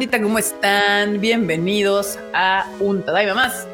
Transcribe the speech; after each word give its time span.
bandita? 0.00 0.22
¿Cómo 0.22 0.38
están? 0.38 1.20
Bienvenidos 1.20 2.18
a 2.32 2.66
un 2.80 3.02
Tadaima 3.04 3.34
más. 3.34 3.68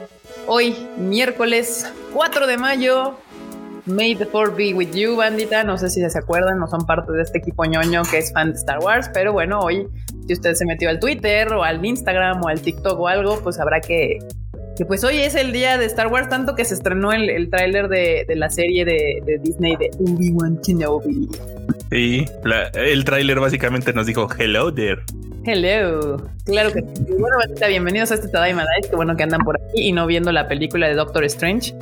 Hoy, 0.48 0.74
miércoles 0.98 1.88
4 2.12 2.48
de 2.48 2.58
mayo. 2.58 3.14
May 3.84 4.16
the 4.16 4.26
Four 4.26 4.56
be 4.56 4.74
with 4.74 4.92
you, 4.92 5.14
bandita. 5.14 5.62
No 5.62 5.78
sé 5.78 5.88
si 5.88 6.00
se 6.00 6.18
acuerdan, 6.18 6.58
no 6.58 6.66
son 6.66 6.84
parte 6.84 7.12
de 7.12 7.22
este 7.22 7.38
equipo 7.38 7.64
ñoño 7.64 8.02
que 8.10 8.18
es 8.18 8.32
fan 8.32 8.50
de 8.50 8.58
Star 8.58 8.80
Wars, 8.80 9.08
pero 9.14 9.32
bueno, 9.32 9.60
hoy, 9.60 9.86
si 10.26 10.32
usted 10.32 10.54
se 10.54 10.66
metió 10.66 10.90
al 10.90 10.98
Twitter 10.98 11.52
o 11.52 11.62
al 11.62 11.84
Instagram 11.84 12.42
o 12.42 12.48
al 12.48 12.60
TikTok 12.60 12.98
o 12.98 13.06
algo, 13.06 13.38
pues 13.44 13.60
habrá 13.60 13.80
que 13.80 14.18
que 14.76 14.84
pues 14.84 15.04
hoy 15.04 15.18
es 15.18 15.36
el 15.36 15.52
día 15.52 15.78
de 15.78 15.86
Star 15.86 16.08
Wars, 16.08 16.28
tanto 16.28 16.56
que 16.56 16.64
se 16.64 16.74
estrenó 16.74 17.12
el, 17.12 17.30
el 17.30 17.50
tráiler 17.50 17.88
de, 17.88 18.26
la 18.34 18.50
serie 18.50 18.84
de, 18.84 19.38
Disney 19.42 19.76
de 19.76 19.90
Obi-Wan 20.00 20.60
Kenobi. 20.60 21.28
Sí, 21.90 22.26
el 22.74 23.04
tráiler 23.04 23.38
básicamente 23.38 23.92
nos 23.92 24.06
dijo 24.06 24.28
hello 24.36 24.74
there. 24.74 25.02
Hello. 25.48 26.16
Claro 26.44 26.72
que 26.72 26.80
sí. 26.80 27.06
Bueno, 27.20 27.36
bienvenidos 27.68 28.10
a 28.10 28.14
este 28.14 28.26
Tadaima 28.26 28.62
Live. 28.62 28.90
Qué 28.90 28.96
bueno 28.96 29.16
que 29.16 29.22
andan 29.22 29.42
por 29.42 29.54
aquí 29.56 29.88
y 29.88 29.92
no 29.92 30.04
viendo 30.08 30.32
la 30.32 30.48
película 30.48 30.88
de 30.88 30.94
Doctor 30.94 31.22
Strange. 31.24 31.72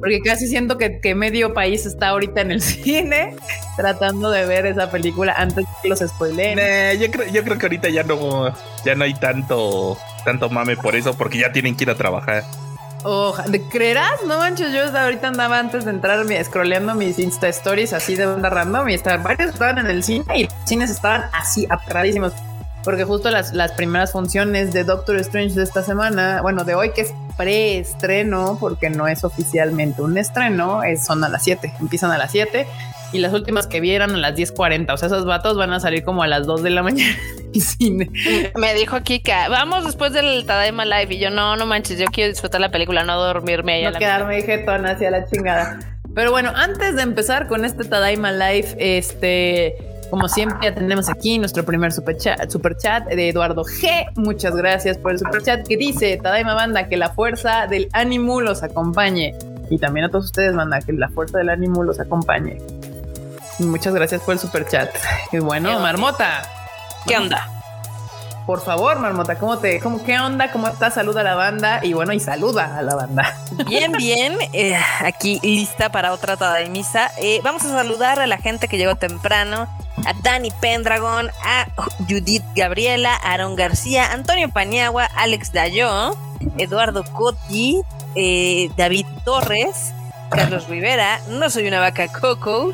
Porque 0.00 0.20
casi 0.22 0.48
siento 0.48 0.76
que, 0.76 0.98
que 0.98 1.14
medio 1.14 1.54
país 1.54 1.86
está 1.86 2.08
ahorita 2.08 2.40
en 2.40 2.50
el 2.50 2.60
cine 2.60 3.36
tratando 3.76 4.28
de 4.32 4.44
ver 4.44 4.66
esa 4.66 4.90
película 4.90 5.34
antes 5.36 5.64
que 5.80 5.88
los 5.88 6.00
spoileen. 6.00 6.56
Nah, 6.56 6.94
yo, 6.94 7.12
creo, 7.12 7.28
yo 7.32 7.44
creo 7.44 7.58
que 7.58 7.66
ahorita 7.66 7.90
ya 7.90 8.02
no, 8.02 8.52
ya 8.84 8.96
no 8.96 9.04
hay 9.04 9.14
tanto, 9.14 9.96
tanto 10.24 10.50
mame 10.50 10.76
por 10.76 10.96
eso, 10.96 11.16
porque 11.16 11.38
ya 11.38 11.52
tienen 11.52 11.76
que 11.76 11.84
ir 11.84 11.90
a 11.90 11.94
trabajar. 11.94 12.42
Oja, 13.04 13.44
¿creerás? 13.70 14.24
No 14.26 14.38
manches, 14.38 14.72
yo 14.72 14.96
ahorita 14.96 15.28
andaba 15.28 15.60
antes 15.60 15.84
de 15.84 15.92
entrar 15.92 16.24
scrolleando 16.44 16.94
mis 16.96 17.20
Insta 17.20 17.48
Stories 17.48 17.92
así 17.92 18.16
de 18.16 18.26
onda 18.26 18.50
random 18.50 18.88
y 18.88 18.96
varios 18.96 19.52
estaban 19.52 19.78
en 19.78 19.86
el 19.86 20.02
cine 20.02 20.24
y 20.36 20.44
los 20.44 20.54
cines 20.64 20.90
estaban 20.90 21.24
así 21.32 21.66
aperradísimos. 21.68 22.32
Porque 22.84 23.04
justo 23.04 23.30
las, 23.30 23.52
las 23.52 23.72
primeras 23.72 24.12
funciones 24.12 24.72
de 24.72 24.84
Doctor 24.84 25.16
Strange 25.16 25.54
de 25.54 25.62
esta 25.62 25.82
semana, 25.82 26.42
bueno, 26.42 26.64
de 26.64 26.74
hoy 26.74 26.90
que 26.90 27.02
es 27.02 27.14
preestreno, 27.36 28.56
porque 28.60 28.90
no 28.90 29.06
es 29.06 29.24
oficialmente 29.24 30.02
un 30.02 30.18
estreno, 30.18 30.82
es, 30.82 31.04
son 31.04 31.22
a 31.24 31.28
las 31.28 31.44
7, 31.44 31.74
empiezan 31.80 32.10
a 32.10 32.18
las 32.18 32.32
7 32.32 32.66
y 33.12 33.18
las 33.18 33.32
últimas 33.32 33.66
que 33.66 33.80
vieran 33.80 34.14
a 34.14 34.18
las 34.18 34.34
10.40. 34.34 34.92
O 34.92 34.96
sea, 34.96 35.06
esos 35.06 35.26
vatos 35.26 35.56
van 35.56 35.72
a 35.72 35.80
salir 35.80 36.02
como 36.02 36.22
a 36.22 36.26
las 36.26 36.46
2 36.46 36.62
de 36.62 36.70
la 36.70 36.82
mañana 36.82 37.16
y 37.52 37.60
cine. 37.60 38.10
Me 38.56 38.74
dijo 38.74 39.00
Kika, 39.02 39.48
vamos 39.48 39.84
después 39.84 40.12
del 40.12 40.44
Tadaima 40.46 40.84
Live. 40.84 41.14
Y 41.14 41.18
yo, 41.18 41.30
no, 41.30 41.56
no 41.56 41.66
manches, 41.66 41.98
yo 41.98 42.06
quiero 42.06 42.30
disfrutar 42.30 42.60
la 42.60 42.70
película, 42.70 43.04
no 43.04 43.20
dormirme. 43.20 43.82
No 43.84 43.98
quedarme 43.98 44.42
jetón 44.42 44.86
hacia 44.86 45.10
la 45.10 45.26
chingada. 45.26 45.78
Pero 46.14 46.30
bueno, 46.30 46.52
antes 46.54 46.96
de 46.96 47.02
empezar 47.02 47.48
con 47.48 47.64
este 47.64 47.84
Tadaima 47.84 48.32
Live, 48.32 48.76
este 48.78 49.91
como 50.12 50.28
siempre, 50.28 50.58
ya 50.60 50.74
tenemos 50.74 51.08
aquí 51.08 51.38
nuestro 51.38 51.64
primer 51.64 51.90
super 51.90 52.14
chat, 52.18 52.50
super 52.50 52.76
chat 52.76 53.06
de 53.06 53.30
Eduardo 53.30 53.64
G. 53.64 54.12
Muchas 54.14 54.54
gracias 54.54 54.98
por 54.98 55.12
el 55.12 55.18
super 55.18 55.42
chat 55.42 55.66
que 55.66 55.78
dice: 55.78 56.18
Tadaima 56.22 56.52
Banda, 56.52 56.86
que 56.86 56.98
la 56.98 57.08
fuerza 57.08 57.66
del 57.66 57.88
ánimo 57.94 58.42
los 58.42 58.62
acompañe. 58.62 59.34
Y 59.70 59.78
también 59.78 60.04
a 60.04 60.10
todos 60.10 60.26
ustedes, 60.26 60.54
banda, 60.54 60.80
que 60.80 60.92
la 60.92 61.08
fuerza 61.08 61.38
del 61.38 61.48
ánimo 61.48 61.82
los 61.82 61.98
acompañe. 61.98 62.58
Muchas 63.60 63.94
gracias 63.94 64.20
por 64.20 64.34
el 64.34 64.38
super 64.38 64.68
chat. 64.68 64.90
Y 65.32 65.38
bueno, 65.38 65.80
Marmota. 65.80 66.42
¿Qué 67.06 67.16
onda? 67.16 67.48
Por 68.46 68.60
favor, 68.60 68.98
Marmota, 68.98 69.38
¿cómo 69.38 69.60
te, 69.60 69.80
cómo, 69.80 70.04
qué 70.04 70.18
onda? 70.18 70.52
¿Cómo 70.52 70.68
estás? 70.68 70.92
Saluda 70.92 71.22
a 71.22 71.24
la 71.24 71.36
banda 71.36 71.80
y 71.82 71.94
bueno, 71.94 72.12
y 72.12 72.20
saluda 72.20 72.76
a 72.76 72.82
la 72.82 72.96
banda. 72.96 73.34
Bien, 73.66 73.92
bien. 73.92 74.36
Eh, 74.52 74.76
aquí 75.00 75.40
lista 75.42 75.90
para 75.90 76.12
otra 76.12 76.36
Tadaimisa. 76.36 77.10
Eh, 77.16 77.40
vamos 77.42 77.64
a 77.64 77.70
saludar 77.70 78.20
a 78.20 78.26
la 78.26 78.36
gente 78.36 78.68
que 78.68 78.76
llegó 78.76 78.96
temprano 78.96 79.68
a 80.04 80.12
Dani 80.22 80.50
Pendragon, 80.60 81.28
a 81.44 81.68
Judith 82.08 82.44
Gabriela, 82.54 83.14
Aaron 83.16 83.56
García, 83.56 84.12
Antonio 84.12 84.48
Paniagua, 84.50 85.04
Alex 85.16 85.52
Dayo, 85.52 86.16
Eduardo 86.58 87.04
Coti, 87.04 87.80
eh, 88.14 88.70
David 88.76 89.06
Torres, 89.24 89.92
Carlos 90.30 90.68
Rivera, 90.68 91.20
No 91.28 91.50
Soy 91.50 91.66
una 91.66 91.80
Vaca 91.80 92.08
Coco. 92.08 92.72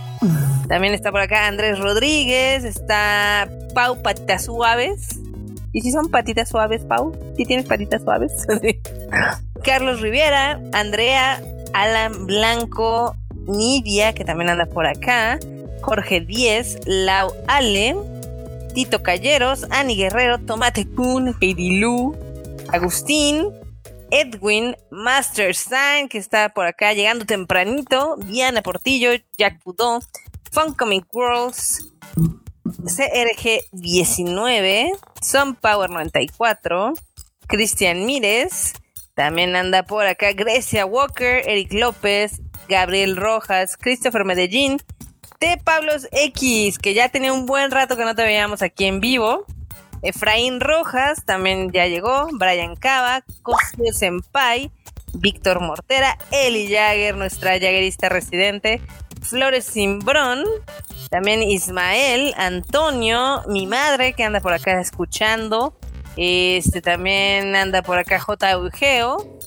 También 0.68 0.94
está 0.94 1.10
por 1.10 1.20
acá 1.20 1.46
Andrés 1.46 1.78
Rodríguez, 1.78 2.64
está 2.64 3.48
Pau 3.74 4.02
Patitas 4.02 4.44
Suaves. 4.44 5.18
¿Y 5.72 5.82
si 5.82 5.92
son 5.92 6.08
patitas 6.08 6.48
suaves, 6.48 6.84
Pau? 6.84 7.16
¿Si 7.36 7.44
tienes 7.44 7.66
patitas 7.66 8.02
suaves? 8.02 8.46
Carlos 9.64 10.00
Rivera, 10.00 10.60
Andrea, 10.72 11.40
Alan 11.74 12.26
Blanco, 12.26 13.14
Nidia, 13.46 14.12
que 14.14 14.24
también 14.24 14.50
anda 14.50 14.66
por 14.66 14.86
acá. 14.86 15.38
Jorge 15.82 16.20
Díez, 16.20 16.78
Lau 16.86 17.32
Ale, 17.46 17.96
Tito 18.74 19.02
Calleros, 19.02 19.66
Ani 19.70 19.96
Guerrero, 19.96 20.38
Tomate 20.38 20.86
Kun, 20.86 21.34
Heidi 21.40 21.80
Lu, 21.80 22.16
Agustín, 22.72 23.48
Edwin, 24.10 24.76
Master 24.90 25.54
Sign, 25.54 26.08
que 26.08 26.16
está 26.18 26.48
por 26.50 26.66
acá 26.66 26.92
llegando 26.94 27.24
tempranito, 27.26 28.16
Diana 28.16 28.62
Portillo, 28.62 29.10
Jack 29.36 29.62
Pudó, 29.62 30.00
Fun 30.50 30.74
Comic 30.74 31.04
Worlds, 31.12 31.92
CRG19, 32.64 34.98
Sun 35.20 35.54
Power 35.56 35.90
94, 35.90 36.94
Cristian 37.46 38.06
Mírez, 38.06 38.72
también 39.14 39.54
anda 39.56 39.82
por 39.82 40.06
acá 40.06 40.32
Grecia 40.32 40.86
Walker, 40.86 41.42
Eric 41.44 41.72
López, 41.72 42.40
Gabriel 42.68 43.16
Rojas, 43.16 43.76
Christopher 43.76 44.24
Medellín, 44.24 44.78
T. 45.38 45.60
Pablos 45.62 46.09
X, 46.10 46.78
que 46.78 46.94
ya 46.94 47.09
tenía 47.09 47.32
un 47.32 47.47
buen 47.47 47.71
rato 47.71 47.97
que 47.97 48.04
no 48.04 48.15
te 48.15 48.22
veíamos 48.22 48.62
aquí 48.62 48.87
en 48.87 49.00
vivo. 49.00 49.44
Efraín 50.03 50.60
Rojas 50.60 51.25
también 51.25 51.71
ya 51.72 51.87
llegó. 51.87 52.28
Brian 52.32 52.75
Cava, 52.76 53.22
Cosio 53.43 53.93
Senpai, 53.93 54.71
Víctor 55.15 55.60
Mortera, 55.60 56.19
Eli 56.32 56.69
Jagger, 56.69 57.16
nuestra 57.16 57.53
jaguerista 57.53 58.09
residente. 58.09 58.81
Flores 59.22 59.65
Simbrón, 59.65 60.44
también 61.10 61.43
Ismael, 61.43 62.34
Antonio, 62.37 63.43
mi 63.49 63.66
madre 63.66 64.12
que 64.12 64.25
anda 64.25 64.41
por 64.41 64.53
acá 64.53 64.81
escuchando. 64.81 65.76
Este 66.16 66.81
también 66.81 67.55
anda 67.55 67.82
por 67.82 67.99
acá 67.99 68.19
J. 68.20 68.50
Eugeo. 68.50 69.38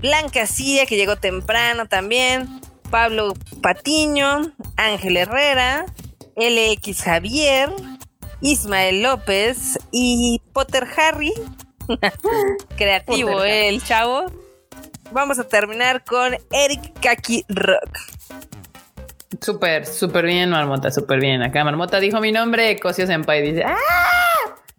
Blanca 0.00 0.46
Cia, 0.46 0.84
que 0.84 0.96
llegó 0.96 1.16
temprano 1.16 1.86
también. 1.86 2.60
Pablo 2.94 3.34
Patiño, 3.60 4.52
Ángel 4.76 5.16
Herrera, 5.16 5.84
LX 6.36 7.02
Javier, 7.02 7.70
Ismael 8.40 9.02
López 9.02 9.80
y 9.90 10.40
Potter 10.52 10.86
Harry. 10.96 11.32
Creativo 12.76 13.32
Potter 13.32 13.48
eh, 13.50 13.68
el 13.70 13.82
chavo. 13.82 14.26
Vamos 15.10 15.40
a 15.40 15.48
terminar 15.48 16.04
con 16.04 16.36
Eric 16.52 17.00
Kaki 17.00 17.44
Rock. 17.48 17.98
Súper, 19.40 19.86
súper 19.86 20.26
bien, 20.26 20.50
Marmota, 20.50 20.92
súper 20.92 21.18
bien. 21.18 21.42
Acá 21.42 21.64
Marmota 21.64 21.98
dijo 21.98 22.20
mi 22.20 22.30
nombre, 22.30 22.78
Cosio 22.78 23.08
Senpai 23.08 23.42
dice 23.42 23.64
¡Ah! 23.64 23.74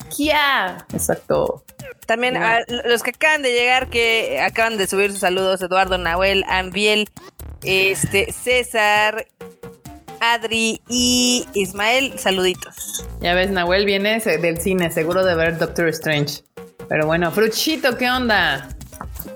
¡Kia! 0.10 0.86
Exacto. 0.94 1.64
También 2.06 2.38
a 2.38 2.60
los 2.86 3.02
que 3.04 3.12
acaban 3.12 3.42
de 3.42 3.52
llegar, 3.52 3.90
que 3.90 4.40
acaban 4.40 4.78
de 4.78 4.88
subir 4.88 5.12
sus 5.12 5.22
saludos, 5.22 5.62
Eduardo 5.62 5.98
Nahuel, 5.98 6.44
Ambiel, 6.48 7.10
este, 7.64 8.32
César, 8.32 9.26
Adri 10.20 10.82
y 10.88 11.48
Ismael, 11.54 12.18
saluditos. 12.18 13.06
Ya 13.22 13.34
ves, 13.34 13.50
Nahuel 13.50 13.86
viene 13.86 14.20
del 14.20 14.60
cine, 14.60 14.92
seguro 14.92 15.26
de 15.26 15.36
ver 15.36 15.58
Doctor 15.58 15.88
Strange. 15.90 16.44
Pero 16.88 17.08
bueno, 17.08 17.32
Fruchito, 17.32 17.98
¿qué 17.98 18.10
onda? 18.10 18.70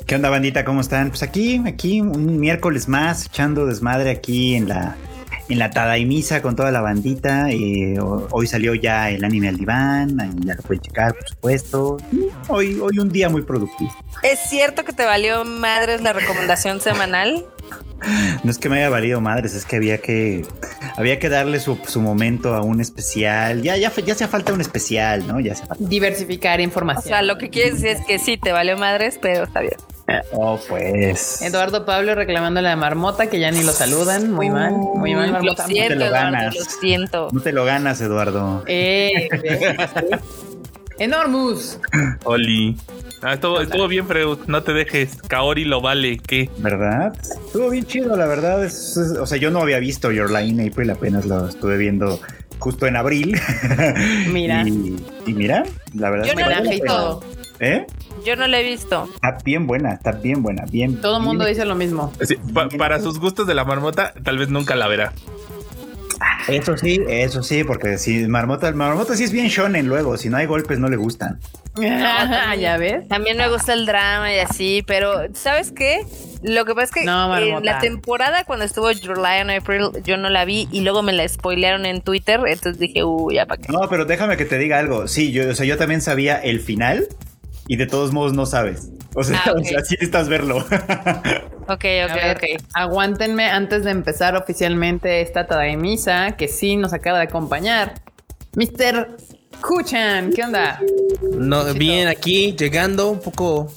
¿Qué 0.05 0.15
onda, 0.15 0.29
bandita? 0.29 0.63
¿Cómo 0.63 0.81
están? 0.81 1.09
Pues 1.09 1.23
aquí, 1.23 1.61
aquí, 1.65 2.01
un 2.01 2.39
miércoles 2.39 2.87
más, 2.87 3.25
echando 3.25 3.65
desmadre 3.65 4.11
aquí 4.11 4.55
en 4.55 4.67
la, 4.67 4.95
en 5.49 5.59
la 5.59 5.71
Tadaimisa 5.71 6.41
con 6.41 6.55
toda 6.55 6.71
la 6.71 6.81
bandita. 6.81 7.49
Eh, 7.49 7.97
hoy 7.99 8.47
salió 8.47 8.75
ya 8.75 9.09
el 9.09 9.25
anime 9.25 9.49
al 9.49 9.57
diván, 9.57 10.17
ya 10.45 10.55
lo 10.55 10.61
pueden 10.61 10.81
checar, 10.81 11.13
por 11.13 11.27
supuesto. 11.27 11.97
Hoy, 12.47 12.79
hoy 12.79 12.99
un 12.99 13.09
día 13.09 13.29
muy 13.29 13.41
productivo. 13.41 13.93
¿Es 14.23 14.39
cierto 14.39 14.85
que 14.85 14.93
te 14.93 15.05
valió 15.05 15.43
madres 15.45 16.01
la 16.01 16.13
recomendación 16.13 16.79
semanal? 16.79 17.45
No 18.43 18.49
es 18.49 18.57
que 18.57 18.69
me 18.69 18.77
haya 18.77 18.89
valido 18.89 19.19
madres, 19.19 19.53
es 19.53 19.65
que 19.65 19.75
había 19.75 19.97
que 19.97 20.45
había 20.95 21.19
que 21.19 21.27
darle 21.27 21.59
su, 21.59 21.77
momento 21.97 22.55
a 22.55 22.61
un 22.61 22.79
especial. 22.79 23.61
Ya, 23.61 23.75
ya, 23.75 23.91
ya 23.93 24.13
hace 24.13 24.27
falta 24.27 24.53
un 24.53 24.61
especial, 24.61 25.27
¿no? 25.27 25.41
Ya 25.41 25.53
falta. 25.53 25.75
Diversificar 25.79 26.61
información. 26.61 27.05
O 27.05 27.07
sea, 27.07 27.21
lo 27.21 27.37
que 27.37 27.49
quieres 27.49 27.81
decir 27.81 27.97
es 27.97 28.05
que 28.05 28.17
sí, 28.17 28.37
te 28.37 28.53
valió 28.53 28.77
madres, 28.77 29.19
pero 29.21 29.43
está 29.43 29.59
bien. 29.59 29.75
Oh, 30.31 30.59
pues. 30.67 31.41
Eduardo 31.41 31.85
Pablo 31.85 32.15
reclamando 32.15 32.61
la 32.61 32.75
marmota 32.75 33.27
que 33.29 33.39
ya 33.39 33.51
ni 33.51 33.63
lo 33.63 33.71
saludan. 33.71 34.31
Muy 34.31 34.49
mal, 34.49 34.71
muy 34.73 35.15
mal, 35.15 35.31
marmota. 35.31 35.63
Lo 35.63 35.67
siento, 35.69 35.95
no 35.95 35.99
te 36.01 36.05
lo 36.05 36.11
ganas. 36.11 36.55
lo 36.55 36.63
siento. 36.65 37.27
No 37.31 37.41
te 37.41 37.51
lo 37.51 37.65
ganas, 37.65 38.01
Eduardo. 38.01 38.63
Eh, 38.67 39.29
Enormus. 40.99 41.79
Oli. 42.25 42.75
Ah, 43.21 43.33
estuvo, 43.33 43.87
bien, 43.87 44.07
pero 44.07 44.37
no 44.47 44.63
te 44.63 44.73
dejes. 44.73 45.17
Kaori 45.27 45.65
lo 45.65 45.81
vale, 45.81 46.17
¿qué? 46.25 46.49
¿Verdad? 46.57 47.13
Estuvo 47.21 47.69
bien 47.69 47.85
chido, 47.85 48.15
la 48.15 48.25
verdad. 48.27 48.65
o 48.65 49.25
sea, 49.25 49.37
yo 49.37 49.51
no 49.51 49.59
había 49.61 49.79
visto 49.79 50.11
Your 50.11 50.31
Line 50.31 50.67
April, 50.69 50.89
apenas 50.91 51.25
lo 51.25 51.47
estuve 51.49 51.77
viendo 51.77 52.19
justo 52.59 52.85
en 52.87 52.95
abril. 52.95 53.37
Mira. 54.31 54.63
y, 54.67 54.95
y 55.25 55.33
mira, 55.33 55.63
la 55.95 56.09
verdad 56.09 56.25
Yo 56.25 56.31
es 56.31 56.37
no 56.39 56.49
la 56.49 56.55
vale 56.57 56.69
vi 56.69 56.77
la 56.77 56.81
pena. 56.83 56.93
todo. 56.93 57.23
¿Eh? 57.61 57.85
Yo 58.25 58.35
no 58.35 58.47
la 58.47 58.59
he 58.59 58.63
visto. 58.63 59.07
Está 59.15 59.37
bien 59.43 59.67
buena, 59.67 59.93
está 59.93 60.11
bien 60.11 60.41
buena, 60.43 60.63
bien. 60.69 60.99
Todo 61.01 61.17
el 61.17 61.23
mundo 61.23 61.45
dice 61.45 61.65
lo 61.65 61.75
mismo. 61.75 62.11
Sí, 62.21 62.35
pa- 62.53 62.69
para 62.69 62.99
sus 62.99 63.19
gustos 63.19 63.47
de 63.47 63.55
la 63.55 63.63
marmota, 63.65 64.13
tal 64.23 64.37
vez 64.37 64.49
nunca 64.49 64.75
la 64.75 64.87
verá. 64.87 65.13
Eso 66.47 66.75
sí, 66.77 66.99
eso 67.07 67.43
sí, 67.43 67.63
porque 67.63 67.97
si 67.97 68.27
Marmota, 68.27 68.71
Marmota 68.73 69.15
sí 69.15 69.23
es 69.23 69.31
bien 69.31 69.47
shonen 69.47 69.87
luego, 69.87 70.17
si 70.17 70.29
no 70.29 70.37
hay 70.37 70.47
golpes 70.47 70.79
no 70.79 70.89
le 70.89 70.97
gustan. 70.97 71.39
ya 71.79 72.77
ves. 72.77 73.07
También 73.07 73.37
me 73.37 73.47
gusta 73.49 73.73
el 73.73 73.85
drama 73.85 74.33
y 74.33 74.39
así, 74.39 74.83
pero 74.85 75.13
¿sabes 75.33 75.71
qué? 75.71 76.01
Lo 76.41 76.65
que 76.65 76.73
pasa 76.73 76.85
es 76.85 76.91
que 76.91 77.05
No, 77.05 77.23
en 77.37 77.51
Marmota. 77.51 77.65
la 77.73 77.79
temporada 77.79 78.43
cuando 78.45 78.65
estuvo 78.65 78.87
July 78.87 79.39
and 79.41 79.51
April 79.51 79.89
yo 80.03 80.17
no 80.17 80.29
la 80.29 80.43
vi 80.45 80.67
y 80.71 80.81
luego 80.81 81.03
me 81.03 81.13
la 81.13 81.27
spoilearon 81.27 81.85
en 81.85 82.01
Twitter, 82.01 82.39
entonces 82.47 82.79
dije, 82.79 83.03
uy, 83.03 83.35
ya 83.35 83.45
para 83.45 83.61
qué. 83.61 83.71
No, 83.71 83.87
pero 83.89 84.05
déjame 84.05 84.35
que 84.35 84.45
te 84.45 84.57
diga 84.57 84.79
algo. 84.79 85.07
Sí, 85.07 85.31
yo, 85.31 85.49
o 85.49 85.53
sea, 85.53 85.65
yo 85.65 85.77
también 85.77 86.01
sabía 86.01 86.37
el 86.37 86.59
final 86.59 87.07
y 87.69 87.77
de 87.77 87.85
todos 87.87 88.11
modos 88.11 88.33
no 88.33 88.45
sabes. 88.45 88.89
O 89.15 89.23
sea, 89.23 89.39
Ah, 89.45 89.51
o 89.55 89.59
ok. 89.59 89.63
sea, 89.65 89.79
sí 89.85 89.93
necesitas 89.95 90.27
verlo. 90.27 90.57
Ok, 90.57 91.69
ok, 91.69 91.83
ver, 91.85 92.35
ok. 92.37 92.43
Aguántenme 92.73 93.45
antes 93.49 93.83
de 93.85 93.91
empezar 93.91 94.35
oficialmente 94.35 95.21
esta 95.21 95.45
Tadaimisa 95.47 96.31
que 96.31 96.47
sí 96.47 96.75
nos 96.75 96.93
acaba 96.93 97.19
de 97.19 97.25
acompañar. 97.25 97.93
Mr. 98.55 99.15
Kuchan, 99.61 100.31
¿qué 100.33 100.43
onda? 100.43 100.79
No, 101.37 101.73
bien 101.75 102.07
aquí, 102.07 102.55
llegando 102.57 103.09
un 103.11 103.19
poco 103.19 103.71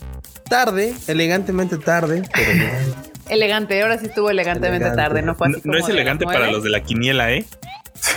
tarde, 0.49 0.95
elegantemente 1.07 1.77
tarde, 1.77 2.23
pero 2.35 2.53
bien. 2.53 2.95
Elegante, 3.29 3.81
ahora 3.83 3.99
sí 3.99 4.07
estuvo 4.07 4.31
elegantemente 4.31 4.87
Elegante. 4.87 5.03
tarde, 5.03 5.23
no 5.23 5.35
fue 5.35 5.49
así 5.49 5.61
No, 5.65 5.77
es 5.77 5.89
elegante 5.89 6.25
para 6.25 6.51
los 6.51 6.63
de 6.65 6.71
la 6.71 6.81
quiniela, 6.83 7.33
¿eh? 7.33 7.45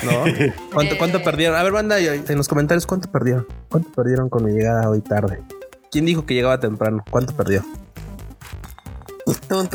¿no? 0.03 0.23
¿Cuánto, 0.73 0.97
cuánto 0.97 1.17
Eh. 1.19 1.21
perdieron? 1.23 1.57
A 1.57 1.63
ver, 1.63 1.71
banda, 1.73 1.99
en 1.99 2.37
los 2.37 2.47
comentarios, 2.47 2.85
¿cuánto 2.87 3.11
perdieron? 3.11 3.45
¿Cuánto 3.69 3.91
perdieron 3.91 4.29
con 4.29 4.43
mi 4.45 4.51
llegada 4.51 4.89
hoy 4.89 5.01
tarde? 5.01 5.39
¿Quién 5.95 6.05
dijo 6.05 6.25
que 6.25 6.33
llegaba 6.33 6.59
temprano? 6.59 7.05
¿Cuánto 7.09 7.33
perdió? 7.33 7.63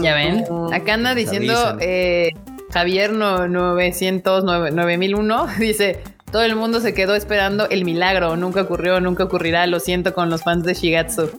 Ya 0.02 0.14
ven, 0.14 0.44
acá 0.70 0.92
anda 0.92 1.14
diciendo 1.14 1.78
eh, 1.80 2.32
Javier 2.70 3.10
no, 3.14 3.48
900, 3.48 4.44
9, 4.44 4.70
9001, 4.70 5.46
dice, 5.58 6.02
todo 6.30 6.42
el 6.42 6.56
mundo 6.56 6.80
se 6.80 6.92
quedó 6.92 7.14
esperando 7.14 7.70
el 7.70 7.86
milagro, 7.86 8.36
nunca 8.36 8.60
ocurrió, 8.60 9.00
nunca 9.00 9.24
ocurrirá, 9.24 9.66
lo 9.66 9.80
siento 9.80 10.12
con 10.12 10.28
los 10.28 10.42
fans 10.42 10.64
de 10.64 10.74
Shigatsu. 10.74 11.30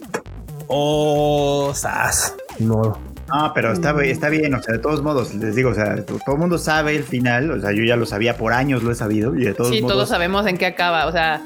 Oh, 0.66 1.74
sas. 1.76 2.34
No. 2.58 2.98
No, 3.32 3.52
pero 3.54 3.74
está, 3.74 3.94
bi- 3.94 4.10
está 4.10 4.30
bien, 4.30 4.52
o 4.56 4.64
sea, 4.64 4.74
de 4.74 4.80
todos 4.80 5.04
modos, 5.04 5.36
les 5.36 5.56
digo, 5.56 5.70
o 5.70 5.74
sea, 5.76 6.04
to- 6.04 6.18
todo 6.26 6.36
el 6.36 6.42
mundo 6.42 6.58
sabe 6.58 6.96
el 6.96 7.04
final, 7.04 7.52
o 7.52 7.62
sea, 7.62 7.72
yo 7.72 7.84
ya 7.84 7.96
lo 7.96 8.08
sabía 8.08 8.36
por 8.36 8.52
años, 8.52 8.82
lo 8.82 8.92
he 8.92 8.96
sabido, 8.96 9.36
y 9.36 9.46
de 9.46 9.54
todos 9.54 9.70
sí, 9.70 9.80
modos, 9.84 9.94
todos 9.96 10.10
sabemos 10.10 10.48
en 10.48 10.58
qué 10.58 10.66
acaba, 10.66 11.06
o 11.06 11.12
sea, 11.12 11.40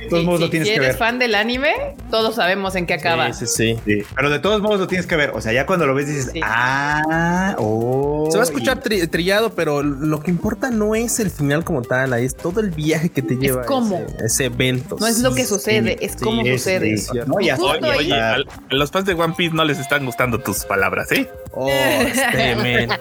de 0.00 0.08
todos 0.08 0.20
si, 0.20 0.26
modos 0.26 0.38
si- 0.40 0.44
lo 0.44 0.50
tienes 0.50 0.68
si 0.68 0.74
que 0.74 0.76
eres 0.80 0.88
ver. 0.90 0.96
fan 0.98 1.18
del 1.18 1.34
anime, 1.34 1.72
todos 2.10 2.34
sabemos 2.36 2.74
en 2.76 2.86
qué 2.86 2.94
acaba. 2.94 3.32
Sí, 3.32 3.46
sí, 3.46 3.76
sí. 3.76 3.80
Sí, 3.84 4.02
pero 4.14 4.30
de 4.30 4.38
todos 4.38 4.60
modos 4.62 4.80
lo 4.80 4.86
tienes 4.86 5.06
que 5.06 5.16
ver, 5.16 5.30
o 5.30 5.40
sea, 5.40 5.52
ya 5.52 5.66
cuando 5.66 5.86
lo 5.86 5.94
ves 5.94 6.06
dices, 6.08 6.30
Sí. 6.32 6.40
ah, 6.44 7.54
oh. 7.58 8.28
Se 8.30 8.38
va 8.38 8.42
a 8.44 8.46
escuchar 8.46 8.78
y- 8.84 8.88
tri- 8.88 9.10
trillado, 9.10 9.54
pero 9.54 9.82
lo 9.82 10.20
que 10.20 10.30
importa 10.30 10.70
no 10.70 10.94
es 10.94 11.18
el 11.20 11.30
final 11.30 11.64
como 11.64 11.82
tal, 11.82 12.12
ahí 12.12 12.24
es 12.24 12.36
todo 12.36 12.60
el 12.60 12.70
viaje 12.70 13.08
que 13.10 13.22
te 13.22 13.36
lleva 13.36 13.62
a 13.62 13.66
cómo. 13.66 13.96
ese, 14.16 14.24
ese 14.26 14.44
evento. 14.46 14.96
No 15.00 15.06
es 15.06 15.18
lo 15.20 15.34
que 15.34 15.44
sucede, 15.44 15.96
sí, 15.98 16.04
es 16.04 16.12
sí, 16.12 16.18
cómo 16.22 16.42
es- 16.42 16.62
sucede. 16.62 16.92
es. 16.94 17.12
No, 17.26 17.34
Oye, 17.34 17.52
oye, 17.96 18.12
al- 18.14 18.46
a 18.70 18.74
los 18.74 18.90
fans 18.90 19.06
de 19.06 19.14
One 19.14 19.34
Piece 19.36 19.54
no 19.54 19.64
les 19.64 19.78
están 19.78 20.04
gustando 20.04 20.38
tus 20.40 20.64
palabras, 20.64 21.10
¿eh? 21.12 21.30
Oh, 21.52 21.68
este. 21.68 22.88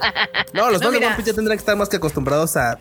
No, 0.53 0.69
los 0.71 0.81
No, 0.81 0.87
fans 0.89 0.99
de. 0.99 1.05
One 1.05 1.15
Piece 1.15 1.31
ya 1.31 1.35
tendrán 1.35 1.57
que 1.57 1.61
estar 1.61 1.75
más 1.75 1.89
que 1.89 1.97
acostumbrados 1.97 2.55
a, 2.57 2.79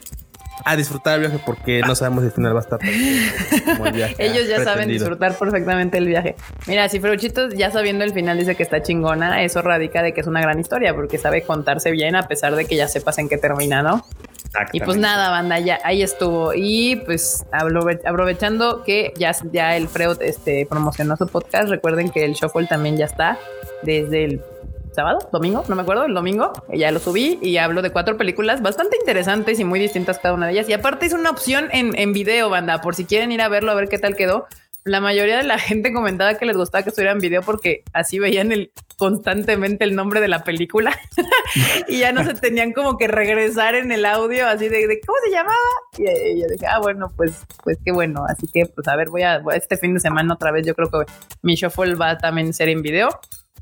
a 0.65 0.77
disfrutar 0.77 1.15
el 1.15 1.21
viaje 1.21 1.41
porque 1.45 1.81
no 1.87 1.95
sabemos 1.95 2.23
si 2.23 2.27
el 2.29 2.33
final 2.33 2.55
va 2.55 2.61
a 2.61 2.63
estar 2.63 2.79
como 3.77 3.87
el 3.87 3.93
viaje 3.93 4.15
Ellos 4.19 4.49
ya 4.49 4.63
saben 4.65 4.89
disfrutar 4.89 5.35
perfectamente 5.39 5.99
el 5.99 6.07
viaje. 6.07 6.35
Mira, 6.67 6.89
si 6.89 6.99
Fruchito 7.01 7.49
ya 7.51 7.71
sabiendo 7.71 8.05
el 8.05 8.13
final 8.13 8.39
dice 8.39 8.55
que 8.55 8.63
está 8.63 8.83
chingona, 8.83 9.43
eso 9.43 9.63
radica 9.63 10.03
de 10.03 10.13
que 10.15 10.21
es 10.23 10.27
una 10.27 10.41
gran 10.41 10.59
historia 10.59 10.95
porque 10.95 11.19
sabe 11.19 11.43
contarse 11.43 11.91
bien 11.91 12.17
a 12.17 12.27
pesar 12.27 12.55
de 12.57 12.65
que 12.65 12.77
ya 12.77 12.89
sepas 12.89 13.19
en 13.19 13.29
qué 13.29 13.39
termina, 13.39 13.83
¿no? 13.83 14.05
Y 14.73 14.81
pues 14.81 14.97
nada, 14.97 15.31
banda, 15.31 15.59
ya 15.59 15.79
ahí 15.85 16.03
estuvo. 16.03 16.53
Y 16.55 16.97
pues 17.05 17.45
aprove- 17.53 18.01
aprovechando 18.07 18.83
que 18.85 19.13
ya, 19.19 19.33
ya 19.53 19.77
el 19.77 19.87
Freud 19.89 20.17
este, 20.23 20.67
promocionó 20.69 21.17
su 21.17 21.27
podcast, 21.27 21.69
recuerden 21.69 22.11
que 22.11 22.25
el 22.25 22.33
Shuffle 22.33 22.67
también 22.67 22.97
ya 22.97 23.05
está 23.05 23.39
desde 23.83 24.25
el 24.25 24.41
sábado, 24.97 25.29
domingo, 25.33 25.63
no 25.69 25.77
me 25.77 25.83
acuerdo, 25.83 26.07
el 26.07 26.15
domingo, 26.15 26.53
ya 26.75 26.91
lo 26.91 26.99
subí 26.99 27.39
y 27.41 27.59
hablo 27.59 27.83
de 27.83 27.91
cuatro 27.91 28.17
películas 28.17 28.61
bastante 28.63 28.97
interesantes 28.97 29.61
y 29.61 29.65
muy 29.65 29.79
distintas 29.79 30.19
cada 30.19 30.35
una 30.35 30.47
de 30.47 30.55
ellas. 30.55 30.69
Y 30.69 30.73
aparte 30.73 31.07
es 31.07 31.13
una 31.13 31.31
opción 31.31 31.69
en, 31.73 31.97
en 31.97 32.13
video, 32.13 32.51
banda, 32.51 32.81
por 32.81 32.97
si 32.97 33.05
quieren 33.05 33.31
ir 33.31 33.41
a 33.43 33.49
verlo, 33.49 33.71
a 33.71 33.75
ver 33.77 33.89
qué 33.89 33.99
tal 33.99 34.17
quedó. 34.17 34.47
La 34.85 35.01
mayoría 35.01 35.37
de 35.37 35.43
la 35.45 35.59
gente 35.59 35.93
comentaba 35.93 36.35
que 36.35 36.47
les 36.47 36.57
gustaba 36.57 36.83
que 36.83 36.91
estuviera 36.91 37.13
en 37.13 37.19
video 37.21 37.43
porque 37.43 37.83
así 37.93 38.19
veían 38.21 38.53
el, 38.53 38.73
constantemente 38.99 39.85
el 39.85 39.95
nombre 39.97 40.21
de 40.21 40.29
la 40.29 40.45
película 40.45 40.97
y 41.89 41.99
ya 41.99 42.13
no 42.13 42.25
se 42.25 42.35
tenían 42.41 42.73
como 42.73 42.97
que 42.97 43.09
regresar 43.09 43.75
en 43.75 43.91
el 43.93 44.05
audio 44.07 44.47
así 44.47 44.69
de, 44.69 44.87
de, 44.87 45.01
¿cómo 45.05 45.19
se 45.25 45.31
llamaba? 45.33 45.57
Y, 45.99 46.03
y 46.05 46.41
yo 46.41 46.47
dije, 46.49 46.67
ah, 46.69 46.79
bueno, 46.81 47.11
pues, 47.17 47.45
pues 47.65 47.79
qué 47.85 47.91
bueno. 47.93 48.25
Así 48.29 48.47
que, 48.47 48.67
pues 48.67 48.87
a 48.89 48.95
ver, 48.97 49.09
voy 49.11 49.23
a, 49.23 49.41
voy 49.41 49.55
a- 49.55 49.59
este 49.59 49.77
fin 49.77 49.93
de 49.95 50.01
semana 50.01 50.35
otra 50.35 50.53
vez. 50.53 50.65
Yo 50.67 50.75
creo 50.75 50.89
que 50.89 50.99
mi 51.43 51.57
shuffle 51.57 51.95
va 51.97 52.11
a 52.11 52.19
también 52.19 52.53
ser 52.55 52.69
en 52.69 52.81
video. 52.83 53.09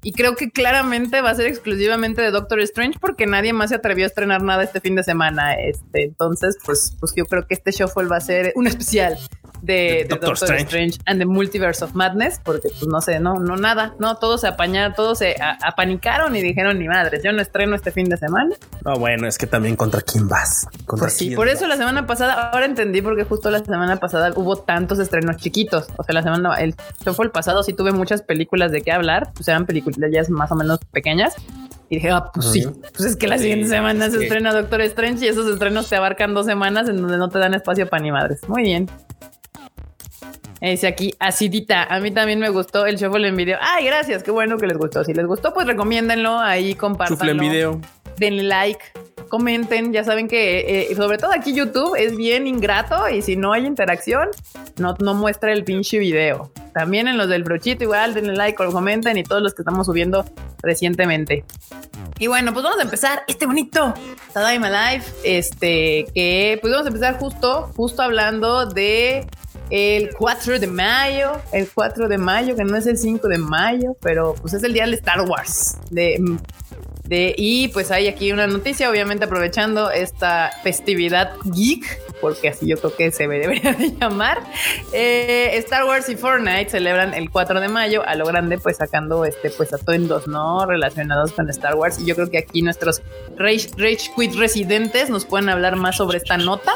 Y 0.03 0.13
creo 0.13 0.37
que 0.37 0.51
claramente 0.51 1.21
va 1.21 1.31
a 1.31 1.35
ser 1.35 1.47
exclusivamente 1.47 2.21
de 2.21 2.31
Doctor 2.31 2.61
Strange 2.61 2.99
porque 3.01 3.27
nadie 3.27 3.53
más 3.53 3.71
se 3.71 3.77
atrevió 3.77 4.05
a 4.05 4.09
estrenar 4.09 4.43
nada 4.43 4.63
este 4.63 4.81
fin 4.81 4.97
de 4.97 5.03
semana. 5.03 5.55
Este, 5.55 6.05
entonces, 6.05 6.59
pues, 6.65 6.97
pues 7.01 7.13
yo 7.17 7.25
creo 7.27 7.47
que 7.47 7.55
este 7.55 7.71
shuffle 7.71 8.07
va 8.07 8.17
a 8.17 8.21
ser 8.21 8.53
un 8.57 8.67
especial 8.67 9.19
de, 9.63 9.73
de 9.73 10.07
Doctor 10.11 10.31
Doctor, 10.31 10.57
Strange. 10.57 10.65
Strange. 10.65 10.99
and 11.07 11.21
the 11.21 11.27
Multiverse 11.27 11.83
of 11.83 11.95
Madness, 11.95 12.41
porque 12.45 12.69
pues 12.69 12.87
no 12.87 13.01
sé, 13.01 13.19
no, 13.19 13.35
no 13.37 13.57
nada, 13.57 13.95
no, 13.99 14.17
todos 14.17 14.43
se 14.43 14.49
apañaron, 14.49 14.95
todos 14.95 15.19
se 15.19 15.37
apanicaron 15.41 16.37
y 16.37 16.43
dijeron 16.43 16.79
ni 16.79 16.87
madres, 16.87 17.23
yo 17.25 17.33
no 17.33 17.41
estreno 17.41 17.75
este 17.75 17.91
fin 17.91 18.09
de 18.09 18.17
semana. 18.19 18.55
No, 18.85 18.99
bueno, 18.99 19.27
es 19.27 19.39
que 19.39 19.47
también 19.47 19.77
contra 19.77 20.03
quién 20.03 20.29
vas. 20.29 20.67
Contra 20.85 21.07
Pues 21.07 21.15
sí, 21.15 21.29
quién 21.29 21.37
por 21.37 21.49
eso 21.49 21.63
vas? 21.63 21.71
la 21.71 21.77
semana 21.77 22.07
pasada, 22.07 22.51
ahora 22.51 22.67
entendí 22.67 23.01
porque 23.01 23.25
justo 23.25 23.51
la 23.51 23.65
semana 23.65 23.97
pasada 23.97 24.33
hubo 24.37 24.57
tantos 24.57 24.99
estrenos 24.99 25.37
chiquitos. 25.39 25.87
O 25.97 26.03
sea, 26.03 26.15
la 26.15 26.23
semana, 26.23 26.57
el 26.57 26.75
fue 27.15 27.25
el 27.25 27.31
pasado 27.31 27.63
sí 27.63 27.73
tuve 27.73 27.93
muchas 27.93 28.23
películas 28.23 28.71
de 28.73 28.83
qué 28.83 28.93
hablar, 28.93 29.33
pues 29.35 29.49
eran 29.49 29.67
películas 29.67 29.84
ya 30.13 30.23
más 30.31 30.51
o 30.53 30.55
menos 30.57 30.81
pequeñas. 30.93 31.35
Y 31.91 31.97
dije, 31.97 32.11
ah, 32.11 32.31
pues 32.33 32.47
sí, 32.51 32.67
Ujú. 32.67 32.81
pues 32.81 33.01
es 33.11 33.17
que 33.17 33.27
la 33.29 33.37
siguiente 33.39 33.69
semana 33.69 34.11
se 34.11 34.19
sí. 34.19 34.25
estrena 34.25 34.53
Doctor 34.55 34.81
Strange 34.83 35.25
y 35.27 35.29
esos 35.29 35.47
estrenos 35.47 35.89
te 35.89 35.97
abarcan 35.97 36.33
dos 36.35 36.47
semanas 36.47 36.89
en 36.89 36.97
donde 36.97 37.19
no 37.19 37.29
te 37.29 37.39
dan 37.39 37.53
espacio 37.55 37.87
para 37.89 38.03
ni 38.03 38.11
madres. 38.11 38.41
Muy 38.49 38.63
bien. 38.63 38.89
Eh, 40.61 40.71
Dice 40.73 40.87
aquí, 40.87 41.15
acidita. 41.21 41.83
A 41.85 42.01
mí 42.01 42.11
también 42.11 42.39
me 42.41 42.49
gustó 42.49 42.87
el 42.87 42.97
shuffle 42.97 43.29
en 43.29 43.37
video. 43.37 43.59
Ay, 43.61 43.85
gracias. 43.85 44.23
Qué 44.23 44.31
bueno 44.31 44.57
que 44.57 44.67
les 44.67 44.79
gustó. 44.79 45.05
Si 45.05 45.13
les 45.13 45.27
gustó, 45.27 45.53
pues 45.53 45.67
recomiéndenlo 45.67 46.39
ahí, 46.39 46.75
compártanlo 46.75 47.17
Chufle 47.19 47.33
en 47.33 47.39
video. 47.39 47.81
denle 48.17 48.45
like, 48.45 48.81
comenten. 49.35 49.93
Ya 49.93 50.05
saben 50.05 50.29
que, 50.29 50.89
eh, 50.91 50.95
sobre 50.95 51.19
todo 51.19 51.33
aquí 51.33 51.53
YouTube, 51.53 51.97
es 51.97 52.17
bien 52.17 52.47
ingrato 52.47 53.09
y 53.09 53.21
si 53.21 53.35
no 53.35 53.53
hay 53.53 53.67
interacción, 53.67 54.29
no, 54.79 54.95
no 55.01 55.15
muestra 55.15 55.53
el 55.53 55.65
pinche 55.65 55.99
video. 55.99 56.53
También 56.73 57.09
en 57.09 57.17
los 57.17 57.29
del 57.29 57.43
brochito, 57.43 57.83
igual, 57.83 58.15
denle 58.15 58.35
like 58.35 58.63
o 58.63 58.71
comenten 58.71 59.17
y 59.17 59.25
todos 59.25 59.43
los 59.43 59.53
que 59.53 59.63
estamos 59.63 59.87
subiendo 59.87 60.25
recientemente. 60.63 61.45
Y 62.21 62.29
bueno, 62.29 62.53
pues 62.53 62.63
vamos 62.63 62.79
a 62.79 62.83
empezar 62.83 63.25
este 63.27 63.45
bonito 63.47 63.93
Tadaima 64.33 64.71
Life. 64.71 65.13
Este 65.25 66.07
que 66.15 66.59
pues 66.61 66.73
vamos 66.73 66.87
a 66.87 66.91
empezar 66.91 67.19
justo, 67.19 67.73
justo 67.77 68.03
hablando 68.03 68.67
de 68.67 69.27
el 69.71 70.11
4 70.17 70.61
de 70.61 70.67
mayo. 70.69 71.33
El 71.53 71.69
4 71.69 72.09
de 72.09 72.19
mayo, 72.19 72.55
que 72.55 72.63
no 72.63 72.77
es 72.77 72.87
el 72.87 72.99
5 72.99 73.27
de 73.27 73.39
mayo, 73.39 73.97
pero 74.01 74.35
pues 74.41 74.55
es 74.55 74.63
el 74.63 74.73
día 74.75 74.85
del 74.85 74.95
Star 74.95 75.23
Wars. 75.23 75.79
De, 75.91 76.21
de, 77.05 77.35
y 77.37 77.69
pues 77.69 77.91
hay 77.91 78.09
aquí 78.09 78.33
una 78.33 78.47
noticia, 78.47 78.89
obviamente 78.91 79.27
aprovechando 79.27 79.91
esta 79.91 80.51
festividad 80.63 81.33
geek, 81.45 81.85
porque 82.21 82.49
así 82.49 82.67
yo 82.67 82.77
creo 82.79 82.97
que 82.97 83.13
se 83.13 83.29
debería 83.29 83.73
de 83.75 83.93
llamar. 84.01 84.39
Eh, 84.93 85.51
Star 85.59 85.85
Wars 85.85 86.09
y 86.09 86.17
Fortnite 86.17 86.71
celebran 86.71 87.13
el 87.15 87.31
4 87.31 87.61
de 87.61 87.69
mayo 87.69 88.03
a 88.07 88.15
lo 88.15 88.25
grande, 88.27 88.59
pues 88.59 88.79
sacando 88.79 89.25
este, 89.25 89.51
pues 89.51 89.73
atuendos, 89.75 90.27
¿no? 90.27 90.65
Relacionados 90.67 91.33
con 91.33 91.49
Star 91.51 91.75
Wars. 91.75 91.99
Y 91.99 92.07
yo 92.07 92.15
creo 92.15 92.31
que 92.31 92.39
aquí 92.39 92.63
nuestros 92.63 93.03
Rage, 93.37 93.69
Rage 93.77 94.11
Quit 94.17 94.35
residentes 94.35 95.11
nos 95.11 95.25
pueden 95.27 95.49
hablar 95.49 95.77
más 95.77 95.97
sobre 95.97 96.19
esta 96.19 96.37
nota. 96.39 96.73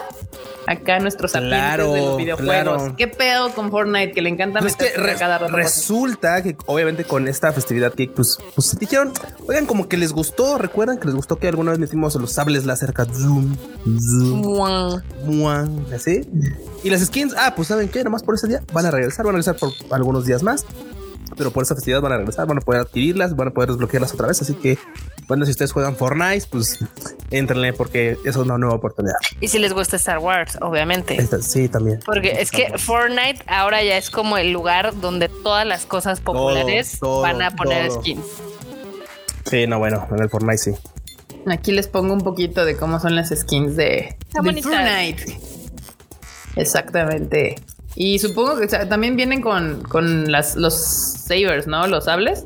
Acá 0.67 0.99
nuestros 0.99 1.33
Claro, 1.33 1.93
de 1.95 2.01
los 2.01 2.17
videojuegos. 2.19 2.77
claro. 2.83 2.95
¿Qué 2.99 3.09
pedo 3.09 3.55
con 3.55 3.71
Fortnite? 3.71 4.13
Que 4.13 4.21
le 4.21 4.29
encanta 4.29 4.61
Pues 4.61 4.77
es 4.79 4.93
que 4.93 4.99
re- 5.01 5.15
cada 5.15 5.39
rato. 5.39 5.51
cosas. 5.51 5.65
resulta 5.77 6.43
que 6.43 6.57
obviamente 6.67 7.05
con 7.05 7.27
esta 7.27 7.51
festividad 7.55 7.95
que 7.95 8.07
pues, 8.09 8.37
pues 8.55 8.79
dijeron, 8.79 9.15
oigan, 9.47 9.65
como 9.65 9.89
que 9.89 9.97
les 9.97 10.13
gustó, 10.19 10.59
recuerdan 10.59 10.99
que 10.99 11.07
les 11.07 11.15
gustó 11.15 11.39
que 11.39 11.49
alguna 11.49 11.71
vez 11.71 11.81
metimos 11.81 12.15
los 12.17 12.33
sables 12.33 12.67
láser 12.67 12.93
zoom, 13.13 13.57
zoom, 13.85 14.41
Mua. 14.43 15.03
muan, 15.25 15.87
así. 15.95 16.21
Y 16.83 16.91
las 16.91 17.01
skins, 17.07 17.35
ah, 17.39 17.53
pues 17.57 17.69
saben 17.69 17.89
qué, 17.89 18.05
nomás 18.05 18.23
por 18.23 18.35
ese 18.35 18.49
día 18.49 18.63
van 18.73 18.85
a 18.87 18.91
regresar, 18.91 19.25
van 19.25 19.35
a 19.37 19.39
regresar 19.39 19.57
por 19.57 19.73
algunos 19.91 20.27
días 20.27 20.43
más. 20.43 20.67
Pero 21.37 21.53
por 21.53 21.63
esa 21.63 21.75
festividad 21.77 22.01
van 22.01 22.13
a 22.13 22.17
regresar, 22.17 22.47
van 22.49 22.59
a 22.59 22.61
poder 22.61 22.81
adquirirlas, 22.81 23.37
van 23.37 23.49
a 23.49 23.51
poder 23.53 23.69
desbloquearlas 23.71 24.13
otra 24.13 24.27
vez. 24.27 24.43
Así 24.43 24.55
que 24.55 24.77
Bueno, 25.29 25.45
si 25.45 25.51
ustedes 25.51 25.73
juegan 25.73 25.95
Fortnite, 25.95 26.47
pues 26.51 26.79
entrenle 27.31 27.75
porque 27.75 28.17
es 28.25 28.35
una 28.37 28.57
nueva 28.57 28.75
oportunidad. 28.77 29.15
Y 29.41 29.49
si 29.49 29.59
les 29.59 29.75
gusta 29.75 29.97
Star 29.97 30.19
Wars, 30.21 30.57
obviamente. 30.63 31.21
Esta- 31.21 31.43
sí, 31.43 31.69
también. 31.69 32.01
Porque 32.07 32.41
es 32.41 32.51
que 32.51 32.79
Fortnite 32.79 33.45
ahora 33.47 33.85
ya 33.85 33.99
es 33.99 34.09
como 34.11 34.39
el 34.39 34.53
lugar 34.53 34.99
donde 35.01 35.29
todas 35.29 35.67
las 35.67 35.85
cosas 35.85 36.21
populares 36.21 36.99
todo, 36.99 37.21
van 37.21 37.43
a 37.43 37.51
poner 37.51 37.89
todo. 37.89 38.01
skins. 38.01 38.25
Sí, 39.49 39.67
no, 39.67 39.78
bueno, 39.78 40.07
en 40.11 40.21
el 40.23 40.28
Fortnite 40.31 40.59
sí. 40.59 40.71
Aquí 41.47 41.73
les 41.73 41.88
pongo 41.88 42.12
un 42.12 42.21
poquito 42.21 42.64
de 42.64 42.76
cómo 42.76 43.00
son 43.00 43.14
las 43.17 43.31
skins 43.31 43.76
de, 43.76 44.17
de. 44.43 44.62
Fortnite. 44.62 45.40
Exactamente. 46.57 47.57
Y 47.95 48.19
supongo 48.19 48.59
que 48.59 48.67
o 48.67 48.69
sea, 48.69 48.88
también 48.88 49.17
vienen 49.17 49.40
con, 49.40 49.83
con 49.83 50.31
las, 50.31 50.57
los 50.57 50.75
sabers, 50.78 51.67
¿no? 51.67 51.87
Los 51.87 52.05
sables. 52.05 52.45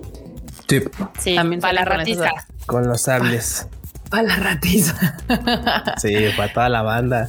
Sí, 0.69 0.81
Sí, 1.19 1.35
También 1.35 1.61
para 1.61 1.75
la 1.75 1.85
salen 1.85 1.91
con 1.91 1.99
ratiza. 1.99 2.25
esas- 2.27 2.67
con 2.67 2.89
los 2.89 3.01
sables. 3.03 3.67
Para 4.09 4.23
la 4.25 4.37
ratiza. 4.37 5.17
Sí, 5.99 6.15
para 6.37 6.53
toda 6.53 6.69
la 6.69 6.83
banda. 6.83 7.29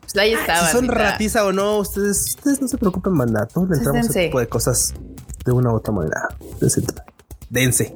Pues 0.00 0.16
ahí 0.16 0.32
está. 0.32 0.66
si 0.66 0.72
son 0.72 0.88
ratiza 0.88 1.44
o 1.44 1.52
no, 1.52 1.78
ustedes, 1.78 2.36
ustedes 2.36 2.62
no 2.62 2.68
se 2.68 2.78
preocupen, 2.78 3.16
banda. 3.16 3.46
Todos 3.46 3.68
le 3.70 3.76
entramos 3.76 4.06
a 4.06 4.10
ese 4.10 4.24
tipo 4.26 4.40
de 4.40 4.48
cosas 4.48 4.94
de 5.44 5.52
una 5.52 5.70
u 5.72 5.76
otra 5.76 5.92
manera. 5.92 6.28
Dense. 6.60 6.82
Dense. 7.50 7.94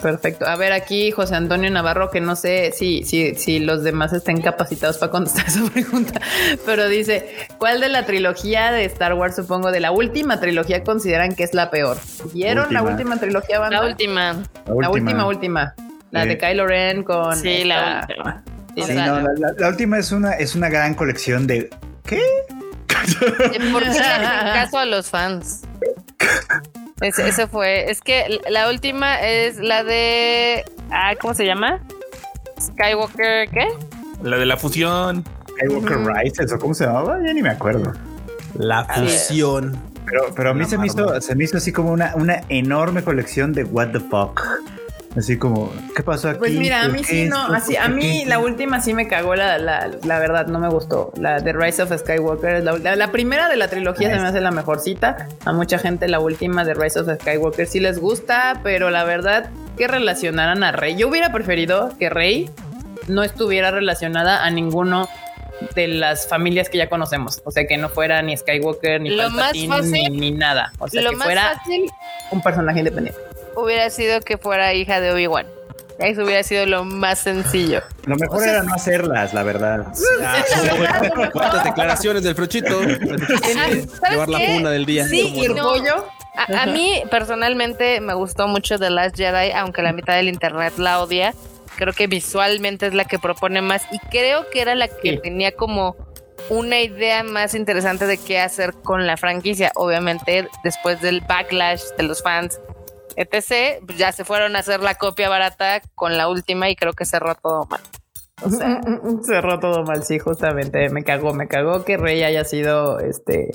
Perfecto. 0.00 0.46
A 0.46 0.56
ver, 0.56 0.72
aquí 0.72 1.10
José 1.10 1.34
Antonio 1.34 1.70
Navarro, 1.70 2.10
que 2.10 2.20
no 2.20 2.36
sé 2.36 2.72
si, 2.72 3.02
si, 3.04 3.34
si 3.34 3.58
los 3.58 3.82
demás 3.82 4.12
estén 4.12 4.40
capacitados 4.40 4.98
para 4.98 5.10
contestar 5.10 5.44
esa 5.48 5.64
pregunta, 5.70 6.20
pero 6.64 6.88
dice, 6.88 7.28
¿cuál 7.58 7.80
de 7.80 7.88
la 7.88 8.06
trilogía 8.06 8.70
de 8.70 8.84
Star 8.84 9.14
Wars, 9.14 9.34
supongo, 9.36 9.72
de 9.72 9.80
la 9.80 9.90
última 9.90 10.38
trilogía 10.38 10.84
consideran 10.84 11.34
que 11.34 11.42
es 11.42 11.54
la 11.54 11.70
peor? 11.70 11.96
¿Vieron 12.32 12.72
la 12.72 12.82
Última. 12.82 12.90
última 12.92 13.16
trilogía, 13.18 13.58
banda? 13.58 13.80
La 13.82 13.86
última. 13.88 14.42
La 14.66 14.90
última, 14.90 15.26
última. 15.26 15.74
La 16.12 16.24
de 16.24 16.32
Eh. 16.32 16.38
Kylo 16.38 16.66
Ren 16.66 17.02
con... 17.02 17.36
Sí, 17.36 17.64
la 17.64 18.06
última. 18.08 18.42
Sí, 18.74 18.80
O 18.82 18.86
Sí, 18.86 18.92
sea, 18.92 19.06
no, 19.06 19.20
la, 19.22 19.30
la- 19.38 19.52
la 19.58 19.68
última 19.68 19.98
es 19.98 20.12
una, 20.12 20.32
es 20.34 20.54
una 20.54 20.68
gran 20.68 20.94
colección 20.94 21.46
de. 21.48 21.68
¿Qué? 22.04 22.20
¿Por 23.72 23.82
qué 23.82 23.88
hacen 23.88 24.52
caso 24.52 24.78
a 24.78 24.84
los 24.86 25.08
fans? 25.08 25.62
Ese, 27.00 27.28
ese 27.28 27.46
fue. 27.46 27.90
Es 27.90 28.00
que 28.00 28.40
la 28.50 28.68
última 28.68 29.20
es 29.20 29.58
la 29.58 29.82
de. 29.84 30.64
Ah, 30.90 31.14
¿cómo 31.20 31.34
se 31.34 31.46
llama? 31.46 31.80
Skywalker, 32.60 33.48
¿qué? 33.48 33.68
La 34.22 34.36
de 34.36 34.46
la 34.46 34.56
fusión. 34.56 35.24
Skywalker 35.48 35.98
Rises 35.98 36.52
o 36.52 36.58
cómo 36.58 36.74
se 36.74 36.84
llamaba, 36.84 37.18
ya 37.24 37.32
ni 37.32 37.42
me 37.42 37.50
acuerdo. 37.50 37.92
La 38.54 38.84
fusión. 38.84 39.78
Pero, 40.04 40.34
pero 40.34 40.50
a 40.50 40.54
mí 40.54 40.64
se 40.64 40.76
me, 40.76 40.86
hizo, 40.86 41.20
se 41.20 41.34
me 41.36 41.44
hizo 41.44 41.56
así 41.56 41.72
como 41.72 41.92
una, 41.92 42.14
una 42.16 42.42
enorme 42.48 43.02
colección 43.02 43.52
de 43.52 43.64
what 43.64 43.92
the 43.92 44.00
fuck. 44.00 44.42
Así 45.16 45.38
como, 45.38 45.72
¿qué 45.96 46.04
pasó 46.04 46.28
aquí? 46.28 46.38
Pues 46.38 46.52
mira, 46.52 46.82
a 46.82 46.84
¿Por 46.84 46.92
mí 46.92 47.02
sí, 47.04 47.24
no, 47.28 47.52
así, 47.52 47.76
a 47.76 47.82
¿Por 47.82 47.94
mí 47.94 48.24
la 48.26 48.38
última 48.38 48.80
sí 48.80 48.94
me 48.94 49.08
cagó, 49.08 49.34
la, 49.34 49.58
la, 49.58 49.90
la 50.04 50.18
verdad, 50.20 50.46
no 50.46 50.60
me 50.60 50.68
gustó. 50.68 51.12
La 51.16 51.40
de 51.40 51.52
Rise 51.52 51.82
of 51.82 51.92
Skywalker, 51.98 52.62
la, 52.62 52.78
la- 52.78 52.94
la 52.94 53.10
primera 53.10 53.48
de 53.48 53.56
la 53.56 53.66
trilogía 53.68 54.08
se 54.08 54.20
me 54.20 54.28
hace 54.28 54.40
la 54.40 54.52
mejorcita. 54.52 55.26
A 55.44 55.52
mucha 55.52 55.78
gente 55.78 56.06
la 56.06 56.20
última 56.20 56.64
de 56.64 56.74
Rise 56.74 57.00
of 57.00 57.08
Skywalker 57.20 57.66
sí 57.66 57.80
les 57.80 57.98
gusta, 57.98 58.60
pero 58.62 58.90
la 58.90 59.02
verdad 59.02 59.50
que 59.76 59.88
relacionaran 59.88 60.62
a 60.62 60.70
Rey. 60.70 60.94
Yo 60.96 61.08
hubiera 61.08 61.32
preferido 61.32 61.92
que 61.98 62.08
Rey 62.08 62.48
no 63.08 63.24
estuviera 63.24 63.72
relacionada 63.72 64.44
a 64.44 64.50
ninguno 64.50 65.08
de 65.74 65.88
las 65.88 66.28
familias 66.28 66.68
que 66.68 66.78
ya 66.78 66.88
conocemos. 66.88 67.42
O 67.44 67.50
sea, 67.50 67.66
que 67.66 67.76
no 67.78 67.88
fuera 67.88 68.22
ni 68.22 68.36
Skywalker, 68.36 69.00
ni 69.00 69.10
Lo 69.10 69.24
más 69.24 69.32
Palpatine, 69.34 69.68
fácil- 69.76 70.10
ni, 70.12 70.20
ni 70.20 70.30
nada. 70.30 70.72
O 70.78 70.86
sea, 70.86 71.02
Lo 71.02 71.10
que 71.10 71.16
más 71.16 71.26
fuera 71.26 71.42
fácil 71.56 71.86
un 72.30 72.40
personaje 72.42 72.78
independiente. 72.78 73.20
Hubiera 73.56 73.90
sido 73.90 74.20
que 74.20 74.38
fuera 74.38 74.72
hija 74.74 75.00
de 75.00 75.12
Obi-Wan. 75.12 75.46
Eso 75.98 76.24
hubiera 76.24 76.42
sido 76.42 76.64
lo 76.64 76.84
más 76.84 77.18
sencillo. 77.18 77.82
Lo 78.06 78.16
mejor 78.16 78.42
era 78.48 78.62
no 78.62 78.72
hacerlas, 78.74 79.34
la 79.34 79.42
verdad. 79.42 79.86
¿Cuántas 81.32 81.64
declaraciones 81.64 82.22
del 82.22 82.34
Frochito? 82.34 82.80
¿Sabes 83.52 83.86
Llevar 84.10 84.28
la 84.28 84.40
funa 84.40 84.70
del 84.70 84.86
día. 84.86 85.06
Sí, 85.06 85.32
¿Y 85.34 85.44
el 85.46 85.54
no. 85.54 85.62
pollo? 85.62 86.06
A, 86.36 86.62
a 86.62 86.66
mí 86.66 87.02
personalmente 87.10 88.00
me 88.00 88.14
gustó 88.14 88.48
mucho 88.48 88.78
The 88.78 88.88
Last 88.90 89.16
Jedi, 89.16 89.52
aunque 89.52 89.82
la 89.82 89.92
mitad 89.92 90.14
del 90.14 90.28
internet 90.28 90.74
la 90.78 91.02
odia. 91.02 91.34
Creo 91.76 91.92
que 91.92 92.06
visualmente 92.06 92.86
es 92.86 92.94
la 92.94 93.04
que 93.04 93.18
propone 93.18 93.62
más 93.62 93.82
y 93.92 93.98
creo 94.10 94.48
que 94.50 94.60
era 94.60 94.74
la 94.74 94.88
que 94.88 95.12
Sí. 95.12 95.20
tenía 95.22 95.52
como 95.52 95.96
una 96.48 96.80
idea 96.80 97.22
más 97.22 97.54
interesante 97.54 98.06
de 98.06 98.16
qué 98.18 98.40
hacer 98.40 98.72
con 98.82 99.06
la 99.06 99.16
franquicia. 99.16 99.70
Obviamente, 99.74 100.48
después 100.64 101.00
del 101.00 101.20
backlash 101.20 101.82
de 101.96 102.02
los 102.04 102.22
fans, 102.22 102.58
etc., 103.16 103.82
ya 103.96 104.12
se 104.12 104.24
fueron 104.24 104.56
a 104.56 104.60
hacer 104.60 104.80
la 104.80 104.94
copia 104.94 105.28
barata 105.28 105.82
con 105.94 106.16
la 106.16 106.28
última 106.28 106.68
y 106.70 106.76
creo 106.76 106.92
que 106.92 107.04
cerró 107.04 107.34
todo 107.34 107.66
mal. 107.66 107.80
O 108.42 108.48
sea, 108.48 108.80
Cerró 109.22 109.60
todo 109.60 109.84
mal, 109.84 110.02
sí, 110.02 110.18
justamente. 110.18 110.88
Me 110.88 111.04
cagó, 111.04 111.34
me 111.34 111.46
cagó 111.46 111.84
que 111.84 111.96
Rey 111.96 112.22
haya 112.22 112.44
sido 112.44 112.98
este. 113.00 113.50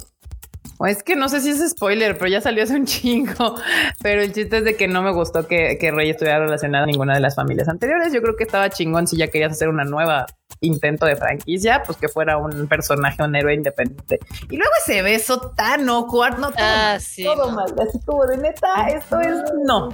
O 0.78 0.86
Es 0.88 1.04
que 1.04 1.16
no 1.16 1.30
sé 1.30 1.42
si 1.42 1.50
es 1.52 1.70
spoiler, 1.72 2.18
pero 2.18 2.30
ya 2.30 2.42
salió 2.42 2.64
hace 2.64 2.76
un 2.76 2.86
chingo. 2.86 3.56
Pero 4.02 4.22
el 4.22 4.34
chiste 4.34 4.58
es 4.58 4.64
de 4.64 4.76
que 4.76 4.88
no 4.88 5.02
me 5.02 5.12
gustó 5.12 5.48
que, 5.48 5.78
que 5.80 5.92
Rey 5.92 6.10
estuviera 6.10 6.40
relacionada 6.40 6.84
a 6.84 6.88
ninguna 6.88 7.14
de 7.14 7.20
las 7.22 7.36
familias 7.36 7.68
anteriores. 7.70 8.14
Yo 8.14 8.22
creo 8.22 8.36
que 8.36 8.44
estaba 8.44 8.70
chingón 8.70 9.08
si 9.08 9.18
ya 9.18 9.28
querías 9.28 9.52
hacer 9.52 9.70
una 9.70 9.84
nueva 9.84 10.26
intento 10.62 11.06
de 11.06 11.16
franquicia, 11.16 11.84
pues 11.86 11.98
que 11.98 12.08
fuera 12.08 12.38
un 12.38 12.68
personaje, 12.68 13.22
un 13.22 13.36
héroe 13.36 13.54
independiente. 13.54 14.20
Y 14.50 14.56
luego 14.58 14.72
ese 14.86 15.02
beso 15.02 15.52
tan 15.56 15.88
awkward, 15.90 16.38
no 16.40 16.48
todo, 16.52 16.58
Ah, 16.60 16.92
mal, 16.94 17.02
sí, 17.02 17.24
todo 17.24 17.50
no. 17.52 17.56
mal. 17.56 17.76
Así 17.88 18.00
como 18.06 18.26
de 18.26 18.38
neta, 18.38 18.88
esto 18.88 19.20
es 19.20 19.36
no. 19.66 19.90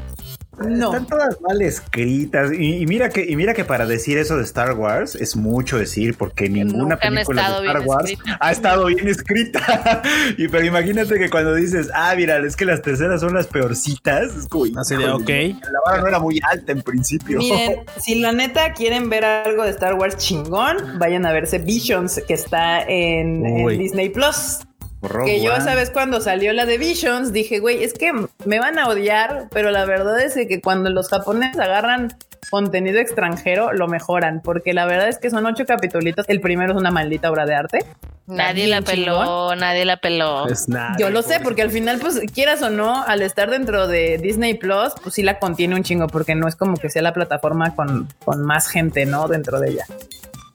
No. 0.67 0.93
Están 0.93 1.07
todas 1.07 1.39
mal 1.41 1.61
escritas. 1.61 2.51
Y, 2.51 2.77
y 2.77 2.85
mira 2.85 3.09
que, 3.09 3.25
y 3.27 3.35
mira 3.35 3.53
que 3.53 3.65
para 3.65 3.85
decir 3.85 4.17
eso 4.17 4.37
de 4.37 4.43
Star 4.43 4.73
Wars 4.73 5.15
es 5.15 5.35
mucho 5.35 5.77
decir, 5.77 6.15
porque 6.17 6.49
ninguna 6.49 6.97
película 6.97 7.59
de 7.61 7.67
Star 7.67 7.81
Wars 7.81 8.13
ha 8.39 8.51
estado 8.51 8.85
bien 8.85 9.07
escrita. 9.07 10.01
y 10.37 10.47
pero 10.47 10.65
imagínate 10.65 11.17
que 11.17 11.29
cuando 11.29 11.55
dices, 11.55 11.89
ah, 11.93 12.13
mira, 12.15 12.37
es 12.45 12.55
que 12.55 12.65
las 12.65 12.81
terceras 12.81 13.21
son 13.21 13.33
las 13.33 13.47
peorcitas, 13.47 14.35
es 14.35 14.47
como 14.47 14.61
Así 14.79 14.95
de, 14.95 15.03
híjole, 15.03 15.53
ok. 15.53 15.61
La 15.63 15.79
vara 15.85 16.01
no 16.01 16.07
era 16.07 16.19
muy 16.19 16.39
alta 16.49 16.71
en 16.71 16.81
principio. 16.81 17.39
Miren, 17.39 17.85
si 17.99 18.15
la 18.15 18.31
neta 18.31 18.73
quieren 18.73 19.09
ver 19.09 19.25
algo 19.25 19.63
de 19.63 19.71
Star 19.71 19.95
Wars 19.95 20.17
chingón, 20.17 20.99
vayan 20.99 21.25
a 21.25 21.33
verse 21.33 21.59
Visions, 21.59 22.21
que 22.27 22.33
está 22.33 22.81
en. 22.83 23.41
Disney 23.77 24.09
Plus. 24.09 24.59
Rogue 25.01 25.25
que 25.25 25.41
yo, 25.43 25.53
One. 25.53 25.63
sabes, 25.63 25.89
cuando 25.89 26.21
salió 26.21 26.53
la 26.53 26.65
de 26.65 26.77
Visions, 26.77 27.33
dije, 27.33 27.59
güey, 27.59 27.83
es 27.83 27.93
que 27.93 28.11
me 28.45 28.59
van 28.59 28.77
a 28.79 28.87
odiar, 28.87 29.47
pero 29.51 29.71
la 29.71 29.85
verdad 29.85 30.19
es 30.21 30.35
que 30.35 30.61
cuando 30.61 30.89
los 30.89 31.09
japoneses 31.09 31.59
agarran 31.59 32.15
contenido 32.49 32.99
extranjero, 32.99 33.71
lo 33.73 33.87
mejoran, 33.87 34.41
porque 34.43 34.73
la 34.73 34.85
verdad 34.85 35.07
es 35.07 35.17
que 35.17 35.29
son 35.29 35.45
ocho 35.45 35.65
capitulitos. 35.65 36.27
El 36.27 36.41
primero 36.41 36.73
es 36.73 36.77
una 36.77 36.91
maldita 36.91 37.31
obra 37.31 37.45
de 37.45 37.55
arte. 37.55 37.79
nadie 38.27 38.67
la 38.67 38.81
peló, 38.81 39.21
chingón. 39.21 39.59
nadie 39.59 39.85
la 39.85 39.97
peló. 39.97 40.47
Es 40.47 40.67
nada. 40.67 40.95
Yo 40.99 41.09
lo 41.09 41.21
sé, 41.21 41.39
porque 41.39 41.61
al 41.61 41.71
final, 41.71 41.99
pues 41.99 42.19
quieras 42.33 42.61
o 42.61 42.69
no, 42.69 43.03
al 43.03 43.21
estar 43.21 43.49
dentro 43.49 43.87
de 43.87 44.17
Disney 44.17 44.55
Plus, 44.55 44.93
pues 45.01 45.15
sí 45.15 45.23
la 45.23 45.39
contiene 45.39 45.75
un 45.75 45.83
chingo, 45.83 46.07
porque 46.07 46.35
no 46.35 46.47
es 46.47 46.55
como 46.55 46.75
que 46.75 46.89
sea 46.89 47.01
la 47.01 47.13
plataforma 47.13 47.73
con, 47.73 48.07
con 48.25 48.43
más 48.43 48.67
gente, 48.67 49.05
¿no? 49.05 49.27
Dentro 49.27 49.59
de 49.59 49.69
ella. 49.71 49.85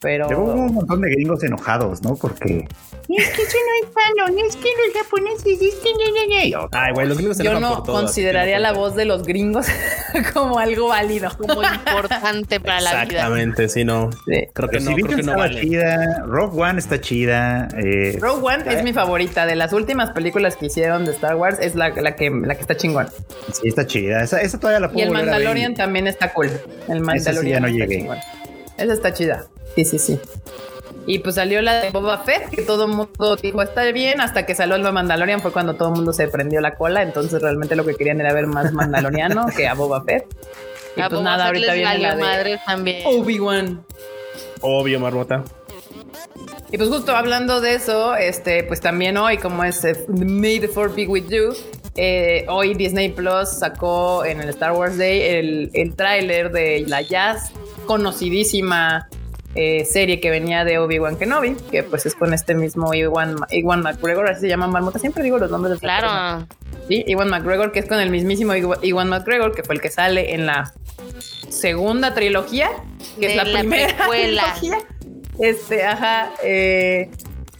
Pero. 0.01 0.29
Luego 0.29 0.45
hubo 0.45 0.63
un 0.67 0.75
montón 0.75 1.01
de 1.01 1.11
gringos 1.11 1.43
enojados, 1.43 2.03
¿no? 2.03 2.17
Porque 2.17 2.67
Es 3.09 3.29
que 3.31 3.43
eso 3.43 3.57
no 3.59 3.89
es 3.89 3.95
canon, 3.95 4.39
es 4.47 4.57
que 4.57 4.69
los 4.69 5.03
japoneses. 5.05 5.59
Yo- 6.51 6.69
Ay, 6.73 6.93
güey, 6.93 7.07
los 7.07 7.17
gringos 7.17 7.37
se 7.39 7.45
Yo 7.45 7.59
no 7.61 7.83
consideraría 7.83 8.59
la 8.59 8.73
voz 8.73 8.95
de 8.95 9.05
los 9.05 9.23
gringos 9.25 9.67
como 10.35 10.59
algo 10.59 10.89
válido. 10.89 11.31
Como 11.39 11.63
importante 11.63 12.61
para 12.61 12.81
la 12.81 12.91
vida. 12.91 13.03
Exactamente, 13.05 13.69
sí, 13.69 13.85
no. 13.85 14.11
Sí. 14.13 14.49
Creo 14.53 14.69
que 14.69 14.79
pero 14.79 14.81
no, 14.91 14.97
si 14.97 15.03
creo 15.03 15.17
que 15.17 15.23
no 15.23 15.37
vale. 15.37 15.61
chida, 15.61 16.23
Rogue 16.27 16.61
One 16.63 16.79
está 16.79 17.01
chida. 17.01 17.69
eh, 17.77 18.19
Rogue 18.21 18.43
One 18.55 18.65
es 18.75 18.83
mi 18.83 18.93
favorita. 18.93 19.47
De 19.47 19.55
las 19.57 19.73
últimas 19.73 20.11
películas 20.11 20.57
que 20.57 20.67
hicieron 20.67 21.05
de 21.05 21.13
Star 21.13 21.37
Wars, 21.37 21.59
es 21.61 21.75
la, 21.75 21.91
la 21.91 22.17
que, 22.17 22.31
la 22.31 22.55
que 22.55 22.61
está 22.61 22.77
chingón. 22.77 23.09
sí, 23.53 23.69
está 23.69 23.87
chida. 23.87 24.23
Esa, 24.23 24.41
esa 24.41 24.59
todavía 24.59 24.81
la 24.81 24.89
puedo 24.89 24.99
Y 25.01 25.03
el. 25.09 25.13
Mandalorian 25.13 25.75
también 25.75 26.07
está 26.07 26.33
cool. 26.33 26.51
El 26.89 27.01
Mandalorian 27.01 27.55
ya 27.55 27.61
no 27.61 27.67
está 27.69 27.79
llegué. 27.85 27.99
chingón. 28.01 28.19
Esa 28.77 28.93
está 28.93 29.13
chida. 29.15 29.47
Sí, 29.77 29.85
sí, 29.85 29.99
sí. 29.99 30.21
Y 31.07 31.21
pues 31.21 31.37
salió 31.37 31.63
la 31.63 31.81
de 31.81 31.91
Boba 31.91 32.19
Fett, 32.19 32.51
que 32.51 32.63
todo 32.63 32.87
el 32.87 32.93
mundo 32.93 33.37
dijo 33.37 33.63
está 33.63 33.85
bien, 33.93 34.21
hasta 34.21 34.45
que 34.45 34.57
salió 34.57 34.75
el 34.75 34.83
de 34.83 34.91
Mandalorian 34.91 35.41
fue 35.41 35.53
cuando 35.53 35.75
todo 35.75 35.91
el 35.91 35.95
mundo 35.95 36.13
se 36.13 36.27
prendió 36.27 36.61
la 36.61 36.75
cola. 36.75 37.03
Entonces 37.03 37.41
realmente 37.41 37.77
lo 37.77 37.85
que 37.85 37.95
querían 37.95 38.21
era 38.21 38.33
ver 38.33 38.47
más 38.47 38.73
Mandaloriano 38.73 39.47
que 39.57 39.69
a 39.69 39.75
Boba 39.75 40.03
Fett. 40.03 40.27
Y 40.97 41.01
A 41.01 41.09
pues 41.09 41.21
Boba 41.21 41.37
nada, 41.37 41.45
Fett 41.45 41.47
ahorita 41.47 41.67
les 41.67 41.75
viene 41.77 41.99
la 41.99 42.15
de 42.17 42.23
madre 42.23 42.61
también. 42.67 43.03
Obi-Wan. 43.07 43.85
Obvio, 44.63 44.99
Marmota. 44.99 45.45
Y 46.73 46.79
pues 46.79 46.89
justo 46.89 47.15
hablando 47.15 47.61
de 47.61 47.75
eso, 47.75 48.17
este, 48.17 48.65
pues 48.65 48.81
también 48.81 49.17
hoy, 49.17 49.39
como 49.39 49.63
es 49.63 49.85
eh, 49.85 50.05
May 50.09 50.59
the 50.59 50.67
Fourth 50.67 50.97
Be 50.97 51.07
With 51.07 51.29
You, 51.29 51.55
eh, 51.95 52.45
hoy 52.49 52.75
Disney 52.75 53.11
Plus 53.11 53.51
sacó 53.61 54.25
en 54.25 54.41
el 54.41 54.49
Star 54.49 54.73
Wars 54.73 54.99
Day 54.99 55.23
el, 55.23 55.71
el 55.73 55.95
tráiler 55.95 56.51
de 56.51 56.85
la 56.89 57.03
jazz 57.03 57.53
conocidísima 57.87 59.09
eh, 59.57 59.85
serie 59.85 60.21
que 60.21 60.31
venía 60.31 60.65
de 60.65 60.79
Obi-Wan 60.79 61.17
Kenobi, 61.17 61.55
que 61.71 61.83
pues 61.83 62.07
es 62.07 62.15
con 62.15 62.33
este 62.35 62.55
mismo 62.55 62.93
Iwan, 62.95 63.37
Iwan 63.51 63.83
McGregor, 63.83 64.29
así 64.29 64.43
se 64.43 64.49
llama 64.49 64.67
Marmota, 64.67 64.99
siempre 64.99 65.23
digo 65.25 65.39
los 65.39 65.51
nombres 65.51 65.75
de. 65.75 65.81
Claro. 65.81 66.47
Sí, 66.89 67.05
Iwan 67.09 67.29
McGregor, 67.31 67.73
que 67.73 67.81
es 67.81 67.87
con 67.87 67.99
el 67.99 68.11
mismísimo 68.11 68.53
Iwa- 68.55 68.79
Iwan 68.83 69.09
McGregor, 69.09 69.55
que 69.55 69.63
fue 69.65 69.75
el 69.75 69.81
que 69.81 69.91
sale 69.91 70.35
en 70.35 70.47
la 70.47 70.73
segunda 71.49 72.15
trilogía, 72.15 72.69
que 73.19 73.27
De 73.27 73.33
es 73.33 73.37
la, 73.37 73.45
la 73.45 73.59
primera 73.61 73.87
precuela. 73.97 74.55
trilogía. 74.59 74.87
Este, 75.39 75.85
ajá. 75.85 76.31
eh, 76.43 77.11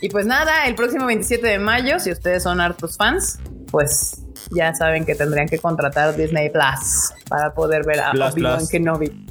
y 0.01 0.09
pues 0.11 0.27
nada, 0.27 0.67
el 0.67 0.75
próximo 0.75 1.07
27 1.07 1.47
de 1.47 1.59
mayo, 1.59 1.99
si 2.01 2.11
ustedes 2.13 2.43
son 2.43 2.61
hartos 2.61 2.97
fans, 2.97 3.39
pues 3.71 4.23
ya 4.51 4.75
saben 4.75 5.05
que 5.05 5.15
tendrían 5.15 5.49
que 5.49 5.59
contratar 5.59 6.15
Disney 6.17 6.51
Plus 6.51 7.13
para 7.29 7.53
poder 7.55 7.85
ver 7.85 8.01
a 8.01 8.13
Obi-Wan. 8.13 8.67
Kenobi. 8.69 9.27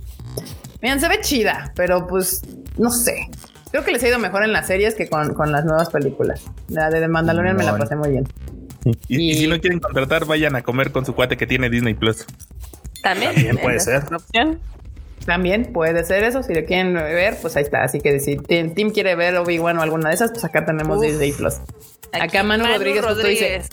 Miren, 0.85 0.99
se 0.99 1.07
ve 1.07 1.19
chida, 1.19 1.73
pero 1.75 2.05
pues 2.05 2.43
no 2.77 2.91
sé. 2.91 3.27
Creo 3.71 3.83
que 3.83 3.91
les 3.91 4.03
ha 4.03 4.07
ido 4.07 4.19
mejor 4.19 4.43
en 4.43 4.53
las 4.53 4.67
series 4.67 4.93
que 4.93 5.09
con, 5.09 5.33
con 5.33 5.51
las 5.51 5.65
nuevas 5.65 5.89
películas. 5.89 6.43
La 6.67 6.91
de 6.91 6.99
The 6.99 7.07
Mandalorian 7.07 7.57
me 7.57 7.63
la 7.63 7.75
pasé 7.75 7.95
muy 7.95 8.09
bien. 8.11 8.27
Y, 8.83 8.91
y 9.07 9.31
Y- 9.31 9.33
si 9.33 9.47
no 9.47 9.59
quieren 9.59 9.79
contratar, 9.79 10.25
vayan 10.25 10.55
a 10.55 10.61
comer 10.61 10.91
con 10.91 11.03
su 11.03 11.15
cuate 11.15 11.37
que 11.37 11.47
tiene 11.47 11.71
Disney 11.71 11.95
Plus. 11.95 12.25
También, 13.01 13.33
También 13.33 13.57
puede 13.57 13.79
ser. 13.79 14.03
una 14.09 14.17
opción. 14.17 14.59
También 15.25 15.73
puede 15.73 16.03
ser 16.05 16.23
eso. 16.23 16.43
Si 16.43 16.53
lo 16.53 16.63
quieren 16.65 16.93
ver, 16.93 17.35
pues 17.41 17.55
ahí 17.55 17.63
está. 17.63 17.83
Así 17.83 17.99
que 17.99 18.19
si 18.19 18.37
Tim, 18.37 18.75
Tim 18.75 18.91
quiere 18.91 19.15
ver 19.15 19.35
Obi-Wan 19.37 19.79
o 19.79 19.81
alguna 19.81 20.09
de 20.09 20.15
esas, 20.15 20.29
pues 20.33 20.45
acá 20.45 20.65
tenemos 20.65 20.99
Uf. 20.99 21.03
Disney 21.03 21.31
Plus. 21.31 21.55
Acá 22.11 22.43
Manu, 22.43 22.63
Rodríguez, 22.67 23.03
justo 23.03 23.25
dice, 23.27 23.63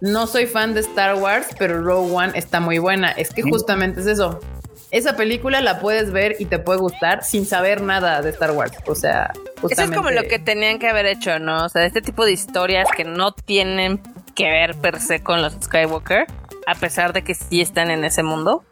no 0.00 0.26
soy 0.26 0.46
fan 0.46 0.72
de 0.72 0.80
Star 0.80 1.14
Wars, 1.16 1.48
pero 1.58 1.82
Rogue 1.82 2.10
One 2.10 2.32
está 2.36 2.58
muy 2.60 2.78
buena. 2.78 3.10
Es 3.10 3.28
que 3.34 3.42
justamente 3.42 4.00
es 4.00 4.06
eso. 4.06 4.40
Esa 4.94 5.16
película 5.16 5.60
la 5.60 5.80
puedes 5.80 6.12
ver 6.12 6.36
y 6.38 6.44
te 6.44 6.60
puede 6.60 6.78
gustar 6.78 7.24
sin 7.24 7.46
saber 7.46 7.80
nada 7.82 8.22
de 8.22 8.30
Star 8.30 8.52
Wars. 8.52 8.72
O 8.86 8.94
sea, 8.94 9.32
Eso 9.68 9.82
es 9.82 9.90
como 9.90 10.10
lo 10.12 10.22
que 10.22 10.38
tenían 10.38 10.78
que 10.78 10.88
haber 10.88 11.06
hecho, 11.06 11.40
¿no? 11.40 11.64
O 11.64 11.68
sea, 11.68 11.84
este 11.84 12.00
tipo 12.00 12.24
de 12.24 12.30
historias 12.30 12.86
que 12.96 13.02
no 13.04 13.32
tienen 13.32 14.00
que 14.36 14.44
ver 14.48 14.76
per 14.76 15.00
se 15.00 15.20
con 15.20 15.42
los 15.42 15.54
Skywalker, 15.62 16.26
a 16.68 16.74
pesar 16.76 17.12
de 17.12 17.22
que 17.22 17.34
sí 17.34 17.60
están 17.60 17.90
en 17.90 18.04
ese 18.04 18.22
mundo. 18.22 18.62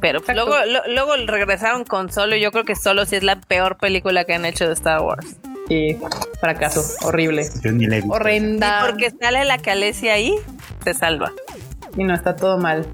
Pero 0.00 0.20
Exacto. 0.20 0.46
luego, 0.46 0.64
lo- 0.66 0.86
luego 0.94 1.16
regresaron 1.26 1.84
con 1.84 2.10
Solo 2.10 2.34
y 2.36 2.40
yo 2.40 2.50
creo 2.50 2.64
que 2.64 2.74
Solo 2.74 3.04
sí 3.04 3.16
es 3.16 3.22
la 3.22 3.36
peor 3.38 3.76
película 3.76 4.24
que 4.24 4.32
han 4.34 4.46
hecho 4.46 4.66
de 4.66 4.72
Star 4.72 5.02
Wars. 5.02 5.36
Sí, 5.68 5.98
fracaso. 6.40 6.82
Horrible. 7.06 7.46
Yo 7.62 7.72
ni 7.72 7.86
la 7.86 7.96
he 7.96 8.00
visto. 8.00 8.14
Horrenda. 8.14 8.80
Y 8.80 8.86
porque 8.90 9.10
sale 9.20 9.44
la 9.44 9.58
Calesia 9.58 10.14
ahí, 10.14 10.34
se 10.82 10.94
salva. 10.94 11.30
Y 11.94 12.04
no 12.04 12.14
está 12.14 12.36
todo 12.36 12.56
mal. 12.56 12.86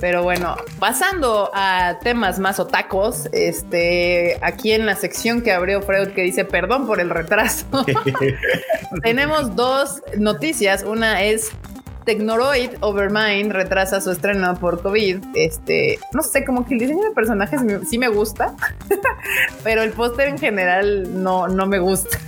Pero 0.00 0.22
bueno, 0.22 0.56
pasando 0.78 1.50
a 1.54 1.98
temas 2.02 2.38
más 2.38 2.60
otacos, 2.60 3.28
este, 3.32 4.38
aquí 4.42 4.72
en 4.72 4.84
la 4.84 4.94
sección 4.94 5.42
que 5.42 5.52
abrió 5.52 5.80
Freud 5.80 6.08
que 6.08 6.22
dice 6.22 6.44
perdón 6.44 6.86
por 6.86 7.00
el 7.00 7.10
retraso, 7.10 7.66
tenemos 9.02 9.56
dos 9.56 10.02
noticias. 10.18 10.82
Una 10.82 11.22
es 11.22 11.50
Technoroid 12.06 12.72
Overmind 12.80 13.52
retrasa 13.52 14.00
su 14.00 14.12
estreno 14.12 14.54
por 14.58 14.80
COVID. 14.80 15.24
Este, 15.34 15.98
no 16.12 16.22
sé, 16.22 16.44
como 16.44 16.64
que 16.64 16.74
el 16.74 16.80
diseño 16.80 17.02
de 17.02 17.10
personajes 17.10 17.60
sí 17.88 17.98
me 17.98 18.08
gusta, 18.08 18.54
pero 19.64 19.82
el 19.82 19.90
póster 19.90 20.28
en 20.28 20.38
general 20.38 21.22
no, 21.22 21.48
no 21.48 21.66
me 21.66 21.78
gusta. 21.78 22.18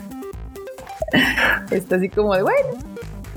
Está 1.70 1.96
así 1.96 2.08
como 2.08 2.34
de 2.34 2.42
bueno, 2.42 2.68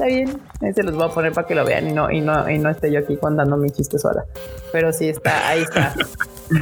está 0.02 0.06
bien. 0.06 0.42
Ahí 0.62 0.74
se 0.74 0.84
los 0.84 0.96
voy 0.96 1.06
a 1.06 1.10
poner 1.10 1.32
para 1.32 1.48
que 1.48 1.56
lo 1.56 1.66
vean 1.66 1.90
y 1.90 1.94
no, 1.94 2.12
y 2.12 2.22
no, 2.22 2.50
y 2.50 2.58
no 2.58 2.70
esté 2.70 2.92
yo 2.92 3.00
aquí 3.00 3.18
contando 3.18 3.58
mi 3.58 3.70
chiste 3.70 4.00
sola. 4.00 4.26
Pero 4.72 4.92
sí 4.94 5.10
está, 5.10 5.48
ahí 5.48 5.62
está. 5.62 5.94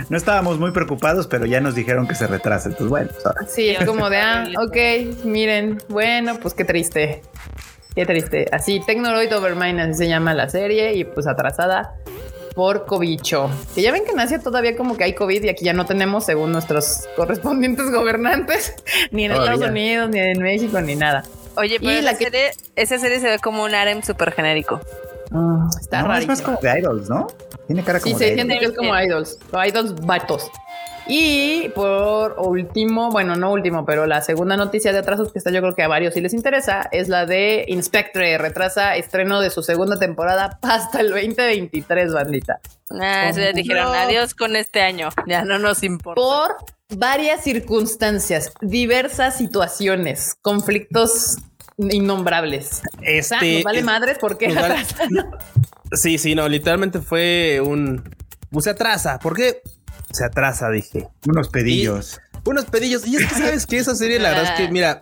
No 0.08 0.18
estábamos 0.18 0.60
muy 0.60 0.70
preocupados, 0.70 1.26
pero 1.26 1.48
ya 1.48 1.62
nos 1.62 1.74
dijeron 1.74 2.08
que 2.08 2.14
se 2.14 2.28
retrasa. 2.28 2.70
Entonces, 2.70 2.90
bueno, 2.90 3.10
pues 3.12 3.26
ahora. 3.26 3.48
Sí, 3.48 3.70
es 3.70 3.84
como 3.86 4.08
de 4.12 4.18
ah, 4.18 4.48
ok, 4.64 5.26
miren, 5.26 5.80
bueno, 5.90 6.38
pues 6.40 6.54
qué 6.54 6.64
triste. 6.64 7.24
Qué 7.96 8.06
triste. 8.06 8.46
Así, 8.52 8.82
Technoroid 8.86 9.36
Overmind, 9.36 9.80
así 9.80 9.96
se 9.96 10.08
llama 10.08 10.36
la 10.36 10.48
serie, 10.48 10.94
y 10.94 11.06
pues 11.06 11.26
atrasada 11.26 11.96
por 12.54 12.86
cobicho. 12.86 13.50
Que 13.74 13.82
ya 13.82 13.92
ven 13.92 14.06
que 14.06 14.12
en 14.12 14.20
Asia 14.20 14.38
todavía 14.38 14.78
como 14.78 14.96
que 14.96 15.06
hay 15.06 15.14
COVID 15.14 15.44
y 15.44 15.50
aquí 15.50 15.66
ya 15.66 15.74
no 15.74 15.88
tenemos, 15.88 16.24
según 16.24 16.52
nuestros 16.52 17.08
correspondientes 17.16 17.90
gobernantes, 17.90 18.76
ni 19.12 19.26
en 19.26 19.32
Todavía. 19.32 19.54
Estados 19.54 19.72
Unidos, 19.72 20.10
ni 20.12 20.20
en 20.20 20.40
México, 20.40 20.80
ni 20.82 20.96
nada. 20.96 21.24
Oye, 21.60 21.78
pero 21.80 21.92
Y 21.92 21.96
esa, 21.96 22.02
la 22.12 22.18
que- 22.18 22.24
serie, 22.26 22.52
esa 22.76 22.98
serie 23.00 23.20
se 23.20 23.28
ve 23.30 23.40
como 23.40 23.64
un 23.64 23.76
harem 23.76 24.02
súper 24.02 24.32
genérico. 24.32 24.80
Mm, 25.32 25.68
está 25.80 26.02
No, 26.02 26.08
raro. 26.08 26.22
es 26.22 26.28
más 26.28 26.42
como 26.42 26.58
de 26.60 26.80
idols, 26.80 27.10
¿no? 27.10 27.28
Tiene 27.68 27.84
cara 27.84 28.00
Sí, 28.00 28.06
como 28.12 28.18
se 28.20 28.26
de 28.26 28.34
siente 28.36 28.54
idols. 28.56 28.60
que 28.66 28.72
es 28.72 28.78
como 28.78 29.00
idols, 29.00 29.40
idols 29.68 29.96
vatos. 30.06 30.50
Y 31.12 31.70
por 31.70 32.36
último, 32.40 33.10
bueno, 33.10 33.36
no 33.36 33.52
último, 33.52 33.84
pero 33.84 34.06
la 34.06 34.22
segunda 34.22 34.56
noticia 34.58 34.92
de 34.92 35.00
atrasos 35.00 35.32
que 35.32 35.40
está 35.40 35.50
yo 35.50 35.60
creo 35.62 35.74
que 35.74 35.82
a 35.82 35.88
varios 35.88 36.14
sí 36.14 36.22
les 36.22 36.34
interesa 36.36 36.88
es 36.92 37.10
la 37.10 37.26
de 37.26 37.66
Inspectre, 37.68 38.38
retrasa 38.38 38.96
estreno 38.96 39.42
de 39.42 39.50
su 39.50 39.64
segunda 39.64 39.98
temporada 39.98 40.60
hasta 40.62 41.00
el 41.02 41.10
2023, 41.10 42.14
bandita. 42.14 42.60
Ah, 42.92 43.30
eso 43.30 43.40
ya 43.40 43.54
dijeron 43.54 43.86
No. 43.86 43.94
adiós 43.94 44.36
con 44.36 44.56
este 44.56 44.82
año. 44.82 45.10
Ya 45.26 45.44
no 45.44 45.58
nos 45.58 45.82
importa. 45.84 46.22
Por 46.22 46.56
varias 46.96 47.44
circunstancias, 47.44 48.52
diversas 48.62 49.36
situaciones, 49.38 50.36
conflictos 50.44 51.38
innombrables. 51.92 52.82
O 52.98 53.02
sea, 53.02 53.40
Este, 53.40 53.54
nos 53.56 53.64
vale 53.64 53.80
es- 53.80 53.86
madres 53.86 54.18
porque 54.20 54.48
nos 54.48 54.56
vale- 54.58 54.74
atrasan. 54.76 55.10
Sí, 55.92 56.20
sí, 56.20 56.36
no, 56.36 56.48
literalmente 56.48 57.00
fue 57.02 57.60
un. 57.66 58.04
Pues 58.52 58.66
se 58.66 58.70
atrasa. 58.70 59.18
¿Por 59.18 59.36
qué? 59.36 59.62
Se 60.12 60.24
atrasa, 60.24 60.70
dije. 60.70 61.08
Unos 61.28 61.50
pedillos. 61.50 62.20
Unos 62.46 62.66
pedillos. 62.66 63.08
Y 63.08 63.16
es 63.16 63.26
que 63.26 63.34
sabes 63.36 63.66
que 63.66 63.78
esa 63.78 63.96
serie, 63.96 64.20
la 64.20 64.30
verdad 64.30 64.44
es 64.46 64.52
que, 64.52 64.68
mira, 64.72 65.02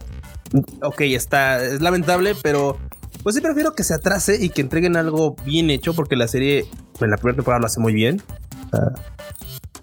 ok, 0.81 1.01
está, 1.01 1.61
es 1.61 1.81
lamentable, 1.81 2.35
pero 2.41 2.77
pues 3.21 3.35
sí 3.35 3.41
prefiero 3.41 3.73
que 3.75 3.83
se 3.83 3.93
atrase 3.95 4.37
y 4.41 4.47
que 4.49 4.61
entreguen 4.61 4.95
algo 4.95 5.35
bien 5.43 5.69
hecho, 5.71 5.93
porque 5.93 6.15
la 6.15 6.29
serie 6.29 6.65
en 7.01 7.09
la 7.11 7.17
primera 7.17 7.35
temporada 7.35 7.59
lo 7.59 7.65
hace 7.65 7.81
muy 7.81 7.93
bien. 7.93 8.21
O 8.67 8.69
sea, 8.69 8.81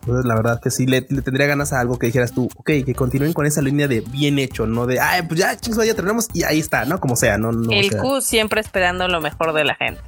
entonces, 0.07 0.27
la 0.27 0.35
verdad 0.35 0.61
que 0.61 0.71
sí 0.71 0.87
le, 0.87 1.07
le 1.09 1.23
tendría 1.23 1.47
ganas 1.47 1.73
a 1.73 1.81
algo 1.81 1.99
que 1.99 2.07
dijeras 2.07 2.33
tú, 2.33 2.49
ok, 2.57 2.67
que 2.85 2.95
continúen 2.95 3.33
con 3.33 3.47
esa 3.47 3.62
línea 3.62 3.88
de 3.88 4.01
bien 4.03 4.38
hecho, 4.38 4.67
no 4.67 4.87
de, 4.87 5.01
ay, 5.01 5.23
pues 5.27 5.40
ya, 5.40 5.57
chicos, 5.57 5.85
ya 5.87 5.95
terminamos 5.95 6.29
y 6.35 6.43
ahí 6.45 6.59
está, 6.61 6.85
¿no? 6.85 7.01
Como 7.01 7.17
sea, 7.17 7.38
no, 7.38 7.53
no. 7.53 7.71
o 7.71 7.73
El 7.73 7.90
sea. 7.90 8.01
Q 8.01 8.21
siempre 8.21 8.61
esperando 8.61 9.09
lo 9.09 9.21
mejor 9.21 9.53
de 9.55 9.64
la 9.64 9.75
gente. 9.75 10.01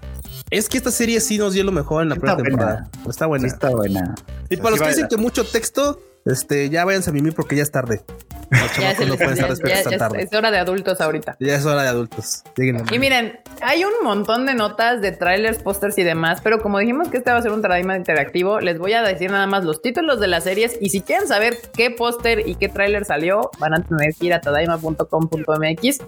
Es 0.50 0.68
que 0.68 0.76
esta 0.78 0.90
serie 0.90 1.20
sí 1.20 1.38
nos 1.38 1.54
dio 1.54 1.64
lo 1.64 1.72
mejor 1.72 2.02
en 2.02 2.11
la 2.11 2.14
Está 2.14 2.37
primera 2.37 2.54
buena. 2.54 2.76
temporada. 2.85 3.11
Está 3.11 3.26
buena. 3.26 3.48
Sí, 3.48 3.54
está 3.54 3.70
buena. 3.70 4.14
Y 4.48 4.56
para 4.59 4.70
los 4.70 4.80
que 4.80 4.88
dicen 4.88 5.09
que 5.09 5.16
mucho 5.16 5.44
texto, 5.44 6.00
este, 6.26 6.68
ya 6.70 6.84
váyanse 6.84 7.10
a 7.10 7.12
mimir 7.12 7.34
porque 7.34 7.56
ya 7.56 7.62
es 7.62 7.70
tarde. 7.70 8.02
Los 8.50 8.60
Ya, 8.60 8.68
chamacos 8.94 8.96
se 8.98 9.04
no 9.06 9.10
les- 9.10 9.16
pueden 9.16 9.32
estar 9.32 9.48
ya- 9.48 9.48
despiertos 9.54 9.78
ya- 9.78 9.82
tan 9.84 9.92
ya 9.92 9.98
tarde. 9.98 10.22
es 10.22 10.32
hora 10.32 10.50
de 10.52 10.58
adultos 10.58 11.00
ahorita. 11.00 11.36
Ya 11.40 11.54
es 11.56 11.66
hora 11.66 11.82
de 11.82 11.88
adultos. 11.88 12.42
Lleguen 12.56 12.84
Y 12.92 12.98
miren, 13.00 13.40
hay 13.60 13.84
un 13.84 13.92
montón 14.04 14.46
de 14.46 14.54
notas 14.54 15.00
de 15.00 15.10
trailers, 15.12 15.58
pósters 15.58 15.98
y 15.98 16.04
demás, 16.04 16.40
pero 16.42 16.60
como 16.62 16.78
dijimos 16.78 17.08
que 17.08 17.16
este 17.16 17.32
va 17.32 17.38
a 17.38 17.42
ser 17.42 17.50
un 17.50 17.60
traima 17.62 17.96
interactivo, 17.96 18.60
les 18.60 18.78
voy 18.78 18.92
a 18.92 19.02
decir 19.02 19.30
nada 19.32 19.46
más 19.48 19.64
los 19.64 19.82
títulos 19.82 20.20
de 20.20 20.28
las 20.28 20.44
series 20.44 20.76
y 20.80 20.90
si 20.90 21.00
quieren 21.00 21.26
saber 21.26 21.58
qué 21.76 21.90
póster 21.90 22.48
y 22.48 22.54
qué 22.54 22.68
trailer 22.68 23.04
salió, 23.04 23.50
van 23.58 23.74
a 23.74 23.82
tener 23.82 24.14
que 24.14 24.26
ir 24.26 24.34
a 24.34 24.40
tadaima.com.mx. 24.40 25.98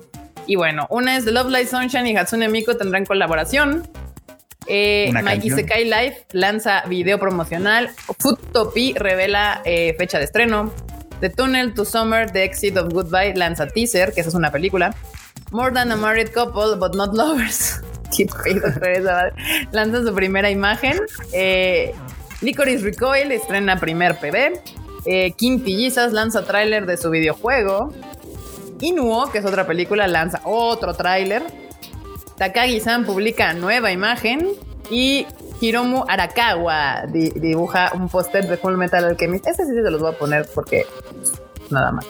Y 0.46 0.56
bueno, 0.56 0.86
una 0.90 1.16
es 1.16 1.26
Love 1.26 1.50
Light 1.50 1.68
Sunshine 1.68 2.06
y 2.06 2.16
Hatsune 2.16 2.48
Miku 2.48 2.74
tendrán 2.74 3.04
colaboración. 3.04 3.82
Eh, 4.68 5.10
My. 5.12 5.40
Isekai 5.42 5.84
Life 5.84 6.26
lanza 6.32 6.82
video 6.86 7.18
promocional. 7.18 7.90
Footopia 8.18 8.94
revela 8.98 9.62
eh, 9.64 9.94
fecha 9.98 10.18
de 10.18 10.24
estreno. 10.24 10.72
The 11.20 11.30
Tunnel 11.30 11.74
to 11.74 11.84
Summer, 11.84 12.30
The 12.30 12.44
Exit 12.44 12.76
of 12.76 12.92
Goodbye 12.92 13.34
lanza 13.34 13.66
teaser, 13.66 14.12
que 14.12 14.20
esa 14.20 14.28
es 14.28 14.34
una 14.34 14.52
película. 14.52 14.94
More 15.50 15.72
Than 15.72 15.90
a 15.90 15.96
Married 15.96 16.28
Couple, 16.32 16.76
But 16.76 16.94
Not 16.94 17.14
Lovers. 17.14 17.80
Lanza 19.72 20.02
su 20.02 20.14
primera 20.14 20.50
imagen. 20.50 20.98
Eh, 21.32 21.94
Licorice 22.40 22.84
Recoil 22.84 23.32
estrena 23.32 23.78
primer 23.78 24.16
PB. 24.18 24.60
Eh, 25.04 25.32
Kim 25.36 25.62
lanza 26.10 26.44
tráiler 26.44 26.86
de 26.86 26.96
su 26.96 27.10
videojuego. 27.10 27.92
Inuo, 28.80 29.30
que 29.30 29.38
es 29.38 29.44
otra 29.44 29.66
película, 29.66 30.06
lanza 30.06 30.40
otro 30.44 30.94
tráiler. 30.94 31.42
Takagi-san 32.38 33.04
publica 33.04 33.52
nueva 33.54 33.90
imagen. 33.92 34.48
Y 34.90 35.26
Hiromu 35.60 36.04
Arakawa 36.08 37.02
di- 37.12 37.30
dibuja 37.30 37.90
un 37.94 38.08
póster 38.08 38.48
de 38.48 38.56
Full 38.56 38.76
Metal 38.76 39.04
Alchemist. 39.04 39.46
Ese 39.46 39.66
sí 39.66 39.72
se 39.74 39.90
los 39.90 40.00
voy 40.00 40.12
a 40.14 40.18
poner 40.18 40.48
porque 40.54 40.86
nada 41.70 41.92
más. 41.92 42.06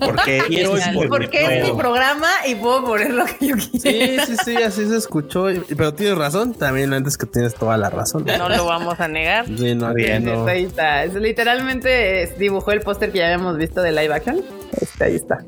Porque 0.00 0.42
Quiero 0.48 0.76
es 0.76 0.82
spoiler. 0.84 1.08
Porque 1.08 1.58
es 1.58 1.64
mi 1.64 1.72
programa 1.78 2.28
y 2.48 2.54
puedo 2.56 2.84
poner 2.84 3.12
lo 3.12 3.24
que 3.26 3.46
yo 3.48 3.54
quiera. 3.56 4.24
Sí, 4.26 4.34
sí, 4.34 4.42
sí, 4.44 4.56
así 4.56 4.88
se 4.88 4.96
escuchó. 4.96 5.46
Pero 5.68 5.94
tienes 5.94 6.18
razón, 6.18 6.54
también 6.54 6.92
antes 6.92 7.16
que 7.16 7.26
tienes 7.26 7.54
toda 7.54 7.76
la 7.76 7.88
razón. 7.90 8.24
No 8.26 8.48
lo 8.48 8.64
vamos 8.66 8.98
a 8.98 9.06
negar. 9.06 9.46
Sí, 9.46 9.74
no, 9.76 9.94
Bien, 9.94 10.24
no. 10.24 10.46
Ahí 10.46 10.64
está. 10.64 11.04
Es, 11.04 11.14
literalmente 11.14 12.22
es- 12.24 12.36
dibujó 12.38 12.72
el 12.72 12.80
póster 12.80 13.12
que 13.12 13.18
ya 13.18 13.26
habíamos 13.26 13.56
visto 13.58 13.80
de 13.80 13.92
live 13.92 14.12
action. 14.12 14.40
Este, 14.80 15.04
ahí 15.04 15.14
está. 15.16 15.38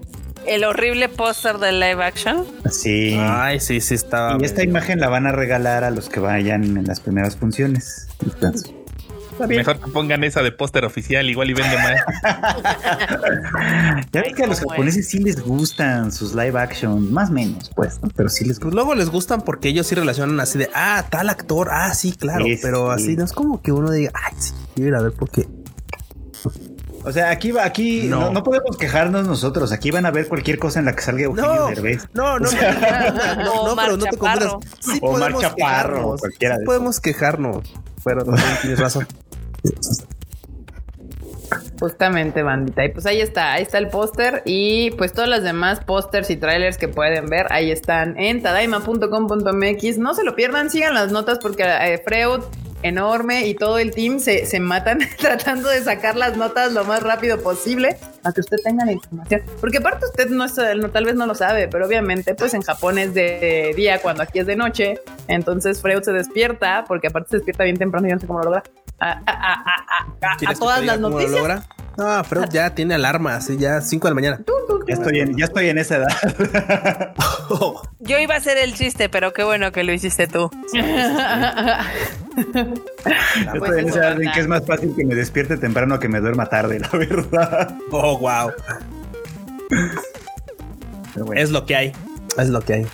El 0.47 0.65
horrible 0.65 1.09
póster 1.09 1.59
de 1.59 1.73
live 1.73 2.03
action. 2.05 2.45
Sí. 2.71 3.17
Ay, 3.19 3.61
sí, 3.61 3.81
sí 3.81 3.95
estaba. 3.95 4.37
y 4.41 4.45
esta 4.45 4.63
imagen 4.63 5.01
la 5.01 5.09
van 5.09 5.27
a 5.27 5.33
regalar 5.33 5.85
a 5.85 5.91
los 5.91 6.09
que 6.09 6.21
vayan 6.21 6.65
en 6.77 6.85
las 6.85 7.01
primeras 7.01 7.37
funciones. 7.37 8.09
Entonces, 8.23 8.73
Mejor 9.49 9.81
que 9.81 9.91
pongan 9.91 10.23
esa 10.25 10.43
de 10.43 10.53
póster 10.53 10.85
oficial, 10.85 11.29
igual 11.29 11.51
y 11.51 11.55
vende 11.55 11.77
más. 11.77 11.97
Ya 14.13 14.21
ves 14.21 14.35
que 14.35 14.45
a 14.45 14.47
los 14.47 14.61
japoneses 14.61 15.09
sí 15.09 15.19
les 15.19 15.41
gustan 15.41 16.13
sus 16.13 16.35
live 16.35 16.59
action, 16.61 17.11
más 17.13 17.31
o 17.31 17.33
menos, 17.33 17.71
pues, 17.75 18.01
¿no? 18.03 18.09
pero 18.15 18.29
sí 18.29 18.45
les 18.45 18.59
Pues 18.59 18.67
gustan. 18.67 18.75
luego 18.77 18.95
les 18.95 19.09
gustan 19.09 19.41
porque 19.41 19.69
ellos 19.71 19.87
sí 19.87 19.95
relacionan 19.95 20.39
así 20.39 20.59
de, 20.59 20.69
ah, 20.75 21.07
tal 21.11 21.31
actor, 21.31 21.69
ah, 21.73 21.95
sí, 21.95 22.13
claro, 22.13 22.45
Sí, 22.45 22.59
pero 22.61 22.95
sí. 22.99 23.03
así 23.05 23.17
no 23.17 23.25
es 23.25 23.33
como 23.33 23.63
que 23.63 23.73
uno 23.73 23.91
diga, 23.91 24.13
ay, 24.15 24.35
sí, 24.39 24.53
quiero 24.75 24.89
ir 24.91 24.95
a 24.97 25.03
ver 25.03 25.13
por 25.13 25.31
qué. 25.31 25.49
O 27.05 27.11
sea, 27.13 27.31
aquí 27.31 27.51
va, 27.51 27.65
aquí 27.65 28.05
No. 28.05 28.21
no. 28.21 28.33
No, 28.33 28.43
podemos 28.45 28.77
quejarnos 28.77 29.27
nosotros. 29.27 29.73
Aquí 29.73 29.91
van 29.91 30.07
a 30.07 30.11
ver 30.11 30.29
cualquier 30.29 30.59
cosa 30.59 30.79
en 30.79 30.85
la 30.87 30.95
que 30.95 31.03
salga 31.03 31.23
Eugenio 31.25 31.53
No, 31.55 31.67
Derbez. 31.69 32.09
no, 32.15 32.39
no, 32.39 32.51
no, 32.51 32.61
no, 33.37 33.45
no, 33.45 33.53
Omar 33.73 33.87
pero 33.87 33.97
no 33.99 34.05
te 34.05 34.17
confundas. 34.17 34.53
Sí 34.81 34.99
Omar 35.03 35.33
podemos 35.33 35.43
Chaparro, 35.43 36.17
cualquiera 36.19 36.55
sí 36.55 36.61
de 36.61 36.67
podemos 36.67 37.01
quejarnos, 37.01 37.73
pero 38.05 38.25
también 38.25 38.47
tienes 38.61 38.79
razón. 38.79 39.07
Justamente, 41.81 42.43
bandita. 42.43 42.85
Y 42.85 42.91
pues 42.91 43.05
ahí 43.07 43.21
está, 43.21 43.53
ahí 43.55 43.63
está 43.63 43.79
el 43.79 43.89
póster. 43.89 44.43
Y 44.45 44.93
pues 44.93 45.13
todos 45.13 45.29
los 45.29 45.43
demás 45.43 45.81
pósters 45.81 46.31
y 46.31 46.37
trailers 46.37 46.79
que 46.79 46.89
pueden 46.89 47.27
ver, 47.27 47.47
ahí 47.53 47.71
están 47.71 48.19
en 48.19 48.43
tadaima.com.mx. 48.43 49.99
No 49.99 50.15
se 50.15 50.25
lo 50.25 50.35
pierdan, 50.37 50.71
sigan 50.71 50.95
las 50.95 51.11
notas 51.13 51.39
porque 51.41 51.65
eh, 51.65 52.01
Freud, 52.07 52.43
enorme, 52.83 53.47
y 53.47 53.55
todo 53.55 53.79
el 53.79 53.93
team 53.93 54.19
se, 54.19 54.47
se 54.47 54.61
matan 54.61 55.01
tratando 55.19 55.69
de 55.69 55.83
sacar 55.83 56.17
las 56.17 56.37
notas 56.37 56.73
lo 56.73 56.85
más 56.85 57.03
rápido 57.03 57.41
posible 57.41 57.97
a 58.25 58.33
que 58.33 58.41
usted 58.41 58.57
tenga 58.65 58.85
la 58.85 58.93
información. 58.93 59.43
Porque 59.61 59.79
aparte 59.79 60.07
usted 60.07 60.29
no, 60.29 60.45
es, 60.45 60.57
no 60.77 60.91
tal 60.91 61.05
vez 61.05 61.15
no 61.15 61.27
lo 61.27 61.35
sabe, 61.35 61.69
pero 61.69 61.87
obviamente 61.87 62.35
pues 62.35 62.55
en 62.55 62.63
Japón 62.63 62.99
es 62.99 63.15
de 63.15 63.73
día 63.77 64.01
cuando 64.01 64.23
aquí 64.23 64.39
es 64.39 64.47
de 64.47 64.57
noche. 64.57 65.01
Entonces 65.29 65.81
Freud 65.81 66.03
se 66.03 66.13
despierta, 66.13 66.85
porque 66.87 67.09
aparte 67.09 67.31
se 67.31 67.37
despierta 67.37 67.65
bien 67.65 67.77
temprano, 67.77 68.09
yo 68.09 68.15
no 68.15 68.21
sé 68.21 68.27
cómo 68.27 68.41
lo 68.41 68.47
logra. 68.47 68.63
A, 69.03 69.11
a- 69.11 69.23
a- 69.27 69.53
a- 69.55 70.27
a- 70.29 70.33
a 70.33 70.37
¿Quieres 70.37 70.59
que 70.59 70.61
todas 70.65 70.85
las 70.85 71.01
noticias. 71.01 71.31
logra? 71.33 71.63
No, 71.99 72.25
Freud 72.25 72.47
ya 72.51 72.75
tiene 72.75 72.95
alarma, 72.95 73.35
así 73.37 73.59
ya 73.59 73.81
5 73.83 74.07
de 74.07 74.11
la 74.11 74.15
mañana. 74.15 74.41
Ya 74.89 74.95
estoy 74.95 75.19
en, 75.21 75.37
ya 75.37 75.45
estoy 75.45 75.69
en 75.69 75.77
esa 75.79 75.97
edad. 75.97 76.09
Yo 78.01 78.19
iba 78.19 78.35
a 78.35 78.39
hacer 78.39 78.57
el 78.59 78.75
chiste, 78.75 79.09
pero 79.11 79.33
qué 79.35 79.45
bueno 79.45 79.73
que 79.73 79.85
lo 79.85 79.93
hiciste 79.93 80.27
tú. 80.27 80.51
Ya 83.45 83.53
Pues 83.59 83.63
estoy 83.73 83.81
en 83.81 83.89
eso, 83.89 83.99
esa 83.99 84.09
edad 84.09 84.23
en 84.23 84.33
que 84.33 84.41
es 84.41 84.49
más 84.49 84.65
fácil 84.67 84.95
que 84.97 85.05
me 85.05 85.15
despierte 85.15 85.57
temprano 85.59 85.99
que 85.99 86.09
me 86.09 86.21
duerma 86.21 86.47
tarde, 86.47 86.81
la 86.81 86.89
verdad. 86.99 87.75
Oh, 87.91 88.19
wow. 88.19 88.53
Bueno. 91.17 91.41
Es 91.41 91.51
lo 91.51 91.67
que 91.67 91.77
hay. 91.77 91.93
Es 92.39 92.49
lo 92.49 92.61
que 92.63 92.73
hay. 92.75 92.87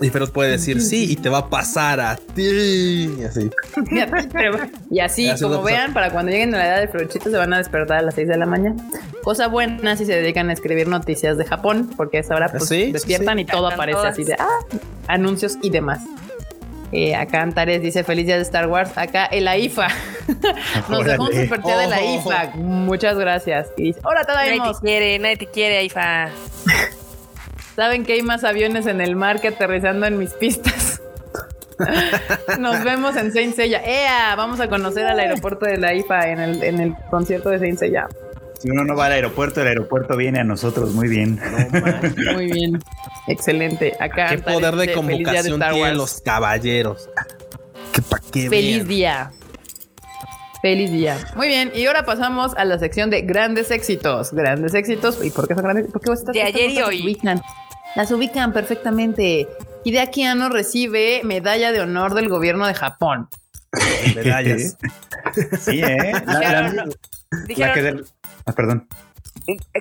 Y 0.00 0.10
Feroz 0.10 0.30
puede 0.30 0.50
decir 0.52 0.80
sí 0.80 1.06
y 1.10 1.16
te 1.16 1.28
va 1.28 1.38
a 1.38 1.48
pasar 1.50 2.00
a 2.00 2.16
ti. 2.16 3.14
Y 3.18 3.24
así. 3.24 3.50
y 4.90 4.98
así, 5.00 5.30
como 5.40 5.62
vean, 5.62 5.92
para 5.94 6.10
cuando 6.10 6.32
lleguen 6.32 6.54
a 6.54 6.58
la 6.58 6.66
edad 6.66 6.80
de 6.80 6.88
Fruchito 6.88 7.30
se 7.30 7.36
van 7.36 7.52
a 7.54 7.58
despertar 7.58 7.98
a 7.98 8.02
las 8.02 8.14
6 8.14 8.28
de 8.28 8.36
la 8.36 8.46
mañana. 8.46 8.76
Cosa 9.22 9.46
buena 9.46 9.96
si 9.96 10.04
se 10.04 10.12
dedican 10.16 10.50
a 10.50 10.52
escribir 10.52 10.88
noticias 10.88 11.38
de 11.38 11.44
Japón, 11.44 11.90
porque 11.96 12.18
a 12.18 12.20
esa 12.20 12.34
hora 12.34 12.48
pues, 12.50 12.66
Sí, 12.68 12.90
despiertan 12.92 13.36
sí. 13.36 13.42
y 13.42 13.46
todo 13.46 13.68
aparece 13.68 13.96
todas. 13.98 14.12
así 14.12 14.24
de 14.24 14.34
ah, 14.34 14.48
anuncios 15.06 15.56
y 15.62 15.70
demás. 15.70 16.00
Eh, 16.92 17.14
acá 17.16 17.42
Antares 17.42 17.82
dice 17.82 18.04
feliz 18.04 18.26
día 18.26 18.36
de 18.36 18.42
Star 18.42 18.68
Wars. 18.68 18.90
Acá 18.96 19.24
el 19.26 19.48
AIFA 19.48 19.88
nos 20.88 21.04
dejó 21.04 21.22
un 21.24 21.28
Órale. 21.30 21.44
super 21.44 21.62
chat 21.62 21.78
de 21.78 21.86
la 21.88 21.98
Oh. 22.00 22.14
IFA. 22.16 22.46
Muchas 22.56 23.18
gracias. 23.18 23.68
Y 23.76 23.84
dice: 23.84 24.00
Hola, 24.04 24.24
Nadie 24.28 24.60
te 24.60 24.80
quiere, 24.80 25.18
nadie 25.18 25.36
te 25.36 25.46
quiere, 25.46 25.78
Aifa. 25.78 26.28
¿Saben 27.76 28.04
que 28.04 28.14
hay 28.14 28.22
más 28.22 28.44
aviones 28.44 28.86
en 28.86 29.00
el 29.00 29.16
mar 29.16 29.40
que 29.40 29.48
aterrizando 29.48 30.06
en 30.06 30.18
mis 30.18 30.30
pistas? 30.30 31.02
Nos 32.58 32.84
vemos 32.84 33.16
en 33.16 33.32
Saint 33.32 33.54
Seiya. 33.54 33.82
¡Ea! 33.84 34.36
Vamos 34.36 34.60
a 34.60 34.68
conocer 34.68 35.06
al 35.06 35.18
aeropuerto 35.18 35.66
de 35.66 35.78
la 35.78 35.94
IFA 35.94 36.28
en 36.28 36.38
el, 36.40 36.62
en 36.62 36.80
el 36.80 36.94
concierto 37.10 37.50
de 37.50 37.58
Saint 37.58 37.78
Seiya. 37.78 38.06
Si 38.60 38.70
uno 38.70 38.84
no 38.84 38.94
va 38.96 39.06
al 39.06 39.12
aeropuerto, 39.12 39.60
el 39.60 39.66
aeropuerto 39.66 40.16
viene 40.16 40.40
a 40.40 40.44
nosotros. 40.44 40.94
Muy 40.94 41.08
bien. 41.08 41.38
Muy 42.34 42.50
bien. 42.50 42.78
Excelente. 43.26 43.92
Acá 44.00 44.28
Qué 44.30 44.38
poder 44.38 44.76
de 44.76 44.86
dice, 44.86 44.94
"Feliz 45.02 45.18
día 45.18 45.24
convocación 45.26 45.54
Star 45.54 45.72
tienen 45.72 45.88
Wars". 45.88 45.96
los 45.96 46.20
caballeros. 46.20 47.10
Que 47.92 48.02
pa' 48.02 48.20
qué 48.32 48.48
Feliz 48.48 48.86
día. 48.86 49.32
Feliz 50.62 50.90
día. 50.90 51.18
Muy 51.36 51.48
bien. 51.48 51.72
Y 51.74 51.84
ahora 51.84 52.06
pasamos 52.06 52.54
a 52.56 52.64
la 52.64 52.78
sección 52.78 53.10
de 53.10 53.20
grandes 53.20 53.70
éxitos. 53.70 54.32
Grandes 54.32 54.72
éxitos. 54.72 55.22
¿Y 55.22 55.30
por 55.30 55.46
qué 55.46 55.54
son 55.54 55.64
grandes? 55.64 55.88
Porque 55.92 56.10
estas 56.10 56.32
De 56.32 56.40
estas 56.40 56.54
ayer 56.54 56.70
y 56.70 56.80
hoy. 56.80 57.18
Las 57.96 58.10
ubican 58.10 58.52
perfectamente. 58.52 59.48
Hideaki 59.84 60.24
Anno 60.24 60.48
recibe 60.48 61.20
medalla 61.24 61.70
de 61.72 61.80
honor 61.80 62.14
del 62.14 62.28
gobierno 62.28 62.66
de 62.66 62.74
Japón. 62.74 63.28
Medallas. 64.14 64.76
Sí, 65.60 65.80
¿eh? 65.82 66.12
La, 66.26 66.40
la- 66.40 66.72
la 66.72 66.84
Dijeron 67.46 67.74
que 67.74 67.82
del- 67.82 68.04
Ah, 68.46 68.52
perdón. 68.52 68.86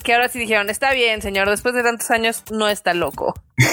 que 0.03 0.13
ahora 0.13 0.27
sí 0.29 0.39
dijeron, 0.39 0.69
está 0.69 0.93
bien, 0.93 1.21
señor, 1.21 1.49
después 1.49 1.73
de 1.75 1.83
tantos 1.83 2.09
años 2.11 2.43
no 2.51 2.67
está 2.69 2.93
loco. 2.93 3.33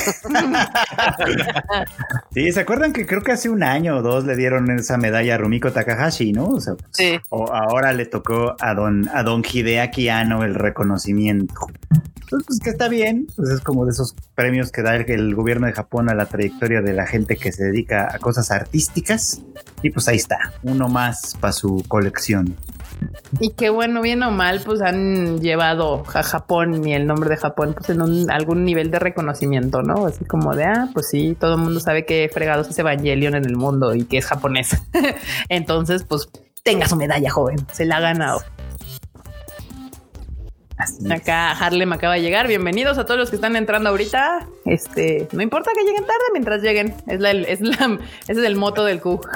Sí, 2.33 2.53
¿se 2.53 2.61
acuerdan 2.61 2.92
que 2.92 3.07
creo 3.07 3.22
que 3.22 3.33
hace 3.33 3.48
un 3.48 3.62
año 3.62 3.96
o 3.96 4.03
dos 4.03 4.24
le 4.24 4.37
dieron 4.37 4.70
esa 4.70 4.96
medalla 4.96 5.35
a 5.35 5.38
Rumiko 5.38 5.72
Takahashi, 5.72 6.33
¿no? 6.33 6.46
O 6.46 6.61
sea, 6.61 6.74
pues, 6.74 6.88
Sí. 6.92 7.18
o- 7.31 7.53
ahora 7.53 7.92
le 7.92 8.07
tocó 8.07 8.55
a 8.61 8.74
don, 8.74 9.09
a 9.12 9.22
don 9.22 9.42
Hideaki 9.44 10.09
Anno 10.09 10.44
el 10.44 10.55
reconocimiento. 10.55 11.55
Pues, 12.30 12.44
pues, 12.46 12.60
que 12.60 12.70
está 12.70 12.88
bien, 12.88 13.26
pues 13.34 13.50
es 13.50 13.60
como 13.60 13.84
de 13.84 13.90
esos 13.90 14.14
premios 14.36 14.70
que 14.70 14.82
da 14.82 14.94
el, 14.94 15.10
el 15.10 15.34
gobierno 15.34 15.66
de 15.66 15.72
Japón 15.72 16.08
a 16.08 16.14
la 16.14 16.26
trayectoria 16.26 16.80
de 16.80 16.92
la 16.92 17.06
gente 17.06 17.36
que 17.36 17.50
se 17.50 17.64
dedica 17.64 18.08
a 18.14 18.18
cosas 18.18 18.50
artísticas. 18.52 19.42
Y 19.82 19.90
pues 19.90 20.06
ahí 20.08 20.16
está, 20.16 20.38
uno 20.62 20.88
más 20.88 21.36
para 21.40 21.52
su 21.52 21.84
colección. 21.88 22.56
Y 23.40 23.50
qué 23.50 23.70
bueno, 23.70 24.02
bien 24.02 24.22
o 24.22 24.30
mal, 24.30 24.60
pues 24.64 24.80
han 24.82 25.40
llevado 25.40 26.04
a 26.14 26.22
Japón 26.22 26.86
y 26.86 26.94
el 26.94 27.06
nombre 27.06 27.30
de 27.30 27.36
Japón 27.36 27.74
pues 27.74 27.90
en 27.90 28.02
un, 28.02 28.30
algún 28.30 28.64
nivel 28.64 28.90
de 28.90 28.98
reconocimiento, 28.98 29.82
¿no? 29.82 30.06
Así 30.06 30.24
como 30.24 30.54
de, 30.54 30.64
ah, 30.64 30.88
pues 30.92 31.08
sí, 31.08 31.36
todo 31.38 31.54
el 31.54 31.60
mundo 31.60 31.80
sabe 31.80 32.04
que 32.04 32.30
fregados 32.32 32.68
es 32.68 32.78
Evangelion 32.78 33.34
en 33.34 33.44
el 33.44 33.56
mundo 33.56 33.94
y 33.94 34.04
que 34.04 34.18
es 34.18 34.26
japonés. 34.26 34.76
Entonces, 35.48 36.04
pues 36.04 36.28
tenga 36.62 36.86
su 36.86 36.96
medalla, 36.96 37.30
joven. 37.30 37.58
Se 37.72 37.84
la 37.84 37.96
ha 37.96 38.00
ganado. 38.00 38.40
Así 40.80 41.04
es. 41.04 41.10
Acá 41.10 41.50
Harlem 41.52 41.92
acaba 41.92 42.14
de 42.14 42.22
llegar. 42.22 42.48
Bienvenidos 42.48 42.96
a 42.96 43.04
todos 43.04 43.20
los 43.20 43.28
que 43.30 43.36
están 43.36 43.54
entrando 43.54 43.90
ahorita. 43.90 44.46
Este, 44.64 45.28
no 45.32 45.42
importa 45.42 45.70
que 45.76 45.82
lleguen 45.84 46.04
tarde 46.06 46.24
mientras 46.32 46.62
lleguen. 46.62 46.94
Es 47.06 47.20
la, 47.20 47.32
es 47.32 47.60
la, 47.60 47.98
ese 48.22 48.40
es 48.40 48.46
el 48.46 48.56
moto 48.56 48.84
del 48.84 49.00
Q. 49.00 49.20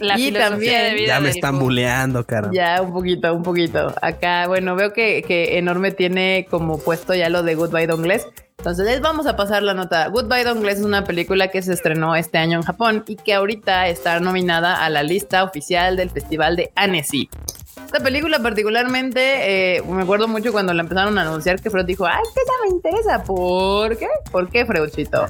La 0.00 0.18
Y 0.18 0.32
también- 0.32 0.82
de 0.82 0.94
vida 0.94 1.06
Ya 1.06 1.20
me 1.20 1.30
están 1.30 1.56
buleando, 1.58 2.24
cara. 2.26 2.50
Ya, 2.52 2.82
un 2.82 2.92
poquito, 2.92 3.32
un 3.32 3.44
poquito. 3.44 3.94
Acá, 4.02 4.48
bueno, 4.48 4.74
veo 4.74 4.92
que, 4.92 5.22
que 5.22 5.56
Enorme 5.56 5.92
tiene 5.92 6.48
como 6.50 6.78
puesto 6.78 7.14
ya 7.14 7.28
lo 7.28 7.44
de 7.44 7.54
Goodbye 7.54 7.86
Dongles. 7.86 8.26
Entonces 8.58 8.86
les 8.86 9.00
vamos 9.00 9.26
a 9.28 9.36
pasar 9.36 9.62
la 9.62 9.72
nota. 9.72 10.08
Goodbye 10.08 10.42
Dongles 10.42 10.78
es 10.80 10.84
una 10.84 11.04
película 11.04 11.46
que 11.48 11.62
se 11.62 11.72
estrenó 11.72 12.16
este 12.16 12.38
año 12.38 12.58
en 12.58 12.64
Japón 12.64 13.04
y 13.06 13.14
que 13.14 13.34
ahorita 13.34 13.86
está 13.86 14.18
nominada 14.18 14.84
a 14.84 14.90
la 14.90 15.04
lista 15.04 15.44
oficial 15.44 15.96
del 15.96 16.10
Festival 16.10 16.56
de 16.56 16.72
Annecy. 16.74 17.28
Esta 17.76 18.00
película 18.00 18.40
particularmente, 18.40 19.76
eh, 19.76 19.82
me 19.82 20.02
acuerdo 20.02 20.28
mucho 20.28 20.52
cuando 20.52 20.72
la 20.74 20.82
empezaron 20.82 21.18
a 21.18 21.22
anunciar 21.22 21.60
que 21.60 21.70
Freud 21.70 21.86
dijo, 21.86 22.06
ay, 22.06 22.22
que 22.34 22.40
ya 22.46 22.68
me 22.68 22.74
interesa. 22.74 23.24
¿Por 23.24 23.96
qué? 23.96 24.08
¿Por 24.30 24.48
qué, 24.48 24.66
Freudchito? 24.66 25.26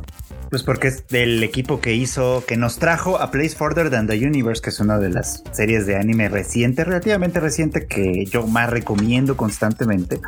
Pues 0.51 0.63
porque 0.63 0.89
es 0.89 1.07
del 1.09 1.43
equipo 1.43 1.81
que 1.81 1.95
hizo, 1.95 2.45
que 2.47 2.57
nos 2.57 2.79
trajo 2.79 3.19
a 3.21 3.31
Place 3.31 3.57
Further 3.57 3.91
Than 3.91 4.07
the 4.07 4.17
Universe, 4.17 4.63
que 4.63 4.71
es 4.71 4.81
una 4.81 4.99
de 4.99 5.11
las 5.11 5.43
series 5.53 5.87
de 5.87 5.97
anime 5.97 6.29
reciente, 6.29 6.85
relativamente 6.85 7.41
reciente, 7.41 7.87
que 7.87 8.25
yo 8.27 8.47
más 8.47 8.71
recomiendo 8.71 9.37
constantemente. 9.37 10.21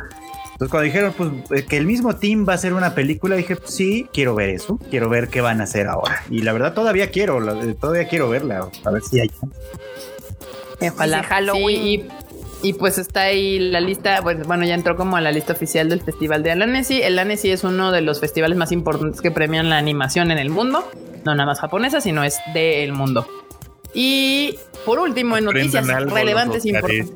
Entonces 0.57 0.71
cuando 0.71 0.85
dijeron 0.85 1.13
pues, 1.15 1.31
eh, 1.51 1.65
que 1.65 1.77
el 1.77 1.85
mismo 1.85 2.15
team 2.15 2.43
va 2.47 2.53
a 2.53 2.55
hacer 2.55 2.73
una 2.73 2.95
película, 2.95 3.35
dije, 3.35 3.55
pues, 3.55 3.73
sí, 3.73 4.09
quiero 4.11 4.33
ver 4.33 4.49
eso, 4.49 4.79
quiero 4.89 5.07
ver 5.07 5.27
qué 5.27 5.39
van 5.39 5.61
a 5.61 5.65
hacer 5.65 5.85
ahora. 5.87 6.23
Y 6.31 6.41
la 6.41 6.51
verdad 6.51 6.73
todavía 6.73 7.11
quiero, 7.11 7.39
eh, 7.63 7.75
todavía 7.79 8.07
quiero 8.07 8.27
verla, 8.27 8.67
a 8.83 8.91
ver 8.91 9.03
si 9.03 9.19
hay. 9.19 9.29
Ojalá. 10.81 11.17
Dice 11.17 11.29
Halloween. 11.29 11.81
Sí, 11.81 12.07
y, 12.63 12.69
y 12.69 12.73
pues 12.73 12.97
está 12.97 13.21
ahí 13.21 13.59
la 13.59 13.79
lista, 13.79 14.19
pues, 14.21 14.45
bueno, 14.47 14.65
ya 14.65 14.73
entró 14.73 14.95
como 14.95 15.17
a 15.17 15.21
la 15.21 15.31
lista 15.31 15.53
oficial 15.53 15.89
del 15.89 16.01
Festival 16.01 16.43
de 16.43 16.51
Annecy. 16.51 17.01
El 17.01 17.19
Annecy 17.19 17.51
es 17.51 17.63
uno 17.63 17.91
de 17.91 18.01
los 18.01 18.19
festivales 18.19 18.57
más 18.57 18.71
importantes 18.71 19.21
que 19.21 19.31
premian 19.31 19.69
la 19.69 19.77
animación 19.77 20.31
en 20.31 20.37
el 20.37 20.49
mundo. 20.49 20.89
No 21.25 21.35
nada 21.35 21.45
más 21.45 21.59
japonesa, 21.59 22.01
sino 22.01 22.23
es 22.23 22.37
del 22.53 22.93
mundo. 22.93 23.27
Y 23.93 24.55
por 24.85 24.99
último, 24.99 25.37
en 25.37 25.45
noticias 25.45 25.83
Aprendan 25.83 26.09
relevantes 26.09 26.65
e 26.65 26.69
importantes. 26.69 27.11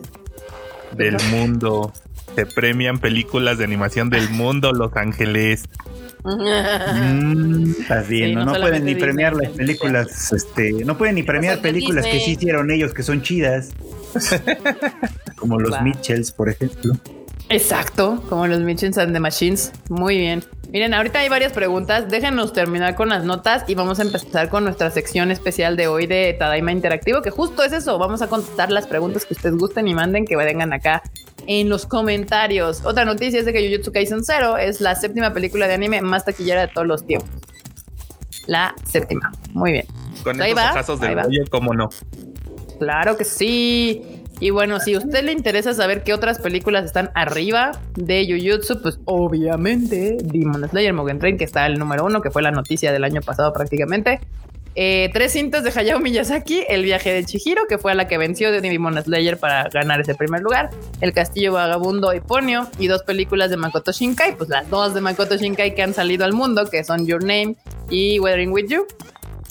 Del 0.94 1.18
mundo. 1.32 1.94
Se 2.36 2.46
premian 2.46 3.00
películas 3.00 3.58
de 3.58 3.66
animación 3.66 4.10
del 4.10 4.30
mundo, 4.30 4.72
Los 4.72 4.96
Ángeles. 4.96 5.66
Mm, 6.24 7.72
estás 7.72 8.08
bien, 8.08 8.30
Sí, 8.30 8.36
no, 8.36 8.46
no 8.46 8.54
no 8.54 8.60
pueden 8.60 8.86
ni 8.86 8.96
premiar 8.96 9.36
las 9.36 9.50
películas, 9.50 10.32
este, 10.32 10.72
no 10.86 10.98
pueden 10.98 11.16
ni 11.16 11.24
premiar 11.24 11.60
películas 11.62 12.06
que 12.06 12.20
sí 12.20 12.32
hicieron 12.32 12.70
ellos, 12.72 12.94
que 12.94 13.04
son 13.04 13.22
chidas. 13.22 13.72
Como 15.36 15.60
los. 15.60 15.82
Mitchells, 15.82 16.32
por 16.32 16.50
ejemplo. 16.50 16.94
Exacto, 17.50 18.24
como 18.30 18.48
los 18.48 18.62
Mitchells 18.62 18.98
and 18.98 19.12
the 19.12 19.20
Machines. 19.20 19.74
Muy 19.90 20.18
bien. 20.18 20.42
Miren, 20.72 20.94
ahorita 20.94 21.20
hay 21.20 21.28
varias 21.28 21.52
preguntas. 21.52 22.08
Déjenos 22.10 22.54
terminar 22.54 22.96
con 22.96 23.10
las 23.10 23.26
notas 23.26 23.66
y 23.68 23.76
vamos 23.76 24.00
a 24.00 24.04
empezar 24.04 24.48
con 24.48 24.64
nuestra 24.64 24.90
sección 24.90 25.32
especial 25.32 25.76
de 25.76 25.88
hoy 25.88 26.08
de 26.08 26.34
Tadaima 26.40 26.72
Interactivo, 26.72 27.22
que 27.22 27.30
justo 27.30 27.64
es 27.64 27.74
eso. 27.74 27.98
Vamos 27.98 28.22
a 28.22 28.28
contestar 28.28 28.72
las 28.72 28.88
preguntas 28.88 29.26
que 29.26 29.34
ustedes 29.34 29.58
gusten 29.58 29.90
y 29.90 29.94
manden 29.94 30.26
que 30.26 30.38
vengan 30.38 30.72
acá 30.72 31.04
en 31.48 31.70
los 31.70 31.86
comentarios. 31.86 32.84
Otra 32.86 33.06
noticia 33.06 33.40
es 33.40 33.46
de 33.46 33.54
que 33.54 33.68
Jujutsu 33.70 33.92
Kaisen 33.92 34.24
Zero 34.24 34.58
es 34.58 34.82
la 34.82 34.96
séptima 34.96 35.34
película 35.34 35.68
de 35.68 35.74
anime 35.74 36.02
más 36.02 36.26
taquillera 36.26 36.62
de 36.62 36.68
todos 36.68 36.88
los 36.88 37.06
tiempos. 37.06 37.30
La 38.48 38.74
séptima. 38.86 39.32
Muy 39.54 39.72
bien. 39.72 39.86
Con 40.24 40.42
Ahí 40.42 40.52
estos 40.52 41.02
ahí 41.02 41.10
de 41.10 41.16
va. 41.16 41.24
bollo, 41.24 41.44
cómo 41.50 41.74
no. 41.74 41.90
Claro 42.80 43.18
que 43.18 43.26
sí. 43.26 44.24
Y 44.40 44.50
bueno, 44.50 44.80
si 44.80 44.96
a 44.96 44.98
usted 44.98 45.24
le 45.24 45.32
interesa 45.34 45.74
saber 45.74 46.04
qué 46.04 46.14
otras 46.16 46.40
películas 46.40 46.86
están 46.86 47.12
arriba 47.14 47.72
de 47.96 48.26
Jujutsu, 48.26 48.82
pues 48.82 49.00
obviamente 49.06 50.18
Demon 50.24 50.68
Slayer 50.68 50.94
Mugen 50.94 51.20
Train, 51.20 51.38
que 51.38 51.44
está 51.44 51.68
el 51.68 51.78
número 51.78 52.06
uno, 52.06 52.22
que 52.22 52.32
fue 52.32 52.42
la 52.42 52.50
noticia 52.50 52.92
del 52.92 53.04
año 53.04 53.22
pasado 53.22 53.54
prácticamente. 53.54 54.20
Eh, 54.76 55.10
tres 55.12 55.34
cintas 55.34 55.64
de 55.64 55.72
Hayao 55.76 56.00
Miyazaki, 56.00 56.64
El 56.70 56.84
viaje 56.84 57.12
de 57.14 57.26
Chihiro, 57.26 57.68
que 57.68 57.78
fue 57.78 57.94
la 57.94 58.08
que 58.08 58.18
venció 58.18 58.52
de 58.52 58.62
Demon 58.62 59.02
Slayer 59.04 59.38
para 59.38 59.68
ganar 59.70 60.00
ese 60.00 60.16
primer 60.16 60.42
lugar, 60.42 60.70
El 61.02 61.14
castillo 61.14 61.54
vagabundo 61.54 62.14
y 62.14 62.22
Ponyo, 62.22 62.68
y 62.80 62.88
dos 62.88 63.04
películas 63.04 63.50
de 63.50 63.58
Makoto 63.58 63.92
Shinkai, 63.92 64.38
pues 64.38 64.50
las 64.50 64.70
dos 64.70 64.94
de 64.94 65.02
Makoto 65.02 65.36
Shinkai 65.36 65.76
que 65.76 65.84
han 65.84 65.94
salido 65.94 66.24
al 66.24 66.34
mundo, 66.34 66.66
que 66.70 66.84
son 66.84 67.06
Your 67.06 67.22
Name 67.22 67.56
y 67.90 68.20
Weathering 68.20 68.52
With 68.52 68.68
You. 68.70 68.88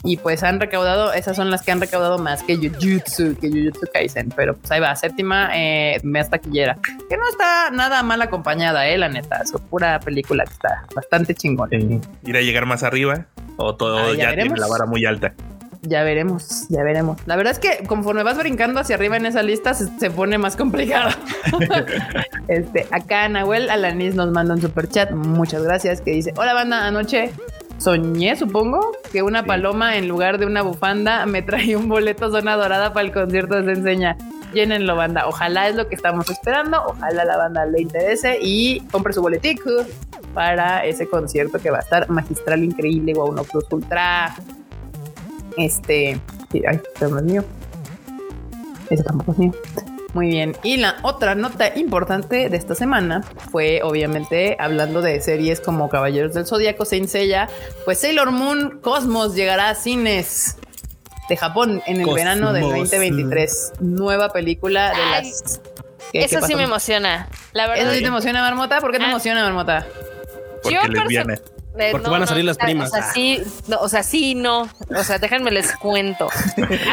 Y 0.03 0.17
pues 0.17 0.43
han 0.43 0.59
recaudado, 0.61 1.13
esas 1.13 1.37
son 1.37 1.51
las 1.51 1.61
que 1.61 1.73
han 1.73 1.81
recaudado 1.81 2.19
más 2.19 2.43
que 2.43 2.57
Jujutsu, 2.57 3.37
que 3.39 3.51
Jujutsu 3.51 3.87
Kaisen. 3.93 4.31
Pero 4.35 4.57
pues 4.57 4.71
ahí 4.71 4.81
va, 4.81 4.97
séptima, 4.97 5.51
eh, 5.55 6.01
más 6.03 6.31
taquillera. 6.31 6.79
Que 7.07 7.19
no 7.19 7.29
está 7.29 7.71
nada 7.71 8.03
mal 8.03 8.23
acompañada, 8.23 8.89
eh, 8.89 8.97
la 8.97 9.11
neta. 9.11 9.43
Es 9.43 9.53
pura 9.69 10.01
película 10.01 10.45
que 10.45 10.53
está 10.53 10.87
bastante 10.95 11.35
chingón. 11.35 11.69
Ir 12.25 12.37
a 12.37 12.41
llegar 12.41 12.65
más 12.65 12.83
arriba 12.83 13.27
o 13.61 13.75
todo 13.75 13.99
Ah, 13.99 14.13
ya 14.17 14.31
ya, 14.31 14.43
tiene 14.43 14.57
la 14.57 14.67
vara 14.67 14.87
muy 14.87 15.05
alta. 15.05 15.35
Ya 15.83 16.03
veremos, 16.03 16.67
ya 16.69 16.83
veremos. 16.83 17.19
La 17.27 17.37
verdad 17.37 17.53
es 17.53 17.59
que 17.59 17.87
conforme 17.87 18.23
vas 18.23 18.37
brincando 18.37 18.81
hacia 18.81 18.97
arriba 18.97 19.17
en 19.17 19.25
esa 19.25 19.43
lista, 19.43 19.73
se, 19.73 19.87
se 19.99 20.11
pone 20.11 20.37
más 20.37 20.57
complicado. 20.57 21.11
este, 22.49 22.87
acá 22.91 23.29
Nahuel 23.29 23.71
Alanis 23.71 24.15
nos 24.15 24.31
manda 24.31 24.55
un 24.55 24.61
super 24.61 24.89
chat. 24.89 25.11
Muchas 25.13 25.63
gracias. 25.63 26.03
Que 26.03 26.11
dice: 26.11 26.35
Hola, 26.37 26.53
banda. 26.53 26.87
Anoche 26.87 27.33
soñé, 27.79 28.37
supongo, 28.37 28.93
que 29.11 29.23
una 29.23 29.45
paloma 29.45 29.97
en 29.97 30.07
lugar 30.07 30.39
de 30.39 30.45
una 30.45 30.61
bufanda 30.63 31.25
me 31.25 31.41
trae 31.43 31.77
un 31.77 31.89
boleto 31.89 32.31
zona 32.31 32.57
dorada 32.57 32.93
para 32.93 33.07
el 33.07 33.13
concierto 33.13 33.57
de 33.57 33.65
Se 33.65 33.81
Enseña. 33.81 34.17
Llénenlo, 34.53 34.97
banda. 34.97 35.27
Ojalá 35.27 35.69
es 35.69 35.77
lo 35.77 35.89
que 35.89 35.95
estamos 35.95 36.29
esperando. 36.29 36.83
Ojalá 36.87 37.25
la 37.25 37.37
banda 37.37 37.67
le 37.67 37.83
interese 37.83 38.39
y 38.41 38.81
compre 38.91 39.13
su 39.13 39.23
boletico 39.23 39.71
para 40.35 40.85
ese 40.85 41.09
concierto 41.09 41.59
que 41.59 41.71
va 41.71 41.79
a 41.79 41.83
estar 41.83 42.09
magistral, 42.11 42.65
increíble. 42.65 43.15
Wow, 43.15 43.31
uno 43.31 43.45
plus 43.45 43.65
ultra. 43.71 44.35
Este. 45.57 46.21
Ay, 46.69 46.81
no 47.01 47.19
es 47.19 47.25
mío. 47.25 47.45
Ese 48.89 49.03
tampoco 49.05 49.33
es 49.33 49.39
mío. 49.39 49.53
Muy 50.13 50.27
bien. 50.27 50.57
Y 50.65 50.77
la 50.77 50.97
otra 51.03 51.37
nota 51.37 51.77
importante 51.79 52.49
de 52.49 52.57
esta 52.57 52.75
semana 52.75 53.23
fue, 53.53 53.81
obviamente, 53.85 54.57
hablando 54.59 55.03
de 55.03 55.21
series 55.21 55.61
como 55.61 55.89
Caballeros 55.89 56.35
del 56.35 56.47
Zodíaco, 56.47 56.85
Saint 56.85 57.09
Seiya, 57.09 57.49
pues 57.85 57.99
Sailor 57.99 58.33
Moon 58.33 58.81
Cosmos 58.81 59.37
llegará 59.37 59.71
a 59.71 59.75
cines 59.77 60.57
de 61.31 61.37
Japón 61.39 61.83
en 61.87 61.97
el 61.97 62.03
Cosmos. 62.03 62.15
verano 62.17 62.53
del 62.53 62.63
2023. 62.65 63.73
Nueva 63.81 64.29
película 64.29 64.91
de 64.91 64.97
Ay, 65.03 65.25
las. 65.31 65.61
¿Qué- 66.13 66.19
qué 66.19 66.25
Eso 66.27 66.45
sí 66.47 66.55
me 66.57 66.65
emociona. 66.65 67.29
La 67.53 67.69
verdad. 67.69 67.85
¿Eso 67.85 67.95
sí 67.95 68.01
te 68.01 68.09
emociona, 68.09 68.43
Marmota? 68.43 68.81
¿Por 68.81 68.91
qué 68.93 68.99
te 68.99 69.05
Ah. 69.05 69.11
emociona, 69.11 69.43
Marmota? 69.45 69.87
Porque 70.63 70.75
Yo 70.75 70.83
lesbiana. 70.93 71.39
Eh, 71.79 71.91
Porque 71.93 72.11
van 72.11 72.23
a 72.23 72.27
salir 72.27 72.45
las 72.45 72.57
primas. 72.57 72.89
O 72.89 72.93
sea, 72.93 73.13
sí, 73.13 73.43
no, 73.69 73.79
o 73.79 73.89
sea, 73.89 74.03
sí, 74.03 74.35
no. 74.35 74.69
O 74.95 75.05
sea, 75.05 75.19
déjenme 75.19 75.51
les 75.51 75.75
cuento. 75.77 76.29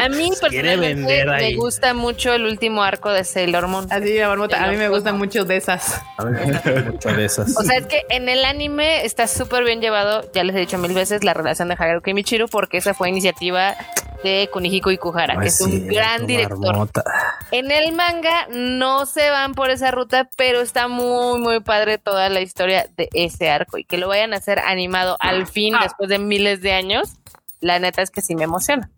A 0.00 0.08
mí 0.08 0.30
personalmente 0.40 1.24
me 1.24 1.54
gusta 1.56 1.94
mucho 1.94 2.32
el 2.32 2.44
último 2.44 2.82
arco 2.82 3.10
de 3.10 3.24
Sailor 3.24 3.66
Moon. 3.66 3.86
Así, 3.90 4.18
Marmota. 4.20 4.64
A 4.64 4.68
mí 4.68 4.76
me 4.76 4.88
gustan 4.88 5.18
mucho 5.18 5.44
de 5.44 5.56
esas. 5.56 6.00
A 6.16 6.24
ver, 6.24 6.84
muchas 6.92 7.16
de 7.16 7.24
esas. 7.24 7.56
O 7.56 7.62
sea, 7.62 7.78
es 7.78 7.86
que 7.86 8.02
en 8.10 8.28
el 8.28 8.44
anime 8.44 9.04
está 9.04 9.26
súper 9.26 9.64
bien 9.64 9.80
llevado, 9.80 10.30
ya 10.32 10.44
les 10.44 10.54
he 10.54 10.60
dicho 10.60 10.78
mil 10.78 10.94
veces, 10.94 11.24
la 11.24 11.34
relación 11.34 11.68
de 11.68 11.76
Haruka 11.78 12.10
y 12.10 12.14
Michiru, 12.14 12.48
porque 12.48 12.78
esa 12.78 12.94
fue 12.94 13.08
iniciativa 13.08 13.74
de 14.22 14.48
Kunihiko 14.52 14.90
Ikuhara, 14.90 15.34
No 15.34 15.40
que 15.40 15.48
es 15.48 15.60
un 15.60 15.86
gran 15.86 16.26
director. 16.26 16.58
Marmota. 16.58 17.04
En 17.50 17.70
el 17.70 17.92
manga 17.92 18.46
no 18.50 19.06
se 19.06 19.30
van 19.30 19.54
por 19.54 19.70
esa 19.70 19.90
ruta, 19.90 20.28
pero 20.36 20.60
está 20.60 20.88
muy, 20.88 21.40
muy 21.40 21.60
padre 21.60 21.98
toda 21.98 22.28
la 22.28 22.40
historia 22.40 22.86
de 22.96 23.08
ese 23.12 23.50
arco 23.50 23.78
y 23.78 23.84
que 23.84 23.96
lo 23.96 24.08
vayan 24.08 24.34
a 24.34 24.36
hacer 24.38 24.58
animado 24.70 25.16
al 25.20 25.46
fin 25.46 25.74
después 25.82 26.08
de 26.08 26.18
miles 26.18 26.60
de 26.60 26.72
años. 26.72 27.14
La 27.60 27.78
neta 27.78 28.02
es 28.02 28.10
que 28.10 28.20
sí 28.20 28.34
me 28.34 28.44
emociona. 28.44 28.90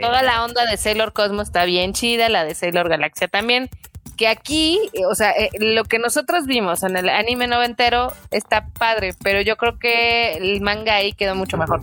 Toda 0.00 0.22
la 0.22 0.44
onda 0.44 0.64
de 0.66 0.76
Sailor 0.76 1.12
Cosmos 1.12 1.48
está 1.48 1.64
bien 1.64 1.92
chida, 1.92 2.28
la 2.28 2.44
de 2.44 2.54
Sailor 2.54 2.88
Galaxia 2.88 3.28
también. 3.28 3.68
Que 4.16 4.28
aquí, 4.28 4.78
eh, 4.92 5.06
o 5.06 5.14
sea, 5.16 5.32
eh, 5.32 5.50
lo 5.58 5.82
que 5.84 5.98
nosotros 5.98 6.46
vimos 6.46 6.84
en 6.84 6.96
el 6.96 7.08
anime 7.08 7.48
noventero 7.48 8.12
está 8.30 8.68
padre, 8.78 9.14
pero 9.24 9.40
yo 9.40 9.56
creo 9.56 9.78
que 9.78 10.34
el 10.34 10.60
manga 10.60 10.94
ahí 10.94 11.12
quedó 11.12 11.34
mucho 11.34 11.56
mejor. 11.56 11.82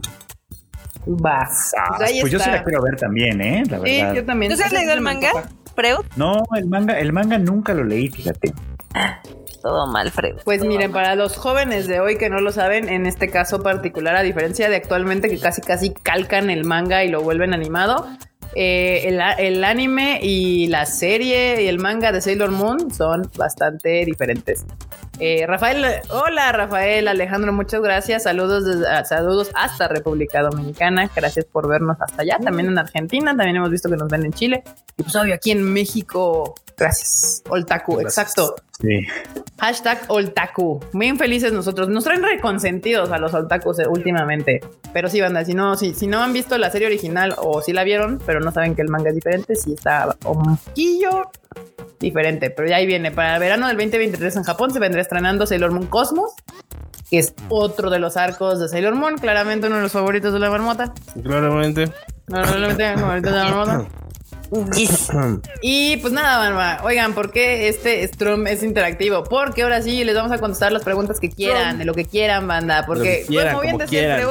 Va. 1.07 1.39
ah, 1.77 1.95
Pues 1.97 2.13
pues 2.21 2.31
yo 2.31 2.39
sí 2.39 2.49
la 2.49 2.63
quiero 2.63 2.81
ver 2.81 2.95
también, 2.95 3.41
¿eh? 3.41 3.63
La 3.69 3.77
Sí, 3.79 3.97
verdad. 3.97 4.13
yo 4.13 4.25
también. 4.25 4.55
¿Tú 4.55 4.63
has 4.63 4.71
leído 4.71 4.93
el 4.93 5.01
manga. 5.01 5.31
Freud? 5.75 6.05
No, 6.15 6.43
el 6.55 6.67
manga, 6.67 6.97
el 6.99 7.11
manga 7.11 7.37
nunca 7.37 7.73
lo 7.73 7.83
leí, 7.83 8.07
fíjate. 8.09 8.53
Todo 9.61 9.87
mal, 9.87 10.11
Freud. 10.11 10.35
Pues 10.43 10.63
miren, 10.63 10.91
mal. 10.91 11.03
para 11.03 11.15
los 11.15 11.37
jóvenes 11.37 11.87
de 11.87 11.99
hoy 11.99 12.17
que 12.17 12.29
no 12.29 12.41
lo 12.41 12.51
saben, 12.51 12.89
en 12.89 13.05
este 13.05 13.29
caso 13.29 13.61
particular, 13.61 14.15
a 14.15 14.23
diferencia 14.23 14.69
de 14.69 14.75
actualmente 14.75 15.29
que 15.29 15.39
casi 15.39 15.61
casi 15.61 15.93
calcan 15.93 16.49
el 16.49 16.63
manga 16.63 17.03
y 17.03 17.09
lo 17.09 17.21
vuelven 17.21 17.53
animado, 17.53 18.07
eh, 18.55 19.03
el, 19.05 19.21
el 19.37 19.63
anime 19.63 20.19
y 20.21 20.67
la 20.67 20.85
serie 20.85 21.61
y 21.61 21.67
el 21.67 21.79
manga 21.79 22.11
de 22.11 22.21
Sailor 22.21 22.51
Moon 22.51 22.91
son 22.93 23.29
bastante 23.37 24.03
diferentes. 24.05 24.65
Eh, 25.23 25.45
Rafael, 25.45 25.85
hola 26.09 26.51
Rafael, 26.51 27.07
Alejandro, 27.07 27.53
muchas 27.53 27.79
gracias. 27.81 28.23
Saludos, 28.23 28.65
desde- 28.65 28.87
ah, 28.87 29.05
saludos 29.05 29.51
hasta 29.53 29.87
República 29.87 30.41
Dominicana. 30.41 31.11
Gracias 31.15 31.45
por 31.45 31.67
vernos 31.69 31.95
hasta 32.01 32.23
allá. 32.23 32.39
También 32.43 32.69
en 32.69 32.79
Argentina, 32.79 33.29
también 33.37 33.57
hemos 33.57 33.69
visto 33.69 33.87
que 33.87 33.97
nos 33.97 34.07
ven 34.09 34.25
en 34.25 34.33
Chile. 34.33 34.63
Y 34.97 35.03
pues 35.03 35.15
obvio 35.15 35.35
aquí 35.35 35.51
en 35.51 35.61
México. 35.61 36.55
Gracias. 36.75 37.43
Oltaku, 37.49 37.97
Gracias. 37.97 38.29
exacto. 38.29 38.55
Sí. 38.81 39.05
Hashtag 39.59 39.99
Oltaku. 40.07 40.79
Bien 40.93 41.19
felices 41.19 41.53
nosotros. 41.53 41.87
Nos 41.89 42.03
traen 42.03 42.23
reconsentidos 42.23 43.11
a 43.11 43.19
los 43.19 43.31
Oltakus 43.35 43.77
eh, 43.77 43.87
últimamente. 43.87 44.59
Pero 44.91 45.07
sí, 45.07 45.21
banda, 45.21 45.45
si 45.45 45.53
no, 45.53 45.77
si, 45.77 45.93
si 45.93 46.07
no 46.07 46.23
han 46.23 46.33
visto 46.33 46.57
la 46.57 46.71
serie 46.71 46.87
original 46.87 47.35
o 47.37 47.61
si 47.61 47.73
la 47.73 47.83
vieron, 47.83 48.19
pero 48.25 48.39
no 48.39 48.51
saben 48.51 48.73
que 48.73 48.81
el 48.81 48.89
manga 48.89 49.09
es 49.09 49.15
diferente, 49.15 49.55
sí 49.55 49.73
está 49.73 50.15
un 50.25 50.57
poquillo 50.57 51.29
diferente. 52.01 52.49
Pero 52.49 52.67
ya 52.67 52.77
ahí 52.77 52.85
viene. 52.85 53.11
Para 53.11 53.35
el 53.35 53.39
verano 53.39 53.67
del 53.67 53.77
2023 53.77 54.35
en 54.35 54.43
Japón 54.43 54.71
se 54.71 54.79
vendrá 54.79 55.01
estrenando 55.01 55.45
Sailor 55.47 55.71
Moon 55.71 55.87
Cosmos, 55.87 56.33
que 57.09 57.19
es 57.19 57.33
otro 57.49 57.89
de 57.89 57.99
los 57.99 58.17
arcos 58.17 58.59
de 58.59 58.67
Sailor 58.67 58.95
Moon. 58.95 59.17
Claramente 59.17 59.67
uno 59.67 59.77
de 59.77 59.83
los 59.83 59.91
favoritos 59.91 60.33
de 60.33 60.39
la 60.39 60.49
marmota. 60.49 60.93
Claramente. 61.23 61.91
Favorito 62.27 63.31
de 63.31 63.37
la 63.37 63.43
marmota. 63.45 63.85
Yes. 64.75 65.09
Y 65.61 65.97
pues 65.97 66.11
nada, 66.11 66.37
Barba. 66.37 66.81
Oigan, 66.83 67.13
¿por 67.13 67.31
qué 67.31 67.69
este 67.69 68.05
Strum 68.07 68.47
es 68.47 68.63
interactivo? 68.63 69.23
Porque 69.23 69.63
ahora 69.63 69.81
sí 69.81 70.03
les 70.03 70.15
vamos 70.15 70.31
a 70.31 70.39
contestar 70.39 70.71
las 70.71 70.83
preguntas 70.83 71.19
que 71.19 71.29
quieran, 71.29 71.77
de 71.77 71.85
lo 71.85 71.93
que 71.93 72.05
quieran, 72.05 72.47
banda. 72.47 72.85
Porque, 72.85 73.21
que 73.21 73.25
quieran, 73.27 73.55
como 73.55 73.61
bien 73.63 73.77
decía 73.77 74.21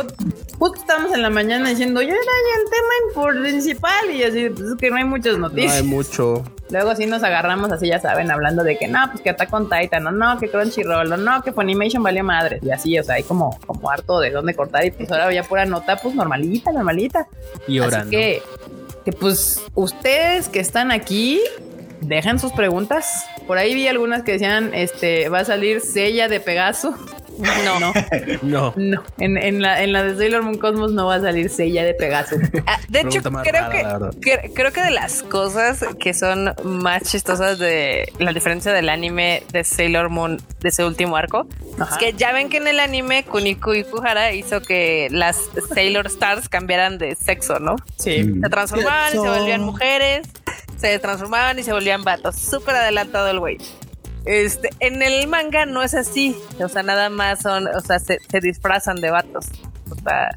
justo 0.60 0.78
estábamos 0.78 1.14
en 1.14 1.22
la 1.22 1.30
mañana 1.30 1.70
diciendo, 1.70 2.02
yo 2.02 2.08
era 2.08 2.18
ya 2.18 2.62
el 2.62 2.70
tema 2.70 3.40
principal. 3.40 4.10
Y 4.12 4.22
así, 4.22 4.50
pues 4.50 4.72
es 4.72 4.76
que 4.78 4.90
no 4.90 4.96
hay 4.96 5.04
muchas 5.04 5.38
No 5.38 5.48
noticias. 5.48 5.72
hay 5.76 5.82
mucho. 5.82 6.44
Luego 6.70 6.94
sí 6.94 7.06
nos 7.06 7.22
agarramos 7.22 7.72
así, 7.72 7.88
ya 7.88 7.98
saben, 7.98 8.30
hablando 8.30 8.62
de 8.62 8.78
que 8.78 8.86
no, 8.86 9.00
pues 9.10 9.22
que 9.22 9.30
Attack 9.30 9.52
on 9.52 9.68
Titan, 9.68 10.06
o 10.06 10.12
no, 10.12 10.38
que 10.38 10.48
Crunchyroll, 10.48 11.12
o 11.12 11.16
no, 11.16 11.42
que 11.42 11.52
Funimation 11.52 12.02
valió 12.02 12.22
madre. 12.22 12.60
Y 12.62 12.70
así, 12.70 12.96
o 12.98 13.02
sea, 13.02 13.16
hay 13.16 13.22
como, 13.24 13.58
como 13.66 13.90
harto 13.90 14.20
de 14.20 14.30
dónde 14.30 14.54
cortar. 14.54 14.84
Y 14.84 14.90
pues 14.90 15.10
ahora 15.10 15.32
ya 15.32 15.42
pura 15.42 15.64
nota, 15.64 15.96
pues 15.96 16.14
normalita, 16.14 16.70
normalita. 16.70 17.26
Y 17.66 17.78
ahora 17.78 18.00
Así 18.00 18.10
que, 18.10 18.42
pues 19.12 19.62
ustedes 19.74 20.48
que 20.48 20.60
están 20.60 20.90
aquí, 20.90 21.40
dejen 22.00 22.38
sus 22.38 22.52
preguntas. 22.52 23.26
Por 23.46 23.58
ahí 23.58 23.74
vi 23.74 23.88
algunas 23.88 24.22
que 24.22 24.32
decían, 24.32 24.72
este, 24.74 25.28
va 25.28 25.40
a 25.40 25.44
salir 25.44 25.80
Sella 25.80 26.28
de 26.28 26.40
Pegaso. 26.40 26.94
No, 27.40 27.80
no, 27.80 27.92
no. 28.42 28.74
no. 28.76 29.04
En, 29.18 29.36
en 29.36 29.62
la, 29.62 29.82
en 29.82 29.92
la 29.92 30.02
de 30.02 30.16
Sailor 30.16 30.42
Moon 30.42 30.58
Cosmos 30.58 30.92
no 30.92 31.06
va 31.06 31.16
a 31.16 31.20
salir 31.20 31.50
Sella 31.50 31.84
de 31.84 31.94
Pegaso. 31.94 32.36
Ah, 32.66 32.78
de 32.88 33.00
hecho, 33.00 33.22
creo, 33.22 33.68
rara, 33.70 34.10
que, 34.20 34.52
creo 34.54 34.72
que 34.72 34.82
de 34.82 34.90
las 34.90 35.22
cosas 35.22 35.84
que 35.98 36.14
son 36.14 36.54
más 36.62 37.02
chistosas 37.04 37.58
de 37.58 38.12
la 38.18 38.32
diferencia 38.32 38.72
del 38.72 38.88
anime 38.88 39.42
de 39.52 39.64
Sailor 39.64 40.08
Moon 40.08 40.40
de 40.60 40.68
ese 40.68 40.84
último 40.84 41.16
arco 41.16 41.48
Ajá. 41.78 41.94
es 41.94 41.98
que 41.98 42.12
ya 42.12 42.32
ven 42.32 42.48
que 42.48 42.58
en 42.58 42.68
el 42.68 42.78
anime 42.78 43.24
Kuniko 43.24 43.74
Ikuhara 43.74 44.32
hizo 44.32 44.60
que 44.60 45.08
las 45.10 45.50
Sailor 45.74 46.06
Stars 46.06 46.48
cambiaran 46.48 46.98
de 46.98 47.16
sexo, 47.16 47.58
¿no? 47.58 47.76
Sí. 47.98 48.22
Mm. 48.22 48.42
Se 48.42 48.50
transformaban 48.50 49.08
y 49.08 49.12
se 49.12 49.28
volvían 49.28 49.62
mujeres, 49.62 50.28
se 50.76 50.98
transformaban 50.98 51.58
y 51.58 51.62
se 51.62 51.72
volvían 51.72 52.04
vatos. 52.04 52.36
Súper 52.36 52.76
adelantado 52.76 53.28
el 53.28 53.38
güey. 53.38 53.58
Este, 54.24 54.70
en 54.80 55.02
el 55.02 55.26
manga 55.28 55.66
no 55.66 55.82
es 55.82 55.94
así. 55.94 56.36
O 56.62 56.68
sea, 56.68 56.82
nada 56.82 57.08
más 57.10 57.40
son, 57.40 57.66
o 57.68 57.80
sea, 57.80 57.98
se, 57.98 58.18
se 58.30 58.40
disfrazan 58.40 58.96
de 58.96 59.10
vatos. 59.10 59.46
O 59.90 59.94
sea, 60.02 60.30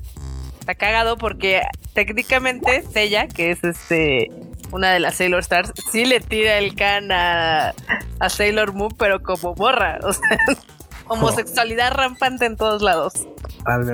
está 0.59 0.75
cagado 0.75 1.17
porque 1.17 1.61
técnicamente 1.93 2.83
Sella, 2.91 3.27
que 3.27 3.51
es 3.51 3.63
este 3.63 4.31
una 4.71 4.89
de 4.91 4.99
las 4.99 5.15
Sailor 5.15 5.41
Stars, 5.41 5.71
sí 5.91 6.05
le 6.05 6.19
tira 6.19 6.57
el 6.57 6.73
can 6.75 7.11
a, 7.11 7.73
a 8.19 8.29
Sailor 8.29 8.73
Moon, 8.73 8.91
pero 8.97 9.21
como 9.21 9.53
borra. 9.53 9.99
O 10.03 10.13
sea, 10.13 10.37
homosexualidad 11.07 11.91
rampante 11.91 12.45
en 12.45 12.55
todos 12.57 12.81
lados. 12.81 13.13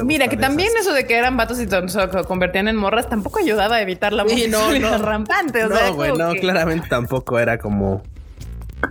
Mira, 0.04 0.28
que 0.30 0.38
también 0.38 0.70
esas. 0.70 0.82
eso 0.82 0.94
de 0.94 1.06
que 1.06 1.16
eran 1.16 1.36
vatos 1.38 1.60
y 1.60 1.68
se 1.68 2.10
convertían 2.28 2.68
en 2.68 2.76
morras 2.76 3.08
tampoco 3.10 3.40
ayudaba 3.40 3.76
a 3.78 3.82
evitar 3.82 4.14
la 4.14 4.24
Sí, 4.28 4.48
no, 4.48 4.58
homosexualidad 4.60 5.00
no. 5.00 5.06
rampante. 5.06 5.66
O 5.66 5.76
sea, 5.76 5.88
No, 5.88 5.94
güey, 5.96 6.12
como 6.12 6.24
no, 6.24 6.34
que- 6.34 6.40
claramente 6.40 6.88
tampoco 6.88 7.38
era 7.40 7.58
como, 7.58 8.02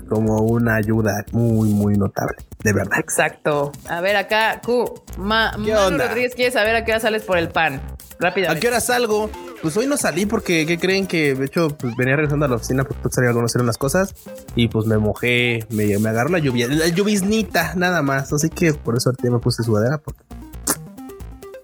como 0.09 0.39
una 0.43 0.77
ayuda 0.77 1.25
muy, 1.33 1.71
muy 1.71 1.97
notable, 1.97 2.37
de 2.63 2.73
verdad. 2.73 2.99
Exacto. 2.99 3.73
A 3.89 4.01
ver, 4.01 4.17
acá, 4.17 4.61
Q, 4.65 5.03
Ma, 5.19 5.53
¿Qué 5.53 5.73
Manu 5.73 5.87
onda? 5.87 6.09
Rodríguez 6.09 6.35
quiere 6.35 6.51
saber 6.51 6.77
a 6.77 6.85
qué 6.85 6.93
hora 6.93 7.01
sales 7.01 7.25
por 7.25 7.39
el 7.39 7.49
pan. 7.49 7.75
¿A 7.75 8.25
Rápidamente. 8.25 8.61
qué 8.61 8.69
hora 8.69 8.81
salgo? 8.81 9.31
Pues 9.63 9.77
hoy 9.77 9.87
no 9.87 9.97
salí 9.97 10.27
porque, 10.27 10.67
¿qué 10.67 10.77
creen? 10.77 11.07
Que 11.07 11.35
de 11.35 11.47
hecho 11.47 11.69
pues, 11.69 11.95
venía 11.97 12.17
regresando 12.17 12.47
a 12.47 12.49
la 12.49 12.57
oficina 12.57 12.83
porque 12.85 13.09
salir 13.11 13.31
a 13.31 13.33
conocer 13.33 13.63
unas 13.63 13.79
cosas 13.79 14.15
y 14.57 14.69
pues 14.69 14.87
me 14.87 14.99
mojé, 14.99 15.65
me, 15.71 15.99
me 15.99 16.09
agarró 16.09 16.31
la 16.31 16.39
lluvia, 16.41 16.67
la 16.69 16.89
lluviznita 16.89 17.75
nada 17.77 18.03
más. 18.03 18.33
Así 18.33 18.51
que 18.51 18.75
por 18.75 18.97
eso 18.97 19.11
ahorita 19.11 19.31
me 19.31 19.39
puse 19.39 19.63
sudadera 19.63 19.99
porque 19.99 20.25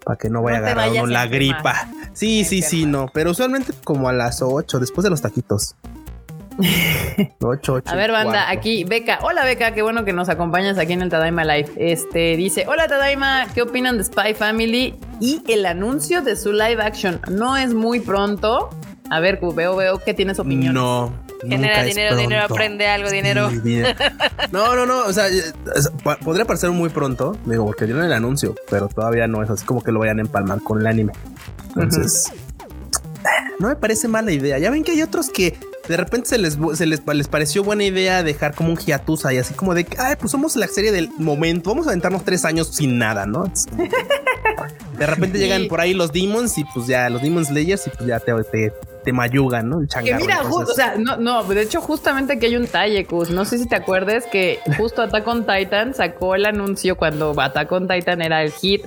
para 0.05 0.17
que 0.17 0.29
no 0.29 0.41
vaya 0.43 0.59
No 0.59 0.67
a 0.67 0.71
agarrar 0.71 0.91
uno 0.91 1.03
a 1.03 1.07
la 1.07 1.27
gripa. 1.27 1.89
Sí, 2.13 2.45
sí, 2.45 2.61
sí, 2.61 2.85
no, 2.85 3.09
pero 3.13 3.31
usualmente 3.31 3.73
como 3.83 4.07
a 4.07 4.13
las 4.13 4.41
8, 4.41 4.79
después 4.79 5.03
de 5.03 5.09
los 5.09 5.21
taquitos. 5.21 5.75
8, 7.39 7.73
8. 7.73 7.91
A 7.91 7.95
ver, 7.95 8.11
banda, 8.11 8.49
aquí 8.49 8.83
Beca. 8.83 9.19
Hola, 9.21 9.43
Beca, 9.45 9.73
qué 9.73 9.81
bueno 9.81 10.05
que 10.05 10.13
nos 10.13 10.29
acompañas 10.29 10.77
aquí 10.77 10.93
en 10.93 11.01
el 11.01 11.09
Tadaima 11.09 11.43
Live. 11.43 11.71
Este 11.77 12.37
dice: 12.37 12.65
Hola, 12.67 12.87
Tadaima, 12.87 13.47
¿qué 13.53 13.61
opinan 13.61 13.97
de 13.97 14.03
Spy 14.03 14.33
Family 14.33 14.95
y 15.19 15.43
el 15.47 15.65
anuncio 15.65 16.21
de 16.21 16.35
su 16.35 16.51
live 16.51 16.81
action? 16.81 17.19
No 17.29 17.57
es 17.57 17.73
muy 17.73 17.99
pronto. 17.99 18.69
A 19.09 19.19
ver, 19.19 19.39
veo, 19.39 19.75
veo 19.75 19.99
que 19.99 20.13
tienes 20.13 20.39
opinión. 20.39 20.73
No. 20.73 21.13
Genera 21.41 21.83
dinero, 21.83 22.15
dinero, 22.15 22.43
aprende 22.43 22.87
algo, 22.87 23.09
dinero. 23.09 23.49
Sí, 23.51 23.59
dinero. 23.59 23.89
No, 24.51 24.75
no, 24.75 24.85
no. 24.85 25.05
O 25.05 25.13
sea, 25.13 25.27
eh, 25.27 25.43
podría 26.23 26.45
parecer 26.45 26.71
muy 26.71 26.89
pronto, 26.89 27.37
digo, 27.45 27.65
porque 27.65 27.85
dieron 27.85 28.03
el 28.03 28.13
anuncio, 28.13 28.55
pero 28.69 28.87
todavía 28.87 29.27
no 29.27 29.43
es 29.43 29.49
así 29.49 29.65
como 29.65 29.83
que 29.83 29.91
lo 29.91 29.99
vayan 29.99 30.19
a 30.19 30.21
empalmar 30.21 30.61
con 30.61 30.79
el 30.79 30.87
anime. 30.87 31.13
Entonces, 31.67 32.31
no 33.59 33.67
me 33.67 33.75
parece 33.75 34.07
mala 34.07 34.31
idea. 34.31 34.57
Ya 34.57 34.71
ven 34.71 34.83
que 34.83 34.91
hay 34.91 35.01
otros 35.01 35.29
que 35.29 35.57
de 35.87 35.97
repente 35.97 36.29
se 36.29 36.37
les, 36.37 36.57
se 36.73 36.85
les, 36.85 37.01
les 37.05 37.27
pareció 37.27 37.63
buena 37.63 37.83
idea 37.83 38.23
dejar 38.23 38.53
como 38.55 38.69
un 38.71 38.77
hiatus 38.77 39.25
ahí, 39.25 39.37
así 39.37 39.53
como 39.53 39.73
de 39.73 39.83
que, 39.85 39.97
ay, 39.99 40.15
pues 40.19 40.31
somos 40.31 40.55
la 40.55 40.67
serie 40.67 40.91
del 40.91 41.09
momento, 41.17 41.69
vamos 41.69 41.87
a 41.87 41.91
aventarnos 41.91 42.23
tres 42.23 42.45
años 42.45 42.69
sin 42.75 42.97
nada, 42.97 43.25
¿no? 43.25 43.45
De 44.97 45.05
repente 45.05 45.37
llegan 45.39 45.67
por 45.67 45.81
ahí 45.81 45.93
los 45.93 46.11
demons 46.13 46.57
y 46.57 46.63
pues 46.63 46.87
ya, 46.87 47.09
los 47.09 47.21
demon 47.21 47.43
slayers 47.45 47.85
y 47.87 47.89
pues 47.89 48.05
ya 48.07 48.19
te, 48.21 48.31
te, 48.49 48.71
te 49.03 49.11
mayugan, 49.11 49.69
¿no? 49.69 49.79
El 49.81 49.87
Que 49.87 49.93
changarro. 49.93 50.19
mira, 50.19 50.37
ju- 50.37 50.43
entonces- 50.61 50.69
o 50.71 50.73
sea, 50.75 50.95
no, 50.97 51.17
no, 51.17 51.43
de 51.43 51.61
hecho, 51.61 51.81
justamente 51.81 52.33
aquí 52.33 52.45
hay 52.45 52.55
un 52.55 52.65
talle, 52.67 53.05
Cus. 53.05 53.29
No 53.29 53.43
sé 53.43 53.57
si 53.57 53.67
te 53.67 53.75
acuerdes 53.75 54.25
que 54.31 54.59
justo 54.77 55.01
Attack 55.01 55.27
on 55.27 55.45
Titan 55.45 55.93
sacó 55.93 56.35
el 56.35 56.45
anuncio 56.45 56.95
cuando 56.95 57.33
Attack 57.39 57.69
on 57.73 57.89
Titan 57.89 58.21
era 58.21 58.41
el 58.41 58.51
hit 58.53 58.85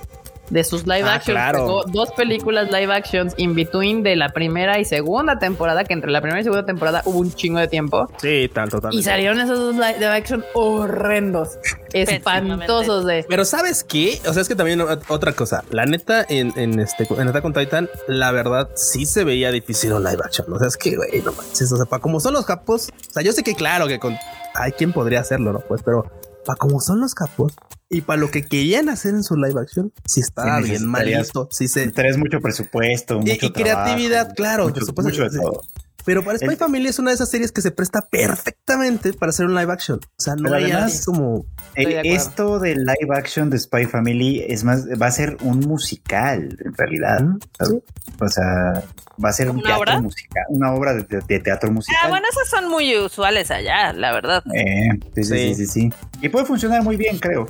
de 0.50 0.64
sus 0.64 0.86
live 0.86 1.02
Ah, 1.04 1.14
actions. 1.14 1.34
claro. 1.36 1.82
Dos 1.88 2.10
películas 2.12 2.70
live 2.70 2.92
actions 2.92 3.34
in 3.36 3.54
between 3.54 4.02
de 4.02 4.16
la 4.16 4.30
primera 4.30 4.78
y 4.78 4.84
segunda 4.84 5.38
temporada, 5.38 5.84
que 5.84 5.92
entre 5.94 6.10
la 6.10 6.20
primera 6.20 6.40
y 6.40 6.44
segunda 6.44 6.64
temporada 6.66 7.02
hubo 7.04 7.18
un 7.18 7.32
chingo 7.32 7.58
de 7.58 7.68
tiempo. 7.68 8.08
Sí, 8.20 8.50
tal, 8.52 8.68
total. 8.70 8.94
Y 8.94 9.02
salieron 9.02 9.40
esos 9.40 9.58
dos 9.58 9.74
live 9.74 10.06
action 10.06 10.44
horrendos, 10.54 11.58
espantosos 11.92 13.04
de. 13.04 13.24
Pero 13.28 13.44
¿sabes 13.44 13.84
qué? 13.84 14.20
O 14.26 14.32
sea, 14.32 14.42
es 14.42 14.48
que 14.48 14.54
también 14.54 14.80
ot- 14.80 15.02
otra 15.08 15.32
cosa. 15.32 15.64
La 15.70 15.84
neta, 15.86 16.24
en, 16.28 16.52
en 16.56 16.78
este 16.80 17.06
en 17.10 17.28
Attack 17.28 17.44
on 17.44 17.52
Titan, 17.52 17.88
la 18.06 18.30
verdad 18.32 18.70
sí 18.74 19.06
se 19.06 19.24
veía 19.24 19.50
difícil 19.50 19.92
un 19.92 20.04
live 20.04 20.18
action. 20.24 20.52
O 20.52 20.58
sea, 20.58 20.68
es 20.68 20.76
que, 20.76 20.96
güey, 20.96 21.22
no 21.22 21.32
manches. 21.32 21.70
O 21.72 21.76
sea, 21.76 21.86
para 21.86 22.00
como 22.00 22.20
son 22.20 22.34
los 22.34 22.44
capos, 22.46 22.88
o 23.08 23.12
sea, 23.12 23.22
yo 23.22 23.32
sé 23.32 23.42
que 23.42 23.54
claro 23.54 23.86
que 23.86 23.98
con 23.98 24.16
hay 24.54 24.72
quien 24.72 24.92
podría 24.92 25.20
hacerlo, 25.20 25.52
¿no? 25.52 25.60
Pues, 25.60 25.82
pero 25.84 26.10
para 26.48 26.56
como 26.56 26.80
son 26.80 26.98
los 27.00 27.14
capos 27.14 27.52
y 27.90 28.00
para 28.00 28.18
lo 28.18 28.30
que 28.30 28.42
querían 28.42 28.88
hacer 28.88 29.12
en 29.14 29.22
su 29.22 29.36
live 29.36 29.60
action, 29.60 29.92
sí 30.06 30.20
estaba 30.20 30.56
Sí, 30.62 30.70
bien 30.70 30.90
necesitarías- 30.90 31.34
malito. 31.34 31.48
Sí 31.52 31.68
se. 31.68 31.90
Tenés 31.90 32.16
mucho 32.16 32.40
presupuesto, 32.40 33.16
Y- 33.16 33.18
mucho 33.32 33.46
y 33.46 33.52
creatividad, 33.52 34.32
trabajo, 34.34 34.34
claro, 34.34 34.64
mucho, 34.64 34.86
por 34.94 35.04
de 35.30 35.38
todo. 35.38 35.60
Pero 36.06 36.24
para 36.24 36.38
Spy 36.38 36.48
El- 36.48 36.56
Family 36.56 36.88
es 36.88 36.98
una 36.98 37.10
de 37.10 37.16
esas 37.16 37.28
series 37.30 37.52
que 37.52 37.60
se 37.60 37.70
presta 37.70 38.00
perfectamente 38.00 39.12
para 39.12 39.28
hacer 39.28 39.44
un 39.44 39.54
live 39.54 39.70
action. 39.70 39.98
O 40.02 40.08
sea, 40.22 40.36
no 40.36 40.54
hay 40.54 40.72
como. 41.04 41.44
De 41.84 42.00
Eh, 42.00 42.14
esto 42.14 42.58
del 42.58 42.78
live 42.78 43.16
action 43.16 43.50
de 43.50 43.58
Spy 43.58 43.86
Family 43.86 44.44
es 44.48 44.64
más, 44.64 44.86
va 45.00 45.06
a 45.06 45.10
ser 45.10 45.36
un 45.42 45.60
musical 45.60 46.58
en 46.64 46.74
realidad. 46.74 47.20
Sí. 47.64 47.80
O 48.20 48.28
sea, 48.28 48.82
va 49.24 49.28
a 49.28 49.32
ser 49.32 49.48
un 49.50 49.56
¿Una 49.58 49.64
teatro 49.64 49.80
obra? 49.82 50.00
musical, 50.00 50.44
una 50.48 50.72
obra 50.74 50.94
de, 50.94 51.02
de- 51.04 51.20
de 51.26 51.38
teatro 51.40 51.70
musical. 51.70 52.00
Ah, 52.04 52.08
bueno, 52.08 52.26
esas 52.30 52.48
son 52.50 52.68
muy 52.68 52.96
usuales 52.98 53.50
allá, 53.52 53.92
la 53.92 54.12
verdad. 54.12 54.42
Eh, 54.54 54.88
sí, 55.14 55.22
sí, 55.22 55.24
Sí. 55.24 55.54
sí, 55.54 55.54
sí, 55.54 55.66
sí. 55.66 55.92
Y 56.20 56.28
puede 56.28 56.46
funcionar 56.46 56.82
muy 56.82 56.96
bien, 56.96 57.18
creo. 57.18 57.46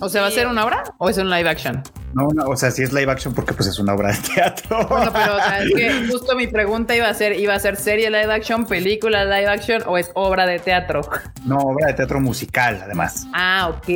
O 0.00 0.08
sea, 0.08 0.20
¿va 0.22 0.28
a 0.28 0.30
ser 0.30 0.46
una 0.46 0.64
obra 0.64 0.84
o 0.98 1.08
es 1.08 1.16
un 1.18 1.30
live 1.30 1.48
action? 1.48 1.82
No, 2.14 2.28
no, 2.34 2.44
o 2.46 2.56
sea, 2.56 2.70
si 2.70 2.82
es 2.82 2.92
live 2.92 3.10
action 3.12 3.34
porque 3.34 3.52
pues 3.52 3.68
es 3.68 3.78
una 3.78 3.94
obra 3.94 4.12
de 4.12 4.18
teatro. 4.34 4.86
Bueno, 4.88 5.12
pero 5.12 5.36
o 5.36 5.38
sea, 5.38 5.62
es 5.62 5.74
que 5.74 6.06
justo 6.10 6.34
mi 6.36 6.46
pregunta 6.46 6.96
iba 6.96 7.08
a 7.08 7.14
ser, 7.14 7.38
¿iba 7.38 7.54
a 7.54 7.60
ser 7.60 7.76
serie 7.76 8.10
live 8.10 8.32
action, 8.32 8.66
película 8.66 9.24
live 9.24 9.46
action 9.46 9.82
o 9.86 9.98
es 9.98 10.10
obra 10.14 10.46
de 10.46 10.58
teatro? 10.58 11.02
No, 11.44 11.56
obra 11.58 11.88
de 11.88 11.94
teatro 11.94 12.20
musical, 12.20 12.80
además. 12.82 13.26
Ah, 13.34 13.68
ok, 13.70 13.88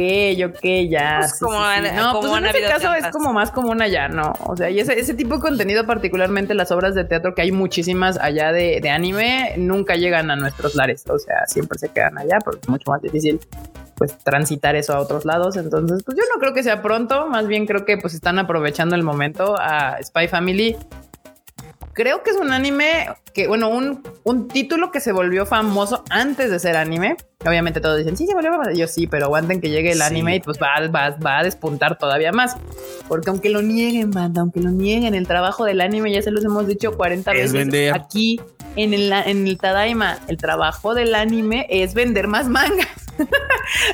ok, 0.46 0.61
ya. 0.90 1.18
Pues 1.20 1.38
como 1.40 1.59
han- 1.59 1.85
No, 1.96 2.12
como 2.12 2.29
pues 2.31 2.42
en 2.42 2.46
ese 2.46 2.61
caso 2.68 2.94
es 2.94 3.07
como 3.09 3.33
más 3.33 3.51
común 3.51 3.81
allá, 3.83 4.09
¿no? 4.09 4.33
O 4.46 4.57
sea, 4.57 4.68
y 4.70 4.79
ese, 4.81 4.98
ese 4.98 5.14
tipo 5.14 5.37
de 5.37 5.40
contenido, 5.40 5.87
particularmente 5.87 6.55
las 6.55 6.70
obras 6.70 6.94
de 6.94 7.05
teatro, 7.05 7.35
que 7.35 7.42
hay 7.42 7.53
muchísimas 7.53 8.18
allá 8.18 8.53
de, 8.53 8.81
de 8.83 8.90
anime, 8.90 9.55
nunca 9.57 9.94
llegan 9.96 10.31
a 10.31 10.37
nuestros 10.37 10.75
lares. 10.75 11.05
O 11.09 11.18
sea, 11.18 11.46
siempre 11.46 11.79
se 11.79 11.88
quedan 11.88 12.18
allá 12.18 12.38
porque 12.44 12.61
es 12.62 12.68
mucho 12.68 12.90
más 12.90 13.01
difícil 13.03 13.40
pues 14.03 14.19
transitar 14.19 14.75
eso 14.75 14.95
a 14.95 14.99
otros 14.99 15.25
lados. 15.25 15.57
Entonces, 15.57 16.03
pues 16.05 16.19
yo 16.19 16.25
no 16.35 16.41
creo 16.41 16.53
que 16.53 16.65
sea 16.65 16.83
pronto, 16.83 17.29
más 17.29 17.47
bien 17.47 17.67
creo 17.67 17.85
que 17.85 17.99
pues 17.99 18.15
están 18.15 18.37
aprovechando 18.41 18.97
el 18.97 19.05
momento 19.05 19.55
a 19.57 19.97
Spy 20.03 20.27
Family. 20.27 20.77
Creo 21.93 22.25
que 22.25 22.31
es 22.31 22.37
un 22.37 22.51
anime 22.53 23.11
que, 23.33 23.47
bueno, 23.47 23.69
un, 23.69 24.03
un 24.25 24.49
título 24.49 24.91
que 24.91 24.99
se 24.99 25.12
volvió 25.12 25.47
famoso 25.47 26.03
antes 26.11 26.51
de 26.51 26.59
ser 26.59 26.77
anime. 26.77 27.17
Obviamente 27.47 27.81
todos 27.81 27.99
dicen, 27.99 28.17
sí, 28.17 28.27
se 28.27 28.35
volvió 28.35 28.51
famoso. 28.51 28.71
Yo 28.73 28.88
sí, 28.88 29.07
pero 29.07 29.27
aguanten 29.27 29.61
que 29.61 29.69
llegue 29.71 29.93
el 29.93 29.99
Sí. 29.99 30.03
anime 30.03 30.37
y 30.37 30.41
pues 30.41 30.59
va, 30.61 30.81
va, 30.88 31.11
va 31.25 31.38
a 31.38 31.45
despuntar 31.45 31.97
todavía 31.99 32.33
más. 32.33 32.57
Porque 33.07 33.31
aunque 33.31 33.51
lo 33.51 33.62
nieguen, 33.62 34.11
banda, 34.11 34.41
aunque 34.41 34.59
lo 34.61 34.71
nieguen, 34.71 35.15
el 35.15 35.29
trabajo 35.29 35.65
del 35.65 35.81
anime, 35.81 36.11
ya 36.11 36.23
se 36.23 36.33
los 36.33 36.45
hemos 36.45 36.67
dicho 36.67 36.97
40 36.97 37.31
Es 37.33 37.37
veces 37.37 37.53
vender. 37.53 37.95
aquí 37.95 38.41
en 38.75 38.95
el, 38.95 39.12
en 39.12 39.47
el 39.47 39.59
Tadaima, 39.59 40.19
el 40.27 40.38
trabajo 40.38 40.95
del 40.95 41.15
anime 41.15 41.67
es 41.69 41.93
vender 41.95 42.27
más 42.27 42.49
mangas. 42.49 42.88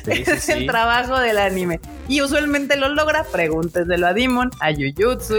Sí, 0.05 0.11
sí, 0.15 0.21
Ese 0.21 0.33
es 0.33 0.49
el 0.49 0.67
trabajo 0.67 1.19
del 1.19 1.37
anime. 1.37 1.79
Y 2.07 2.21
usualmente 2.21 2.75
lo 2.75 2.89
logra, 2.89 3.23
pregúnteselo 3.23 4.07
a 4.07 4.13
Demon, 4.13 4.49
a 4.59 4.71
Jujutsu, 4.73 5.35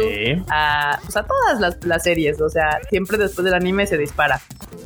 a, 0.49 0.99
pues 1.03 1.16
a 1.16 1.25
todas 1.25 1.61
las, 1.61 1.85
las 1.85 2.05
series. 2.05 2.40
O 2.40 2.49
sea, 2.49 2.79
siempre 2.88 3.19
después 3.19 3.45
del 3.45 3.55
anime 3.55 3.87
se 3.87 3.99
dispara. 3.99 4.40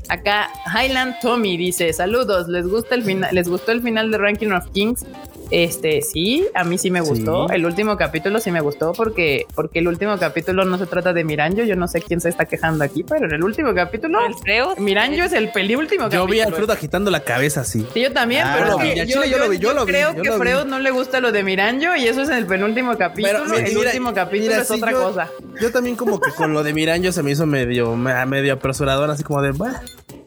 Acá 0.08 0.48
Highland 0.66 1.16
Tommy 1.20 1.56
dice: 1.56 1.92
Saludos, 1.92 2.48
¿les 2.48 2.66
gusta 2.66 2.94
el 2.94 3.04
final? 3.04 3.34
¿Les 3.34 3.48
gustó 3.48 3.72
el 3.72 3.82
final 3.82 4.10
de 4.10 4.18
Ranking 4.18 4.50
of 4.52 4.66
Kings? 4.72 5.04
Este, 5.50 6.00
sí, 6.02 6.46
a 6.54 6.64
mí 6.64 6.78
sí 6.78 6.90
me 6.90 7.00
gustó. 7.00 7.46
Sí. 7.48 7.54
El 7.54 7.66
último 7.66 7.96
capítulo 7.96 8.40
sí 8.40 8.50
me 8.50 8.60
gustó 8.60 8.92
porque, 8.92 9.46
porque 9.54 9.78
el 9.80 9.88
último 9.88 10.16
capítulo 10.18 10.64
no 10.64 10.78
se 10.78 10.86
trata 10.86 11.12
de 11.12 11.22
Miranjo. 11.24 11.62
Yo 11.62 11.76
no 11.76 11.86
sé 11.88 12.00
quién 12.00 12.20
se 12.20 12.28
está 12.28 12.46
quejando 12.46 12.82
aquí, 12.84 13.04
pero 13.04 13.26
en 13.26 13.32
el 13.34 13.44
último 13.44 13.74
capítulo, 13.74 14.18
El 14.26 14.34
Freud. 14.34 14.78
Miranjo 14.78 15.22
es 15.24 15.32
el 15.32 15.50
penúltimo 15.52 16.08
Yo 16.08 16.26
vi 16.26 16.40
a 16.40 16.44
capítulo. 16.44 16.46
Alfredo 16.56 16.72
agitando 16.72 17.10
la 17.10 17.20
cabeza 17.20 17.60
así. 17.60 17.86
Sí, 17.92 18.00
yo 18.02 18.12
también, 18.12 18.42
Ah, 18.44 18.56
pero 18.58 18.80
es 18.80 19.06
que 19.06 19.06
yo 19.06 19.38
lo 19.38 19.48
vi, 19.48 19.58
yo 19.58 19.72
lo 19.74 19.84
vi, 19.86 19.92
creo 19.92 20.14
que. 20.14 20.30
Freud 20.32 20.64
no 20.66 20.78
le 20.78 20.90
gusta 20.90 21.20
lo 21.20 21.30
de 21.32 21.42
Miranjo 21.42 21.94
y 21.96 22.06
eso 22.08 22.22
es 22.22 22.28
en 22.30 22.36
el 22.36 22.46
penúltimo 22.46 22.96
capítulo. 22.96 23.38
Pero, 23.44 23.44
mira, 23.44 23.66
el 23.68 23.74
mira, 23.74 23.88
último 23.90 24.14
capítulo 24.14 24.50
mira, 24.50 24.62
es 24.62 24.68
sí, 24.68 24.74
otra 24.74 24.90
yo- 24.92 25.02
cosa. 25.04 25.28
Yo 25.60 25.70
también 25.70 25.96
como 25.96 26.20
que 26.20 26.30
con 26.32 26.52
lo 26.52 26.62
de 26.62 26.72
Miranjo 26.72 27.12
se 27.12 27.22
me 27.22 27.30
hizo 27.32 27.46
medio, 27.46 27.94
me- 27.96 28.24
medio 28.26 28.54
apresurador, 28.54 29.10
así 29.10 29.22
como 29.22 29.42
de, 29.42 29.52
"Bah". 29.52 29.82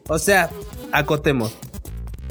o 0.08 0.18
sea, 0.18 0.48
acotemos. 0.92 1.54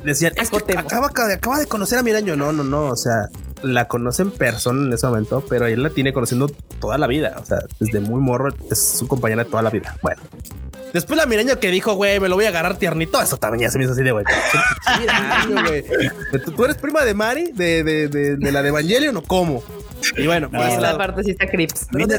Decían, 0.04 0.34
es 0.38 0.50
que 0.50 0.78
acaba, 0.78 1.08
acaba 1.08 1.60
de 1.60 1.68
conocer 1.68 2.00
a 2.00 2.04
Miranjo. 2.04 2.36
No, 2.36 2.52
no, 2.52 2.64
no, 2.64 2.86
o 2.86 2.96
sea, 2.96 3.30
la 3.64 3.88
conoce 3.88 4.22
en 4.22 4.32
persona 4.32 4.86
en 4.86 4.94
ese 4.94 5.08
momento, 5.08 5.44
pero 5.50 5.66
él 5.68 5.84
la 5.84 5.90
tiene 5.90 6.14
conociendo 6.14 6.48
toda 6.80 6.98
la 6.98 7.08
vida. 7.08 7.36
O 7.42 7.46
sea, 7.46 7.60
desde 7.80 8.00
muy 8.00 8.22
morro 8.22 8.54
es 8.70 8.80
su 8.80 9.08
compañera 9.08 9.44
de 9.44 9.50
toda 9.50 9.64
la 9.64 9.70
vida. 9.70 9.96
Bueno. 10.02 10.22
Después 10.94 11.18
la 11.18 11.26
Miranjo 11.26 11.60
que 11.60 11.70
dijo, 11.72 11.94
güey, 11.96 12.20
me 12.20 12.30
lo 12.30 12.36
voy 12.36 12.46
a 12.46 12.50
agarrar 12.50 12.78
tiernito. 12.78 13.22
Eso 13.22 13.38
también 13.38 13.68
ya 13.68 13.72
se 13.72 13.78
me 13.78 13.84
hizo 13.86 13.94
así 13.94 14.04
de, 14.04 14.12
güey. 14.12 14.24
¿Tú, 16.44 16.52
tú 16.52 16.66
eres 16.66 16.78
prima 16.78 17.04
de 17.04 17.14
Mari, 17.14 17.52
de, 17.54 17.84
de, 17.84 18.08
de, 18.08 18.36
de 18.38 18.52
la 18.52 18.62
de 18.62 18.70
Evangelion 18.70 19.18
o 19.18 19.22
cómo? 19.24 19.64
Y 20.16 20.28
bueno, 20.28 20.48
No, 20.52 20.64
esa 20.64 20.80
lado. 20.80 20.98
parte 21.00 21.24
sí 21.24 21.32
está 21.32 21.48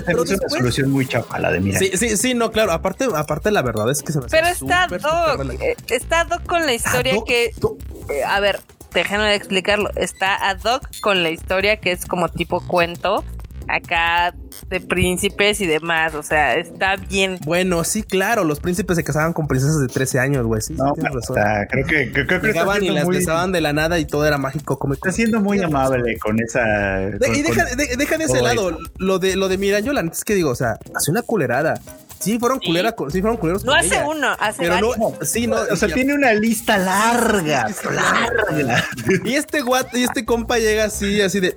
Pero 0.05 0.19
me 0.25 0.25
hizo 0.25 0.35
una 0.41 0.49
solución 0.49 0.91
muy 0.91 1.07
chapa 1.07 1.39
la 1.39 1.51
de 1.53 1.61
mira. 1.61 1.79
Sí, 1.79 1.93
sí, 1.95 2.16
sí, 2.16 2.35
no, 2.35 2.51
claro. 2.51 2.73
Aparte, 2.73 3.07
aparte 3.14 3.51
la 3.51 3.62
verdad 3.62 3.91
es 3.91 4.03
que 4.03 4.12
se 4.12 4.19
me 4.19 4.27
hace 4.27 4.37
Pero 4.37 4.49
está 4.49 4.85
súper, 4.85 5.01
Doc, 5.01 5.41
rela- 5.41 5.61
eh, 5.62 5.77
está 5.89 6.25
Doc 6.25 6.45
con 6.45 6.66
la 6.66 6.75
historia 6.75 7.14
Doc- 7.14 7.27
que 7.27 7.53
Doc- 7.59 7.79
eh, 8.11 8.25
a 8.25 8.41
ver, 8.41 8.61
déjenme 8.93 9.35
explicarlo. 9.35 9.91
Está 9.95 10.49
ad 10.51 10.59
hoc 10.64 10.83
con 11.01 11.23
la 11.23 11.31
historia 11.31 11.77
que 11.79 11.93
es 11.93 12.05
como 12.05 12.29
tipo 12.29 12.61
cuento. 12.66 13.25
Acá 13.69 14.35
de 14.71 14.81
príncipes 14.81 15.61
y 15.61 15.66
demás. 15.66 16.14
O 16.14 16.23
sea, 16.23 16.55
está 16.55 16.97
bien. 16.97 17.39
Bueno, 17.45 17.85
sí, 17.85 18.03
claro, 18.03 18.45
los 18.45 18.61
príncipes 18.61 18.97
se 18.97 19.05
casaban 19.05 19.33
con 19.33 19.47
princesas 19.47 19.79
de 19.81 19.87
13 19.89 20.19
años, 20.19 20.47
güey. 20.47 20.61
Sí, 20.62 20.75
sí, 20.75 20.81
No, 20.83 20.93
tienes 20.95 21.12
razón. 21.14 21.39
o 21.39 21.41
sea, 21.43 21.66
creo 21.69 21.87
que, 21.87 22.11
creo, 22.12 22.27
creo 22.27 22.41
que 22.41 22.49
está 22.49 22.61
Llegaban 22.61 22.77
y 22.79 22.81
siendo 22.81 22.95
las 22.97 23.05
muy, 23.05 23.16
besaban 23.16 23.53
de 23.53 23.61
la 23.61 23.73
nada 23.73 23.99
y 23.99 24.05
todo 24.07 24.27
era 24.27 24.39
mágico. 24.39 24.79
Como 24.79 24.95
está 24.95 25.12
siendo 25.12 25.41
muy 25.41 25.61
amable 25.62 26.19
con 26.19 26.41
esa. 26.41 26.61
De- 26.64 27.19
con- 27.19 27.35
y 27.37 27.43
deja, 27.43 27.66
con- 27.69 27.77
de, 27.77 27.97
deja 27.97 28.16
de 28.19 28.25
ese 28.25 28.43
lado 28.43 28.79
lo 28.99 29.19
de 29.19 29.37
lo 29.37 29.49
de 29.49 29.59
Miranyo, 29.59 29.93
la 29.93 30.03
neta 30.03 30.16
es 30.16 30.25
que 30.25 30.35
digo, 30.35 30.51
o 30.51 30.55
sea, 30.55 30.79
hace 30.95 31.11
una 31.11 31.23
culerada. 31.23 31.81
Sí, 32.21 32.37
fueron 32.41 32.59
culera, 32.59 32.93
con- 32.93 33.11
sí 33.12 33.21
fueron 33.21 33.37
culeros. 33.37 33.64
No 33.64 33.73
hace 33.75 33.87
ella. 33.95 34.09
uno, 34.09 34.29
hace 34.41 34.59
Pero 34.62 34.75
varios. 34.75 34.99
no, 34.99 35.12
sí, 35.23 35.47
no. 35.47 35.57
o 35.71 35.77
sea, 35.77 35.89
tiene 35.95 36.14
una 36.14 36.33
lista 36.33 36.77
larga, 36.77 37.69
larga. 37.93 38.85
Y 39.25 39.35
este 39.35 39.61
guato, 39.61 39.97
y 39.97 40.03
este 40.03 40.25
compa 40.25 40.59
llega 40.59 40.85
así, 40.87 41.21
así 41.21 41.39
de. 41.39 41.57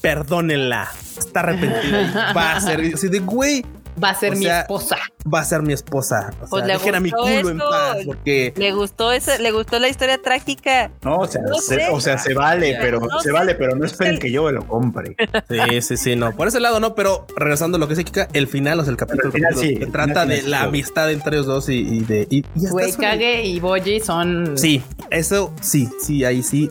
Perdónenla. 0.00 0.88
Está 1.18 1.40
arrepentida. 1.40 2.30
y 2.30 2.34
Va 2.34 2.56
a 2.56 2.60
ser. 2.60 2.80
Así 2.94 3.08
de, 3.08 3.18
güey, 3.20 3.64
Va 4.02 4.10
a 4.10 4.14
ser 4.14 4.32
O 4.34 4.36
mi 4.36 4.44
sea, 4.44 4.60
esposa. 4.60 4.96
va 5.34 5.40
a 5.40 5.44
ser 5.44 5.60
mi 5.62 5.72
esposa. 5.72 6.30
O 6.42 6.46
Pues 6.48 6.60
sea, 6.60 6.66
le 6.68 6.72
dejen 6.74 6.94
a 6.94 7.00
mi 7.00 7.10
gustó 7.10 7.24
culo 7.24 7.48
en 7.50 7.58
paz. 7.58 7.96
Porque. 8.06 8.52
Le 8.56 8.72
gustó 8.72 9.10
eso, 9.10 9.32
le 9.40 9.50
gustó 9.50 9.80
la 9.80 9.88
historia 9.88 10.22
trágica. 10.22 10.92
No, 11.02 11.16
o 11.16 11.26
sea, 11.26 11.42
No 11.42 11.56
se, 11.58 11.74
sé. 11.80 11.88
o 11.90 12.00
sea, 12.00 12.16
se 12.16 12.32
vale, 12.32 12.78
pero 12.80 13.00
No 13.00 13.18
se 13.18 13.24
sé. 13.30 13.32
vale, 13.32 13.56
pero 13.56 13.74
no 13.74 13.84
esperen 13.84 14.20
que 14.20 14.30
yo 14.30 14.52
lo 14.52 14.64
compre. 14.68 15.16
Sí, 15.48 15.82
sí, 15.82 15.96
sí, 15.96 16.14
no. 16.14 16.30
Por 16.36 16.46
ese 16.46 16.60
lado 16.60 16.78
no, 16.78 16.94
pero 16.94 17.26
regresando 17.36 17.76
a 17.76 17.80
lo 17.80 17.88
que 17.88 17.94
dice 17.94 18.04
Kika, 18.04 18.28
el 18.34 18.46
final, 18.46 18.78
o 18.78 18.84
sea, 18.84 18.92
el 18.92 18.96
capítulo, 18.96 19.32
final 19.32 19.54
capítulo, 19.54 19.68
sí, 19.74 19.78
que 19.80 19.86
trata 19.86 20.06
final 20.06 20.28
de 20.28 20.40
sí 20.42 20.46
la 20.48 20.62
amistad 20.62 21.10
entre 21.10 21.34
ellos 21.34 21.46
dos 21.46 21.68
y, 21.68 21.78
y 21.80 22.00
de. 22.04 22.28
Y, 22.30 22.36
y 22.54 22.66
hasta 22.66 22.70
Güey, 22.70 22.92
Kage 22.92 23.42
y 23.46 23.58
Boji 23.58 23.98
son. 23.98 24.56
Sí, 24.56 24.80
eso 25.10 25.52
sí, 25.60 25.88
sí, 26.00 26.24
ahí 26.24 26.44
sí. 26.44 26.70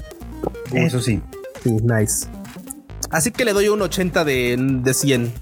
Eso 0.73 1.01
sí. 1.01 1.21
Sí, 1.61 1.71
nice. 1.83 2.27
Así 3.09 3.31
que 3.31 3.45
le 3.45 3.53
doy 3.53 3.69
un 3.69 3.81
80 3.81 4.23
de, 4.25 4.55
de 4.57 4.93
100. 4.93 5.33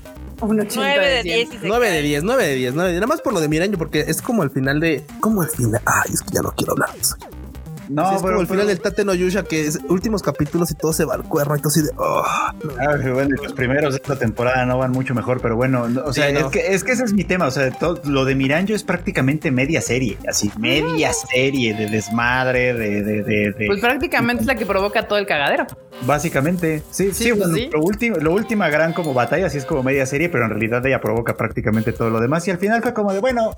Un 0.41 0.59
80 0.59 0.75
9 0.75 1.07
de 1.07 1.21
100. 1.23 1.23
10 1.23 1.47
y 1.53 1.57
se 1.59 1.67
9 1.67 1.85
cae. 1.87 1.95
de 1.95 2.01
10, 2.01 2.23
9 2.23 2.45
de 2.45 2.55
10, 2.55 2.73
9 2.73 2.89
de 2.89 2.91
10. 2.91 2.99
Nada 3.01 3.07
más 3.07 3.21
por 3.21 3.33
lo 3.33 3.39
de 3.39 3.47
Miraño, 3.47 3.77
porque 3.77 4.01
es 4.07 4.21
como 4.21 4.43
el 4.43 4.49
final 4.51 4.79
de. 4.79 5.05
Como 5.19 5.43
el 5.43 5.49
final. 5.49 5.81
Ay, 5.85 6.11
es 6.13 6.21
que 6.21 6.29
ya 6.33 6.41
no 6.41 6.51
quiero 6.55 6.73
hablar 6.73 6.93
de 6.93 6.99
eso. 7.01 7.15
No, 7.89 8.09
Sí, 8.09 8.15
es 8.15 8.21
pero, 8.21 8.33
como 8.33 8.41
el 8.41 8.47
final 8.47 8.67
del 8.67 8.79
Tate 8.81 9.05
no 9.05 9.13
Yusha, 9.13 9.43
que 9.43 9.67
es 9.67 9.79
últimos 9.89 10.21
capítulos 10.23 10.71
y 10.71 10.75
todo 10.75 10.93
se 10.93 11.05
va 11.05 11.15
al 11.15 11.23
cuerno 11.23 11.55
y 11.55 11.59
todo 11.59 11.69
así 11.69 11.81
de. 11.81 11.89
oh. 11.97 12.23
Ah, 12.25 12.95
bueno, 13.13 13.35
los 13.41 13.53
primeros 13.53 13.93
de 13.93 13.97
esta 13.97 14.17
temporada 14.17 14.65
no 14.65 14.77
van 14.77 14.91
mucho 14.91 15.13
mejor, 15.13 15.41
pero 15.41 15.55
bueno, 15.55 15.87
no, 15.87 16.03
o 16.05 16.13
sea, 16.13 16.27
Sí, 16.27 16.33
no. 16.33 16.39
es, 16.39 16.45
que, 16.47 16.73
es 16.73 16.83
que 16.83 16.91
ese 16.93 17.03
es 17.03 17.13
mi 17.13 17.23
tema, 17.23 17.47
o 17.47 17.51
sea, 17.51 17.69
todo, 17.71 18.01
lo 18.05 18.25
de 18.25 18.35
Miranjo 18.35 18.73
es 18.73 18.83
prácticamente 18.83 19.51
media 19.51 19.81
serie, 19.81 20.17
así, 20.27 20.51
media 20.59 21.11
serie 21.13 21.73
de 21.75 21.87
desmadre, 21.87 22.73
de, 22.73 23.03
de, 23.03 23.23
de, 23.23 23.51
de- 23.51 23.65
Pues 23.67 23.79
prácticamente 23.81 24.41
es 24.41 24.47
la 24.47 24.55
que 24.55 24.65
provoca 24.65 25.07
todo 25.07 25.19
el 25.19 25.25
cagadero. 25.25 25.65
básicamente, 26.05 26.81
sí, 26.91 27.11
sí, 27.13 27.25
Sí, 27.25 27.29
pues 27.29 27.39
bueno, 27.41 27.55
sí. 27.55 27.69
Lo, 27.71 27.81
último, 27.81 28.17
lo 28.17 28.33
última 28.33 28.69
gran 28.69 28.93
como 28.93 29.13
batalla, 29.13 29.49
sí 29.49 29.57
es 29.57 29.65
como 29.65 29.83
media 29.83 30.05
serie, 30.05 30.29
pero 30.29 30.45
en 30.45 30.51
realidad 30.51 30.85
ella 30.85 31.01
provoca 31.01 31.35
prácticamente 31.35 31.91
todo 31.93 32.09
lo 32.09 32.19
demás 32.19 32.47
y 32.47 32.51
al 32.51 32.57
final 32.57 32.81
fue 32.81 32.93
como 32.93 33.13
de, 33.13 33.19
bueno, 33.19 33.55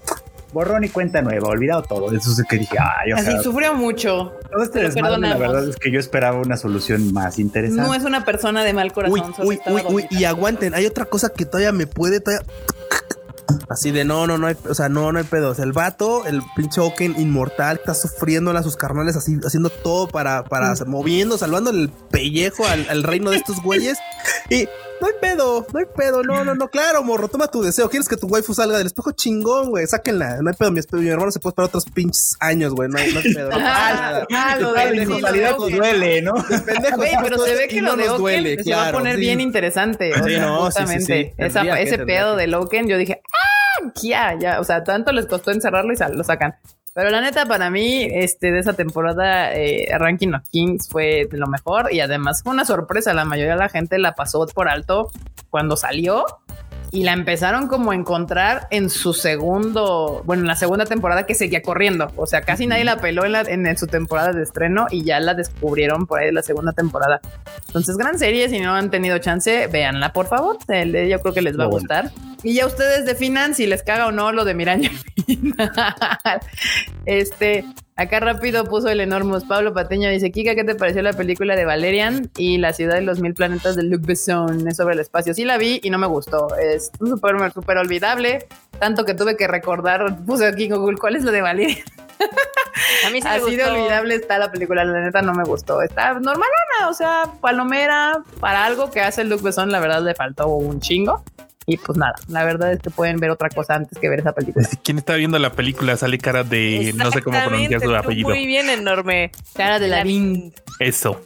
borrón 0.54 0.84
y 0.84 0.90
cuenta 0.90 1.22
nueva, 1.22 1.50
olvidado 1.50 1.84
todo, 1.84 2.12
eso 2.12 2.32
es 2.32 2.44
que 2.48 2.58
dije, 2.58 2.78
ay, 2.80 3.14
o 3.14 3.16
Así 3.16 3.32
sea, 3.32 3.44
sufrió 3.44 3.74
mucho. 3.74 4.34
todo 4.52 4.64
este 4.64 4.80
desmadre, 4.80 5.20
la 5.20 5.38
verdad 5.38 5.68
es 5.68 5.76
que 5.76 5.92
yo 5.92 6.00
esperaba 6.00 6.40
una 6.40 6.58
solución 6.58 7.14
más 7.14 7.40
interesante. 7.40 7.82
No 7.82 7.94
es 7.94 8.04
una 8.04 8.26
persona 8.26 8.64
de 8.64 8.74
mal 8.74 8.94
corazón. 8.94 9.20
Uy, 9.20 9.34
solo 9.36 9.50
uy, 9.50 9.60
uy, 9.68 9.82
uy. 9.90 10.08
Y 10.10 10.24
aguanten, 10.26 10.74
hay 10.74 10.86
otra 10.86 11.06
cosa 11.06 11.30
que 11.30 11.46
todavía 11.46 11.72
me 11.72 11.88
puede. 11.88 12.20
Todavía... 12.20 12.46
Así 13.70 13.92
de 13.92 14.06
no, 14.06 14.28
no, 14.28 14.38
no 14.38 14.48
hay, 14.48 14.56
o 14.70 14.74
sea, 14.74 14.88
no, 14.88 15.12
no 15.12 15.20
hay 15.20 15.26
pedo. 15.26 15.52
O 15.52 15.56
sea, 15.56 15.66
el 15.66 15.74
vato, 15.74 16.26
el 16.26 16.42
pinche 16.56 16.80
Oken 16.80 17.16
inmortal, 17.20 17.78
está 17.78 17.94
sufriendo 17.94 18.52
a 18.52 18.64
sus 18.64 18.78
carnales, 18.78 19.16
así, 19.16 19.38
haciendo 19.46 19.70
todo 19.70 20.08
para, 20.08 20.44
para, 20.46 20.74
moviendo, 20.86 21.38
salvando 21.38 21.70
el 21.72 21.90
pellejo 21.90 22.66
al, 22.66 22.88
al 22.90 23.04
reino 23.04 23.30
de 23.32 23.38
estos 23.38 23.62
güeyes. 23.62 23.98
Y 24.50 24.68
no 25.02 25.08
hay 25.08 25.14
pedo, 25.22 25.68
no 25.74 25.80
hay 25.80 25.86
pedo, 25.96 26.24
no, 26.24 26.44
no, 26.44 26.56
no, 26.56 26.68
claro, 26.70 27.04
morro, 27.04 27.28
toma 27.28 27.48
tu 27.48 27.62
deseo. 27.62 27.90
¿Quieres 27.90 28.08
que 28.10 28.18
tu 28.18 28.28
waifu 28.28 28.54
salga 28.54 28.78
del 28.78 28.88
espejo? 28.88 29.12
Chingón, 29.12 29.70
güey, 29.70 29.86
sáquenla. 29.88 30.38
No 30.42 30.50
hay 30.50 30.56
pedo, 30.56 30.72
mi, 30.72 30.82
mi 30.92 31.08
hermano 31.10 31.32
se 31.32 31.40
puede 31.40 31.52
esperar 31.52 31.68
otros 31.70 31.86
pinches 31.86 32.36
años, 32.40 32.74
güey, 32.74 32.90
no 32.90 32.98
hay, 32.98 33.14
no 33.14 33.20
hay 33.20 33.34
pedo. 33.34 33.50
No 33.52 33.58
pasa 33.58 33.94
nada. 33.94 34.28
Ah, 34.34 34.58
lo 34.60 34.74
de- 34.74 34.92
de 34.92 35.04
inmortalidad 35.04 35.56
pues 35.58 35.76
duele, 35.76 36.22
¿no? 36.22 36.34
Pendejo, 36.66 36.98
Güey, 36.98 37.12
pero 37.22 37.38
se 37.40 37.56
ve 37.56 37.68
que 37.68 37.82
lo 37.82 37.92
no 37.92 37.96
de 37.98 38.04
nos 38.06 38.14
Oken 38.14 38.22
duele, 38.22 38.64
se 38.64 38.72
va 38.72 38.78
a 38.78 38.84
claro, 38.86 38.98
poner 39.00 39.16
sí. 39.16 39.22
bien 39.22 39.42
interesante. 39.42 40.12
O 40.14 40.24
Sí, 40.24 40.30
sea, 40.32 40.42
no, 40.46 40.66
sí, 40.72 40.72
sí, 40.72 40.80
justamente. 40.82 41.34
sí. 41.38 41.44
Esa- 41.44 41.80
ese 41.80 41.98
pedo 42.00 42.36
que. 42.36 42.42
del 42.42 42.54
Oken, 42.56 42.88
yo 42.88 42.98
dije, 42.98 43.22
¡ah! 43.24 43.92
Ya, 44.02 44.36
ya. 44.40 44.60
O 44.60 44.64
sea, 44.64 44.84
tanto 44.84 45.12
les 45.12 45.28
costó 45.28 45.52
encerrarlo 45.52 45.94
y 45.94 45.96
sal- 45.96 46.16
lo 46.18 46.24
sacan. 46.24 46.56
Pero 46.98 47.12
la 47.12 47.22
neta, 47.22 47.46
para 47.46 47.70
mí, 47.70 48.08
este, 48.12 48.52
de 48.52 48.58
esa 48.58 48.74
temporada, 48.74 49.54
eh, 49.54 49.88
Ranking 50.00 50.34
of 50.34 50.50
Kings 50.50 50.90
fue 50.90 51.28
de 51.30 51.38
lo 51.38 51.46
mejor 51.46 51.94
y 51.94 52.00
además 52.00 52.42
fue 52.42 52.54
una 52.54 52.66
sorpresa. 52.66 53.14
La 53.14 53.24
mayoría 53.24 53.54
de 53.54 53.60
la 53.60 53.70
gente 53.70 54.00
la 54.00 54.16
pasó 54.16 54.48
por 54.48 54.68
alto 54.68 55.12
cuando 55.52 55.78
salió 55.78 56.26
y 56.92 57.04
la 57.04 57.14
empezaron 57.14 57.68
como 57.68 57.92
a 57.92 57.96
encontrar 57.96 58.68
en 58.72 58.90
su 58.90 59.14
segundo, 59.14 60.22
bueno, 60.26 60.42
en 60.44 60.48
la 60.48 60.56
segunda 60.56 60.86
temporada 60.86 61.26
que 61.26 61.36
seguía 61.36 61.62
corriendo. 61.62 62.12
O 62.16 62.26
sea, 62.28 62.42
casi 62.42 62.66
nadie 62.66 62.84
la 62.86 62.98
peló 63.02 63.26
en, 63.26 63.32
la- 63.34 63.42
en 63.42 63.78
su 63.78 63.88
temporada 63.88 64.32
de 64.34 64.44
estreno 64.44 64.88
y 64.90 65.04
ya 65.04 65.20
la 65.20 65.34
descubrieron 65.34 66.08
por 66.08 66.20
ahí 66.20 66.28
de 66.28 66.32
la 66.34 66.42
segunda 66.44 66.72
temporada. 66.72 67.20
Entonces, 67.68 67.98
gran 67.98 68.18
serie. 68.18 68.48
Si 68.50 68.60
no 68.60 68.74
han 68.74 68.90
tenido 68.90 69.18
chance, 69.20 69.68
véanla, 69.68 70.14
por 70.14 70.28
favor. 70.28 70.58
Yo 70.68 71.20
creo 71.20 71.34
que 71.34 71.42
les 71.42 71.60
va 71.60 71.66
a 71.66 71.68
gustar. 71.68 72.12
Y 72.44 72.54
ya 72.56 72.66
ustedes 72.68 73.06
definan 73.06 73.56
si 73.56 73.66
les 73.68 73.84
caga 73.84 74.08
o 74.08 74.12
no 74.12 74.32
lo 74.32 74.46
de 74.46 74.54
Miraña 74.54 74.90
final. 75.26 75.72
Este, 77.06 77.66
acá 77.98 78.20
rápido 78.20 78.64
puso 78.64 78.88
el 78.90 79.02
enormous 79.02 79.44
Pablo 79.44 79.74
Pateño. 79.74 80.10
Dice, 80.10 80.32
Kika, 80.32 80.56
¿qué 80.56 80.64
te 80.64 80.76
pareció 80.76 81.02
la 81.02 81.14
película 81.14 81.56
de 81.56 81.66
Valerian 81.66 82.30
y 82.38 82.58
la 82.58 82.72
ciudad 82.74 82.96
de 82.96 83.02
los 83.02 83.20
mil 83.20 83.34
planetas 83.34 83.76
de 83.76 83.84
Luc 83.84 84.06
Besson? 84.06 84.68
Es 84.68 84.78
sobre 84.78 84.94
el 84.94 85.02
espacio. 85.02 85.34
Sí 85.34 85.44
la 85.44 85.58
vi 85.58 85.80
y 85.84 85.90
no 85.90 85.98
me 85.98 86.08
gustó. 86.08 86.56
Es 86.58 86.92
súper, 86.98 87.52
súper 87.52 87.78
olvidable. 87.78 88.48
Tanto 88.80 89.04
que 89.04 89.16
tuve 89.16 89.36
que 89.36 89.48
recordar, 89.48 90.18
puse 90.26 90.46
aquí 90.46 90.66
en 90.66 90.76
Google, 90.76 90.98
¿cuál 90.98 91.16
es 91.16 91.24
lo 91.24 91.32
de 91.32 91.42
Valerian? 91.42 91.80
A 93.06 93.10
mí 93.10 93.22
sí 93.22 93.28
me 93.28 93.36
Así 93.36 93.56
de 93.56 93.66
olvidable 93.66 94.16
está 94.16 94.38
la 94.38 94.52
película, 94.52 94.86
la 94.86 95.02
neta 95.02 95.22
no 95.22 95.34
me 95.34 95.44
gustó. 95.44 95.82
Está 95.82 96.14
normalona, 96.14 96.90
o 96.90 96.94
sea, 96.94 97.24
palomera, 97.42 98.22
para 98.40 98.66
algo 98.66 98.92
que 98.92 99.02
hace 99.02 99.24
Luc 99.24 99.42
Besson, 99.42 99.72
la 99.72 99.80
verdad 99.80 100.04
le 100.04 100.14
faltó 100.14 100.48
un 100.48 100.80
chingo. 100.80 101.24
Y 101.70 101.76
pues 101.76 101.98
nada, 101.98 102.16
la 102.30 102.46
verdad 102.46 102.72
es 102.72 102.80
que 102.80 102.90
pueden 102.90 103.18
ver 103.18 103.30
otra 103.30 103.50
cosa 103.50 103.76
antes 103.76 104.00
que 104.00 104.08
ver 104.08 104.22
esa 104.22 104.32
película. 104.32 104.66
Quien 104.84 105.00
está 105.00 105.16
viendo 105.16 105.38
la 105.38 105.52
película 105.52 105.98
sale 105.98 106.18
cara 106.18 106.46
de 106.46 106.94
no 106.96 107.12
sé 107.12 107.22
cómo 107.22 107.38
pronunciar 107.44 107.82
su 107.82 107.94
apellido. 107.94 108.30
Muy 108.30 108.48
bien, 108.48 108.70
enorme. 108.70 109.32
Cara 109.54 109.78
de 109.78 109.90
la 109.90 110.06
Eso. 110.80 111.22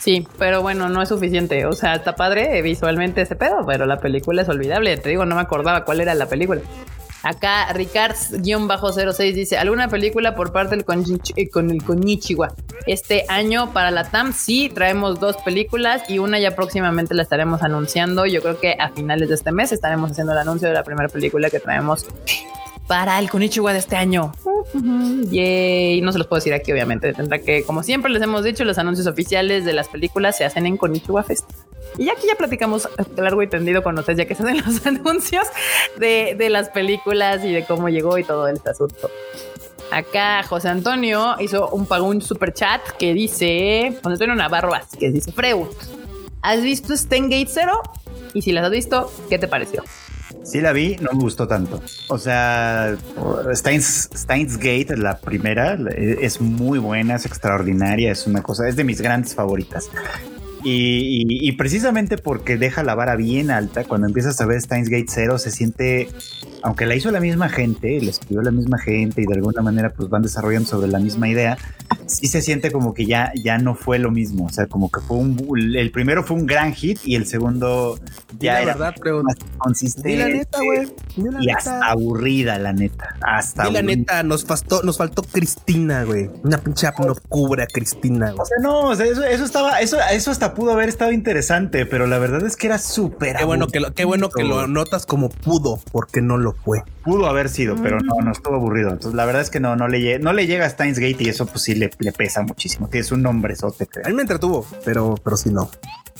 Sí, 0.00 0.26
pero 0.38 0.62
bueno, 0.62 0.88
no 0.88 1.02
es 1.02 1.10
suficiente. 1.10 1.66
O 1.66 1.72
sea, 1.72 1.96
está 1.96 2.16
padre 2.16 2.62
visualmente 2.62 3.20
ese 3.20 3.36
pedo, 3.36 3.66
pero 3.66 3.84
la 3.84 3.98
película 3.98 4.40
es 4.40 4.48
olvidable. 4.48 4.96
Te 4.96 5.10
digo, 5.10 5.26
no 5.26 5.34
me 5.34 5.42
acordaba 5.42 5.84
cuál 5.84 6.00
era 6.00 6.14
la 6.14 6.26
película. 6.26 6.62
Acá 7.28 7.72
Ricards-06 7.72 9.34
dice, 9.34 9.58
¿alguna 9.58 9.88
película 9.88 10.34
por 10.36 10.52
parte 10.52 10.76
del 10.76 10.84
Konichi- 10.86 11.32
eh, 11.36 11.48
con 11.50 11.70
el 11.70 11.82
Konichiwa? 11.82 12.54
Este 12.86 13.24
año 13.28 13.72
para 13.72 13.90
la 13.90 14.10
TAM 14.10 14.32
sí, 14.32 14.70
traemos 14.72 15.18
dos 15.18 15.36
películas 15.38 16.02
y 16.08 16.18
una 16.18 16.38
ya 16.38 16.54
próximamente 16.54 17.14
la 17.14 17.22
estaremos 17.22 17.62
anunciando. 17.62 18.26
Yo 18.26 18.40
creo 18.42 18.60
que 18.60 18.76
a 18.78 18.90
finales 18.90 19.28
de 19.28 19.34
este 19.34 19.50
mes 19.50 19.72
estaremos 19.72 20.12
haciendo 20.12 20.32
el 20.32 20.38
anuncio 20.38 20.68
de 20.68 20.74
la 20.74 20.84
primera 20.84 21.08
película 21.08 21.50
que 21.50 21.58
traemos 21.58 22.06
para 22.86 23.18
el 23.18 23.30
Konichiwa 23.30 23.72
de 23.72 23.78
este 23.78 23.96
año. 23.96 24.32
Yay. 25.30 26.00
No 26.00 26.12
se 26.12 26.18
los 26.18 26.26
puedo 26.26 26.38
decir 26.38 26.54
aquí, 26.54 26.72
obviamente. 26.72 27.12
Tendrá 27.12 27.38
que, 27.38 27.64
como 27.64 27.82
siempre 27.82 28.10
les 28.10 28.22
hemos 28.22 28.44
dicho, 28.44 28.64
los 28.64 28.78
anuncios 28.78 29.06
oficiales 29.06 29.64
de 29.64 29.72
las 29.72 29.88
películas 29.88 30.36
se 30.36 30.44
hacen 30.44 30.66
en 30.66 30.76
Konichiwa 30.76 31.22
Fest. 31.22 31.50
Y 31.98 32.06
ya 32.06 32.14
que 32.14 32.26
ya 32.26 32.34
platicamos 32.34 32.88
largo 33.16 33.42
y 33.42 33.48
tendido 33.48 33.82
con 33.82 33.98
ustedes, 33.98 34.18
ya 34.18 34.24
que 34.26 34.34
se 34.34 34.42
hacen 34.42 34.58
los 34.66 34.86
anuncios 34.86 35.46
de, 35.98 36.34
de 36.36 36.50
las 36.50 36.68
películas 36.68 37.44
y 37.44 37.52
de 37.52 37.64
cómo 37.64 37.88
llegó 37.88 38.18
y 38.18 38.24
todo 38.24 38.48
este 38.48 38.70
asunto. 38.70 39.10
Acá 39.90 40.42
José 40.42 40.68
Antonio 40.68 41.36
hizo 41.38 41.68
un 41.68 41.86
pagó 41.86 42.06
un 42.06 42.20
super 42.20 42.52
chat 42.52 42.82
que 42.98 43.14
dice 43.14 43.92
José 44.02 44.14
Antonio 44.14 44.34
Navarro 44.34 44.70
Vázquez 44.70 45.14
dice 45.14 45.30
Freud, 45.30 45.68
¿has 46.42 46.60
visto 46.62 46.96
Stengate 46.96 47.46
Zero? 47.46 47.80
Y 48.34 48.42
si 48.42 48.52
las 48.52 48.64
has 48.64 48.72
visto, 48.72 49.12
¿qué 49.30 49.38
te 49.38 49.46
pareció? 49.46 49.84
Sí 50.46 50.60
la 50.60 50.72
vi, 50.72 50.96
no 51.00 51.10
me 51.12 51.18
gustó 51.18 51.48
tanto. 51.48 51.82
O 52.08 52.18
sea, 52.18 52.96
Steins, 53.52 54.08
Steins 54.14 54.56
Gate, 54.58 54.96
la 54.96 55.18
primera, 55.18 55.76
es 55.96 56.40
muy 56.40 56.78
buena, 56.78 57.16
es 57.16 57.26
extraordinaria, 57.26 58.12
es 58.12 58.28
una 58.28 58.42
cosa, 58.42 58.68
es 58.68 58.76
de 58.76 58.84
mis 58.84 59.00
grandes 59.00 59.34
favoritas. 59.34 59.90
Y, 60.62 61.52
precisamente 61.52 62.16
porque 62.16 62.56
deja 62.56 62.82
la 62.82 62.94
vara 62.94 63.16
bien 63.16 63.50
alta, 63.50 63.84
cuando 63.84 64.06
empiezas 64.06 64.40
a 64.40 64.46
ver 64.46 64.60
Steins 64.60 64.88
Gate 64.88 65.06
0 65.08 65.38
se 65.38 65.50
siente, 65.50 66.08
aunque 66.66 66.84
la 66.84 66.96
hizo 66.96 67.12
la 67.12 67.20
misma 67.20 67.48
gente, 67.48 68.00
la 68.02 68.10
escribió 68.10 68.42
la 68.42 68.50
misma 68.50 68.76
gente 68.76 69.22
y 69.22 69.24
de 69.24 69.34
alguna 69.34 69.62
manera 69.62 69.90
pues 69.90 70.08
van 70.08 70.22
desarrollando 70.22 70.68
sobre 70.68 70.88
la 70.88 70.98
misma 70.98 71.28
idea, 71.28 71.56
sí 72.06 72.26
se 72.26 72.42
siente 72.42 72.72
como 72.72 72.92
que 72.92 73.06
ya, 73.06 73.30
ya 73.36 73.58
no 73.58 73.76
fue 73.76 74.00
lo 74.00 74.10
mismo. 74.10 74.46
O 74.46 74.48
sea, 74.48 74.66
como 74.66 74.90
que 74.90 75.00
fue 75.00 75.16
un. 75.16 75.38
El 75.76 75.92
primero 75.92 76.24
fue 76.24 76.36
un 76.36 76.44
gran 76.44 76.74
hit 76.74 76.98
y 77.04 77.14
el 77.14 77.26
segundo 77.26 78.00
ya 78.40 78.54
la 78.54 78.62
era 78.62 78.74
verdad, 78.74 79.22
más 79.22 79.36
consistente. 79.58 80.16
la 80.16 80.28
neta, 80.28 80.58
güey. 80.60 80.92
Y 81.16 81.22
neta. 81.22 81.56
hasta 81.56 81.86
aburrida, 81.86 82.58
la 82.58 82.72
neta. 82.72 83.14
Hasta 83.20 83.70
la 83.70 83.82
neta, 83.82 84.24
nos 84.24 84.44
faltó, 84.44 84.82
nos 84.82 84.96
faltó 84.96 85.22
Cristina, 85.22 86.02
güey. 86.02 86.28
Una 86.42 86.58
pinche 86.58 86.88
no 86.98 87.14
cubre 87.28 87.62
a 87.62 87.66
Cristina, 87.68 88.32
güey. 88.32 88.40
O 88.40 88.44
sea, 88.44 88.58
no, 88.60 88.80
o 88.88 88.94
sea, 88.96 89.06
eso, 89.06 89.22
eso 89.22 89.44
estaba, 89.44 89.80
eso, 89.80 89.98
eso 90.10 90.32
hasta 90.32 90.52
pudo 90.54 90.72
haber 90.72 90.88
estado 90.88 91.12
interesante, 91.12 91.86
pero 91.86 92.08
la 92.08 92.18
verdad 92.18 92.44
es 92.44 92.56
que 92.56 92.66
era 92.66 92.78
súper. 92.78 93.36
Qué 93.36 93.44
bueno 93.44 93.68
que 93.68 93.78
lo, 93.78 93.94
qué 93.94 94.04
bueno 94.04 94.30
que 94.30 94.42
lo 94.42 94.66
notas 94.66 95.06
como 95.06 95.28
pudo, 95.28 95.78
porque 95.92 96.20
no 96.20 96.38
lo 96.38 96.55
fue. 96.64 96.82
pudo 97.04 97.26
haber 97.26 97.48
sido, 97.48 97.76
pero 97.82 97.98
no, 98.00 98.14
no 98.24 98.32
estuvo 98.32 98.54
aburrido. 98.56 98.90
Entonces, 98.90 99.14
la 99.14 99.24
verdad 99.26 99.42
es 99.42 99.50
que 99.50 99.60
no, 99.60 99.76
no 99.76 99.86
le, 99.88 100.18
no 100.18 100.32
le 100.32 100.46
llega 100.46 100.66
a 100.66 100.70
Steins 100.70 100.98
Gate 100.98 101.16
y 101.20 101.28
eso 101.28 101.46
pues 101.46 101.62
sí 101.62 101.74
le, 101.74 101.90
le 101.98 102.12
pesa 102.12 102.42
muchísimo. 102.42 102.88
Tienes 102.88 103.12
un 103.12 103.22
nombrezote, 103.22 103.84
A 103.84 103.86
creo. 103.86 104.04
mí 104.08 104.14
me 104.14 104.22
entretuvo, 104.22 104.66
pero, 104.84 105.14
pero 105.22 105.36
sí 105.36 105.50
no. 105.50 105.70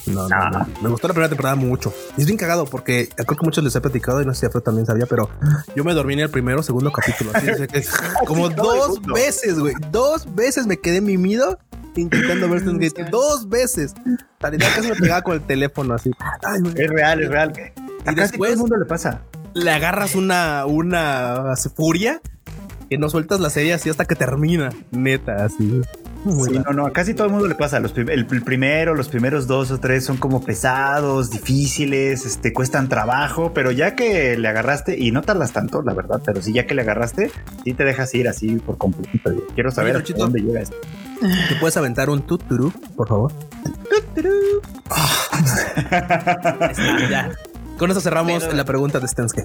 No, 0.07 0.29
no, 0.29 0.37
Ah. 0.37 0.51
no. 0.53 0.83
Me 0.83 0.89
gustó 0.89 1.09
la 1.09 1.15
primera 1.15 1.29
temporada 1.29 1.57
mucho. 1.57 1.93
Y 2.17 2.21
es 2.21 2.27
bien 2.27 2.39
cagado 2.39 2.65
porque 2.67 3.09
creo 3.09 3.27
que 3.37 3.45
muchos 3.45 3.65
les 3.65 3.75
he 3.75 3.81
platicado 3.81 4.23
y 4.23 4.27
no 4.27 4.33
sé 4.35 4.41
si 4.41 4.47
Afro 4.47 4.61
también 4.61 4.87
sabía, 4.87 5.07
pero 5.07 5.29
yo 5.75 5.83
me 5.83 5.95
dormí 5.95 6.13
en 6.13 6.21
el 6.21 6.31
primero 6.31 6.61
o 6.61 6.63
segundo 6.63 6.93
capítulo. 6.93 7.33
Así, 7.35 7.47
que 7.67 7.85
como 8.27 8.49
dos 8.49 9.03
veces, 9.03 9.59
güey. 9.59 9.75
Dos 9.91 10.33
veces 10.37 10.67
me 10.69 10.77
quedé 10.77 11.01
mimido 11.01 11.59
intentando 11.97 12.49
ver 12.49 12.61
Steins 12.61 12.95
Gate. 12.95 13.11
Dos 13.11 13.49
veces. 13.49 13.95
La 14.41 14.51
verdad 14.51 14.69
casi 14.77 14.89
me 14.91 14.95
pegaba 14.95 15.23
con 15.23 15.35
el 15.35 15.43
teléfono 15.43 15.95
así. 15.95 16.13
Ay. 16.45 16.61
Es 16.77 16.89
real, 16.91 17.23
es 17.23 17.29
real. 17.29 17.49
A 17.51 18.15
casi 18.15 18.15
después- 18.15 18.51
todo 18.51 18.53
el 18.53 18.59
mundo 18.59 18.77
le 18.77 18.85
pasa. 18.85 19.23
Le 19.57 19.71
agarras 19.71 20.15
una, 20.15 20.67
una 20.67 21.55
furia 21.75 22.21
que 22.91 22.99
no 22.99 23.09
sueltas 23.09 23.41
la 23.41 23.51
serie 23.51 23.73
así 23.75 23.89
hasta 23.91 24.05
que 24.05 24.15
termina. 24.15 24.71
Neta, 24.93 25.45
así. 25.47 25.81
Sí, 26.25 26.59
no, 26.65 26.73
no, 26.73 26.87
a 26.87 26.93
casi 26.93 27.15
todo 27.15 27.27
el 27.29 27.33
mundo 27.33 27.47
le 27.47 27.55
pasa. 27.55 27.79
Los 27.79 27.93
prim- 27.93 28.09
el, 28.11 28.27
el 28.31 28.43
primero, 28.43 28.95
los 28.97 29.09
primeros 29.09 29.47
dos 29.47 29.71
o 29.71 29.79
tres 29.79 30.05
son 30.05 30.17
como 30.17 30.45
pesados, 30.45 31.31
difíciles, 31.31 32.27
este, 32.27 32.53
cuestan 32.53 32.89
trabajo, 32.89 33.53
pero 33.55 33.71
ya 33.71 33.95
que 33.95 34.37
le 34.37 34.49
agarraste, 34.49 34.99
y 34.99 35.13
no 35.13 35.23
tardas 35.23 35.53
tanto, 35.53 35.83
la 35.83 35.95
verdad, 35.95 36.21
pero 36.25 36.43
sí, 36.43 36.53
ya 36.53 36.67
que 36.67 36.75
le 36.75 36.83
agarraste, 36.83 37.31
sí 37.65 37.75
te 37.75 37.85
dejas 37.85 38.13
ir 38.15 38.27
así 38.29 38.57
por 38.57 38.77
completo. 38.77 39.31
Quiero 39.55 39.71
saber 39.71 39.95
Oye, 39.95 40.03
hasta 40.03 40.13
Luchito. 40.15 40.19
dónde 40.25 40.41
llega 40.41 40.61
esto. 40.63 40.77
¿Te 41.49 41.55
puedes 41.61 41.77
aventar 41.77 42.11
un 42.11 42.23
tuturu, 42.23 42.73
por 42.97 43.07
favor? 43.09 43.33
ya. 47.11 47.31
Con 47.79 47.91
eso 47.91 48.01
cerramos 48.01 48.45
Pero- 48.45 48.57
la 48.57 48.65
pregunta 48.65 49.01
de 49.01 49.09
Stensky. 49.09 49.43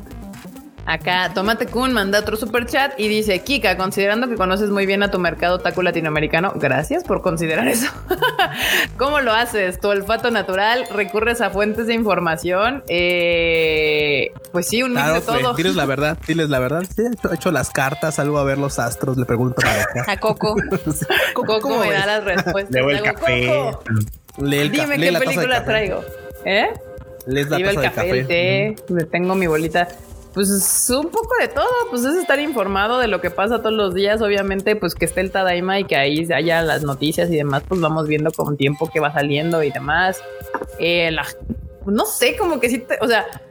Acá 0.84 1.32
Tomate 1.36 1.68
Kun 1.68 1.94
manda 1.94 2.18
otro 2.20 2.36
super 2.36 2.66
chat 2.66 2.94
y 3.00 3.08
dice: 3.08 3.40
Kika, 3.44 3.78
considerando 3.78 4.28
que 4.28 4.36
conoces 4.36 4.72
muy 4.72 4.88
bien 4.88 5.04
a 5.04 5.12
tu 5.12 5.20
mercado 5.20 5.60
taco 5.60 5.84
latinoamericano, 5.84 6.54
gracias 6.56 7.04
por 7.04 7.22
considerar 7.22 7.68
eso. 7.68 7.88
¿Cómo 8.98 9.20
lo 9.22 9.32
haces? 9.32 9.80
¿Tu 9.80 9.88
olfato 9.90 10.32
natural? 10.32 10.86
¿Recurres 10.92 11.40
a 11.42 11.52
fuentes 11.52 11.86
de 11.86 11.94
información? 11.94 12.84
Eh, 12.90 14.32
pues 14.52 14.68
sí, 14.68 14.82
un 14.82 14.92
mix 14.94 15.04
Claro, 15.04 15.14
de 15.14 15.22
todo. 15.22 15.54
diles 15.54 15.76
la 15.76 15.86
verdad, 15.94 16.18
diles 16.28 16.50
la 16.50 16.58
verdad. 16.58 16.82
Sí, 16.84 17.04
he 17.04 17.14
hecho, 17.14 17.32
he 17.32 17.36
hecho 17.36 17.52
las 17.52 17.70
cartas, 17.70 18.16
salgo 18.16 18.40
a 18.40 18.44
ver 18.44 18.58
los 18.58 18.80
astros, 18.80 19.18
le 19.18 19.26
pregunto 19.26 19.62
para 19.62 19.84
acá. 19.84 20.06
A 20.12 20.18
Coco. 20.18 20.56
Coco 21.36 21.60
¿Cómo 21.62 21.80
me 21.80 21.90
ves? 21.90 22.00
da 22.00 22.06
las 22.08 22.24
respuestas. 22.24 22.76
El 22.76 22.88
Le 22.88 22.98
hago, 22.98 23.06
café. 23.20 23.48
"Coco, 23.48 23.84
Lee 24.46 24.58
el 24.58 24.72
ca- 24.72 24.82
Dime 24.82 24.98
lee 24.98 25.06
qué 25.06 25.12
la 25.12 25.20
película 25.20 25.56
café. 25.60 25.66
traigo. 25.66 26.04
¿Eh? 26.44 26.70
La 27.26 27.42
Iba 27.42 27.70
el 27.70 27.76
de 27.76 27.82
café, 27.84 28.10
el 28.10 28.28
té, 28.28 28.76
me 28.90 29.04
tengo 29.06 29.36
mi 29.36 29.48
bolita. 29.48 29.88
Pues 30.34 30.50
es 30.50 30.90
un 30.90 31.10
poco 31.10 31.30
de 31.42 31.50
todo, 31.50 31.68
pues 31.90 32.06
es 32.06 32.16
estar 32.16 32.40
informado 32.40 33.00
de 33.00 33.08
lo 33.10 33.20
que 33.20 33.30
pasa 33.30 33.58
todos 33.60 33.74
los 33.74 33.94
días, 33.94 34.22
obviamente, 34.22 34.78
pues 34.78 34.96
que 34.96 35.04
esté 35.04 35.20
el 35.20 35.30
Tadaima 35.30 35.78
y 35.80 35.84
que 35.84 35.98
ahí 35.98 36.26
haya 36.34 36.62
las 36.62 36.84
noticias 36.84 37.30
y 37.30 37.36
demás, 37.36 37.64
pues 37.68 37.82
vamos 37.82 38.08
viendo 38.08 38.32
con 38.32 38.56
tiempo 38.56 38.90
que 38.90 39.02
va 39.02 39.12
saliendo 39.12 39.62
y 39.62 39.72
demás. 39.72 40.22
Eh, 40.80 41.12
la- 41.12 41.26
no 41.86 42.06
sé, 42.06 42.38
como 42.38 42.62
que 42.62 42.70
sí, 42.70 42.78
te- 42.80 42.98
o 43.02 43.08
sea, 43.08 43.26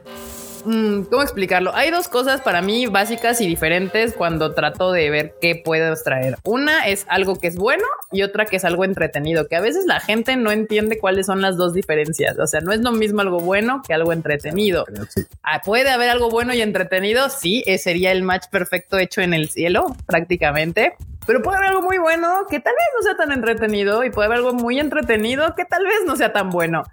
¿cómo 0.63 1.21
explicarlo? 1.21 1.73
Hay 1.75 1.91
dos 1.91 2.07
cosas 2.07 2.41
para 2.41 2.61
mí 2.61 2.87
básicas 2.87 3.41
y 3.41 3.47
diferentes 3.47 4.13
cuando 4.13 4.53
trato 4.53 4.91
de 4.91 5.09
ver 5.09 5.35
qué 5.41 5.55
puedo 5.55 5.91
extraer. 5.91 6.37
Una 6.43 6.87
es 6.87 7.05
algo 7.09 7.35
que 7.35 7.47
es 7.47 7.55
bueno 7.55 7.85
y 8.11 8.23
otra 8.23 8.45
que 8.45 8.57
es 8.57 8.65
algo 8.65 8.85
entretenido, 8.85 9.47
que 9.47 9.55
a 9.55 9.61
veces 9.61 9.85
la 9.85 9.99
gente 9.99 10.35
no 10.35 10.51
entiende 10.51 10.99
cuáles 10.99 11.25
son 11.25 11.41
las 11.41 11.57
dos 11.57 11.73
diferencias. 11.73 12.37
O 12.39 12.47
sea, 12.47 12.61
no 12.61 12.71
es 12.71 12.81
lo 12.81 12.91
mismo 12.91 13.21
algo 13.21 13.39
bueno 13.39 13.81
que 13.87 13.93
algo 13.93 14.13
entretenido. 14.13 14.85
Sí. 15.09 15.21
Ah, 15.43 15.61
¿Puede 15.61 15.89
haber 15.89 16.09
algo 16.09 16.29
bueno 16.29 16.53
y 16.53 16.61
entretenido? 16.61 17.29
Sí, 17.29 17.63
eh, 17.65 17.77
sería 17.77 18.11
el 18.11 18.23
match 18.23 18.45
perfecto 18.51 18.97
hecho 18.97 19.21
en 19.21 19.33
el 19.33 19.49
cielo, 19.49 19.95
prácticamente. 20.05 20.93
Pero 21.27 21.43
puede 21.43 21.57
haber 21.57 21.69
algo 21.69 21.81
muy 21.83 21.97
bueno 21.97 22.45
que 22.49 22.59
tal 22.59 22.73
vez 22.73 22.85
no 22.95 23.03
sea 23.03 23.15
tan 23.15 23.31
entretenido 23.31 24.03
y 24.03 24.09
puede 24.09 24.25
haber 24.25 24.39
algo 24.39 24.53
muy 24.53 24.79
entretenido 24.79 25.53
que 25.55 25.65
tal 25.65 25.85
vez 25.85 25.99
no 26.05 26.15
sea 26.15 26.33
tan 26.33 26.49
bueno. 26.49 26.83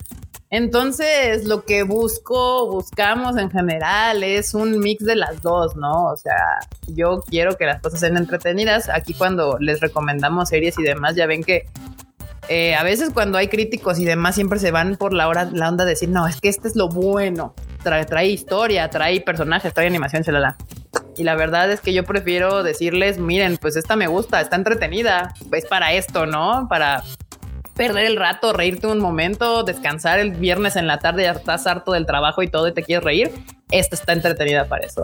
Entonces, 0.51 1.45
lo 1.45 1.65
que 1.65 1.83
busco, 1.83 2.71
buscamos 2.71 3.37
en 3.37 3.51
general 3.51 4.23
es 4.23 4.55
un 4.55 4.79
mix 4.79 5.05
de 5.05 5.15
las 5.15 5.43
dos, 5.43 5.77
¿no? 5.77 6.07
O 6.07 6.17
sea, 6.17 6.59
yo 6.87 7.23
quiero 7.29 7.59
que 7.59 7.67
las 7.67 7.83
cosas 7.83 8.01
sean 8.01 8.17
entretenidas. 8.17 8.89
Aquí 8.89 9.13
cuando 9.13 9.59
les 9.61 9.81
recomendamos 9.81 10.49
series 10.49 10.79
y 10.79 10.83
demás, 10.83 11.17
ya 11.17 11.27
ven 11.27 11.45
que 11.45 11.67
eh, 12.49 12.75
a 12.75 12.83
veces 12.83 13.11
cuando 13.13 13.37
hay 13.37 13.49
críticos 13.49 13.99
y 13.99 14.07
demás 14.07 14.35
siempre 14.35 14.59
se 14.59 14.71
van 14.71 14.97
por 14.97 15.13
la 15.13 15.29
hora, 15.29 15.51
la 15.53 15.69
onda 15.69 15.85
de 15.85 15.91
decir, 15.91 16.09
no, 16.09 16.27
es 16.27 16.41
que 16.41 16.49
este 16.49 16.69
es 16.69 16.77
lo 16.77 16.89
bueno. 16.89 17.55
Trae, 17.83 18.07
trae 18.07 18.29
historia, 18.29 18.89
trae 18.89 19.21
personajes, 19.21 19.75
trae 19.75 19.87
animación, 19.87 20.25
chalala. 20.25 20.57
Y 21.19 21.25
la 21.25 21.35
verdad 21.35 21.71
es 21.71 21.81
que 21.81 21.93
yo 21.93 22.05
prefiero 22.05 22.63
decirles, 22.63 23.19
miren, 23.19 23.59
pues 23.59 23.77
esta 23.77 23.97
me 23.97 24.07
gusta, 24.07 24.41
está 24.41 24.57
entretenida, 24.57 25.35
es 25.53 25.67
para 25.67 25.93
esto, 25.93 26.25
¿no? 26.25 26.69
Para 26.71 27.03
perder 27.79 28.07
el 28.07 28.17
rato, 28.17 28.53
reírte 28.53 28.89
un 28.89 28.99
momento, 28.99 29.63
descansar 29.63 30.19
el 30.19 30.33
viernes 30.33 30.75
en 30.77 30.89
la 30.89 30.99
tarde, 30.99 31.23
ya 31.23 31.31
estás 31.31 31.67
harto 31.67 31.93
del 31.93 32.05
trabajo 32.05 32.43
y 32.43 32.49
todo 32.49 32.67
y 32.69 32.75
te 32.75 32.83
quieres 32.83 33.05
reír. 33.05 33.31
Esta 33.71 33.95
está 33.95 34.13
entretenida 34.13 34.67
para 34.67 34.85
eso. 34.85 35.03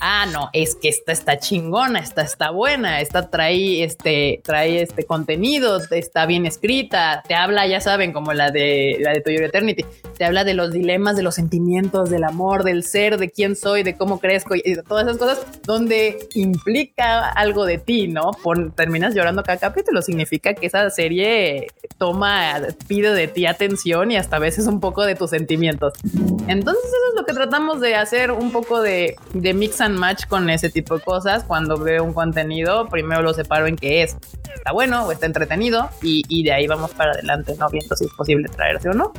Ah, 0.00 0.26
no, 0.30 0.50
es 0.52 0.74
que 0.74 0.88
esta 0.88 1.12
está 1.12 1.38
chingona, 1.38 2.00
esta 2.00 2.22
está 2.22 2.50
buena, 2.50 3.00
esta 3.00 3.30
trae 3.30 3.84
este, 3.84 4.42
trae 4.44 4.82
este 4.82 5.04
contenido, 5.04 5.80
está 5.90 6.26
bien 6.26 6.44
escrita, 6.46 7.22
te 7.26 7.34
habla, 7.34 7.66
ya 7.66 7.80
saben, 7.80 8.12
como 8.12 8.32
la 8.32 8.50
de 8.50 8.98
la 9.00 9.12
de 9.12 9.22
Eternity, 9.24 9.86
te 10.16 10.24
habla 10.24 10.44
de 10.44 10.54
los 10.54 10.72
dilemas, 10.72 11.16
de 11.16 11.22
los 11.22 11.34
sentimientos, 11.34 12.10
del 12.10 12.24
amor, 12.24 12.64
del 12.64 12.82
ser, 12.82 13.18
de 13.18 13.30
quién 13.30 13.56
soy, 13.56 13.82
de 13.82 13.96
cómo 13.96 14.18
crezco 14.18 14.54
y 14.54 14.74
de 14.74 14.82
todas 14.82 15.06
esas 15.06 15.18
cosas, 15.18 15.46
donde 15.64 16.18
implica 16.34 17.28
algo 17.30 17.64
de 17.66 17.78
ti, 17.78 18.08
¿no? 18.08 18.30
Por, 18.42 18.72
terminas 18.72 19.14
llorando 19.14 19.42
cada 19.42 19.58
capítulo, 19.58 20.02
significa 20.02 20.54
que 20.54 20.66
esa 20.66 20.88
serie 20.90 21.68
toma, 21.98 22.60
pide 22.86 23.12
de 23.12 23.28
ti 23.28 23.46
atención 23.46 24.10
y 24.10 24.16
hasta 24.16 24.36
a 24.36 24.38
veces 24.38 24.66
un 24.66 24.80
poco 24.80 25.04
de 25.04 25.14
tus 25.14 25.30
sentimientos. 25.30 25.94
Entonces 26.48 26.84
eso 26.84 27.10
es 27.10 27.14
lo 27.16 27.24
que 27.24 27.32
tratamos 27.32 27.80
de 27.80 27.94
hacer, 27.94 28.30
un 28.30 28.50
poco 28.52 28.80
de, 28.80 29.16
de 29.34 29.54
mix 29.54 29.80
and 29.80 29.98
match 29.98 30.26
con 30.26 30.48
ese 30.50 30.70
tipo 30.70 30.96
de 30.96 31.04
cosas. 31.04 31.44
Cuando 31.44 31.76
veo 31.76 32.04
un 32.04 32.12
contenido, 32.12 32.88
primero 32.88 33.22
lo 33.22 33.34
separo 33.34 33.66
en 33.66 33.76
que 33.76 34.02
es, 34.02 34.16
está 34.54 34.72
bueno 34.72 35.06
o 35.06 35.12
está 35.12 35.26
entretenido 35.26 35.88
y, 36.02 36.22
y 36.28 36.44
de 36.44 36.52
ahí 36.52 36.66
vamos 36.66 36.92
para 36.92 37.12
adelante, 37.12 37.54
¿no? 37.58 37.68
Viendo 37.68 37.96
si 37.96 38.04
es 38.04 38.12
posible 38.12 38.48
traerse 38.48 38.88
o 38.88 38.94
no. 38.94 39.12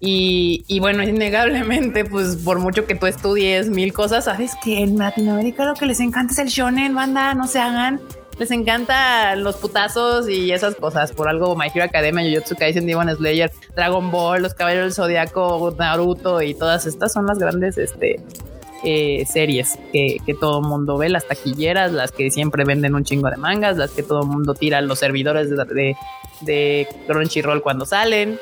Y, 0.00 0.64
y, 0.68 0.78
bueno, 0.78 1.02
innegablemente, 1.02 2.04
pues 2.04 2.36
por 2.36 2.60
mucho 2.60 2.86
que 2.86 2.94
tú 2.94 3.06
estudies 3.06 3.68
mil 3.68 3.92
cosas, 3.92 4.26
sabes 4.26 4.52
que 4.62 4.78
en 4.80 4.96
Latinoamérica 4.96 5.64
lo 5.64 5.74
que 5.74 5.86
les 5.86 5.98
encanta 6.00 6.32
es 6.32 6.38
el 6.38 6.48
shonen, 6.48 6.94
banda, 6.94 7.34
no 7.34 7.46
se 7.46 7.58
hagan. 7.58 8.00
Les 8.38 8.52
encanta 8.52 9.34
los 9.34 9.56
putazos 9.56 10.28
y 10.28 10.52
esas 10.52 10.76
cosas. 10.76 11.10
Por 11.12 11.28
algo, 11.28 11.56
My 11.56 11.66
Hero 11.74 11.84
Academia, 11.84 12.22
Jujutsu 12.22 12.54
Kaisen, 12.54 12.86
Demon 12.86 13.12
Slayer, 13.16 13.50
Dragon 13.74 14.12
Ball, 14.12 14.42
Los 14.42 14.54
Caballeros 14.54 14.84
del 14.84 14.94
Zodiaco, 14.94 15.74
Naruto 15.76 16.40
y 16.40 16.54
todas 16.54 16.86
estas 16.86 17.12
son 17.12 17.26
las 17.26 17.40
grandes 17.40 17.76
este, 17.78 18.20
eh, 18.84 19.26
series 19.26 19.76
que, 19.92 20.18
que 20.24 20.34
todo 20.34 20.62
mundo 20.62 20.96
ve, 20.96 21.08
las 21.08 21.26
taquilleras, 21.26 21.90
las 21.90 22.12
que 22.12 22.30
siempre 22.30 22.64
venden 22.64 22.94
un 22.94 23.02
chingo 23.02 23.28
de 23.28 23.36
mangas, 23.36 23.76
las 23.76 23.90
que 23.90 24.04
todo 24.04 24.22
mundo 24.22 24.54
tira 24.54 24.80
los 24.82 25.00
servidores 25.00 25.50
de, 25.50 25.56
de, 25.56 25.96
de 26.42 26.88
Crunchyroll 27.08 27.60
cuando 27.60 27.86
salen. 27.86 28.38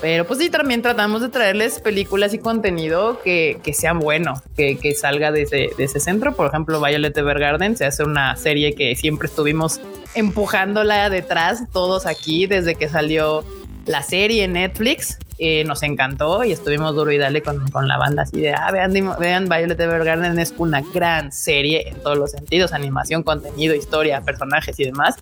Pero 0.00 0.26
pues 0.26 0.40
sí, 0.40 0.50
también 0.50 0.82
tratamos 0.82 1.22
de 1.22 1.28
traerles 1.28 1.80
películas 1.80 2.34
y 2.34 2.38
contenido 2.38 3.20
que, 3.22 3.58
que 3.62 3.72
sean 3.72 4.00
bueno, 4.00 4.34
que, 4.56 4.76
que 4.78 4.94
salga 4.94 5.32
de 5.32 5.42
ese, 5.42 5.70
de 5.76 5.84
ese, 5.84 6.00
centro. 6.00 6.34
Por 6.34 6.48
ejemplo, 6.48 6.80
Violet 6.80 7.16
Evergarden 7.16 7.76
se 7.76 7.86
hace 7.86 8.02
una 8.02 8.36
serie 8.36 8.74
que 8.74 8.96
siempre 8.96 9.28
estuvimos 9.28 9.80
empujándola 10.14 11.10
detrás, 11.10 11.64
todos 11.72 12.06
aquí, 12.06 12.46
desde 12.46 12.74
que 12.74 12.88
salió 12.88 13.44
la 13.86 14.02
serie 14.02 14.44
en 14.44 14.54
Netflix. 14.54 15.18
Eh, 15.38 15.64
nos 15.64 15.82
encantó 15.82 16.44
y 16.44 16.52
estuvimos 16.52 16.94
duro 16.94 17.10
y 17.10 17.18
dale 17.18 17.42
con, 17.42 17.68
con 17.70 17.88
la 17.88 17.98
banda 17.98 18.22
así 18.22 18.40
de, 18.40 18.52
ah, 18.52 18.70
vean, 18.70 18.92
vean 19.18 19.48
Violet 19.48 19.80
Evergarden 19.80 20.38
es 20.38 20.54
una 20.58 20.80
gran 20.80 21.32
serie 21.32 21.88
en 21.88 22.00
todos 22.02 22.16
los 22.16 22.30
sentidos, 22.30 22.72
animación, 22.72 23.24
contenido, 23.24 23.74
historia, 23.74 24.20
personajes 24.20 24.78
y 24.78 24.84
demás. 24.84 25.16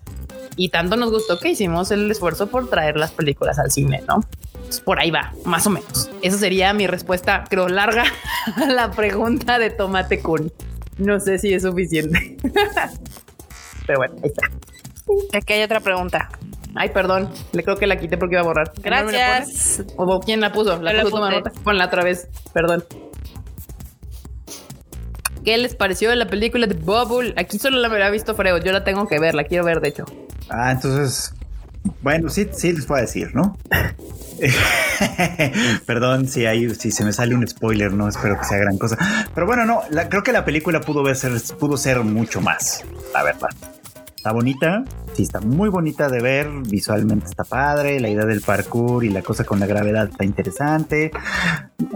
Y 0.55 0.69
tanto 0.69 0.97
nos 0.97 1.09
gustó 1.09 1.39
que 1.39 1.49
hicimos 1.49 1.89
el 1.89 2.11
esfuerzo 2.11 2.47
por 2.47 2.69
traer 2.69 2.97
las 2.97 3.11
películas 3.11 3.57
al 3.57 3.71
cine, 3.71 4.03
¿no? 4.07 4.23
Pues 4.73 4.81
por 4.81 4.99
ahí 4.99 5.11
va, 5.11 5.31
más 5.45 5.67
o 5.67 5.69
menos. 5.69 6.09
Esa 6.23 6.39
sería 6.39 6.73
mi 6.73 6.87
respuesta, 6.87 7.43
creo, 7.47 7.69
larga 7.69 8.05
a 8.55 8.65
la 8.65 8.89
pregunta 8.89 9.59
de 9.59 9.69
Tomate 9.69 10.19
Kun. 10.19 10.51
No 10.97 11.19
sé 11.19 11.37
si 11.37 11.53
es 11.53 11.61
suficiente. 11.61 12.37
Pero 13.85 13.99
bueno, 13.99 14.15
ahí 14.23 14.31
está. 14.31 14.49
Aquí 15.37 15.53
hay 15.53 15.61
otra 15.61 15.79
pregunta. 15.79 16.27
Ay, 16.73 16.89
perdón. 16.89 17.29
Le 17.51 17.63
creo 17.63 17.77
que 17.77 17.85
la 17.85 17.97
quité 17.97 18.17
porque 18.17 18.33
iba 18.33 18.41
a 18.41 18.45
borrar. 18.45 18.71
¿En 18.77 18.81
dónde 18.81 19.05
me 19.05 19.11
la 19.11 19.27
Gracias. 19.37 19.83
¿O 19.95 20.19
quién 20.21 20.41
la 20.41 20.51
puso? 20.51 20.81
La 20.81 20.91
la 20.91 21.03
puso 21.03 21.19
marmota. 21.19 21.51
Ponla 21.63 21.85
otra 21.85 22.03
vez. 22.03 22.27
Perdón. 22.51 22.83
¿Qué 25.45 25.55
les 25.59 25.75
pareció 25.75 26.09
de 26.09 26.15
la 26.15 26.25
película 26.25 26.65
de 26.65 26.73
Bubble? 26.73 27.35
Aquí 27.37 27.59
solo 27.59 27.77
la 27.77 27.89
había 27.89 28.09
visto 28.09 28.33
Freo. 28.33 28.57
Yo 28.57 28.71
la 28.71 28.83
tengo 28.83 29.07
que 29.07 29.19
ver. 29.19 29.35
La 29.35 29.43
quiero 29.43 29.65
ver, 29.65 29.81
de 29.81 29.89
hecho. 29.89 30.05
Ah, 30.49 30.71
entonces, 30.71 31.35
bueno, 32.01 32.29
sí, 32.29 32.49
sí 32.53 32.73
les 32.73 32.87
puedo 32.87 33.01
decir, 33.01 33.35
¿no? 33.35 33.55
Perdón 35.85 36.27
si 36.27 36.45
hay, 36.45 36.73
si 36.75 36.91
se 36.91 37.03
me 37.03 37.13
sale 37.13 37.35
un 37.35 37.47
spoiler, 37.47 37.93
no 37.93 38.07
espero 38.07 38.37
que 38.39 38.45
sea 38.45 38.57
gran 38.57 38.77
cosa. 38.77 38.97
Pero 39.33 39.45
bueno, 39.47 39.65
no, 39.65 39.81
la- 39.89 40.09
creo 40.09 40.23
que 40.23 40.31
la 40.31 40.45
película 40.45 40.81
pudo 40.81 41.13
ser, 41.15 41.31
pudo 41.59 41.77
ser 41.77 41.99
mucho 42.01 42.41
más, 42.41 42.83
la 43.13 43.23
verdad. 43.23 43.49
Está 44.15 44.31
bonita, 44.31 44.85
sí, 45.15 45.23
está 45.23 45.41
muy 45.41 45.67
bonita 45.67 46.07
de 46.07 46.21
ver, 46.21 46.47
visualmente 46.49 47.25
está 47.25 47.43
padre, 47.43 47.99
la 47.99 48.07
idea 48.07 48.23
del 48.25 48.39
parkour 48.39 49.03
y 49.03 49.09
la 49.09 49.21
cosa 49.21 49.43
con 49.43 49.59
la 49.59 49.65
gravedad 49.65 50.07
está 50.09 50.23
interesante. 50.23 51.11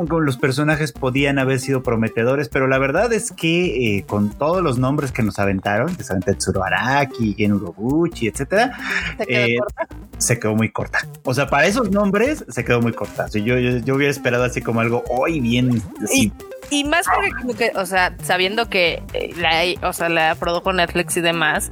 Los 0.09 0.35
personajes 0.35 0.91
podían 0.91 1.39
haber 1.39 1.61
sido 1.61 1.83
prometedores, 1.83 2.49
pero 2.49 2.67
la 2.67 2.79
verdad 2.79 3.13
es 3.13 3.31
que 3.31 3.95
eh, 3.97 4.03
con 4.05 4.29
todos 4.31 4.61
los 4.61 4.77
nombres 4.77 5.13
que 5.13 5.23
nos 5.23 5.39
aventaron, 5.39 5.95
que 5.95 6.03
son 6.03 6.19
Tetsuro 6.19 6.65
Araki, 6.65 7.33
Gen 7.37 7.53
Urobuchi, 7.53 8.27
etcétera, 8.27 8.77
¿Te 9.19 9.25
quedó 9.25 9.45
eh, 9.45 9.55
corta? 9.59 9.86
Se 10.27 10.39
quedó 10.39 10.55
muy 10.55 10.69
corta. 10.69 10.99
O 11.23 11.33
sea, 11.33 11.47
para 11.47 11.67
esos 11.67 11.89
nombres 11.89 12.45
se 12.49 12.63
quedó 12.63 12.81
muy 12.81 12.93
corta. 12.93 13.25
O 13.25 13.37
yo, 13.37 13.57
yo, 13.57 13.77
yo 13.77 13.95
hubiera 13.95 14.11
esperado 14.11 14.43
así 14.43 14.61
como 14.61 14.81
algo 14.81 15.03
hoy 15.09 15.39
bien. 15.39 15.81
así. 16.03 16.31
Y 16.69 16.83
más 16.83 17.05
porque 17.45 17.71
o 17.75 17.85
sea, 17.85 18.15
sabiendo 18.21 18.69
que 18.69 19.01
eh, 19.13 19.33
la, 19.37 19.87
o 19.87 19.93
sea, 19.93 20.09
la 20.09 20.35
produjo 20.35 20.73
Netflix 20.73 21.15
y 21.15 21.21
demás, 21.21 21.71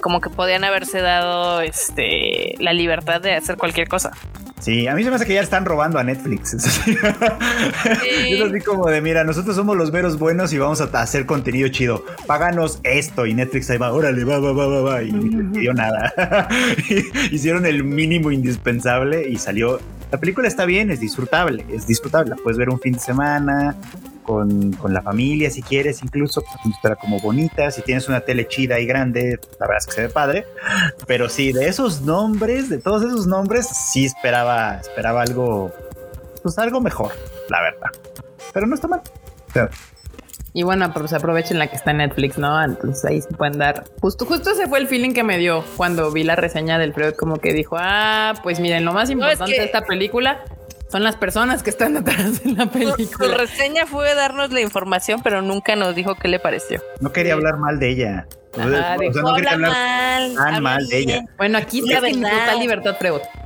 como 0.00 0.20
que 0.20 0.30
podían 0.30 0.64
haberse 0.64 1.00
dado 1.00 1.60
este 1.60 2.54
la 2.58 2.72
libertad 2.72 3.20
de 3.20 3.34
hacer 3.34 3.56
cualquier 3.56 3.88
cosa. 3.88 4.12
Sí, 4.62 4.86
a 4.86 4.94
mí 4.94 5.02
se 5.02 5.10
me 5.10 5.16
hace 5.16 5.26
que 5.26 5.34
ya 5.34 5.40
están 5.40 5.64
robando 5.64 5.98
a 5.98 6.04
Netflix. 6.04 6.54
Es 6.54 6.66
así, 6.68 6.96
Es 8.08 8.40
así 8.40 8.60
como 8.60 8.86
de, 8.86 9.00
mira, 9.00 9.24
nosotros 9.24 9.56
somos 9.56 9.76
los 9.76 9.90
veros 9.90 10.20
buenos 10.20 10.52
y 10.52 10.58
vamos 10.58 10.80
a 10.80 10.84
hacer 10.84 11.26
contenido 11.26 11.66
chido. 11.66 12.04
Páganos 12.28 12.78
esto. 12.84 13.26
Y 13.26 13.34
Netflix 13.34 13.68
ahí 13.70 13.78
va, 13.78 13.92
órale, 13.92 14.22
va, 14.22 14.38
va, 14.38 14.52
va, 14.52 14.66
va, 14.68 14.80
va. 14.82 15.02
Y 15.02 15.10
no 15.10 15.50
dio 15.58 15.74
nada. 15.74 16.12
Hicieron 17.32 17.66
el 17.66 17.82
mínimo 17.82 18.30
indispensable 18.30 19.28
y 19.28 19.36
salió. 19.36 19.80
La 20.12 20.20
película 20.20 20.46
está 20.46 20.64
bien, 20.64 20.92
es 20.92 21.00
disfrutable, 21.00 21.64
es 21.68 21.88
disfrutable. 21.88 22.30
La 22.30 22.36
puedes 22.36 22.56
ver 22.56 22.70
un 22.70 22.78
fin 22.78 22.92
de 22.92 23.00
semana 23.00 23.74
con, 24.22 24.72
con 24.72 24.94
la 24.94 25.02
familia 25.02 25.50
si 25.50 25.62
quieres, 25.62 26.02
incluso 26.02 26.42
estará 26.74 26.96
como 26.96 27.20
bonita. 27.20 27.70
Si 27.70 27.82
tienes 27.82 28.08
una 28.08 28.20
tele 28.20 28.46
chida 28.48 28.78
y 28.80 28.86
grande, 28.86 29.38
la 29.60 29.66
verdad 29.66 29.78
es 29.78 29.86
que 29.86 29.92
se 29.92 30.02
ve 30.02 30.08
padre. 30.08 30.46
Pero 31.06 31.28
sí, 31.28 31.52
de 31.52 31.66
esos 31.68 32.02
nombres, 32.02 32.68
de 32.68 32.78
todos 32.78 33.02
esos 33.02 33.26
nombres, 33.26 33.66
sí 33.68 34.04
esperaba, 34.04 34.78
esperaba 34.80 35.22
algo, 35.22 35.72
pues 36.42 36.58
algo 36.58 36.80
mejor, 36.80 37.12
la 37.48 37.60
verdad. 37.62 37.88
Pero 38.52 38.66
no 38.66 38.74
está 38.74 38.88
mal. 38.88 39.00
O 39.48 39.52
sea, 39.52 39.68
Y 40.54 40.64
bueno, 40.64 40.92
pues 40.92 41.12
aprovechen 41.14 41.58
la 41.58 41.68
que 41.68 41.76
está 41.76 41.92
en 41.92 41.98
Netflix, 41.98 42.36
¿no? 42.36 42.62
Entonces 42.62 43.04
ahí 43.06 43.22
se 43.22 43.28
pueden 43.28 43.58
dar. 43.58 43.84
Justo, 44.00 44.26
justo 44.26 44.50
ese 44.50 44.66
fue 44.68 44.78
el 44.80 44.86
feeling 44.88 45.12
que 45.14 45.22
me 45.22 45.38
dio 45.38 45.64
cuando 45.76 46.10
vi 46.12 46.24
la 46.24 46.36
reseña 46.36 46.78
del 46.78 46.92
Freud, 46.92 47.14
como 47.14 47.36
que 47.38 47.52
dijo, 47.54 47.76
ah, 47.78 48.34
pues 48.42 48.60
miren, 48.60 48.84
lo 48.84 48.92
más 48.92 49.08
importante 49.10 49.52
que- 49.54 49.60
de 49.60 49.64
esta 49.66 49.82
película 49.82 50.42
son 50.92 51.02
las 51.02 51.16
personas 51.16 51.62
que 51.64 51.70
están 51.70 51.94
detrás 51.94 52.44
de 52.44 52.52
la 52.52 52.64
Su, 52.64 52.70
su 52.70 52.94
película. 52.96 53.36
reseña 53.38 53.86
fue 53.86 54.14
darnos 54.14 54.52
la 54.52 54.60
información, 54.60 55.20
pero 55.24 55.42
nunca 55.42 55.74
nos 55.74 55.96
dijo 55.96 56.14
qué 56.14 56.28
le 56.28 56.38
pareció. 56.38 56.80
no 57.00 57.10
quería 57.12 57.32
hablar 57.32 57.56
mal 57.58 57.80
de 57.80 57.88
ella. 57.90 58.26
Ajá, 58.54 58.96
o 59.08 59.12
sea, 59.14 59.22
no 59.22 59.34
quería 59.34 59.52
hablar 59.52 59.70
mal. 59.70 60.34
tan 60.36 60.62
mal 60.62 60.86
de 60.86 60.98
ella. 60.98 61.24
Bueno, 61.38 61.56
aquí 61.56 61.78
está 61.80 62.00
verdad. 62.00 62.20
total 62.30 62.58
libertad. 62.60 62.96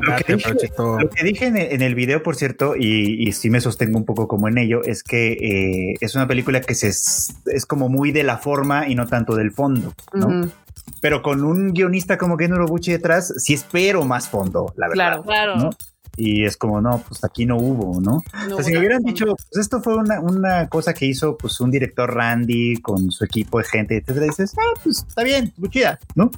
Lo 0.00 0.12
Ah, 0.12 0.16
que 0.16 0.24
te 0.24 0.34
dije, 0.34 0.50
aprovechó. 0.50 0.98
lo 0.98 1.08
que 1.10 1.24
dije 1.24 1.46
en, 1.46 1.56
en 1.56 1.80
el 1.82 1.94
video, 1.94 2.24
por 2.24 2.34
cierto, 2.34 2.74
y, 2.76 3.28
y 3.28 3.30
sí 3.30 3.48
me 3.48 3.60
sostengo 3.60 3.96
un 3.98 4.04
poco 4.04 4.26
como 4.26 4.48
en 4.48 4.58
ello, 4.58 4.80
es 4.84 5.04
que 5.04 5.32
eh, 5.92 5.94
es 6.00 6.16
una 6.16 6.26
película 6.26 6.60
que 6.60 6.74
se 6.74 6.88
es, 6.88 7.36
es 7.46 7.64
como 7.66 7.88
muy 7.88 8.10
de 8.10 8.24
la 8.24 8.38
forma 8.38 8.88
y 8.88 8.96
no 8.96 9.06
tanto 9.06 9.36
del 9.36 9.52
fondo, 9.52 9.92
¿no? 10.12 10.50
Pero 11.00 11.22
con 11.22 11.44
un 11.44 11.72
guionista 11.72 12.18
como 12.18 12.36
Ken 12.36 12.52
Urobuchi 12.54 12.90
detrás, 12.90 13.32
sí 13.38 13.54
espero 13.54 14.04
más 14.04 14.28
fondo, 14.28 14.72
la 14.76 14.88
verdad. 14.88 14.94
Claro. 14.94 15.22
Claro. 15.22 15.56
¿no? 15.56 15.70
Y 16.16 16.44
es 16.44 16.56
como, 16.56 16.80
no, 16.80 17.02
pues 17.06 17.22
aquí 17.24 17.44
no 17.44 17.56
hubo, 17.58 18.00
¿no? 18.00 18.22
No, 18.48 18.54
o 18.54 18.56
sea, 18.56 18.64
si 18.64 18.72
me 18.72 18.78
hubieran 18.78 19.02
dicho, 19.02 19.26
pues 19.26 19.48
esto 19.60 19.82
fue 19.82 19.96
una, 19.96 20.18
una 20.20 20.66
cosa 20.68 20.94
que 20.94 21.04
hizo 21.06 21.36
pues 21.36 21.60
un 21.60 21.70
director 21.70 22.12
Randy 22.14 22.76
con 22.80 23.10
su 23.10 23.24
equipo 23.24 23.58
de 23.58 23.64
gente, 23.64 23.96
etcétera, 23.98 24.26
dices, 24.26 24.54
ah, 24.58 24.80
pues 24.82 25.04
está 25.06 25.22
bien, 25.22 25.52
muy 25.58 25.68
chida, 25.68 25.98
¿no? 26.14 26.30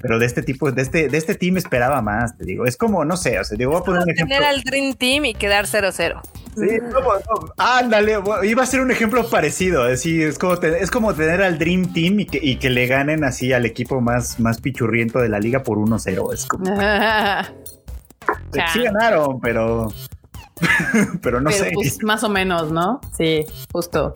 Pero 0.00 0.18
de 0.18 0.26
este 0.26 0.42
tipo, 0.42 0.72
de 0.72 0.80
este, 0.82 1.08
de 1.08 1.18
este 1.18 1.34
team 1.34 1.56
esperaba 1.58 2.00
más, 2.02 2.36
te 2.38 2.44
digo. 2.44 2.64
Es 2.64 2.76
como, 2.76 3.04
no 3.04 3.16
sé, 3.16 3.38
o 3.38 3.44
sea, 3.44 3.56
digo, 3.58 3.72
voy 3.72 3.80
a 3.80 3.84
poner 3.84 4.02
un 4.02 4.10
ejemplo. 4.10 4.36
Tener 4.36 4.48
al 4.48 4.62
Dream 4.62 4.94
Team 4.94 5.24
y 5.26 5.34
quedar 5.34 5.66
0-0. 5.66 6.20
Sí, 6.56 6.78
no, 6.90 7.00
no, 7.00 7.52
ándale, 7.58 8.18
iba 8.44 8.62
a 8.62 8.66
ser 8.66 8.80
un 8.80 8.90
ejemplo 8.90 9.28
parecido, 9.28 9.84
es 9.84 9.90
decir, 10.02 10.22
es 10.22 10.38
como, 10.38 10.56
te- 10.58 10.82
es 10.82 10.90
como 10.90 11.12
tener 11.12 11.42
al 11.42 11.58
Dream 11.58 11.92
Team 11.92 12.20
y 12.20 12.24
que, 12.26 12.38
y 12.42 12.56
que 12.56 12.70
le 12.70 12.86
ganen 12.86 13.24
así 13.24 13.52
al 13.52 13.66
equipo 13.66 14.00
más, 14.00 14.40
más 14.40 14.62
pichurriento 14.62 15.18
de 15.18 15.28
la 15.28 15.38
liga 15.38 15.62
por 15.62 15.76
1-0. 15.76 16.32
Es 16.32 16.46
como, 16.46 16.64
sí 18.72 18.82
ganaron, 18.82 19.40
pero, 19.40 19.88
pero 21.22 21.40
no 21.40 21.50
Pero 21.50 21.64
sé. 21.64 21.70
pues 21.74 22.02
más 22.02 22.24
o 22.24 22.28
menos, 22.28 22.70
¿no? 22.70 23.00
Sí, 23.16 23.44
justo. 23.72 24.12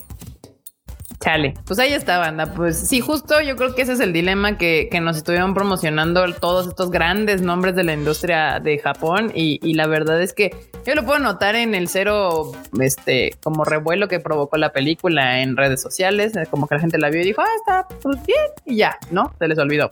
Chale, 1.22 1.52
pues 1.66 1.78
ahí 1.78 1.92
está, 1.92 2.16
banda. 2.16 2.46
Pues 2.54 2.78
sí, 2.78 3.00
justo 3.00 3.42
yo 3.42 3.54
creo 3.54 3.74
que 3.74 3.82
ese 3.82 3.92
es 3.92 4.00
el 4.00 4.14
dilema 4.14 4.56
que, 4.56 4.88
que 4.90 5.02
nos 5.02 5.18
estuvieron 5.18 5.52
promocionando 5.52 6.24
todos 6.32 6.66
estos 6.66 6.90
grandes 6.90 7.42
nombres 7.42 7.76
de 7.76 7.84
la 7.84 7.92
industria 7.92 8.58
de 8.58 8.78
Japón. 8.78 9.30
Y, 9.34 9.60
y 9.62 9.74
la 9.74 9.86
verdad 9.86 10.22
es 10.22 10.32
que 10.32 10.56
yo 10.86 10.94
lo 10.94 11.04
puedo 11.04 11.18
notar 11.18 11.56
en 11.56 11.74
el 11.74 11.88
cero, 11.88 12.52
este, 12.80 13.36
como 13.42 13.64
revuelo 13.64 14.08
que 14.08 14.18
provocó 14.18 14.56
la 14.56 14.72
película 14.72 15.42
en 15.42 15.58
redes 15.58 15.82
sociales. 15.82 16.32
Como 16.48 16.66
que 16.66 16.76
la 16.76 16.80
gente 16.80 16.96
la 16.96 17.10
vio 17.10 17.20
y 17.20 17.24
dijo, 17.24 17.42
ah, 17.42 17.54
está 17.58 17.86
pues 18.00 18.16
bien, 18.26 18.40
y 18.64 18.76
ya, 18.76 18.98
¿no? 19.10 19.34
Se 19.38 19.46
les 19.46 19.58
olvidó. 19.58 19.90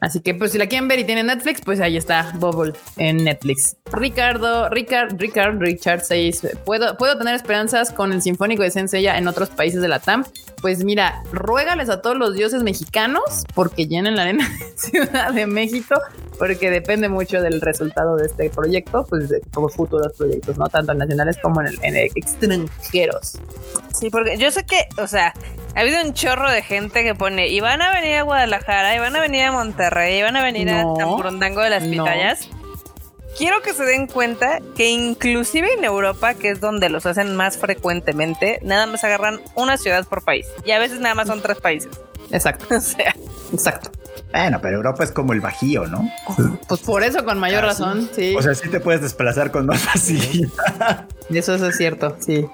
Así 0.00 0.20
que 0.20 0.34
pues 0.34 0.52
si 0.52 0.58
la 0.58 0.66
quieren 0.66 0.88
ver 0.88 0.98
y 0.98 1.04
tienen 1.04 1.26
Netflix, 1.26 1.60
pues 1.60 1.80
ahí 1.80 1.96
está 1.96 2.32
Bubble 2.34 2.72
en 2.96 3.18
Netflix. 3.24 3.76
Ricardo, 3.92 4.68
Ricard, 4.68 5.18
Ricard, 5.18 5.60
Richard 5.60 6.00
6. 6.02 6.48
¿Puedo, 6.64 6.96
¿Puedo 6.96 7.16
tener 7.18 7.34
esperanzas 7.34 7.92
con 7.92 8.12
el 8.12 8.22
Sinfónico 8.22 8.62
de 8.62 8.70
Senseiya 8.70 9.16
en 9.18 9.28
otros 9.28 9.50
países 9.50 9.80
de 9.80 9.88
la 9.88 10.00
TAM? 10.00 10.24
Pues 10.60 10.84
mira, 10.84 11.22
ruégales 11.32 11.88
a 11.88 12.00
todos 12.00 12.16
los 12.16 12.34
dioses 12.34 12.62
mexicanos 12.62 13.44
porque 13.54 13.86
llenen 13.86 14.16
la 14.16 14.22
arena 14.22 14.48
de 14.58 14.78
Ciudad 14.78 15.32
de 15.32 15.46
México, 15.46 15.94
porque 16.38 16.70
depende 16.70 17.08
mucho 17.08 17.40
del 17.40 17.60
resultado 17.60 18.16
de 18.16 18.26
este 18.26 18.50
proyecto, 18.50 19.04
pues 19.08 19.28
de, 19.28 19.40
como 19.52 19.68
futuros 19.68 20.12
proyectos, 20.16 20.58
no 20.58 20.66
tanto 20.68 20.94
nacionales 20.94 21.36
como 21.42 21.60
en, 21.60 21.68
en 21.82 21.96
el 21.96 22.10
extranjeros. 22.14 23.38
Sí, 23.94 24.10
porque 24.10 24.36
yo 24.38 24.50
sé 24.50 24.64
que, 24.64 24.88
o 25.00 25.06
sea, 25.06 25.32
ha 25.74 25.80
habido 25.80 26.02
un 26.02 26.14
chorro 26.14 26.50
de 26.50 26.62
gente 26.62 27.02
que 27.04 27.14
pone, 27.14 27.48
y 27.48 27.60
van 27.60 27.82
a 27.82 27.92
venir 27.92 28.16
a 28.16 28.22
Guadalajara, 28.22 28.94
y 28.94 28.98
van 28.98 29.16
a 29.16 29.20
venir 29.20 29.42
a 29.44 29.52
Monterrey, 29.52 30.18
y 30.18 30.22
van 30.22 30.36
a 30.36 30.42
venir 30.42 30.66
No. 30.66 30.94
a 30.94 30.98
Tamburundango 30.98 31.60
de 31.62 31.70
las 31.70 31.82
No. 31.84 32.04
Pitayas. 32.04 32.48
Quiero 33.38 33.62
que 33.62 33.72
se 33.72 33.84
den 33.84 34.06
cuenta 34.08 34.58
que 34.76 34.90
inclusive 34.90 35.72
en 35.72 35.84
Europa, 35.84 36.34
que 36.34 36.50
es 36.50 36.60
donde 36.60 36.90
los 36.90 37.06
hacen 37.06 37.34
más 37.34 37.56
frecuentemente, 37.56 38.58
nada 38.62 38.84
más 38.86 39.02
agarran 39.04 39.40
una 39.54 39.78
ciudad 39.78 40.06
por 40.06 40.22
país. 40.22 40.46
Y 40.66 40.72
a 40.72 40.78
veces 40.78 41.00
nada 41.00 41.14
más 41.14 41.28
son 41.28 41.40
tres 41.40 41.58
países. 41.58 41.90
Exacto, 42.30 42.66
O 42.76 42.80
sea, 42.80 43.14
exacto. 43.52 43.90
Bueno, 44.32 44.60
pero 44.62 44.76
Europa 44.76 45.04
es 45.04 45.12
como 45.12 45.32
el 45.32 45.40
Bajío, 45.40 45.86
¿no? 45.86 46.10
Pues 46.68 46.80
por 46.80 47.02
eso, 47.02 47.24
con 47.24 47.38
mayor 47.38 47.64
Ah, 47.64 47.74
sí. 47.74 47.82
razón, 47.82 48.10
sí. 48.14 48.34
O 48.36 48.42
sea, 48.42 48.54
sí 48.54 48.68
te 48.68 48.80
puedes 48.80 49.00
desplazar 49.02 49.50
con 49.50 49.64
más 49.66 49.80
facilidad. 49.80 51.06
Eso, 51.30 51.54
eso 51.54 51.68
es 51.68 51.76
cierto, 51.76 52.16
sí. 52.20 52.46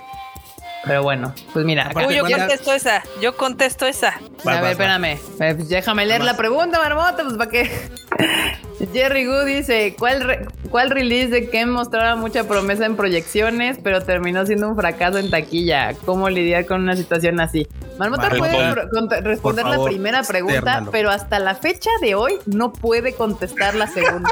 Pero 0.88 1.02
bueno, 1.02 1.32
pues 1.52 1.64
mira, 1.64 1.84
Aparte, 1.86 2.08
Uy, 2.08 2.16
yo 2.16 2.24
contesto 2.24 2.72
esa, 2.72 3.02
yo 3.20 3.36
contesto 3.36 3.86
esa. 3.86 4.08
a 4.44 4.50
ver, 4.52 4.62
va, 4.64 4.70
espérame. 4.70 5.04
Eh, 5.04 5.18
pues 5.54 5.68
déjame 5.68 6.04
leer 6.06 6.24
la 6.24 6.36
pregunta, 6.36 6.78
Marmota, 6.78 7.22
pues 7.22 7.36
para 7.36 7.50
qué. 7.50 7.70
Jerry 8.92 9.26
Good 9.26 9.44
dice: 9.44 9.94
¿cuál, 9.98 10.22
re- 10.22 10.46
¿Cuál 10.70 10.90
release 10.90 11.28
de 11.28 11.50
Ken 11.50 11.68
mostraba 11.68 12.16
mucha 12.16 12.44
promesa 12.44 12.86
en 12.86 12.96
proyecciones, 12.96 13.78
pero 13.82 14.02
terminó 14.02 14.46
siendo 14.46 14.68
un 14.68 14.76
fracaso 14.76 15.18
en 15.18 15.30
taquilla? 15.30 15.94
¿Cómo 16.04 16.28
lidiar 16.30 16.64
con 16.66 16.82
una 16.82 16.96
situación 16.96 17.40
así? 17.40 17.66
Marmota 17.98 18.30
puede 18.30 18.74
responder 19.22 19.66
la 19.66 19.82
primera 19.82 20.22
pregunta, 20.22 20.56
externalo. 20.58 20.90
pero 20.92 21.10
hasta 21.10 21.38
la 21.40 21.54
fecha 21.56 21.90
de 22.00 22.14
hoy 22.14 22.34
no 22.46 22.72
puede 22.72 23.12
contestar 23.14 23.74
la 23.74 23.88
segunda. 23.88 24.30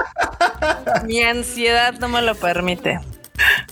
Mi 1.05 1.23
ansiedad 1.23 1.95
no 1.99 2.09
me 2.09 2.23
lo 2.23 2.35
permite. 2.37 3.01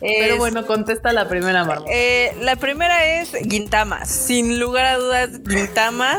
Pero 0.00 0.36
bueno, 0.36 0.66
contesta 0.66 1.12
la 1.12 1.28
primera, 1.28 1.64
Marmota. 1.64 1.90
Eh, 1.92 2.36
la 2.40 2.56
primera 2.56 3.04
es 3.20 3.32
Gintama. 3.48 4.04
Sin 4.04 4.58
lugar 4.58 4.86
a 4.86 4.96
dudas, 4.98 5.30
Gintama. 5.48 6.18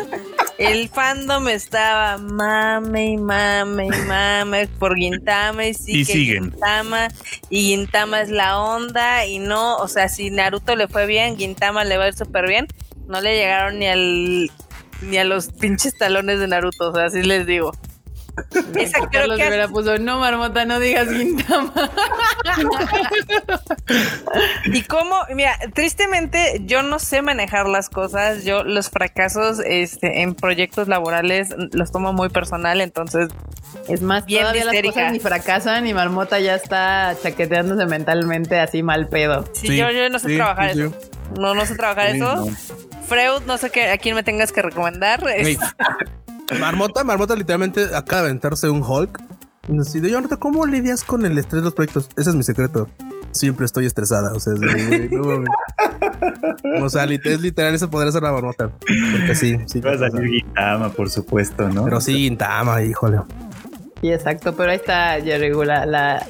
El 0.57 0.87
fandom 0.89 1.49
estaba 1.49 2.17
mame 2.17 3.11
y 3.11 3.17
mame 3.17 3.87
y 3.87 4.07
mame 4.07 4.67
por 4.79 4.95
Gintama 4.95 5.65
y 5.65 5.73
sí 5.73 6.01
Y 6.01 6.05
que 6.05 6.13
siguen. 6.13 6.51
Gintama 6.51 7.09
y 7.49 7.69
Gintama 7.69 8.21
es 8.21 8.29
la 8.29 8.59
onda 8.59 9.25
y 9.25 9.39
no, 9.39 9.77
o 9.77 9.87
sea, 9.87 10.07
si 10.07 10.29
Naruto 10.29 10.75
le 10.75 10.87
fue 10.87 11.05
bien, 11.07 11.37
Gintama 11.37 11.83
le 11.83 11.97
va 11.97 12.05
a 12.05 12.07
ir 12.07 12.15
súper 12.15 12.47
bien. 12.47 12.67
No 13.07 13.19
le 13.21 13.35
llegaron 13.35 13.79
ni 13.79 13.87
al 13.87 14.51
ni 15.01 15.17
a 15.17 15.25
los 15.25 15.47
pinches 15.51 15.93
talones 15.97 16.39
de 16.39 16.47
Naruto, 16.47 16.89
o 16.89 16.95
sea, 16.95 17.05
así 17.05 17.21
les 17.21 17.45
digo. 17.45 17.73
Exacto, 18.75 19.07
pero 19.11 19.21
Carlos 19.23 19.37
¿qué 19.37 19.43
Rivera 19.45 19.67
puso, 19.67 19.97
no, 19.97 20.19
Marmota, 20.19 20.65
no 20.65 20.79
digas 20.79 21.09
Gintama. 21.09 21.73
Y 24.65 24.81
cómo, 24.83 25.15
mira, 25.33 25.57
tristemente 25.73 26.61
yo 26.65 26.83
no 26.83 26.99
sé 26.99 27.21
manejar 27.21 27.67
las 27.67 27.89
cosas, 27.89 28.43
yo 28.43 28.63
los 28.63 28.89
fracasos 28.89 29.59
este, 29.65 30.21
en 30.21 30.35
proyectos 30.35 30.87
laborales 30.87 31.53
los 31.73 31.91
tomo 31.91 32.13
muy 32.13 32.29
personal, 32.29 32.81
entonces 32.81 33.29
Es 33.87 34.01
más, 34.01 34.25
Bien 34.25 34.41
todavía 34.41 34.65
las 34.65 34.73
histérica. 34.73 34.93
cosas 34.95 35.11
ni 35.13 35.19
fracasan 35.19 35.87
y 35.87 35.93
Marmota 35.93 36.39
ya 36.39 36.55
está 36.55 37.15
chaqueteándose 37.21 37.85
mentalmente 37.85 38.59
así 38.59 38.83
mal 38.83 39.07
pedo. 39.07 39.45
sí, 39.53 39.67
Sí, 39.67 39.77
yo, 39.77 39.89
yo 39.91 40.09
no 40.09 40.19
sé 40.19 40.29
sí, 40.29 40.35
trabajar 40.35 40.73
sí, 40.73 40.81
eso. 40.81 40.93
No, 41.39 41.53
no 41.55 41.65
sé 41.65 41.75
trabajar 41.75 42.11
Sí, 42.11 42.17
eso. 42.17 42.35
no. 42.35 42.47
Freud, 43.07 43.43
no 43.45 43.57
sé 43.57 43.69
qué, 43.69 43.89
a 43.91 43.97
quién 43.99 44.15
me 44.15 44.23
tengas 44.23 44.51
que 44.51 44.61
recomendar. 44.63 45.23
Marmota, 46.59 47.03
Marmota 47.03 47.35
literalmente 47.35 47.95
acaba 47.95 48.23
de 48.23 48.29
aventarse 48.29 48.69
un 48.69 48.83
Hulk. 48.83 49.21
Y 49.67 49.73
nos 49.73 49.91
dice, 49.91 50.09
Jonathan, 50.09 50.37
¿cómo 50.37 50.65
lidias 50.65 51.03
con 51.03 51.25
el 51.25 51.37
estrés 51.37 51.61
de 51.61 51.65
los 51.65 51.73
proyectos? 51.73 52.09
Ese 52.15 52.29
es 52.29 52.35
mi 52.35 52.43
secreto. 52.43 52.87
Siempre 53.31 53.65
estoy 53.65 53.85
estresada. 53.85 54.33
O 54.33 54.39
sea, 54.39 54.53
es 54.53 54.59
de, 54.59 55.09
no. 55.11 56.85
O 56.85 56.89
sea, 56.89 57.05
es 57.05 57.41
literal, 57.41 57.73
eso 57.73 57.89
podría 57.89 58.11
ser 58.11 58.23
la 58.23 58.31
marmota. 58.31 58.69
Porque 58.69 59.35
sí, 59.35 59.57
sí. 59.65 59.81
Va 59.81 59.93
a 59.93 59.97
salir 59.97 60.29
Gintama, 60.29 60.89
por 60.89 61.09
supuesto, 61.09 61.67
¿no? 61.69 61.83
Pero 61.85 61.99
sí, 61.99 62.27
Intama, 62.27 62.81
híjole. 62.83 63.21
Sí, 64.01 64.11
exacto, 64.11 64.55
pero 64.55 64.71
ahí 64.71 64.77
está, 64.77 65.19
Jerry, 65.21 65.51
la, 65.65 65.85
la, 65.85 66.27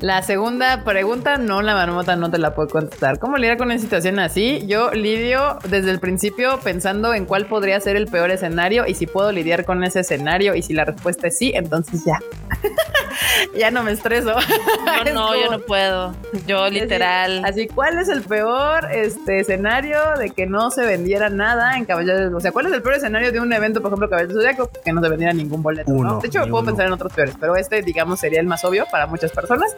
la 0.00 0.22
segunda 0.22 0.84
pregunta, 0.84 1.38
no, 1.38 1.60
la 1.60 1.74
marmota 1.74 2.14
no 2.14 2.30
te 2.30 2.38
la 2.38 2.54
puedo 2.54 2.68
contestar. 2.68 3.18
¿Cómo 3.18 3.36
lidiar 3.36 3.56
con 3.56 3.66
una 3.66 3.78
situación 3.78 4.20
así? 4.20 4.64
Yo 4.66 4.92
lidio 4.92 5.58
desde 5.68 5.90
el 5.90 5.98
principio 5.98 6.60
pensando 6.62 7.14
en 7.14 7.24
cuál 7.24 7.46
podría 7.46 7.80
ser 7.80 7.96
el 7.96 8.06
peor 8.06 8.30
escenario 8.30 8.86
y 8.86 8.94
si 8.94 9.06
puedo 9.06 9.32
lidiar 9.32 9.64
con 9.64 9.82
ese 9.82 10.00
escenario 10.00 10.54
y 10.54 10.62
si 10.62 10.72
la 10.72 10.84
respuesta 10.84 11.26
es 11.26 11.36
sí, 11.36 11.52
entonces 11.54 12.04
ya. 12.04 12.20
ya 13.58 13.70
no 13.72 13.82
me 13.82 13.90
estreso. 13.90 14.34
no, 14.34 15.02
Es 15.04 15.14
no, 15.14 15.34
yo 15.34 15.50
no 15.50 15.58
puedo. 15.60 16.14
Yo 16.46 16.68
literal. 16.68 17.44
Así, 17.44 17.66
¿cuál 17.66 17.98
es 17.98 18.08
el 18.08 18.22
peor 18.22 18.86
este 18.92 19.40
escenario 19.40 19.98
de 20.16 20.30
que 20.30 20.46
no 20.46 20.70
se 20.70 20.86
vendiera 20.86 21.28
nada 21.28 21.76
en 21.76 21.84
Caballeros? 21.84 22.32
O 22.34 22.40
sea, 22.40 22.52
¿cuál 22.52 22.66
es 22.66 22.72
el 22.72 22.82
peor 22.82 22.96
escenario 22.96 23.32
de 23.32 23.40
un 23.40 23.52
evento, 23.52 23.80
por 23.80 23.90
ejemplo, 23.90 24.08
Caballeros 24.08 24.36
Zodiaco? 24.36 24.70
Que 24.84 24.92
no 24.92 25.02
se 25.02 25.08
vendiera 25.08 25.32
ningún 25.32 25.62
boleto. 25.62 25.90
De 26.20 26.28
hecho, 26.28 26.40
puedo 26.42 26.58
uno. 26.58 26.64
pensar 26.66 26.86
en 26.86 26.92
otros 26.92 27.12
peores, 27.12 27.34
pero 27.40 27.56
este, 27.56 27.82
digamos, 27.82 28.20
sería 28.20 28.40
el 28.40 28.46
más 28.46 28.64
obvio 28.64 28.86
para 28.90 29.06
muchas 29.06 29.32
personas. 29.32 29.74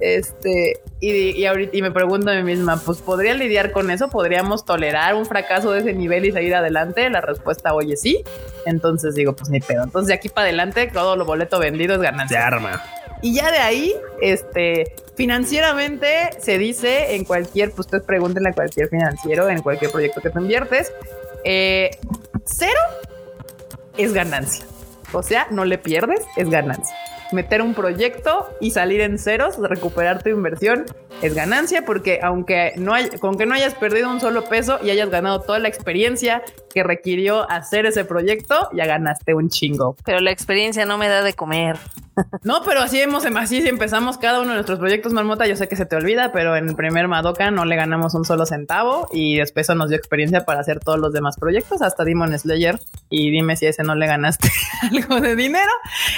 Este, 0.00 0.80
y, 0.98 1.10
y 1.30 1.46
ahorita 1.46 1.76
y 1.76 1.82
me 1.82 1.92
pregunto 1.92 2.30
a 2.30 2.34
mí 2.34 2.42
misma, 2.42 2.80
pues 2.84 2.98
¿podría 2.98 3.34
lidiar 3.34 3.70
con 3.70 3.90
eso? 3.90 4.08
¿Podríamos 4.08 4.64
tolerar 4.64 5.14
un 5.14 5.26
fracaso 5.26 5.70
de 5.70 5.80
ese 5.80 5.92
nivel 5.92 6.24
y 6.24 6.32
seguir 6.32 6.54
adelante? 6.56 7.08
La 7.08 7.20
respuesta, 7.20 7.72
oye, 7.72 7.96
sí. 7.96 8.24
Entonces 8.66 9.14
digo, 9.14 9.34
pues 9.34 9.48
ni 9.50 9.60
pedo. 9.60 9.84
Entonces 9.84 10.08
de 10.08 10.14
aquí 10.14 10.28
para 10.28 10.46
adelante, 10.46 10.90
todo 10.92 11.14
lo 11.16 11.24
boleto 11.24 11.58
vendido 11.60 11.94
es 11.94 12.00
Se 12.00 12.04
ganancia. 12.04 12.46
arma. 12.46 12.82
Y 13.20 13.34
ya 13.34 13.52
de 13.52 13.58
ahí, 13.58 13.94
este, 14.20 14.96
financieramente 15.16 16.30
se 16.40 16.58
dice 16.58 17.14
en 17.14 17.24
cualquier, 17.24 17.70
pues 17.70 17.86
ustedes 17.86 18.02
pregúntenle 18.02 18.48
a 18.48 18.52
cualquier 18.52 18.88
financiero, 18.88 19.48
en 19.48 19.62
cualquier 19.62 19.92
proyecto 19.92 20.20
que 20.20 20.30
te 20.30 20.40
inviertes, 20.40 20.92
eh, 21.44 21.90
cero 22.44 22.80
es 23.96 24.12
ganancia. 24.12 24.64
O 25.12 25.22
sea, 25.22 25.46
no 25.52 25.64
le 25.64 25.78
pierdes, 25.78 26.20
es 26.36 26.50
ganancia. 26.50 26.96
Meter 27.32 27.62
un 27.62 27.74
proyecto 27.74 28.48
y 28.60 28.70
salir 28.70 29.00
en 29.00 29.18
ceros, 29.18 29.56
recuperar 29.58 30.22
tu 30.22 30.30
inversión, 30.30 30.84
es 31.22 31.34
ganancia 31.34 31.84
porque 31.84 32.20
aunque 32.22 32.72
no 32.76 32.94
hay, 32.94 33.08
con 33.20 33.36
que 33.36 33.46
no 33.46 33.54
hayas 33.54 33.74
perdido 33.74 34.10
un 34.10 34.20
solo 34.20 34.44
peso 34.44 34.78
y 34.82 34.90
hayas 34.90 35.10
ganado 35.10 35.40
toda 35.40 35.58
la 35.58 35.68
experiencia 35.68 36.42
que 36.72 36.82
requirió 36.82 37.50
hacer 37.50 37.86
ese 37.86 38.04
proyecto, 38.04 38.68
ya 38.72 38.86
ganaste 38.86 39.34
un 39.34 39.48
chingo. 39.48 39.96
Pero 40.04 40.20
la 40.20 40.30
experiencia 40.30 40.84
no 40.84 40.98
me 40.98 41.08
da 41.08 41.22
de 41.22 41.34
comer. 41.34 41.76
No, 42.42 42.62
pero 42.64 42.80
así 42.80 43.00
hemos, 43.00 43.24
así 43.24 43.66
empezamos 43.66 44.18
cada 44.18 44.40
uno 44.40 44.50
de 44.50 44.54
nuestros 44.56 44.78
proyectos, 44.78 45.12
Marmota. 45.12 45.46
Yo 45.46 45.56
sé 45.56 45.68
que 45.68 45.76
se 45.76 45.86
te 45.86 45.96
olvida, 45.96 46.32
pero 46.32 46.56
en 46.56 46.68
el 46.68 46.76
primer 46.76 47.08
Madoka 47.08 47.50
no 47.50 47.64
le 47.64 47.76
ganamos 47.76 48.14
un 48.14 48.24
solo 48.24 48.44
centavo 48.46 49.08
y 49.12 49.36
después 49.38 49.66
eso 49.66 49.74
nos 49.74 49.88
dio 49.88 49.96
experiencia 49.96 50.44
para 50.44 50.60
hacer 50.60 50.80
todos 50.80 50.98
los 50.98 51.12
demás 51.12 51.36
proyectos, 51.38 51.80
hasta 51.82 52.04
Demon 52.04 52.38
Slayer. 52.38 52.78
Y 53.08 53.30
dime 53.30 53.56
si 53.56 53.66
a 53.66 53.70
ese 53.70 53.82
no 53.82 53.94
le 53.94 54.06
ganaste 54.06 54.50
algo 54.90 55.20
de 55.20 55.36
dinero. 55.36 55.70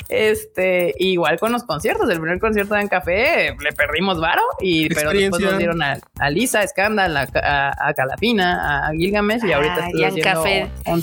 Este, 0.08 0.94
igual 0.98 1.38
con 1.38 1.52
los 1.52 1.64
conciertos. 1.64 2.08
El 2.10 2.20
primer 2.20 2.38
concierto 2.40 2.76
en 2.76 2.88
café 2.88 3.56
le 3.60 3.72
perdimos 3.76 4.20
varo 4.20 4.42
y 4.60 4.88
pero 4.94 5.10
después 5.10 5.42
nos 5.42 5.58
dieron 5.58 5.82
a, 5.82 5.98
a 6.18 6.30
Lisa, 6.30 6.60
a 6.60 6.66
Scandal, 6.66 7.16
a, 7.16 7.26
a, 7.34 7.88
a 7.88 7.94
Calafina, 7.94 8.88
a 8.88 8.92
Gilgamesh 8.92 9.44
y 9.44 9.52
ahorita 9.52 9.74
Ah, 9.74 9.86
estoy 9.86 10.00
y 10.00 10.04
haciendo 10.04 10.30
Ancafé. 10.30 10.70
un 10.86 11.02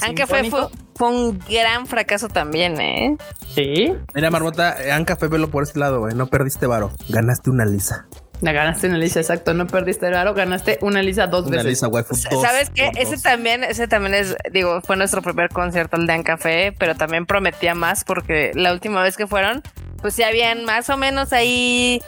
fue. 0.52 0.68
Fue 1.02 1.10
un 1.10 1.40
gran 1.50 1.88
fracaso 1.88 2.28
también, 2.28 2.80
¿eh? 2.80 3.18
Sí, 3.56 3.92
Mira, 4.14 4.30
Marmota, 4.30 4.76
Anca 4.94 5.16
Fe, 5.16 5.30
velo 5.30 5.50
por 5.50 5.64
este 5.64 5.80
lado, 5.80 5.98
güey. 6.02 6.14
No 6.14 6.28
perdiste 6.28 6.68
varo. 6.68 6.92
Ganaste 7.10 7.50
una 7.50 7.66
lisa. 7.66 8.06
la 8.42 8.52
ganaste 8.52 8.86
una 8.88 9.00
Lisa, 9.00 9.20
exacto. 9.20 9.56
No 9.56 9.66
perdiste 9.66 10.06
el 10.06 10.14
varo, 10.14 10.36
ganaste 10.36 10.78
una 10.82 11.02
Lisa 11.02 11.26
dos 11.26 11.48
Una 11.48 11.58
veces. 11.58 11.72
lisa, 11.72 11.88
waifu. 11.88 12.14
dos 12.30 12.42
¿Sabes 12.44 12.70
qué? 12.70 12.92
Ese 12.98 13.14
dos. 13.16 13.24
también, 13.24 13.64
ese 13.64 13.88
también 13.88 14.14
es, 14.14 14.36
digo, 14.52 14.80
fue 14.82 14.96
nuestro 14.96 15.24
primer 15.24 15.50
concierto, 15.50 15.98
el 15.98 16.06
de 16.06 16.14
Ancafé, 16.14 16.72
pero 16.78 16.94
también 16.94 17.26
prometía 17.26 17.74
más 17.74 18.04
porque 18.04 18.52
la 18.54 18.72
última 18.72 19.02
vez 19.02 19.18
que 19.18 19.26
fueron, 19.26 19.64
pues 20.04 20.18
ya 20.18 20.28
habían 20.28 20.66
más 20.66 20.88
o 20.92 20.98
menos 20.98 21.34
ahí, 21.34 22.00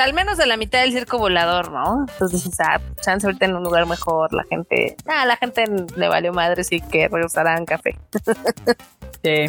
al 0.00 0.14
menos 0.14 0.38
de 0.38 0.46
la 0.46 0.56
mitad 0.56 0.80
del 0.80 0.92
circo 0.92 1.18
volador, 1.18 1.70
¿no? 1.70 2.06
Entonces 2.08 2.44
dices, 2.44 2.60
ah, 2.60 2.80
chance 3.00 3.26
ahorita 3.26 3.46
en 3.46 3.56
un 3.56 3.62
lugar 3.62 3.86
mejor, 3.86 4.32
la 4.32 4.44
gente, 4.44 4.96
ah, 5.06 5.26
la 5.26 5.36
gente 5.36 5.64
le 5.96 6.08
valió 6.08 6.32
madre 6.32 6.64
sí 6.64 6.80
que 6.80 7.08
regresará 7.08 7.54
a 7.54 7.56
Ancafé. 7.56 7.98
Sí. 9.22 9.46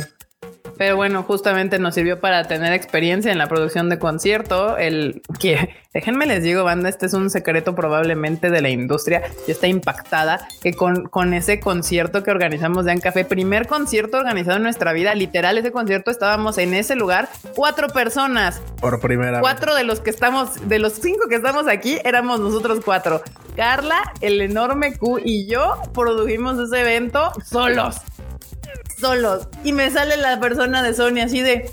Pero 0.81 0.95
bueno, 0.95 1.21
justamente 1.21 1.77
nos 1.77 1.93
sirvió 1.93 2.19
para 2.19 2.45
tener 2.45 2.73
experiencia 2.73 3.31
en 3.31 3.37
la 3.37 3.45
producción 3.45 3.87
de 3.87 3.99
concierto. 3.99 4.79
El 4.79 5.21
que, 5.39 5.75
déjenme 5.93 6.25
les 6.25 6.41
digo, 6.41 6.63
banda, 6.63 6.89
este 6.89 7.05
es 7.05 7.13
un 7.13 7.29
secreto 7.29 7.75
probablemente 7.75 8.49
de 8.49 8.61
la 8.61 8.69
industria. 8.71 9.21
Yo 9.45 9.53
está 9.53 9.67
impactada 9.67 10.47
que 10.59 10.73
con, 10.73 11.03
con 11.03 11.35
ese 11.35 11.59
concierto 11.59 12.23
que 12.23 12.31
organizamos 12.31 12.85
de 12.85 12.93
Ancafé, 12.93 13.25
primer 13.25 13.67
concierto 13.67 14.17
organizado 14.17 14.57
en 14.57 14.63
nuestra 14.63 14.91
vida, 14.91 15.13
literal, 15.13 15.55
ese 15.59 15.71
concierto 15.71 16.09
estábamos 16.09 16.57
en 16.57 16.73
ese 16.73 16.95
lugar, 16.95 17.29
cuatro 17.55 17.87
personas. 17.89 18.59
Por 18.79 18.99
primera 18.99 19.33
vez. 19.33 19.41
Cuatro 19.41 19.75
de 19.75 19.83
los 19.83 19.99
que 19.99 20.09
estamos, 20.09 20.67
de 20.67 20.79
los 20.79 20.93
cinco 20.93 21.27
que 21.29 21.35
estamos 21.35 21.67
aquí, 21.67 21.99
éramos 22.03 22.39
nosotros 22.39 22.79
cuatro. 22.83 23.21
Carla, 23.55 24.01
el 24.21 24.41
enorme 24.41 24.97
Q 24.97 25.19
y 25.23 25.45
yo 25.45 25.75
produjimos 25.93 26.57
ese 26.57 26.81
evento 26.81 27.33
solos. 27.45 27.97
Solos. 29.01 29.47
Y 29.63 29.73
me 29.73 29.89
sale 29.89 30.15
la 30.17 30.39
persona 30.39 30.81
de 30.83 30.93
Sony 30.93 31.19
así 31.25 31.41
de. 31.41 31.69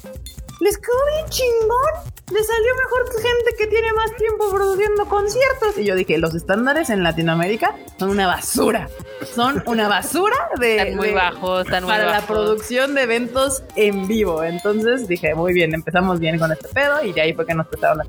Les 0.61 0.77
quedó 0.77 0.97
bien 1.15 1.29
chingón. 1.29 2.13
Le 2.31 2.43
salió 2.45 2.75
mejor 2.75 3.05
que 3.11 3.23
gente 3.27 3.55
que 3.57 3.67
tiene 3.69 3.91
más 3.95 4.15
tiempo 4.17 4.51
produciendo 4.51 5.07
conciertos. 5.09 5.79
Y 5.79 5.85
yo 5.85 5.95
dije, 5.95 6.19
los 6.19 6.35
estándares 6.35 6.91
en 6.91 7.03
Latinoamérica 7.03 7.75
son 7.99 8.11
una 8.11 8.27
basura. 8.27 8.89
Son 9.35 9.63
una 9.67 9.89
basura 9.89 10.37
de. 10.61 10.77
Están 10.79 10.97
muy 10.97 11.09
de- 11.09 11.15
bajos, 11.15 11.65
están 11.65 11.85
muy 11.85 11.93
para 11.93 12.11
la 12.11 12.21
producción 12.27 12.95
de 12.95 13.03
eventos 13.05 13.63
en 13.77 14.09
vivo. 14.09 14.43
Entonces 14.45 15.07
dije, 15.09 15.35
muy 15.35 15.55
bien, 15.55 15.73
empezamos 15.75 16.19
bien 16.21 16.39
con 16.39 16.53
este 16.53 16.69
pedo 16.69 17.03
y 17.03 17.13
de 17.13 17.21
ahí 17.23 17.33
fue 17.33 17.47
que 17.47 17.55
nos 17.55 17.67
prestaron 17.69 17.99
la... 17.99 18.07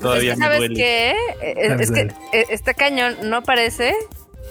Todavía 0.00 0.32
Es 0.32 0.38
que, 0.38 0.40
me 0.40 0.44
¿Sabes 0.46 0.58
duele. 0.60 0.74
qué? 0.76 1.14
Es, 1.42 1.80
es 1.80 1.90
que 1.90 2.14
este 2.48 2.74
cañón 2.74 3.16
no 3.24 3.42
parece, 3.42 3.94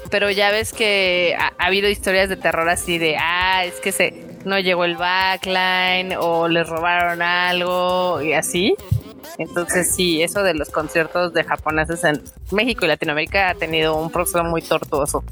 pero 0.09 0.29
ya 0.31 0.51
ves 0.51 0.73
que 0.73 1.35
ha, 1.37 1.53
ha 1.57 1.67
habido 1.67 1.89
historias 1.89 2.29
de 2.29 2.37
terror 2.37 2.67
así 2.69 2.97
de, 2.97 3.17
ah, 3.17 3.63
es 3.65 3.79
que 3.79 3.91
se 3.91 4.31
no 4.45 4.59
llegó 4.59 4.85
el 4.85 4.97
backline 4.97 6.15
o 6.19 6.47
les 6.47 6.67
robaron 6.67 7.21
algo 7.21 8.21
y 8.21 8.33
así. 8.33 8.75
Entonces 9.37 9.93
sí, 9.93 10.21
eso 10.21 10.43
de 10.43 10.53
los 10.53 10.69
conciertos 10.69 11.33
de 11.33 11.43
japoneses 11.43 12.03
en 12.03 12.21
México 12.51 12.85
y 12.85 12.87
Latinoamérica 12.87 13.49
ha 13.49 13.55
tenido 13.55 13.95
un 13.95 14.11
proceso 14.11 14.43
muy 14.43 14.61
tortuoso. 14.61 15.23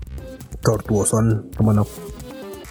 Tortuosón. 0.62 1.52
¿Cómo 1.58 1.74
no? 1.74 1.86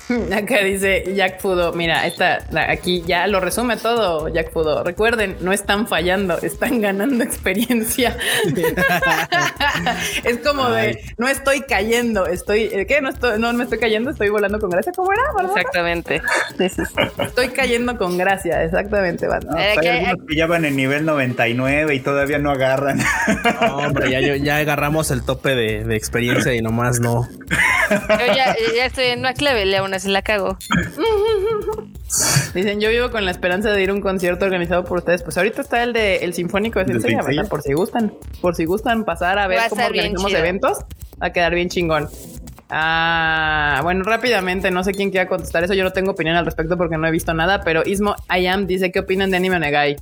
Acá 0.34 0.58
dice 0.64 1.12
Jack 1.14 1.40
Fudo, 1.40 1.72
mira, 1.72 2.06
esta, 2.06 2.38
aquí 2.68 3.02
ya 3.06 3.26
lo 3.26 3.40
resume 3.40 3.76
todo, 3.76 4.28
Jack 4.28 4.52
Fudo. 4.52 4.82
Recuerden, 4.84 5.36
no 5.40 5.52
están 5.52 5.86
fallando, 5.86 6.38
están 6.40 6.80
ganando 6.80 7.22
experiencia. 7.28 8.16
es 10.24 10.38
como 10.38 10.70
de, 10.70 11.00
no 11.16 11.28
estoy 11.28 11.62
cayendo, 11.62 12.26
estoy, 12.26 12.64
¿eh, 12.72 12.86
¿qué? 12.86 13.00
No, 13.00 13.10
estoy, 13.10 13.38
no 13.38 13.52
me 13.52 13.64
estoy 13.64 13.78
cayendo, 13.78 14.10
estoy 14.10 14.28
volando 14.30 14.58
con 14.58 14.70
gracia. 14.70 14.92
¿Cómo 14.94 15.12
era? 15.12 15.22
Bárbara? 15.34 15.60
Exactamente. 15.60 16.22
Estoy 16.58 17.48
cayendo 17.48 17.96
con 17.98 18.16
gracia, 18.18 18.62
exactamente, 18.64 19.26
banda. 19.26 19.52
No, 19.52 19.58
Eh, 19.58 19.70
hay 19.70 19.78
que- 19.78 19.90
algunos 19.90 20.26
que 20.28 20.36
ya 20.36 20.46
van 20.46 20.64
en 20.64 20.76
nivel 20.76 21.04
99 21.04 21.94
y 21.94 22.00
todavía 22.00 22.38
no 22.38 22.50
agarran. 22.50 22.98
No, 23.60 23.76
hombre, 23.78 24.10
ya, 24.10 24.36
ya 24.36 24.56
agarramos 24.58 25.10
el 25.10 25.22
tope 25.24 25.54
de, 25.54 25.84
de 25.84 25.96
experiencia 25.96 26.54
y 26.54 26.60
nomás 26.60 27.00
no. 27.00 27.28
Yo 27.90 28.26
ya, 28.34 28.54
ya 28.76 28.84
estoy 28.86 29.06
en 29.06 29.20
una 29.20 29.32
clave, 29.34 29.64
así 29.98 30.08
la 30.10 30.22
cago. 30.22 30.56
Dicen, 32.54 32.80
yo 32.80 32.88
vivo 32.88 33.10
con 33.10 33.24
la 33.24 33.30
esperanza 33.30 33.70
de 33.70 33.82
ir 33.82 33.90
a 33.90 33.94
un 33.94 34.00
concierto 34.00 34.44
organizado 34.44 34.84
por 34.84 34.98
ustedes. 34.98 35.22
Pues 35.22 35.36
ahorita 35.36 35.60
está 35.60 35.82
el 35.82 35.92
de 35.92 36.16
el 36.16 36.34
Sinfónico 36.34 36.82
de. 36.82 37.44
Por 37.48 37.62
si 37.62 37.72
gustan, 37.74 38.14
por 38.40 38.54
si 38.54 38.64
gustan 38.64 39.04
pasar 39.04 39.38
a 39.38 39.46
ver 39.46 39.60
a 39.60 39.68
cómo 39.68 39.84
organizamos 39.84 40.32
eventos, 40.32 40.78
va 41.20 41.26
a 41.26 41.32
quedar 41.32 41.54
bien 41.54 41.68
chingón. 41.68 42.08
Ah, 42.70 43.80
bueno, 43.82 44.04
rápidamente, 44.04 44.70
no 44.70 44.84
sé 44.84 44.92
quién 44.92 45.10
quiera 45.10 45.28
contestar 45.28 45.64
eso. 45.64 45.74
Yo 45.74 45.84
no 45.84 45.92
tengo 45.92 46.12
opinión 46.12 46.36
al 46.36 46.44
respecto 46.44 46.76
porque 46.76 46.98
no 46.98 47.06
he 47.06 47.10
visto 47.10 47.32
nada, 47.34 47.62
pero 47.62 47.82
Ismo 47.84 48.14
I 48.28 48.46
am 48.46 48.66
dice 48.66 48.92
qué 48.92 49.00
opinan 49.00 49.30
de 49.30 49.38
Anime 49.38 49.58
Negai. 49.58 49.96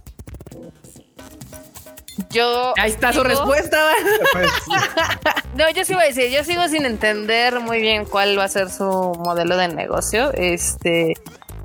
Yo. 2.31 2.73
Ahí 2.79 2.91
está 2.91 3.12
su 3.12 3.21
sigo- 3.21 3.29
respuesta. 3.29 3.79
Pues, 4.33 4.51
No, 5.57 5.71
yo 5.71 5.85
sí 5.85 5.95
voy 5.95 6.05
a 6.05 6.07
decir, 6.09 6.31
yo 6.31 6.45
sigo 6.45 6.67
sin 6.69 6.85
entender 6.85 7.61
muy 7.61 7.81
bien 7.81 8.05
cuál 8.05 8.39
va 8.39 8.45
a 8.45 8.49
ser 8.49 8.69
su 8.71 8.85
modelo 8.85 9.57
de 9.57 9.69
negocio. 9.69 10.33
Este. 10.35 11.14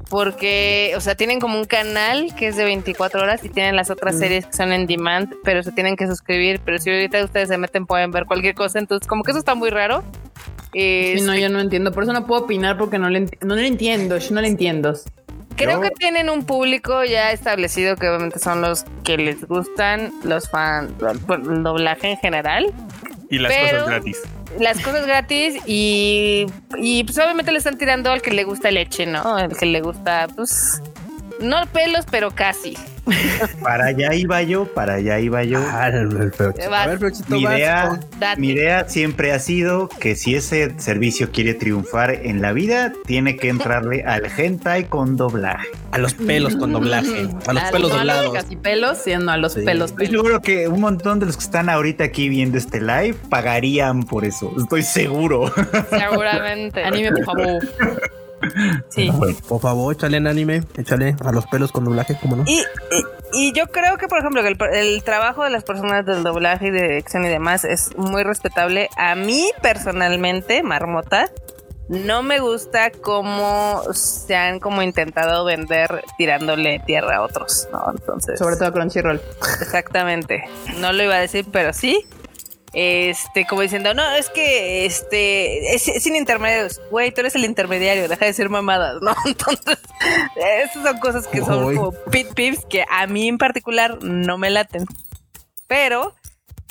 Porque, 0.10 0.93
o 0.97 1.02
sea, 1.02 1.16
tienen 1.16 1.39
como 1.39 1.58
un 1.58 1.64
canal 1.64 2.36
que 2.36 2.47
es 2.49 2.58
de 2.58 2.66
24 2.66 3.22
horas 3.22 3.45
y 3.45 3.49
tienen 3.49 3.78
las 3.78 3.89
otras 3.89 4.20
series 4.20 4.45
que 4.45 4.52
son 4.54 4.74
en 4.74 4.86
demand, 4.86 5.34
pero 5.45 5.64
se 5.64 5.72
tienen 5.72 5.95
que 5.95 6.06
suscribir. 6.06 6.60
Pero 6.66 6.80
si 6.80 6.89
ahorita 6.89 7.24
ustedes 7.24 7.47
se 7.47 7.58
meten, 7.58 7.86
pueden 7.86 8.12
ver 8.12 8.26
cualquier 8.26 8.54
cosa. 8.54 8.80
Entonces, 8.80 9.08
como 9.08 9.24
que 9.24 9.32
eso 9.32 9.39
está 9.39 9.56
muy 9.56 9.70
raro. 9.70 10.04
Sí, 10.74 11.16
no, 11.22 11.32
Este, 11.34 11.41
yo 11.41 11.49
no 11.49 11.62
entiendo. 11.62 11.91
Por 11.93 12.04
eso 12.04 12.12
no 12.12 12.26
puedo 12.28 12.43
opinar 12.43 12.78
porque 12.78 12.97
no 12.99 13.10
le, 13.10 13.26
no 13.41 13.56
le 13.56 13.68
entiendo. 13.68 14.18
yo 14.18 14.36
No 14.36 14.41
le 14.41 14.47
entiendo. 14.49 14.93
Creo 15.64 15.78
Yo- 15.78 15.82
que 15.82 15.91
tienen 15.91 16.30
un 16.30 16.45
público 16.45 17.03
ya 17.03 17.32
establecido 17.32 17.95
que 17.95 18.07
obviamente 18.09 18.39
son 18.39 18.62
los 18.62 18.86
que 19.03 19.18
les 19.18 19.45
gustan 19.47 20.12
los 20.24 20.49
fans, 20.49 20.91
el 21.30 21.64
doblaje 21.64 22.12
en 22.12 22.18
general. 22.18 22.74
Y 23.30 23.39
las 23.39 23.53
cosas 23.55 23.88
gratis. 23.88 24.22
las 24.59 24.80
cosas 24.82 25.05
gratis 25.07 25.55
y, 25.66 26.45
y 26.78 27.03
pues 27.05 27.18
obviamente 27.18 27.51
le 27.53 27.59
están 27.59 27.78
tirando 27.78 28.12
al 28.12 28.22
que 28.22 28.32
le 28.32 28.43
gusta 28.43 28.70
leche, 28.72 29.05
¿no? 29.05 29.39
El 29.39 29.55
que 29.55 29.66
le 29.66 29.80
gusta, 29.82 30.28
pues, 30.36 30.82
no 31.42 31.66
pelos, 31.68 32.06
pero 32.10 32.32
casi. 32.32 32.78
para 33.64 33.86
allá 33.86 34.14
iba 34.14 34.42
yo, 34.44 34.66
para 34.66 34.94
allá 34.96 35.20
iba 35.20 35.44
yo. 35.44 35.60
Ah, 35.60 35.88
el. 35.88 36.32
A 36.72 36.86
ver, 36.88 37.00
Mi 37.30 37.44
vas 37.44 37.58
idea, 37.58 38.00
mi 38.38 38.56
siempre 38.88 39.32
ha 39.34 39.39
sido 39.39 39.89
que 39.89 40.16
si 40.16 40.36
ese 40.36 40.80
servicio 40.80 41.32
quiere 41.32 41.56
triunfar 41.56 42.12
en 42.12 42.42
la 42.42 42.54
vida, 42.54 42.94
tiene 43.06 43.38
que 43.38 43.50
entrarle 43.50 44.04
al 44.08 44.28
hentai 44.38 44.86
con 44.86 45.18
doblaje. 45.18 45.68
a 45.92 45.98
los 45.98 46.14
pelos 46.14 46.56
con 46.56 46.72
doblaje. 46.74 47.28
A 47.48 47.54
los 47.54 47.64
Ah, 47.64 47.70
pelos 47.72 47.92
no 47.92 48.00
a 48.00 48.04
los 48.06 48.16
doblados. 48.18 48.34
casi 48.34 48.56
pelos, 48.56 48.98
siendo 49.00 49.32
a 49.32 49.38
los 49.38 49.54
Sí. 49.54 49.62
pelos. 49.66 49.89
Estoy 49.92 50.08
seguro 50.08 50.42
que 50.42 50.68
un 50.68 50.80
montón 50.80 51.20
de 51.20 51.26
los 51.26 51.36
que 51.38 51.44
están 51.44 51.70
ahorita 51.70 52.04
aquí 52.06 52.30
viendo 52.30 52.58
este 52.58 52.80
live 52.80 53.16
pagarían 53.30 54.04
por 54.04 54.26
eso. 54.26 54.54
Estoy 54.58 54.84
seguro. 54.84 55.52
Seguramente. 55.89 56.84
Anime, 56.84 57.12
por 57.12 57.26
favor. 57.26 57.60
Sí. 58.89 59.12
Por 59.48 59.62
favor, 59.62 59.94
échale 59.94 60.18
en 60.18 60.28
anime, 60.28 60.64
échale 60.78 61.16
a 61.24 61.32
los 61.32 61.46
pelos 61.48 61.72
con 61.72 61.86
doblaje, 61.86 62.18
¿cómo 62.22 62.36
no? 62.36 62.44
Y, 62.48 62.60
y, 62.60 62.66
y 63.34 63.54
yo 63.54 63.68
creo 63.68 63.98
que, 63.98 64.08
por 64.08 64.20
ejemplo, 64.20 64.42
que 64.42 64.50
el, 64.50 64.58
el 64.74 65.04
trabajo 65.04 65.44
de 65.44 65.50
las 65.50 65.64
personas 65.64 66.06
del 66.06 66.24
doblaje 66.24 66.68
y 66.68 66.72
de 66.72 66.82
dirección 66.82 67.26
y 67.26 67.30
demás 67.30 67.64
es 67.66 67.96
muy 67.98 68.24
respetable. 68.24 68.89
A 68.98 69.16
mí, 69.16 69.50
personalmente, 69.62 70.64
Marmota, 70.64 71.30
no 71.88 72.24
me 72.24 72.39
gusta 72.39 72.89
cómo 72.92 73.82
se 73.94 74.36
han 74.36 74.60
como 74.62 74.82
intentado 74.82 75.44
vender 75.44 76.06
tirándole 76.18 76.80
tierra 76.80 77.18
a 77.18 77.22
otros, 77.22 77.68
¿no? 77.74 77.84
Entonces... 77.92 78.39
Sobre 78.39 78.56
todo 78.56 78.72
Crunchyroll. 78.72 79.22
Exactamente. 79.60 80.44
No 80.80 80.94
lo 80.94 81.04
iba 81.04 81.16
a 81.16 81.20
decir, 81.20 81.46
pero 81.52 81.74
sí. 81.74 82.06
Este, 82.74 83.45
como 83.45 83.61
diciendo, 83.61 83.93
no, 83.93 84.09
es 84.15 84.30
que 84.30 84.86
este 84.86 85.76
es, 85.76 85.88
es 85.89 86.03
sin 86.03 86.15
intermediarios. 86.15 86.80
Güey, 86.89 87.11
tú 87.13 87.19
eres 87.22 87.36
el 87.36 87.43
intermediario, 87.43 88.07
deja 88.07 88.26
de 88.26 88.34
ser 88.34 88.49
mamadas, 88.49 89.01
¿no? 89.01 89.13
Entonces, 89.26 89.78
esas 90.36 90.84
son 90.84 90.97
cosas 90.99 91.28
que 91.28 91.39
son 91.39 91.65
Uy. 91.65 91.76
como 91.76 91.91
pit 92.11 92.28
pips 92.34 92.65
que 92.65 92.86
a 92.89 93.07
mí 93.07 93.28
en 93.28 93.38
particular 93.38 94.01
no 94.03 94.38
me 94.38 94.49
laten. 94.49 94.86
Pero 95.67 96.13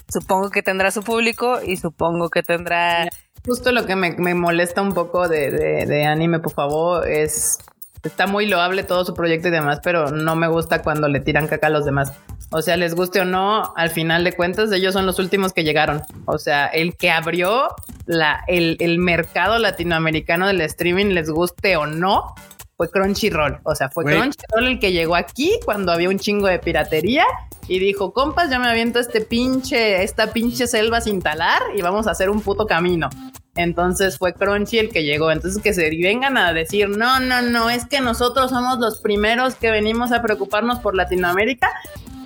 supongo 0.08 0.50
que 0.50 0.62
tendrá 0.62 0.90
su 0.90 1.02
público 1.02 1.60
y 1.64 1.76
supongo 1.76 2.30
que 2.30 2.42
tendrá. 2.42 3.08
Justo 3.46 3.70
lo 3.72 3.86
que 3.86 3.96
me, 3.96 4.12
me 4.12 4.34
molesta 4.34 4.82
un 4.82 4.92
poco 4.92 5.28
de, 5.28 5.50
de- 5.50 5.86
de 5.86 6.04
anime, 6.06 6.40
por 6.40 6.52
favor, 6.52 7.08
es. 7.08 7.58
Está 8.02 8.26
muy 8.26 8.46
loable 8.46 8.82
todo 8.82 9.04
su 9.04 9.14
proyecto 9.14 9.48
y 9.48 9.50
demás, 9.50 9.80
pero 9.82 10.10
no 10.10 10.34
me 10.34 10.48
gusta 10.48 10.82
cuando 10.82 11.08
le 11.08 11.20
tiran 11.20 11.48
caca 11.48 11.66
a 11.66 11.70
los 11.70 11.84
demás. 11.84 12.12
O 12.50 12.62
sea, 12.62 12.76
les 12.76 12.94
guste 12.94 13.20
o 13.20 13.24
no, 13.24 13.72
al 13.76 13.90
final 13.90 14.24
de 14.24 14.32
cuentas, 14.32 14.72
ellos 14.72 14.94
son 14.94 15.06
los 15.06 15.18
últimos 15.18 15.52
que 15.52 15.64
llegaron. 15.64 16.02
O 16.24 16.38
sea, 16.38 16.66
el 16.66 16.96
que 16.96 17.10
abrió 17.10 17.68
la, 18.06 18.42
el, 18.48 18.76
el 18.80 18.98
mercado 18.98 19.58
latinoamericano 19.58 20.46
del 20.46 20.60
streaming, 20.62 21.06
les 21.06 21.30
guste 21.30 21.76
o 21.76 21.86
no, 21.86 22.34
fue 22.80 22.90
Crunchyroll. 22.90 23.58
O 23.64 23.74
sea, 23.74 23.90
fue. 23.90 24.04
Crunchyroll 24.04 24.66
el 24.66 24.80
que 24.80 24.92
llegó 24.92 25.14
aquí 25.14 25.60
cuando 25.66 25.92
había 25.92 26.08
un 26.08 26.18
chingo 26.18 26.46
de 26.46 26.58
piratería 26.58 27.26
y 27.68 27.78
dijo, 27.78 28.14
compas, 28.14 28.48
ya 28.48 28.58
me 28.58 28.68
aviento 28.68 28.98
este 28.98 29.20
pinche, 29.20 30.02
esta 30.02 30.32
pinche 30.32 30.66
selva 30.66 31.02
sin 31.02 31.20
talar 31.20 31.60
y 31.76 31.82
vamos 31.82 32.06
a 32.06 32.12
hacer 32.12 32.30
un 32.30 32.40
puto 32.40 32.66
camino. 32.66 33.10
Entonces 33.56 34.18
fue 34.18 34.32
Crunchy 34.34 34.78
el 34.78 34.90
que 34.90 35.04
llegó. 35.04 35.30
Entonces 35.30 35.62
que 35.62 35.72
se 35.72 35.90
vengan 35.90 36.36
a 36.36 36.52
decir, 36.52 36.88
no, 36.88 37.20
no, 37.20 37.42
no, 37.42 37.70
es 37.70 37.84
que 37.86 38.00
nosotros 38.00 38.50
somos 38.50 38.78
los 38.78 39.00
primeros 39.00 39.54
que 39.54 39.70
venimos 39.70 40.12
a 40.12 40.22
preocuparnos 40.22 40.78
por 40.80 40.94
Latinoamérica. 40.94 41.70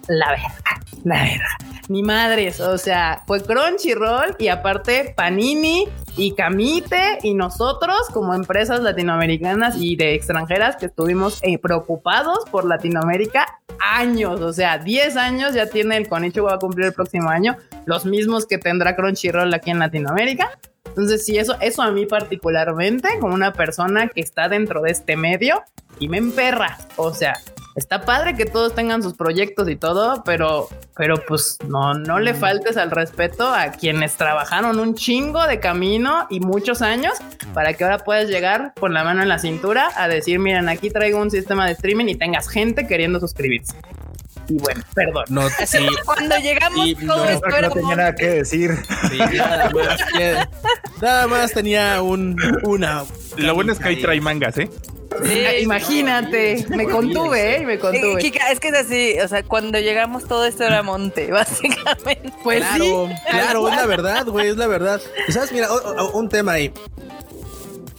La 0.08 0.30
verga, 0.30 0.80
la 1.04 1.22
verga. 1.22 1.58
Ni 1.88 2.02
madres, 2.02 2.60
o 2.60 2.78
sea, 2.78 3.22
fue 3.26 3.42
Crunchyroll 3.42 4.36
y 4.38 4.48
aparte 4.48 5.12
Panini 5.14 5.86
y 6.16 6.32
Camite 6.34 7.18
y 7.22 7.34
nosotros 7.34 8.08
como 8.12 8.34
empresas 8.34 8.80
latinoamericanas 8.80 9.76
y 9.78 9.94
de 9.96 10.14
extranjeras 10.14 10.76
que 10.76 10.86
estuvimos 10.86 11.40
eh, 11.42 11.58
preocupados 11.58 12.38
por 12.50 12.64
Latinoamérica 12.64 13.60
años, 13.78 14.40
o 14.40 14.52
sea, 14.52 14.78
10 14.78 15.16
años 15.16 15.54
ya 15.54 15.66
tiene 15.66 15.98
el 15.98 16.08
Conicho 16.08 16.44
va 16.44 16.54
a 16.54 16.58
cumplir 16.58 16.86
el 16.86 16.92
próximo 16.94 17.28
año, 17.28 17.56
los 17.84 18.06
mismos 18.06 18.46
que 18.46 18.56
tendrá 18.56 18.96
Crunchyroll 18.96 19.52
aquí 19.52 19.70
en 19.70 19.78
Latinoamérica. 19.78 20.58
Entonces, 20.94 21.24
sí, 21.24 21.38
eso, 21.38 21.56
eso 21.60 21.82
a 21.82 21.90
mí 21.90 22.06
particularmente, 22.06 23.08
como 23.20 23.34
una 23.34 23.52
persona 23.52 24.08
que 24.08 24.20
está 24.20 24.48
dentro 24.48 24.82
de 24.82 24.92
este 24.92 25.16
medio, 25.16 25.64
y 25.98 26.08
me 26.08 26.18
emperra. 26.18 26.78
O 26.96 27.12
sea, 27.12 27.34
está 27.76 28.04
padre 28.04 28.36
que 28.36 28.46
todos 28.46 28.74
tengan 28.74 29.02
sus 29.02 29.14
proyectos 29.14 29.68
y 29.68 29.76
todo, 29.76 30.22
pero, 30.24 30.68
pero 30.96 31.16
pues 31.26 31.58
no, 31.66 31.94
no 31.94 32.18
le 32.18 32.34
faltes 32.34 32.76
al 32.76 32.90
respeto 32.90 33.46
a 33.46 33.72
quienes 33.72 34.16
trabajaron 34.16 34.78
un 34.78 34.94
chingo 34.94 35.46
de 35.46 35.60
camino 35.60 36.26
y 36.30 36.40
muchos 36.40 36.82
años 36.82 37.14
para 37.52 37.74
que 37.74 37.84
ahora 37.84 37.98
puedas 37.98 38.28
llegar 38.28 38.72
con 38.78 38.94
la 38.94 39.04
mano 39.04 39.22
en 39.22 39.28
la 39.28 39.38
cintura 39.38 39.90
a 39.96 40.08
decir, 40.08 40.38
miren, 40.38 40.68
aquí 40.68 40.90
traigo 40.90 41.20
un 41.20 41.30
sistema 41.30 41.66
de 41.66 41.72
streaming 41.72 42.06
y 42.06 42.14
tengas 42.16 42.48
gente 42.48 42.86
queriendo 42.86 43.20
suscribirse. 43.20 43.76
Y 44.48 44.58
bueno, 44.58 44.82
perdón. 44.94 45.24
No, 45.28 45.48
sí, 45.66 45.78
Cuando 46.04 46.36
llegamos, 46.38 46.84
Sí, 46.84 46.94
todo 47.06 47.24
no, 47.24 47.30
esto 47.30 47.46
era 47.56 47.70
como- 47.70 47.94
nada 47.94 48.14
que 48.14 48.26
decir. 48.28 48.72
sí, 49.10 49.18
nada 49.36 49.70
más. 49.70 49.98
que- 50.12 50.36
nada 51.00 51.26
más 51.26 51.52
tenía 51.52 52.02
un, 52.02 52.36
una. 52.64 53.04
Lo 53.36 53.54
bueno 53.54 53.72
es 53.72 53.78
que 53.78 53.88
ahí 53.88 54.00
trae 54.02 54.20
mangas, 54.20 54.58
¿eh? 54.58 54.68
Sí, 55.24 55.44
Ah, 55.46 55.54
Imagínate, 55.60 56.66
me 56.70 56.86
contuve, 56.88 57.56
¿eh? 57.56 57.64
Me 57.64 57.74
Eh, 57.74 57.78
contuve. 57.78 58.20
Kika, 58.20 58.50
es 58.50 58.58
que 58.58 58.68
es 58.68 58.74
así, 58.74 59.16
o 59.20 59.28
sea, 59.28 59.44
cuando 59.44 59.78
llegamos 59.78 60.26
todo 60.26 60.44
esto 60.44 60.64
era 60.64 60.82
monte, 60.82 61.30
básicamente. 61.30 62.32
Pues 62.42 62.58
claro, 62.64 63.08
sí. 63.08 63.14
claro, 63.30 63.68
es 63.68 63.76
la 63.76 63.86
verdad, 63.86 64.26
güey, 64.26 64.48
es 64.48 64.56
la 64.56 64.66
verdad. 64.66 65.00
Y 65.28 65.32
sabes, 65.32 65.52
mira, 65.52 65.68
un 66.14 66.28
tema 66.28 66.52
ahí. 66.52 66.72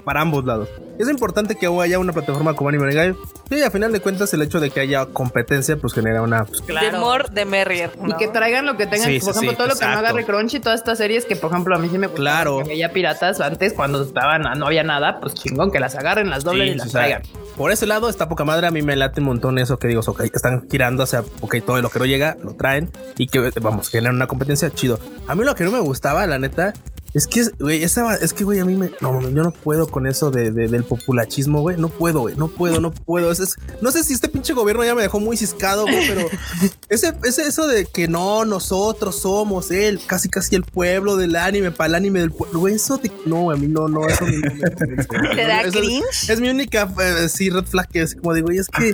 Para 0.04 0.22
ambos 0.22 0.44
lados. 0.46 0.70
Es 0.98 1.10
importante 1.10 1.56
que 1.56 1.68
haya 1.68 2.00
una 2.00 2.14
plataforma 2.14 2.54
como 2.56 2.70
Anime 2.70 2.94
Guy. 2.94 3.16
Sí, 3.50 3.62
a 3.62 3.70
final 3.70 3.92
de 3.92 4.00
cuentas, 4.00 4.34
el 4.34 4.42
hecho 4.42 4.60
de 4.60 4.70
que 4.70 4.80
haya 4.80 5.06
competencia, 5.08 5.76
pues 5.78 5.94
genera 5.94 6.22
una. 6.22 6.46
pues, 6.46 6.66
De 6.66 6.98
more, 6.98 7.26
de 7.32 7.46
merrier. 7.46 7.92
Y 8.08 8.14
que 8.16 8.28
traigan 8.30 8.66
lo 8.66 8.78
que 8.78 8.88
tengan, 8.88 9.10
Sí, 9.10 9.20
por 9.20 9.34
sí, 9.34 9.40
ejemplo, 9.40 9.52
sí, 9.52 9.58
todo 9.58 9.68
lo 9.68 9.76
que 9.76 9.86
no 9.86 9.92
agarre 10.00 10.26
Crunchy, 10.26 10.60
todas 10.60 10.80
estas 10.80 10.98
series 10.98 11.26
que, 11.26 11.36
por 11.36 11.52
ejemplo, 11.52 11.76
a 11.76 11.80
mí 11.80 11.90
sí 11.90 11.98
me 11.98 12.08
gustaban, 12.08 12.16
Claro. 12.44 12.58
que 12.64 12.70
veía 12.70 12.92
piratas 12.94 13.42
antes 13.42 13.74
cuando 13.74 14.02
estaban, 14.04 14.44
no 14.58 14.66
había 14.68 14.84
nada, 14.84 15.20
pues 15.20 15.34
chingón, 15.36 15.72
que 15.72 15.80
las 15.80 15.96
agarren, 15.96 16.30
las 16.30 16.44
doblen 16.44 16.68
Sí, 16.70 16.74
y 16.74 16.78
las 16.78 16.92
traigan. 16.92 17.22
por 17.58 17.72
ese 17.72 17.86
lado 17.86 18.10
está 18.10 18.30
poca 18.30 18.46
madre. 18.46 18.68
A 18.68 18.72
mí 18.72 18.82
me 18.82 18.96
late 18.96 19.20
un 19.20 19.28
montón 19.28 19.60
eso 19.60 19.78
que 19.78 19.88
digo, 19.88 20.02
ok, 20.06 20.22
están 20.34 20.68
girando 20.72 21.04
hacia, 21.04 21.24
ok, 21.42 21.56
todo 21.66 21.82
lo 21.82 21.90
que 21.90 22.00
no 22.00 22.06
llega 22.06 22.38
lo 22.44 22.56
traen 22.56 22.90
y 23.18 23.28
que 23.28 23.52
vamos, 23.62 23.90
generan 23.90 24.16
una 24.16 24.28
competencia 24.28 24.72
chido. 24.72 25.00
A 25.28 25.36
mí 25.36 25.44
lo 25.44 25.56
que 25.56 25.64
no 25.66 25.72
me 25.72 25.80
gustaba, 25.80 26.26
la 26.26 26.40
neta, 26.40 26.74
es 27.16 27.26
que, 27.28 27.44
güey, 27.60 27.84
esa, 27.84 28.14
es 28.16 28.34
que, 28.34 28.44
güey, 28.44 28.60
a 28.60 28.66
mí 28.66 28.76
me, 28.76 28.92
no, 29.02 29.20
yo 29.22 29.42
no 29.42 29.52
puedo 29.52 29.88
con 29.88 30.06
eso 30.06 30.30
de, 30.30 30.52
de- 30.52 30.68
del 30.68 30.84
populachismo, 30.84 31.62
güey, 31.62 31.78
no 31.78 31.90
puedo, 31.90 32.20
güey, 32.20 32.36
no 32.36 32.50
puedo, 32.50 32.80
no 32.80 32.92
puedo. 32.92 33.32
Es- 33.32 33.40
es- 33.40 33.56
no 33.82 33.90
sé 33.92 34.04
si 34.04 34.14
este 34.14 34.30
pinche 34.30 34.54
gobierno 34.54 34.84
ya 34.86 34.94
me 34.94 35.02
dejó 35.02 35.20
muy 35.20 35.38
ciscado, 35.38 35.84
güey, 35.84 36.08
pero 36.08 36.28
ese, 36.90 37.14
ese, 37.24 37.48
eso 37.48 37.68
de 37.68 37.86
que 37.86 38.08
no, 38.08 38.46
nosotros 38.46 39.20
somos 39.22 39.72
él, 39.72 40.00
casi, 40.06 40.30
casi 40.30 40.56
el 40.56 40.64
pueblo 40.64 41.16
del 41.16 41.36
anime, 41.36 41.72
para 41.72 41.88
el 41.88 41.96
anime 41.96 42.20
del 42.20 42.32
pueblo, 42.32 42.60
güey, 42.60 42.76
eso, 42.76 42.98
de- 42.98 43.12
no, 43.26 43.50
a 43.50 43.56
mí 43.56 43.68
no, 43.68 43.88
no, 43.88 44.06
eso 44.08 44.26
no 44.26 44.32
me 44.32 44.42
convence, 44.76 45.08
güey. 45.08 45.36
¿Te 45.36 45.48
da 45.48 45.62
Eso- 45.62 45.80
cringe? 45.80 46.30
es 46.30 46.40
mi 46.42 46.50
única, 46.50 46.92
eh, 47.02 47.30
sí, 47.30 47.50
red 47.50 47.64
flag 47.66 47.88
que 47.88 48.02
es 48.02 48.16
como 48.16 48.34
digo, 48.34 48.52
y 48.52 48.58
es 48.58 48.68
que, 48.68 48.94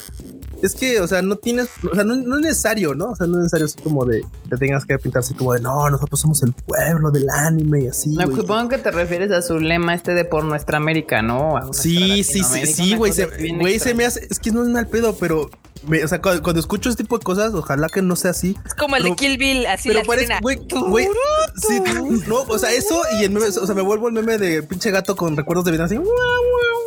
es 0.62 0.76
que, 0.76 1.00
o 1.02 1.08
sea, 1.08 1.24
no 1.24 1.38
tienes, 1.38 1.70
o 1.92 1.96
sea, 1.96 2.04
no, 2.04 2.16
no 2.16 2.36
es 2.36 2.42
necesario, 2.42 2.94
¿no? 2.94 3.06
O 3.12 3.16
sea, 3.16 3.26
no 3.26 3.38
es 3.38 3.44
necesario 3.46 3.66
así 3.66 3.78
como 3.82 4.06
de, 4.06 4.24
te 4.48 4.58
tengas 4.58 4.86
que 4.86 4.96
pintar 5.00 5.22
así 5.22 5.34
como 5.34 5.54
de, 5.54 5.60
no, 5.62 5.90
nosotros 5.90 6.20
somos 6.20 6.44
el 6.44 6.54
pueblo 6.54 7.10
del 7.10 7.28
anime 7.32 7.86
y 7.86 7.88
así. 7.88 8.11
No, 8.16 8.26
güey. 8.26 8.36
supongo 8.38 8.70
que 8.70 8.78
te 8.78 8.92
refieres 8.92 9.32
a 9.32 9.42
su 9.42 9.60
lema 9.60 9.94
este 9.94 10.14
de 10.14 10.26
por 10.26 10.44
nuestra 10.44 10.78
América, 10.78 11.22
¿no? 11.22 11.60
Sí, 11.74 12.24
sí, 12.24 12.44
sí, 12.44 12.66
sí, 12.68 12.96
güey, 12.96 13.12
se, 13.14 13.26
güey, 13.58 13.80
se 13.80 13.94
me 13.94 14.06
hace, 14.06 14.28
es 14.30 14.40
que 14.40 14.52
no 14.52 14.64
es 14.64 14.70
mal 14.70 14.88
pedo, 14.88 15.16
pero 15.20 15.50
me- 15.88 16.04
o 16.04 16.08
sea, 16.08 16.22
cuando, 16.22 16.44
cuando 16.44 16.60
escucho 16.60 16.90
este 16.90 17.04
tipo 17.04 17.18
de 17.18 17.24
cosas, 17.24 17.54
ojalá 17.54 17.88
que 17.90 18.02
no 18.02 18.16
sea 18.16 18.32
así. 18.32 18.56
Es 18.66 18.74
como 18.76 18.96
el 18.96 19.04
de 19.04 19.16
Kill 19.16 19.38
Bill, 19.38 19.66
así 19.66 19.90
Pero 19.90 20.02
la 20.02 20.06
parece, 20.06 20.24
escena. 20.26 20.40
güey, 20.42 20.60
güey, 20.90 21.08
sí, 21.56 21.82
no, 22.28 22.42
o 22.42 22.58
sea, 22.60 22.72
eso 22.72 23.02
y 23.20 23.24
el 23.24 23.32
meme, 23.32 23.48
o 23.48 23.66
sea, 23.66 23.74
me 23.76 23.82
vuelvo 23.82 24.08
el 24.08 24.14
meme 24.14 24.38
de 24.38 24.62
pinche 24.64 24.92
gato 24.92 25.16
con 25.16 25.36
recuerdos 25.36 25.66
de 25.66 25.72
vida 25.72 25.86
así. 25.86 25.96
"Guau, 25.96 26.06
guau, 26.08 26.16
guau". 26.22 26.81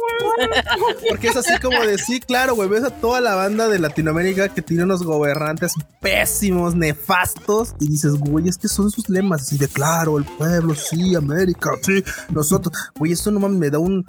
Porque 1.09 1.29
es 1.29 1.37
así 1.37 1.59
como 1.61 1.81
de 1.81 1.99
sí, 1.99 2.21
claro, 2.21 2.55
güey, 2.55 2.69
ves 2.69 2.85
a 2.85 2.91
toda 2.91 3.21
la 3.21 3.35
banda 3.35 3.69
de 3.69 3.79
Latinoamérica 3.79 4.49
que 4.49 4.62
tiene 4.62 4.85
unos 4.85 5.03
gobernantes 5.03 5.75
pésimos, 6.01 6.75
nefastos, 6.75 7.75
y 7.81 7.89
dices, 7.89 8.15
güey, 8.15 8.49
es 8.49 8.59
que 8.59 8.69
son 8.69 8.91
sus 8.91 9.09
lemas, 9.09 9.43
así 9.43 9.59
de 9.59 9.69
claro, 9.69 10.19
el 10.19 10.25
pueblo, 10.25 10.75
sí, 10.75 11.15
América, 11.15 11.71
sí, 11.83 12.03
nosotros, 12.31 12.77
güey, 12.97 13.12
esto 13.12 13.31
no 13.31 13.41
mames, 13.41 13.59
me 13.59 13.71
da 13.71 13.79
un. 13.79 14.05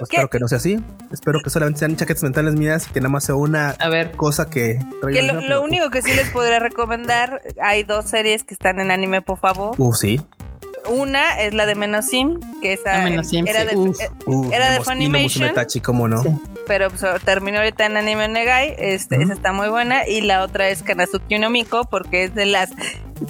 Espero 0.00 0.28
que 0.28 0.40
no 0.40 0.48
sea 0.48 0.58
así. 0.58 0.82
Espero 1.12 1.40
que 1.44 1.50
solamente 1.50 1.78
sean 1.78 1.96
chaquetas 1.96 2.24
mentales 2.24 2.54
mías 2.54 2.88
y 2.88 2.92
que 2.92 3.00
nada 3.00 3.10
más 3.10 3.24
sea 3.24 3.36
una 3.36 3.70
A 3.70 3.88
ver, 3.88 4.12
cosa 4.12 4.50
que. 4.50 4.80
lo, 5.00 5.62
único 5.62 5.90
que 5.90 6.02
sí 6.02 6.12
les 6.12 6.28
podría 6.30 6.58
recomendar, 6.58 7.40
hay 7.62 7.84
dos 7.84 8.06
series 8.06 8.42
que 8.42 8.54
están 8.54 8.80
en 8.80 8.90
anime, 8.90 9.22
por 9.22 9.38
favor. 9.38 9.76
Uh, 9.78 9.94
sí. 9.94 10.20
Una 10.88 11.40
es 11.40 11.54
la 11.54 11.64
de 11.66 11.74
Menosim, 11.76 12.40
que 12.60 12.72
esa 12.72 13.00
Ah, 13.00 13.04
Menosim, 13.04 13.46
era 13.46 13.60
sí. 13.62 13.66
de, 13.68 13.76
Uf. 13.76 14.00
eh, 14.00 14.10
Uh, 14.26 14.52
Era 14.52 14.72
de 14.72 14.80
Funimation. 14.80 15.10
Ino 15.14 15.18
Musume 15.22 15.48
Tachi, 15.50 15.80
cómo 15.80 16.08
no. 16.08 16.22
Sí. 16.22 16.28
pero 16.66 16.90
pues, 16.90 17.02
terminó 17.24 17.58
ahorita 17.58 17.86
en 17.86 17.96
Anime 17.96 18.28
Negai, 18.28 18.74
este, 18.78 19.22
esa 19.22 19.32
está 19.32 19.52
muy 19.52 19.68
buena, 19.68 20.06
y 20.08 20.20
la 20.22 20.42
otra 20.42 20.68
es 20.68 20.82
Kanazuki 20.82 21.38
no 21.38 21.50
Miko, 21.50 21.84
porque 21.84 22.24
es 22.24 22.34
de 22.34 22.46
las 22.46 22.70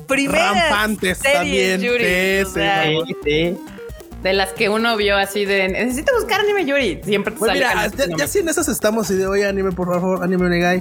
primeras 0.06 0.54
Rampantes 0.70 1.18
series 1.18 1.78
también. 1.78 1.80
Yuri, 1.80 2.04
Sí, 2.04 2.42
o 2.42 2.46
sí, 2.46 2.52
sea, 2.54 2.84
vamos. 2.86 3.04
sí, 3.08 3.16
sí. 3.24 3.58
De 4.22 4.32
las 4.32 4.50
que 4.52 4.68
uno 4.68 4.96
vio 4.96 5.16
así 5.16 5.44
de 5.44 5.68
necesito 5.68 6.12
buscar 6.14 6.40
anime 6.40 6.64
Yuri. 6.64 7.00
Siempre 7.04 7.32
te 7.32 7.38
Pues 7.38 7.48
sale 7.50 7.60
mira, 7.60 7.72
Kanazuki 7.74 8.10
ya, 8.10 8.16
ya 8.18 8.26
si 8.28 8.38
en 8.38 8.48
esas 8.48 8.68
estamos 8.68 9.10
y 9.10 9.14
de 9.16 9.26
oye, 9.26 9.46
anime, 9.46 9.72
por 9.72 9.88
favor, 9.92 10.22
anime 10.22 10.48
Negai. 10.48 10.78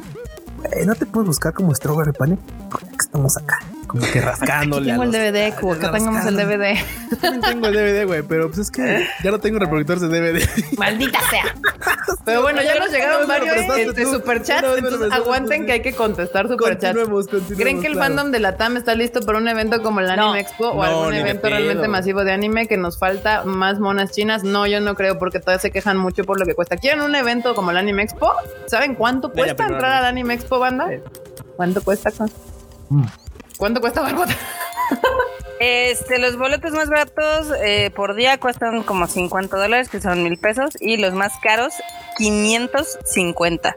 Eh, 0.74 0.86
no 0.86 0.94
te 0.94 1.08
puedes 1.08 1.28
buscar 1.28 1.52
como 1.54 1.74
Strawberry 1.74 2.12
Panic. 2.14 2.40
Que 2.80 2.96
estamos 3.00 3.36
acá, 3.38 3.60
como 3.92 4.10
que 4.10 4.22
rascándole. 4.22 4.88
Tengo 4.88 5.02
a 5.02 5.06
el 5.06 5.12
DVD, 5.12 5.54
como 5.60 5.74
acá 5.74 5.92
tengamos 5.92 6.26
el 6.26 6.38
DVD. 6.38 6.76
Yo 7.12 7.18
también 7.18 7.42
tengo 7.42 7.68
el 7.68 7.74
DVD, 7.74 8.06
güey, 8.06 8.22
pero 8.24 8.48
pues 8.48 8.60
es 8.60 8.72
que 8.72 9.06
ya 9.22 9.32
no 9.32 9.40
tengo 9.40 9.60
reproductores 9.60 10.02
de 10.02 10.08
DVD. 10.08 10.48
Maldita 10.78 11.20
sea. 11.30 11.44
Pero 12.24 12.42
bueno, 12.42 12.62
ya 12.62 12.80
nos 12.80 12.90
llegaron 12.90 13.28
varios 13.28 13.58
este, 13.78 14.06
superchats, 14.06 14.66
entonces 14.78 15.12
aguanten 15.12 15.66
que 15.66 15.74
hay 15.74 15.82
que 15.82 15.94
contestar 15.94 16.48
superchats. 16.48 16.98
¿Creen 17.58 17.82
que 17.82 17.88
el 17.88 17.98
fandom 17.98 18.32
de 18.32 18.40
la 18.40 18.56
TAM 18.56 18.78
está 18.78 18.96
listo 18.96 19.22
para 19.22 19.38
un 19.38 19.48
evento 19.48 19.82
como 19.82 20.00
el 20.00 20.10
Anime. 20.10 20.40
Expo 20.40 20.70
o 20.70 20.84
algún 20.84 21.14
evento 21.14 21.50
realmente 21.50 21.88
masivo 21.88 22.24
de 22.24 22.32
anime 22.32 22.68
que 22.68 22.78
nos 22.78 22.98
falta 22.98 23.44
más 23.44 23.80
monas 23.80 24.12
chinas? 24.12 24.44
No, 24.44 24.66
yo 24.68 24.80
no 24.80 24.96
creo 24.96 25.20
porque 25.20 25.40
todavía 25.40 25.60
se 25.60 25.72
quejan 25.72 25.98
mucho 25.98 26.24
por 26.24 26.40
lo 26.40 26.46
que 26.46 26.56
cuesta. 26.56 26.78
¿Quieren 26.78 27.02
un 27.02 27.16
evento 27.16 27.54
como 27.56 27.72
el 27.72 27.78
Anime 27.78 28.04
Expo? 28.04 28.32
¿Saben 28.68 28.96
cuánto 28.96 29.32
cuesta 29.32 29.66
entrar 29.66 29.92
al 29.92 30.06
Anime 30.06 30.34
Expo, 30.36 30.60
banda? 30.60 30.90
¿Cuánto 31.58 31.84
cuesta? 31.84 32.10
Mm. 32.90 33.06
¿Cuánto 33.62 33.80
cuesta, 33.80 34.02
Barbota? 34.02 34.36
Este, 35.60 36.18
los 36.18 36.36
boletos 36.36 36.72
más 36.72 36.90
baratos 36.90 37.50
eh, 37.64 37.92
por 37.92 38.16
día 38.16 38.40
cuestan 38.40 38.82
como 38.82 39.06
50 39.06 39.56
dólares, 39.56 39.88
que 39.88 40.02
son 40.02 40.24
mil 40.24 40.40
pesos, 40.40 40.72
y 40.82 40.98
los 40.98 41.14
más 41.14 41.34
caros, 41.44 41.76
550. 42.18 43.76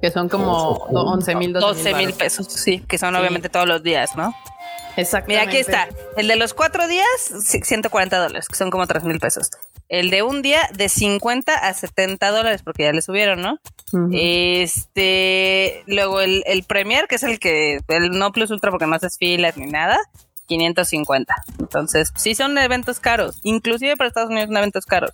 Que 0.00 0.12
son 0.12 0.28
como 0.28 0.74
11 0.86 1.34
mil, 1.34 1.52
12 1.52 1.94
mil 1.96 2.12
pesos, 2.12 2.46
sí, 2.46 2.78
que 2.88 2.96
son 2.96 3.12
Sí. 3.14 3.20
obviamente 3.20 3.48
todos 3.48 3.66
los 3.66 3.82
días, 3.82 4.14
¿no? 4.14 4.28
Mira, 4.28 5.02
Exactamente. 5.02 5.40
aquí 5.48 5.56
está. 5.56 5.88
El 6.16 6.28
de 6.28 6.36
los 6.36 6.54
cuatro 6.54 6.86
días, 6.86 7.08
sí, 7.42 7.60
140 7.60 8.16
dólares, 8.16 8.46
que 8.46 8.54
son 8.54 8.70
como 8.70 8.86
3 8.86 9.02
mil 9.02 9.18
pesos. 9.18 9.50
El 9.88 10.10
de 10.10 10.22
un 10.22 10.42
día, 10.42 10.68
de 10.74 10.88
50 10.88 11.54
a 11.54 11.74
70 11.74 12.30
dólares, 12.30 12.62
porque 12.62 12.84
ya 12.84 12.92
le 12.92 13.02
subieron, 13.02 13.40
¿no? 13.42 13.58
Este, 14.12 15.84
luego 15.86 16.20
el, 16.20 16.42
el 16.46 16.64
Premier, 16.64 17.06
que 17.06 17.14
es 17.16 17.22
el 17.22 17.38
que, 17.38 17.78
el 17.88 18.10
no 18.10 18.32
plus 18.32 18.50
ultra 18.50 18.70
porque 18.70 18.86
no 18.86 18.96
haces 18.96 19.18
filas 19.18 19.56
ni 19.56 19.66
nada, 19.66 19.98
550. 20.46 21.34
Entonces, 21.58 22.12
sí 22.16 22.34
son 22.34 22.56
eventos 22.58 22.98
caros, 22.98 23.38
inclusive 23.42 23.96
para 23.96 24.08
Estados 24.08 24.30
Unidos 24.30 24.48
son 24.48 24.56
eventos 24.56 24.86
caros. 24.86 25.12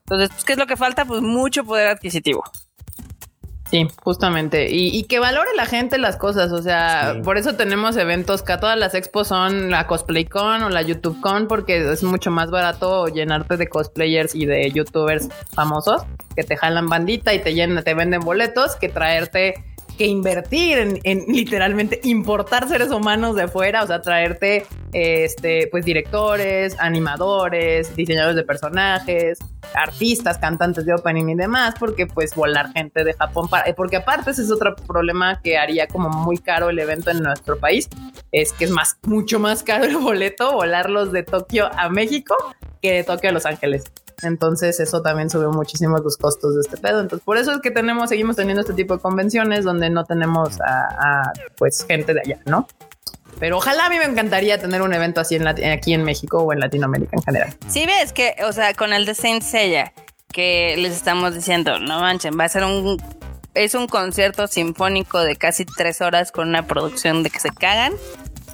Entonces, 0.00 0.30
pues, 0.30 0.44
¿qué 0.44 0.52
es 0.54 0.58
lo 0.58 0.66
que 0.66 0.76
falta? 0.76 1.04
Pues 1.04 1.20
mucho 1.20 1.64
poder 1.64 1.88
adquisitivo. 1.88 2.42
Sí, 3.70 3.86
justamente. 4.02 4.70
Y, 4.70 4.96
y 4.98 5.04
que 5.04 5.18
valore 5.18 5.50
la 5.54 5.66
gente 5.66 5.98
las 5.98 6.16
cosas. 6.16 6.52
O 6.52 6.62
sea, 6.62 7.12
Sí. 7.14 7.20
por 7.22 7.36
eso 7.36 7.54
tenemos 7.54 7.96
eventos 7.98 8.42
que 8.42 8.56
todas 8.56 8.78
las 8.78 8.94
expos 8.94 9.28
son 9.28 9.70
la 9.70 9.86
CosplayCon 9.86 10.62
o 10.62 10.70
la 10.70 10.80
YouTubeCon, 10.82 11.48
porque 11.48 11.92
es 11.92 12.02
mucho 12.02 12.30
más 12.30 12.50
barato 12.50 13.08
llenarte 13.08 13.56
de 13.58 13.66
cosplayers 13.68 14.34
y 14.34 14.46
de 14.46 14.70
YouTubers 14.70 15.28
famosos 15.54 16.02
que 16.34 16.44
te 16.44 16.56
jalan 16.56 16.86
bandita 16.88 17.34
y 17.34 17.40
te 17.40 17.52
llenan, 17.52 17.84
te 17.84 17.92
venden 17.94 18.20
boletos 18.20 18.76
que 18.76 18.88
traerte 18.88 19.54
que 19.98 20.06
invertir 20.06 20.78
en, 20.78 21.00
en 21.02 21.24
literalmente 21.28 22.00
importar 22.04 22.68
seres 22.68 22.90
humanos 22.90 23.36
de 23.36 23.48
fuera, 23.48 23.82
o 23.82 23.86
sea, 23.86 24.00
traerte 24.00 24.64
este, 24.92 25.68
pues 25.70 25.84
directores, 25.84 26.76
animadores, 26.78 27.94
diseñadores 27.94 28.36
de 28.36 28.44
personajes, 28.44 29.38
artistas, 29.74 30.38
cantantes 30.38 30.86
de 30.86 30.94
opening 30.94 31.28
y 31.28 31.34
demás, 31.34 31.74
porque 31.78 32.06
pues 32.06 32.34
volar 32.34 32.72
gente 32.72 33.04
de 33.04 33.12
Japón 33.12 33.48
para, 33.48 33.70
porque 33.74 33.96
aparte 33.96 34.30
ese 34.30 34.42
es 34.42 34.50
otro 34.50 34.74
problema 34.76 35.40
que 35.42 35.58
haría 35.58 35.86
como 35.88 36.08
muy 36.08 36.38
caro 36.38 36.70
el 36.70 36.78
evento 36.78 37.10
en 37.10 37.22
nuestro 37.22 37.58
país, 37.58 37.88
es 38.32 38.52
que 38.52 38.64
es 38.64 38.70
más, 38.70 38.98
mucho 39.02 39.38
más 39.38 39.62
caro 39.62 39.84
el 39.84 39.96
boleto 39.96 40.52
volarlos 40.52 41.12
de 41.12 41.24
Tokio 41.24 41.68
a 41.76 41.88
México 41.88 42.34
que 42.80 42.92
de 42.92 43.04
Tokio 43.04 43.30
a 43.30 43.32
Los 43.32 43.46
Ángeles. 43.46 43.84
Entonces 44.22 44.80
eso 44.80 45.02
también 45.02 45.30
sube 45.30 45.48
muchísimo 45.48 45.98
los 45.98 46.16
costos 46.16 46.54
de 46.54 46.60
este 46.60 46.76
pedo. 46.76 47.00
Entonces 47.00 47.24
por 47.24 47.38
eso 47.38 47.52
es 47.52 47.60
que 47.60 47.70
tenemos, 47.70 48.08
seguimos 48.08 48.36
teniendo 48.36 48.60
este 48.62 48.74
tipo 48.74 48.94
de 48.94 49.00
convenciones 49.00 49.64
donde 49.64 49.90
no 49.90 50.04
tenemos 50.04 50.58
a, 50.60 51.32
pues 51.56 51.84
gente 51.86 52.14
de 52.14 52.20
allá, 52.20 52.38
¿no? 52.46 52.66
Pero 53.38 53.58
ojalá 53.58 53.86
a 53.86 53.90
mí 53.90 53.98
me 53.98 54.04
encantaría 54.04 54.58
tener 54.58 54.82
un 54.82 54.92
evento 54.92 55.20
así 55.20 55.36
en 55.36 55.46
aquí 55.46 55.94
en 55.94 56.02
México 56.02 56.38
o 56.38 56.52
en 56.52 56.60
Latinoamérica 56.60 57.16
en 57.16 57.22
general. 57.22 57.56
Sí 57.68 57.86
ves 57.86 58.12
que, 58.12 58.34
o 58.44 58.52
sea, 58.52 58.74
con 58.74 58.92
el 58.92 59.06
de 59.06 59.14
Saint 59.14 59.42
Seiya, 59.42 59.92
que 60.32 60.76
les 60.76 60.92
estamos 60.92 61.34
diciendo, 61.34 61.78
no 61.78 62.00
manchen, 62.00 62.38
va 62.38 62.44
a 62.44 62.48
ser 62.48 62.64
un... 62.64 63.00
Es 63.54 63.74
un 63.74 63.88
concierto 63.88 64.46
sinfónico 64.46 65.18
de 65.20 65.34
casi 65.34 65.64
tres 65.64 66.00
horas 66.00 66.30
con 66.30 66.48
una 66.48 66.68
producción 66.68 67.24
de 67.24 67.30
que 67.30 67.40
se 67.40 67.50
cagan. 67.50 67.92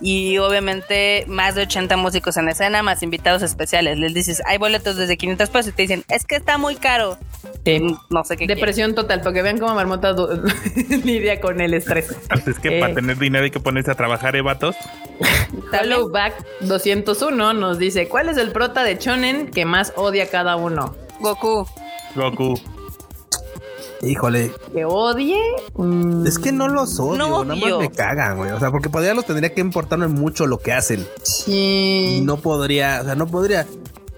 Y 0.00 0.38
obviamente 0.38 1.24
más 1.28 1.54
de 1.54 1.62
80 1.62 1.96
músicos 1.96 2.36
en 2.36 2.48
escena, 2.48 2.82
más 2.82 3.02
invitados 3.02 3.42
especiales. 3.42 3.96
Les 3.98 4.12
dices, 4.12 4.42
hay 4.46 4.58
boletos 4.58 4.96
desde 4.96 5.16
500 5.16 5.48
pesos 5.50 5.68
y 5.68 5.72
te 5.72 5.82
dicen, 5.82 6.04
es 6.08 6.24
que 6.24 6.36
está 6.36 6.58
muy 6.58 6.76
caro. 6.76 7.16
Sí. 7.64 7.80
No 8.10 8.24
sé 8.24 8.36
qué. 8.36 8.46
Depresión 8.46 8.94
total, 8.94 9.20
porque 9.22 9.40
vean 9.42 9.58
cómo 9.58 9.74
Marmota 9.74 10.14
lidia 11.04 11.40
con 11.40 11.60
el 11.60 11.74
estrés. 11.74 12.14
Pues 12.28 12.48
es 12.48 12.58
que 12.58 12.76
Eh. 12.76 12.80
para 12.80 12.94
tener 12.94 13.18
dinero 13.18 13.44
hay 13.44 13.50
que 13.50 13.60
ponerse 13.60 13.90
a 13.90 13.94
trabajar, 13.94 14.36
¿eh, 14.36 14.42
vatos? 14.42 14.76
También- 15.70 15.92
Hollowback 15.94 16.34
201 16.60 17.52
nos 17.54 17.78
dice, 17.78 18.08
¿cuál 18.08 18.28
es 18.28 18.36
el 18.36 18.50
prota 18.50 18.82
de 18.82 18.98
Chonen 18.98 19.50
que 19.50 19.64
más 19.64 19.92
odia 19.96 20.24
a 20.24 20.26
cada 20.28 20.56
uno? 20.56 20.94
Goku. 21.20 21.66
Goku. 22.14 22.60
Híjole, 24.06 24.52
¿Que 24.72 24.84
odie? 24.84 25.38
Mm, 25.74 26.26
es 26.26 26.38
que 26.38 26.52
no 26.52 26.68
los 26.68 26.98
odio, 27.00 27.16
No 27.18 27.44
nada 27.44 27.60
más 27.60 27.78
me 27.78 27.90
cagan, 27.90 28.36
güey. 28.36 28.50
O 28.52 28.58
sea, 28.60 28.70
porque 28.70 28.88
podría 28.90 29.14
los 29.14 29.24
tendría 29.26 29.52
que 29.54 29.60
importarme 29.60 30.08
mucho 30.08 30.46
lo 30.46 30.58
que 30.58 30.72
hacen. 30.72 31.06
Sí. 31.22 32.16
Y 32.18 32.20
no 32.22 32.36
podría, 32.38 33.00
o 33.02 33.04
sea, 33.04 33.14
no 33.14 33.26
podría. 33.26 33.66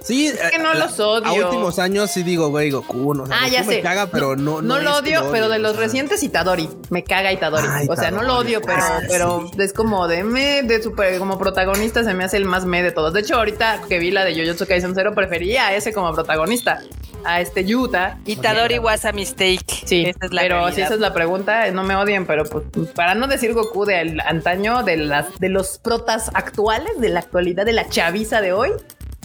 Sí, 0.00 0.28
Es 0.28 0.52
que 0.52 0.58
no 0.60 0.70
a- 0.70 0.74
los 0.74 1.00
odio. 1.00 1.26
A 1.26 1.32
últimos 1.32 1.80
años 1.80 2.12
sí 2.12 2.22
digo, 2.22 2.48
güey, 2.48 2.70
Goku, 2.70 3.12
no, 3.12 3.24
o 3.24 3.26
sea, 3.26 3.38
Ah, 3.42 3.48
ya 3.48 3.58
Goku 3.62 3.70
sé. 3.72 3.76
me 3.78 3.82
caga, 3.82 4.06
pero 4.06 4.36
no. 4.36 4.62
No, 4.62 4.78
lo 4.78 4.96
odio, 4.98 5.22
pero 5.32 5.48
de 5.48 5.58
los 5.58 5.74
recientes 5.76 6.22
Itadori. 6.22 6.68
Me 6.90 7.02
caga 7.02 7.32
Itadori. 7.32 7.66
Ah, 7.68 7.80
o 7.88 7.96
sea, 7.96 8.12
no 8.12 8.22
lo 8.22 8.36
odio, 8.38 8.60
pero, 8.64 8.78
Ah, 8.80 9.00
pero 9.08 9.50
es 9.58 9.72
como 9.72 10.06
de 10.06 10.22
me, 10.22 10.62
de 10.62 10.80
super, 10.80 11.18
como 11.18 11.38
protagonista 11.40 12.04
se 12.04 12.14
me 12.14 12.22
hace 12.22 12.36
el 12.36 12.44
más 12.44 12.64
me 12.66 12.84
de 12.84 12.92
todos. 12.92 13.14
De 13.14 13.20
hecho, 13.20 13.34
ahorita 13.34 13.80
que 13.88 13.98
vi 13.98 14.12
la 14.12 14.24
de 14.24 14.40
Jujutsu 14.40 14.66
Kaisen 14.66 14.94
Zero, 14.94 15.12
prefería 15.12 15.66
a 15.68 15.74
ese 15.74 15.92
como 15.92 16.12
protagonista, 16.14 16.78
a 17.26 17.40
este 17.40 17.64
Yuta. 17.64 18.18
Itadori 18.24 18.78
was 18.78 19.04
a 19.04 19.12
mistake. 19.12 19.64
Sí, 19.84 20.04
Esa 20.06 20.26
es 20.26 20.32
la 20.32 20.42
pero 20.42 20.54
realidad. 20.56 20.74
si 20.74 20.80
esa 20.82 20.94
es 20.94 21.00
la 21.00 21.12
pregunta, 21.12 21.70
no 21.70 21.82
me 21.82 21.96
odien, 21.96 22.26
pero 22.26 22.44
pues 22.44 22.88
para 22.94 23.14
no 23.14 23.26
decir 23.26 23.52
Goku 23.52 23.84
del 23.84 24.20
antaño, 24.20 24.82
de 24.82 24.96
las 24.96 25.38
de 25.38 25.48
los 25.48 25.78
protas 25.78 26.30
actuales, 26.34 26.98
de 27.00 27.08
la 27.08 27.20
actualidad, 27.20 27.66
de 27.66 27.72
la 27.72 27.88
chaviza 27.88 28.40
de 28.40 28.52
hoy, 28.52 28.70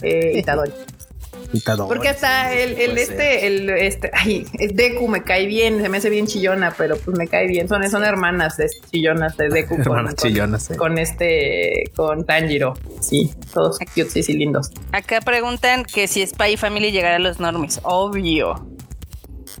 eh, 0.02 0.32
Itadori. 0.38 0.72
Porque 1.88 2.08
hasta 2.08 2.52
el, 2.54 2.72
el 2.80 2.98
este, 2.98 3.46
el 3.46 3.70
este, 3.70 4.10
ay, 4.12 4.46
es 4.58 4.74
Deku 4.74 5.08
me 5.08 5.22
cae 5.22 5.46
bien, 5.46 5.80
se 5.82 5.88
me 5.88 5.98
hace 5.98 6.10
bien 6.10 6.26
chillona, 6.26 6.74
pero 6.76 6.96
pues 6.96 7.16
me 7.16 7.26
cae 7.28 7.46
bien. 7.46 7.68
Son, 7.68 7.88
son 7.90 8.04
hermanas 8.04 8.56
de- 8.56 8.68
chillonas 8.90 9.36
de 9.36 9.48
Deku 9.48 9.76
con, 9.76 9.80
Hermanas 9.82 10.14
con- 10.14 10.28
chillonas, 10.30 10.62
sí. 10.64 10.74
con 10.74 10.98
este, 10.98 11.84
con 11.96 12.24
Tanjiro. 12.24 12.74
Sí, 13.00 13.30
todos 13.52 13.78
cutes 13.94 14.28
y 14.28 14.32
lindos. 14.34 14.70
Acá 14.92 15.20
preguntan 15.20 15.84
que 15.84 16.06
si 16.08 16.26
Spy 16.26 16.56
Family 16.56 16.90
llegará 16.92 17.16
a 17.16 17.20
los 17.20 17.40
normies. 17.40 17.80
Obvio. 17.82 18.66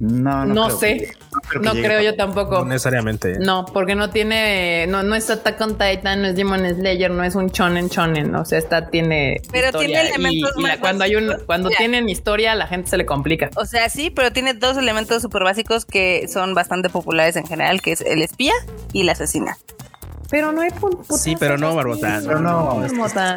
No, 0.04 0.44
no, 0.44 0.54
No 0.54 0.64
creo 0.66 0.78
sé. 0.78 0.96
que- 0.98 1.58
no 1.60 1.70
creo 1.72 1.98
No 1.98 2.02
yo 2.02 2.16
tampoco. 2.16 2.58
No 2.58 2.64
necesariamente. 2.64 3.38
No, 3.38 3.64
porque 3.66 3.94
no 3.94 4.10
tiene, 4.10 4.86
no, 4.88 5.04
no 5.04 5.14
es 5.14 5.30
Attack 5.30 5.60
on 5.60 5.78
Titan, 5.78 6.22
no 6.22 6.28
es 6.28 6.34
Demon 6.34 6.68
Slayer, 6.68 7.08
no 7.10 7.22
es 7.22 7.36
un 7.36 7.46
shonen 7.50 7.86
shonen, 7.88 8.34
o 8.34 8.44
sea, 8.44 8.58
esta 8.58 8.88
tiene 8.90 9.40
Pero 9.52 9.66
historia 9.68 9.86
tiene 10.02 10.08
elementos 10.08 10.52
y, 10.56 10.60
y 10.60 10.62
la- 10.64 10.68
más 10.70 10.78
cuando 10.78 11.04
hay 11.04 11.14
un, 11.14 11.32
cuando 11.46 11.68
Mira. 11.68 11.78
tienen 11.78 12.08
historia, 12.08 12.54
la 12.56 12.66
gente 12.66 12.90
se 12.90 12.96
le 12.96 13.06
complica. 13.06 13.50
O 13.54 13.64
sea, 13.64 13.88
sí, 13.88 14.10
pero 14.10 14.32
tiene 14.32 14.54
dos 14.54 14.76
elementos 14.76 15.22
súper 15.22 15.44
básicos 15.44 15.84
que 15.86 16.26
son 16.26 16.52
bastante 16.54 16.88
populares 16.90 17.36
en 17.36 17.46
general, 17.46 17.80
que 17.80 17.92
es 17.92 18.00
el 18.00 18.22
espía 18.22 18.54
y 18.92 19.04
la 19.04 19.12
asesina. 19.12 19.56
Pero 20.32 20.50
no 20.50 20.62
hay 20.62 20.70
pu- 20.70 20.96
putas 20.96 21.20
Sí, 21.20 21.36
pero 21.38 21.58
no, 21.58 21.74
Barbota, 21.76 22.20
Pero 22.26 22.40
no, 22.40 22.80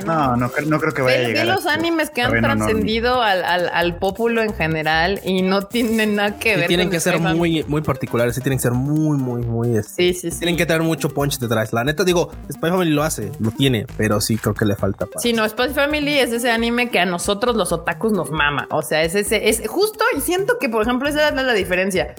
no, 0.06 0.36
no, 0.38 0.50
no 0.66 0.80
creo 0.80 0.94
que 0.94 1.02
vaya 1.02 1.18
a 1.18 1.22
llegar. 1.28 1.46
los 1.46 1.66
animes 1.68 2.10
que 2.10 2.22
han 2.22 2.32
trascendido 2.42 3.22
al, 3.22 3.44
al, 3.44 3.70
al 3.72 3.98
pópulo 3.98 4.42
en 4.42 4.54
general 4.54 5.20
y 5.26 5.42
no 5.42 5.64
tienen 5.64 6.16
nada 6.16 6.40
que 6.40 6.54
Sí, 6.54 6.60
ver 6.62 6.68
tienen 6.68 6.88
con 6.88 6.92
que 6.94 7.00
ser 7.02 7.20
muy, 7.20 7.66
muy 7.68 7.82
particulares, 7.82 8.34
sí 8.36 8.42
tienen 8.42 8.58
que 8.60 8.64
ser 8.64 8.72
muy, 8.72 9.18
muy, 9.18 9.42
muy. 9.44 9.78
este, 9.78 9.94
Sí, 9.94 10.14
sí, 10.14 10.32
sí. 10.32 10.40
Tienen 10.40 10.56
que 10.56 10.66
tener 10.66 10.84
mucho 10.84 11.10
punch 11.10 11.38
detrás. 11.38 11.74
La 11.74 11.84
neta, 11.84 12.06
digo, 12.06 12.32
Spy 12.50 12.70
Family 12.70 12.92
lo 12.92 13.04
hace, 13.04 13.30
lo 13.40 13.52
tiene, 13.52 13.86
pero 13.98 14.22
sí 14.22 14.38
creo 14.38 14.54
que 14.56 14.64
le 14.64 14.78
falta. 14.78 15.06
Sí, 15.18 15.34
no, 15.34 15.48
Spy 15.50 15.70
Family 15.74 16.18
es 16.18 16.32
ese 16.32 16.50
anime 16.50 16.90
que 16.90 17.00
a 17.00 17.06
nosotros 17.06 17.58
los 17.58 17.74
otakus 17.74 18.14
nos 18.14 18.32
mama. 18.32 18.68
O 18.72 18.82
sea, 18.82 19.04
es 19.04 19.16
ese, 19.16 19.50
es 19.50 19.62
justo 19.68 20.04
y 20.18 20.22
siento 20.22 20.58
que, 20.60 20.70
por 20.70 20.82
ejemplo, 20.82 21.10
esa 21.10 21.28
es 21.28 21.36
la 21.36 21.52
diferencia. 21.54 22.16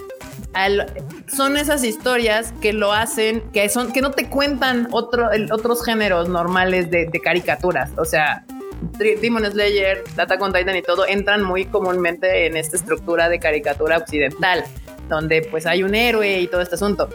Al- 0.56 0.92
son 1.28 1.56
esas 1.56 1.84
historias 1.84 2.52
que 2.60 2.72
lo 2.72 2.92
hacen, 2.92 3.42
que 3.52 3.68
son, 3.68 3.92
que 3.92 4.00
no 4.00 4.10
te 4.10 4.28
cuentan 4.28 4.88
otro, 4.90 5.30
el- 5.30 5.52
otros 5.52 5.84
géneros 5.84 6.28
normales 6.28 6.90
de, 6.90 7.06
de 7.06 7.20
caricaturas. 7.20 7.90
O 7.98 8.04
sea, 8.04 8.44
Demon 8.98 9.44
Slayer, 9.50 10.02
Attack 10.16 10.40
on 10.40 10.52
Titan 10.52 10.76
y 10.76 10.82
todo 10.82 11.06
entran 11.06 11.42
muy 11.42 11.66
comúnmente 11.66 12.46
en 12.46 12.56
esta 12.56 12.76
estructura 12.76 13.28
de 13.28 13.38
caricatura 13.38 13.98
occidental, 13.98 14.64
donde 15.08 15.42
pues 15.50 15.66
hay 15.66 15.82
un 15.82 15.94
héroe 15.94 16.40
y 16.40 16.46
todo 16.46 16.60
este 16.60 16.74
asunto. 16.76 17.08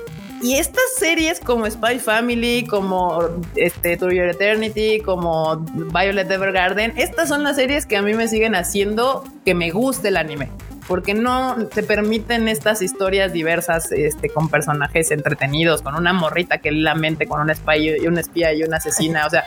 Y 0.44 0.56
estas 0.56 0.84
series 0.98 1.40
como 1.40 1.70
Spy 1.70 2.00
Family, 2.00 2.66
como 2.66 3.24
este 3.56 3.96
To 3.98 4.10
Your 4.12 4.28
Eternity, 4.30 5.00
como 5.00 5.58
Violet 5.58 6.30
Evergarden, 6.32 6.94
estas 6.98 7.30
son 7.30 7.44
las 7.44 7.58
series 7.58 7.86
que 7.86 7.96
a 7.98 8.02
mí 8.02 8.14
me 8.16 8.28
siguen 8.28 8.56
haciendo 8.56 9.24
que 9.46 9.54
me 9.54 9.70
guste 9.70 10.08
el 10.08 10.18
anime. 10.18 10.50
Porque 10.88 11.14
no 11.14 11.68
te 11.68 11.84
permiten 11.84 12.48
estas 12.48 12.82
historias 12.82 13.32
diversas, 13.34 13.92
este, 13.92 14.30
con 14.30 14.50
personajes 14.50 15.12
entretenidos, 15.12 15.82
con 15.82 15.96
una 15.96 16.12
morrita 16.14 16.58
que 16.60 16.72
lee 16.72 16.82
la 16.82 16.96
mente, 16.96 17.28
con 17.28 17.40
un 17.42 17.54
spy 17.54 17.98
y 18.02 18.08
un 18.08 18.18
espía 18.18 18.54
y 18.54 18.64
una 18.64 18.78
asesina. 18.78 19.26
O 19.26 19.30
sea, 19.30 19.44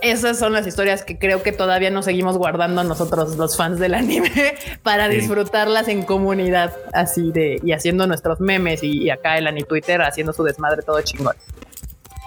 esas 0.00 0.38
son 0.38 0.52
las 0.52 0.66
historias 0.66 1.02
que 1.02 1.18
creo 1.18 1.42
que 1.42 1.50
todavía 1.50 1.90
nos 1.90 2.04
seguimos 2.04 2.38
guardando 2.38 2.84
nosotros 2.84 3.36
los 3.36 3.56
fans 3.56 3.80
del 3.80 3.94
anime 3.94 4.30
para 4.84 5.08
Sí. 5.08 5.16
disfrutarlas 5.16 5.88
en 5.88 6.02
comunidad 6.04 6.72
así 6.92 7.32
de 7.32 7.58
y 7.64 7.72
haciendo 7.72 8.06
nuestros 8.06 8.38
memes 8.40 8.82
y, 8.84 9.02
y 9.02 9.10
acá 9.10 9.38
el 9.38 9.48
Ani 9.48 9.64
Twitter 9.64 10.00
haciendo 10.02 10.32
su 10.32 10.44
desmadre 10.44 10.82
todo 10.82 11.00
chingón. 11.02 11.34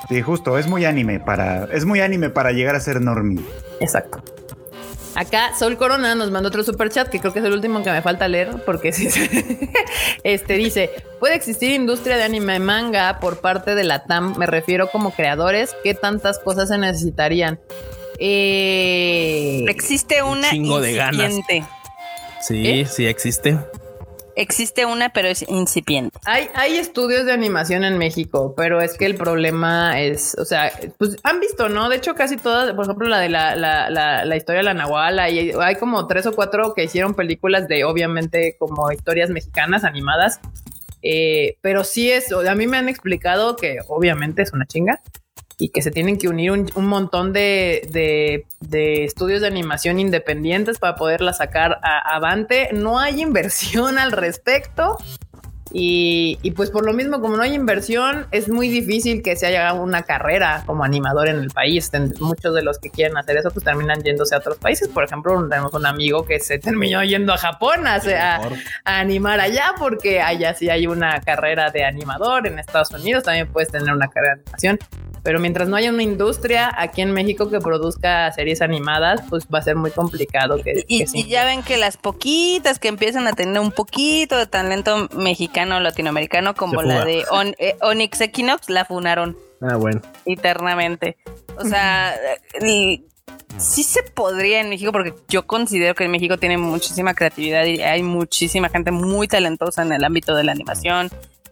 Sí, 0.10 0.22
justo, 0.22 0.58
es 0.58 0.68
muy 0.68 0.84
anime 0.84 1.22
para, 1.22 1.66
es 1.72 1.86
muy 1.86 2.02
anime 2.02 2.30
para 2.30 2.52
llegar 2.52 2.76
a 2.76 2.82
ser 2.82 3.00
normie. 3.00 3.42
Exacto. 3.80 4.22
Acá 5.16 5.52
Sol 5.58 5.78
Corona 5.78 6.16
nos 6.16 6.32
mandó 6.32 6.50
otro 6.50 6.64
super 6.64 6.90
chat 6.90 7.10
que 7.10 7.20
creo 7.20 7.34
que 7.34 7.40
es 7.40 7.46
el 7.46 7.54
último 7.54 7.84
que 7.84 7.92
me 7.92 8.02
falta 8.02 8.28
leer 8.28 8.50
porque 8.66 8.92
sí, 8.92 9.10
este 10.24 10.54
dice 10.54 10.90
puede 11.20 11.36
existir 11.36 11.72
industria 11.72 12.18
de 12.18 12.24
anime 12.24 12.56
y 12.56 12.60
manga 12.60 13.20
por 13.20 13.40
parte 13.42 13.76
de 13.76 13.84
la 13.84 14.06
TAM 14.06 14.38
me 14.38 14.46
refiero 14.46 14.90
como 14.90 15.12
creadores 15.12 15.76
qué 15.84 15.94
tantas 15.94 16.40
cosas 16.40 16.70
se 16.70 16.78
necesitarían 16.78 17.60
Eh, 18.20 19.66
Existe 19.68 20.22
una 20.22 20.50
chingo 20.50 20.80
de 20.80 20.94
ganas. 20.94 21.34
Sí, 22.42 22.68
¿Eh? 22.68 22.86
sí 22.86 23.06
existe. 23.08 23.58
Existe 24.36 24.86
una, 24.86 25.10
pero 25.10 25.28
es 25.28 25.48
incipiente. 25.48 26.20
Hay, 26.26 26.48
hay 26.56 26.78
estudios 26.78 27.26
de 27.26 27.32
animación 27.32 27.84
en 27.84 27.98
México, 27.98 28.54
pero 28.56 28.82
es 28.82 28.98
que 28.98 29.06
el 29.06 29.16
problema 29.16 30.00
es, 30.02 30.36
o 30.38 30.46
sea, 30.46 30.72
pues 30.98 31.18
han 31.24 31.40
visto, 31.40 31.70
¿no? 31.70 31.90
De 31.90 31.98
hecho, 31.98 32.16
casi 32.16 32.38
todas, 32.38 32.74
por 32.74 32.86
ejemplo, 32.86 33.08
la 33.08 33.20
de 33.20 33.30
la, 33.30 33.56
la, 33.56 33.90
la, 33.90 34.26
la 34.26 34.36
historia 34.36 34.60
de 34.60 34.66
la 34.66 34.74
Nahual, 34.74 35.20
hay, 35.20 35.52
hay 35.60 35.76
como 35.76 36.08
tres 36.08 36.26
o 36.26 36.34
cuatro 36.34 36.74
que 36.74 36.84
hicieron 36.84 37.14
películas 37.14 37.68
de, 37.68 37.84
obviamente, 37.84 38.56
como 38.58 38.92
historias 38.92 39.30
mexicanas 39.30 39.84
animadas. 39.84 40.40
Eh, 41.04 41.58
pero 41.62 41.84
sí 41.84 42.12
es, 42.12 42.32
a 42.32 42.56
mí 42.56 42.68
me 42.68 42.78
han 42.78 42.88
explicado 42.88 43.56
que 43.56 43.80
obviamente 43.88 44.44
es 44.44 44.54
una 44.54 44.68
chinga 44.68 45.02
y 45.64 45.70
que 45.70 45.82
se 45.84 45.92
tienen 45.92 46.18
que 46.18 46.28
unir 46.28 46.52
un, 46.52 46.70
un 46.76 46.86
montón 46.88 47.34
de, 47.34 47.88
de- 47.92 48.46
de 48.62 49.04
estudios 49.04 49.42
de 49.42 49.48
animación 49.48 50.00
independientes 50.00 50.80
para 50.80 50.96
poderla 50.96 51.34
sacar 51.34 51.80
a- 51.84 52.16
avante. 52.16 52.70
No 52.74 53.00
hay 53.00 53.22
inversión 53.22 53.98
al 54.00 54.12
respecto. 54.12 54.98
Y, 55.74 56.38
y 56.42 56.52
pues 56.52 56.70
por 56.70 56.86
lo 56.86 56.92
mismo, 56.92 57.22
como 57.22 57.38
no 57.38 57.44
hay 57.44 57.54
inversión, 57.54 58.28
es 58.32 58.50
muy 58.50 58.68
difícil 58.68 59.24
que 59.24 59.38
se 59.38 59.46
haya 59.46 59.72
una 59.74 60.04
carrera 60.04 60.64
como 60.66 60.84
animador 60.84 61.30
en 61.30 61.38
el 61.38 61.50
país. 61.50 61.90
Muchos 62.20 62.54
de 62.54 62.62
los 62.62 62.78
que 62.78 62.90
quieren 62.90 63.16
hacer 63.18 63.38
eso, 63.38 63.52
pues 63.52 63.64
terminan 63.64 64.02
yéndose 64.04 64.36
a 64.36 64.40
otros 64.40 64.58
países. 64.58 64.90
Por 64.90 65.06
ejemplo, 65.06 65.48
tenemos 65.48 65.74
un 65.74 65.86
amigo 65.86 66.26
que 66.26 66.42
se 66.42 66.60
terminó 66.60 67.02
yendo 67.06 67.32
a 67.34 67.38
Japón 67.38 67.88
a, 67.88 68.02
a 68.84 69.00
animar 69.00 69.40
allá, 69.40 69.74
porque 69.80 70.20
allá 70.22 70.54
sí 70.56 70.70
hay 70.70 70.88
una 70.88 71.22
carrera 71.22 71.70
de 71.70 71.86
animador. 71.86 72.48
En 72.48 72.60
Estados 72.60 72.92
Unidos 72.92 73.24
también 73.24 73.48
puedes 73.48 73.70
tener 73.70 73.94
una 73.94 74.10
carrera 74.10 74.36
de 74.36 74.42
animación. 74.42 74.80
Pero 75.24 75.40
mientras 75.40 75.70
no 75.70 75.76
haya 75.76 75.92
una 75.92 76.02
industria 76.04 76.74
aquí 76.76 77.02
en 77.02 77.12
México 77.12 77.50
que 77.50 77.60
produzca 77.60 78.32
series 78.32 78.62
animadas, 78.62 79.22
pues 79.30 79.46
va 79.54 79.60
a 79.60 79.62
ser 79.62 79.76
muy 79.76 79.92
complicado 79.92 80.62
que, 80.64 80.84
Y, 80.88 81.06
que 81.06 81.18
y 81.20 81.28
ya 81.28 81.46
ven 81.46 81.62
que 81.62 81.78
las 81.78 81.98
poquitas 81.98 82.80
que 82.80 82.88
empiezan 82.88 83.28
a 83.28 83.34
tener 83.34 83.60
un 83.60 83.72
poquito 83.72 84.38
de 84.38 84.48
talento 84.48 85.08
mexicano 85.16 85.78
o 85.78 85.80
latinoamericano, 85.80 86.56
como 86.56 86.82
la 86.82 87.06
de 87.06 87.24
On- 87.30 87.56
eh, 87.60 87.76
Onyx 87.82 88.22
Equinox, 88.22 88.70
la 88.70 88.86
funaron 88.86 89.38
Ah, 89.62 89.76
bueno. 89.76 90.02
eternamente. 90.26 91.18
O 91.58 91.66
sea, 91.66 92.16
sí 93.58 93.84
se 93.84 94.04
podría 94.04 94.62
en 94.62 94.70
México, 94.70 94.92
porque 94.92 95.14
yo 95.28 95.46
considero 95.46 95.94
que 95.94 96.06
en 96.06 96.12
México 96.12 96.38
tiene 96.38 96.58
muchísima 96.58 97.14
creatividad 97.14 97.66
y 97.66 97.82
hay 97.82 98.02
muchísima 98.02 98.70
gente 98.70 98.92
muy 98.92 99.28
talentosa 99.28 99.84
en 99.84 99.92
el 99.94 100.04
ámbito 100.04 100.36
de 100.36 100.44
la 100.46 100.54
animación, 100.54 101.10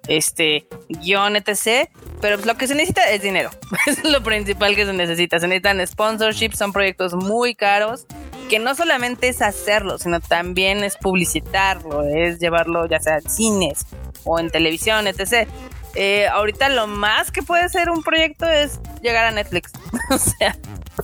este, 0.10 0.68
guion, 0.90 1.36
etc. 1.38 1.90
Pero 2.20 2.36
pues, 2.36 2.46
lo 2.46 2.56
que 2.58 2.68
se 2.68 2.76
necesita 2.76 3.10
es 3.10 3.22
dinero. 3.22 3.50
es 3.88 4.04
lo 4.04 4.22
principal 4.22 4.76
que 4.76 4.86
se 4.86 4.94
necesita. 4.94 5.40
Se 5.40 5.48
necesitan 5.48 5.86
sponsorships, 5.88 6.58
son 6.58 6.74
proyectos 6.74 7.14
muy 7.14 7.56
caros 7.56 8.06
que 8.50 8.58
no 8.60 8.74
solamente 8.74 9.28
es 9.30 9.42
hacerlo, 9.44 10.00
sino 10.00 10.20
también 10.20 10.84
es 10.84 10.98
publicitarlo, 10.98 12.04
es 12.04 12.40
llevarlo 12.40 12.88
ya 12.88 13.00
sea 13.00 13.18
en 13.18 13.30
cines 13.30 13.86
o 14.24 14.40
en 14.40 14.50
televisión, 14.50 15.06
etc. 15.06 15.48
Eh, 15.94 16.28
ahorita 16.28 16.68
lo 16.70 16.88
más 16.88 17.30
que 17.32 17.44
puede 17.44 17.70
ser 17.70 17.92
un 17.92 18.02
proyecto 18.02 18.48
es 18.50 18.80
llegar 19.04 19.26
a 19.26 19.32
Netflix. 19.32 19.72
o 20.10 20.18
sea, 20.18 20.56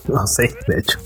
No 0.08 0.26
sé, 0.26 0.56
de 0.68 0.80
hecho. 0.80 0.97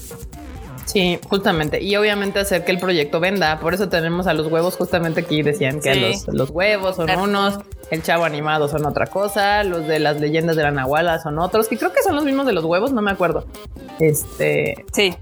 Sí, 0.86 1.20
justamente. 1.30 1.84
Y 1.84 1.96
obviamente 1.98 2.40
hacer 2.40 2.66
que 2.66 2.72
el 2.72 2.80
proyecto 2.80 3.20
venda. 3.20 3.60
Por 3.60 3.74
eso 3.74 3.90
tenemos 3.90 4.26
a 4.26 4.34
los 4.34 4.48
huevos, 4.48 4.76
justamente 4.76 5.22
aquí 5.22 5.44
decían 5.44 5.80
que 5.82 5.94
Sí. 5.94 6.00
los, 6.00 6.28
los 6.30 6.50
huevos 6.50 6.96
son 6.96 7.06
Claro. 7.06 7.24
unos, 7.24 7.60
el 7.92 8.04
chavo 8.04 8.24
animado 8.26 8.68
son 8.68 8.86
otra 8.86 9.08
cosa, 9.08 9.64
los 9.64 9.88
de 9.88 10.00
las 10.00 10.20
leyendas 10.20 10.56
de 10.56 10.64
la 10.64 10.72
Nahuala 10.72 11.20
son 11.20 11.40
otros, 11.40 11.68
que 11.68 11.78
creo 11.78 11.92
que 11.94 12.04
son 12.04 12.16
los 12.16 12.24
mismos 12.26 12.46
de 12.46 12.54
los 12.54 12.64
huevos, 12.66 12.92
no 12.92 13.02
me 13.02 13.12
acuerdo. 13.12 13.46
Este, 14.00 14.86
sí. 14.94 15.16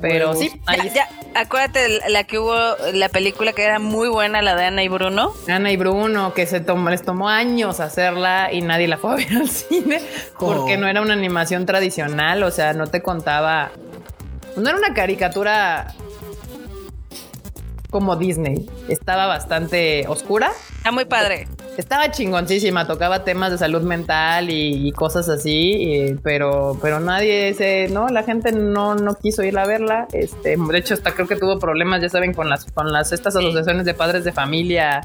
pero 0.00 0.30
Huevos. 0.30 0.38
sí, 0.38 0.60
ahí 0.66 0.90
Ya, 0.92 0.94
ya, 0.94 1.08
acuérdate 1.40 2.00
la 2.10 2.24
que 2.24 2.38
hubo, 2.38 2.54
la 2.92 3.08
película 3.08 3.52
que 3.52 3.62
era 3.64 3.78
muy 3.78 4.08
buena, 4.08 4.42
la 4.42 4.54
de 4.56 4.64
Ana 4.64 4.82
y 4.82 4.88
Bruno. 4.88 5.32
Ana 5.48 5.70
y 5.70 5.76
Bruno, 5.76 6.32
que 6.34 6.46
se 6.46 6.60
tomó, 6.60 6.90
les 6.90 7.02
tomó 7.02 7.28
años 7.28 7.80
hacerla 7.80 8.52
y 8.52 8.62
nadie 8.62 8.88
la 8.88 8.96
fue 8.96 9.12
a 9.12 9.16
ver 9.16 9.32
al 9.36 9.48
cine 9.48 10.00
porque 10.38 10.74
Oh. 10.74 10.78
no 10.80 10.88
era 10.88 11.00
una 11.02 11.12
animación 11.14 11.66
tradicional, 11.66 12.42
o 12.42 12.50
sea, 12.50 12.72
no 12.72 12.86
te 12.86 13.02
contaba, 13.02 13.70
no 14.56 14.68
era 14.68 14.78
una 14.78 14.94
caricatura 14.94 15.94
como 17.96 18.16
Disney, 18.16 18.68
estaba 18.88 19.24
bastante 19.26 20.04
oscura, 20.06 20.50
Está 20.76 20.90
muy 20.92 21.06
padre. 21.06 21.48
estaba 21.78 22.10
chingoncísima, 22.10 22.86
tocaba 22.86 23.24
temas 23.24 23.50
de 23.52 23.56
salud 23.58 23.80
mental 23.80 24.50
y, 24.50 24.86
y 24.86 24.92
cosas 24.92 25.30
así, 25.30 25.72
y- 25.78 26.14
pero, 26.22 26.78
pero 26.82 27.00
nadie 27.00 27.54
se, 27.54 27.88
no, 27.88 28.08
la 28.08 28.22
gente 28.22 28.52
no, 28.52 28.94
no 28.96 29.14
quiso 29.14 29.42
ir 29.42 29.58
a 29.58 29.66
verla, 29.66 30.06
este, 30.12 30.56
de 30.58 30.78
hecho 30.78 30.92
hasta 30.92 31.12
creo 31.14 31.26
que 31.26 31.36
tuvo 31.36 31.58
problemas, 31.58 32.02
ya 32.02 32.10
saben, 32.10 32.34
con 32.34 32.50
las, 32.50 32.66
con 32.72 32.92
las 32.92 33.12
estas 33.12 33.34
asociaciones 33.34 33.86
de 33.86 33.94
padres 33.94 34.24
de 34.24 34.32
familia. 34.32 35.00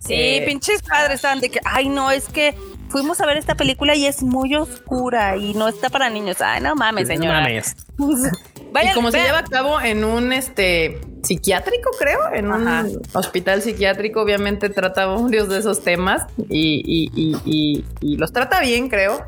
Sí, 0.00 0.14
Eh, 0.14 0.44
pinches 0.46 0.82
padres 0.82 1.16
estaban 1.16 1.40
de 1.40 1.50
que, 1.50 1.60
ay, 1.64 1.88
no, 1.88 2.10
es 2.10 2.28
que 2.28 2.54
fuimos 2.92 3.20
a 3.20 3.26
ver 3.26 3.36
esta 3.38 3.56
película 3.56 3.96
y 3.96 4.06
es 4.06 4.22
muy 4.22 4.54
oscura 4.54 5.36
y 5.36 5.54
no 5.54 5.66
está 5.66 5.90
para 5.90 6.08
niños. 6.10 6.40
Ay, 6.40 6.60
no 6.60 6.74
mames, 6.76 7.08
No 7.08 7.14
señora. 7.14 7.40
mames. 7.40 7.74
Vayan, 8.72 8.92
y 8.92 8.94
como 8.94 9.10
se 9.10 9.18
lleva 9.20 9.38
a 9.38 9.44
cabo 9.44 9.80
en 9.80 10.04
un 10.04 10.32
este 10.32 10.98
psiquiátrico, 11.22 11.90
creo, 11.98 12.18
en 12.32 12.50
un 12.50 13.00
hospital 13.12 13.60
psiquiátrico, 13.62 14.22
obviamente 14.22 14.70
trata 14.70 15.06
varios 15.06 15.48
de 15.50 15.58
esos 15.58 15.82
temas 15.84 16.22
y, 16.48 16.82
y- 16.84 17.10
y- 17.14 17.36
y- 17.44 17.84
y 18.00 18.16
los 18.16 18.32
trata 18.32 18.60
bien, 18.60 18.88
creo. 18.88 19.26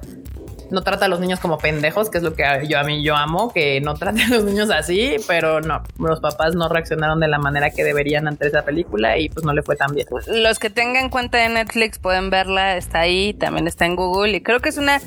No 0.70 0.82
trata 0.82 1.06
a 1.06 1.08
los 1.08 1.20
niños 1.20 1.40
como 1.40 1.58
pendejos, 1.58 2.10
que 2.10 2.18
es 2.18 2.24
lo 2.24 2.34
que 2.34 2.44
yo 2.68 2.78
a 2.78 2.84
mí 2.84 3.02
yo 3.02 3.16
amo, 3.16 3.52
que 3.52 3.80
no 3.80 3.94
trate 3.94 4.22
a 4.22 4.28
los 4.28 4.44
niños 4.44 4.70
así, 4.70 5.16
pero 5.26 5.60
no, 5.60 5.82
los 5.98 6.20
papás 6.20 6.54
no 6.54 6.68
reaccionaron 6.68 7.20
de 7.20 7.28
la 7.28 7.38
manera 7.38 7.70
que 7.70 7.84
deberían 7.84 8.28
ante 8.28 8.46
esa 8.46 8.62
película 8.62 9.18
y 9.18 9.28
pues 9.28 9.44
no 9.44 9.52
le 9.52 9.62
fue 9.62 9.76
tan 9.76 9.94
bien. 9.94 10.06
Los 10.26 10.58
que 10.58 10.70
tengan 10.70 11.10
cuenta 11.10 11.38
de 11.38 11.48
Netflix 11.48 11.98
pueden 11.98 12.30
verla, 12.30 12.76
está 12.76 13.00
ahí, 13.00 13.34
también 13.34 13.66
está 13.66 13.86
en 13.86 13.96
Google 13.96 14.36
y 14.36 14.42
creo 14.42 14.60
que 14.60 14.68
es 14.68 14.78
una 14.78 15.00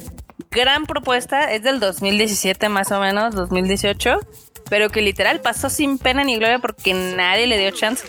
gran 0.52 0.86
propuesta, 0.86 1.52
es 1.54 1.64
del 1.64 1.80
2017 1.80 2.70
más 2.70 2.92
o 2.92 3.00
menos, 3.00 3.36
2018, 3.36 4.20
pero 4.70 4.90
que 4.90 5.02
literal 5.02 5.42
pasó 5.42 5.70
sin 5.70 5.98
pena 5.98 6.24
ni 6.24 6.38
gloria 6.38 6.60
porque 6.60 6.94
nadie 6.94 7.48
le 7.48 7.58
dio 7.58 7.72
chance. 7.72 8.08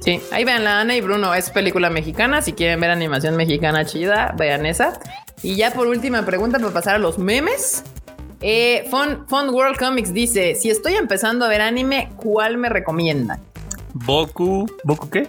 Sí, 0.00 0.20
ahí 0.32 0.44
vean 0.44 0.64
la 0.64 0.80
Ana 0.80 0.96
y 0.96 1.00
Bruno, 1.00 1.34
es 1.34 1.50
película 1.50 1.90
mexicana, 1.90 2.40
si 2.40 2.52
quieren 2.54 2.80
ver 2.80 2.90
animación 2.90 3.36
mexicana 3.36 3.84
chida, 3.84 4.34
vean 4.38 4.64
esa. 4.66 4.98
Y 5.42 5.56
ya 5.56 5.72
por 5.72 5.86
última 5.86 6.24
pregunta 6.24 6.58
para 6.58 6.72
pasar 6.72 6.94
a 6.96 6.98
los 6.98 7.18
memes. 7.18 7.84
Eh, 8.42 8.86
Fun, 8.90 9.26
Fun 9.28 9.50
World 9.50 9.76
Comics 9.78 10.14
dice, 10.14 10.54
si 10.54 10.70
estoy 10.70 10.94
empezando 10.94 11.44
a 11.44 11.48
ver 11.48 11.60
anime, 11.60 12.08
¿cuál 12.16 12.56
me 12.56 12.70
recomiendan? 12.70 13.40
Boku. 13.92 14.66
¿Boku 14.84 15.10
qué? 15.10 15.28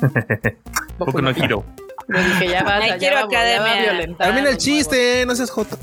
Boku 0.98 1.20
no 1.20 1.30
Hiro. 1.30 1.64
Lo 2.08 2.18
dije, 2.18 2.48
ya 2.48 2.62
vas, 2.64 2.84
ya 2.86 2.92
va, 2.92 2.96
ya 2.98 3.14
va 3.14 3.20
a 3.20 3.24
Academia. 3.24 3.82
violentar. 3.82 4.26
También 4.26 4.46
el 4.46 4.56
chiste, 4.56 5.24
no 5.26 5.34
seas 5.34 5.50
jota. 5.50 5.76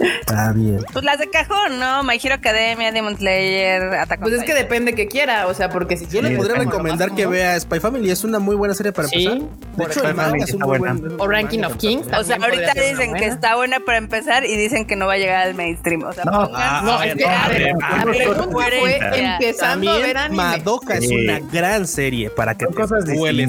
Está 0.00 0.52
bien. 0.52 0.80
Pues 0.92 1.04
las 1.04 1.18
de 1.18 1.28
cajón, 1.30 1.78
¿no? 1.78 2.02
My 2.02 2.18
Hero 2.22 2.34
Academia, 2.34 2.90
Demon 2.92 3.16
Slayer, 3.16 3.82
Attack 3.94 4.18
on 4.20 4.22
Pues 4.30 4.34
es 4.40 4.44
que 4.44 4.54
depende 4.54 4.94
que 4.94 5.06
quiera, 5.06 5.46
o 5.46 5.54
sea, 5.54 5.68
porque 5.68 5.96
si 5.96 6.06
Yo 6.06 6.20
le 6.22 6.36
podría 6.36 6.56
recomendar 6.56 7.10
más 7.10 7.16
que 7.16 7.26
vea 7.26 7.58
Spy 7.60 7.78
Family, 7.80 8.10
es 8.10 8.24
una 8.24 8.38
muy 8.38 8.56
buena 8.56 8.74
serie 8.74 8.92
para 8.92 9.08
Sí, 9.08 9.26
empezar. 9.26 9.48
De 9.48 9.76
por 9.76 9.90
hecho, 9.90 10.00
Spy 10.00 10.08
el 10.08 10.14
manga 10.14 10.28
Family 10.30 10.44
es 10.44 10.52
un 10.54 10.60
muy 10.60 10.78
buena. 10.78 10.94
buen. 10.94 11.20
O 11.20 11.28
Ranking 11.28 11.62
of 11.64 11.76
Kings. 11.76 12.06
O 12.18 12.24
sea, 12.24 12.36
ahorita 12.36 12.72
dicen 12.74 13.14
que 13.14 13.26
está 13.26 13.56
buena 13.56 13.80
para 13.80 13.98
empezar 13.98 14.44
y 14.44 14.56
dicen 14.56 14.86
que 14.86 14.96
no 14.96 15.06
va 15.06 15.14
a 15.14 15.18
llegar 15.18 15.46
al 15.46 15.54
mainstream. 15.54 16.02
O 16.02 16.12
sea, 16.12 16.24
No, 16.24 16.50
ah, 16.54 16.82
No, 16.84 17.02
es 17.02 17.14
que 17.14 17.24
a 17.26 17.48
ver, 17.48 17.72
la 17.80 18.04
pregunta 18.04 18.48
fue 18.50 19.00
empezando 19.14 19.92
a 19.92 19.98
ver 19.98 20.16
anime. 20.16 20.42
Madoka 20.42 20.94
es 20.94 21.08
Sí. 21.08 21.14
una 21.24 21.38
gran 21.52 21.86
serie 21.86 22.30
para 22.30 22.54
que 22.56 22.66
te 22.66 22.82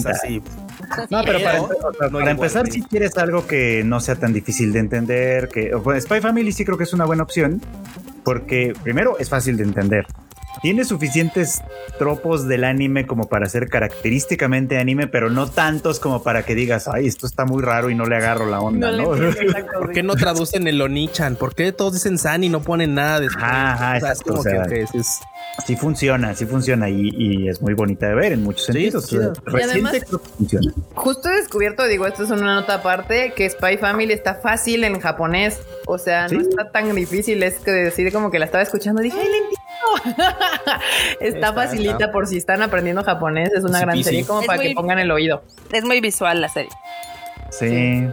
así. 0.09 0.41
No, 1.09 1.21
pero 1.23 1.39
para, 2.11 2.31
empezar, 2.31 2.67
si 2.71 2.81
quieres 2.81 3.17
algo 3.17 3.47
que 3.47 3.83
no 3.83 3.99
sea 3.99 4.15
tan 4.15 4.33
difícil 4.33 4.73
de 4.73 4.79
entender, 4.79 5.49
que 5.49 5.73
bueno, 5.75 5.99
Spy 5.99 6.21
Family 6.21 6.51
sí 6.51 6.65
creo 6.65 6.77
que 6.77 6.83
es 6.83 6.93
una 6.93 7.05
buena 7.05 7.23
opción, 7.23 7.61
porque 8.23 8.73
primero 8.83 9.17
es 9.19 9.29
fácil 9.29 9.57
de 9.57 9.63
entender. 9.63 10.05
Tiene 10.61 10.85
suficientes 10.85 11.61
tropos 11.99 12.47
del 12.47 12.63
anime 12.63 13.05
como 13.05 13.27
para 13.29 13.47
ser 13.49 13.69
característicamente 13.69 14.77
anime, 14.77 15.07
pero 15.07 15.29
no 15.29 15.49
tantos 15.49 15.99
como 15.99 16.23
para 16.23 16.43
que 16.43 16.55
digas, 16.55 16.87
ay, 16.87 17.07
esto 17.07 17.27
está 17.27 17.45
muy 17.45 17.61
raro 17.61 17.89
y 17.89 17.95
no 17.95 18.05
le 18.05 18.15
agarro 18.17 18.45
la 18.49 18.59
onda, 18.61 18.91
No 18.91 19.03
¿Por 19.05 19.33
sí. 19.33 19.45
qué 19.93 20.03
no 20.03 20.15
traducen 20.15 20.67
el 20.67 20.81
Onichan? 20.81 21.35
¿Por 21.35 21.55
qué 21.55 21.71
todos 21.71 21.93
dicen 21.93 22.17
San 22.17 22.43
y 22.43 22.49
no 22.49 22.61
ponen 22.61 22.95
nada 22.95 23.19
después? 23.19 23.43
Ajá, 23.43 23.73
ajá, 23.73 23.97
o 23.97 23.99
sea, 23.99 24.11
es 24.11 24.21
como 24.21 24.39
o 24.39 24.43
sea, 24.43 24.63
que, 24.63 24.87
sí 24.87 24.97
es- 24.97 25.19
Sí 25.65 25.77
funciona, 25.77 26.35
sí 26.35 26.45
funciona 26.45 26.89
y, 26.89 27.11
y 27.17 27.47
es 27.47 27.61
muy 27.61 27.73
bonita 27.75 28.07
de 28.09 28.15
ver 28.15 28.33
en 28.33 28.43
muchos 28.43 28.65
Sí, 28.65 28.73
sentidos. 28.73 29.07
chido. 29.07 29.33
Reciente 29.45 29.71
además- 29.73 30.03
creo 30.05 30.19
que 30.21 30.27
funciona. 30.29 30.73
Justo 30.95 31.29
he 31.29 31.35
descubierto, 31.37 31.85
digo, 31.87 32.05
esto 32.07 32.23
es 32.23 32.29
una 32.31 32.55
nota 32.55 32.73
aparte, 32.75 33.31
que 33.37 33.49
Spy 33.49 33.77
Family 33.77 34.11
está 34.11 34.35
fácil 34.35 34.83
en 34.83 34.99
japonés. 34.99 35.61
O 35.87 35.97
sea, 35.97 36.23
no 36.27 36.41
Sí. 36.41 36.47
está 36.49 36.71
tan 36.71 36.93
difícil. 36.93 37.41
Es 37.41 37.55
que 37.59 37.71
decir 37.71 38.11
como 38.11 38.31
que 38.31 38.39
la 38.39 38.45
estaba 38.45 38.63
escuchando 38.63 39.01
y 39.01 39.05
dije, 39.05 39.17
¡ay, 39.17 39.27
le 39.29 39.37
entiendo! 39.37 39.64
está 41.19 41.19
Está, 41.19 41.53
facilita 41.53 41.91
está. 41.93 42.11
por 42.11 42.27
si 42.27 42.37
están 42.37 42.61
aprendiendo 42.61 43.03
japonés. 43.03 43.51
Es 43.53 43.63
una 43.63 43.79
gran 43.79 44.03
serie 44.03 44.25
como 44.25 44.41
Es 44.41 44.47
para 44.47 44.57
muy- 44.59 44.67
que 44.69 44.73
pongan 44.75 44.99
el 44.99 45.11
oído. 45.11 45.43
es 45.71 45.83
muy 45.83 46.01
visual 46.01 46.41
la 46.41 46.49
serie. 46.49 46.69
Sí. 47.51 48.07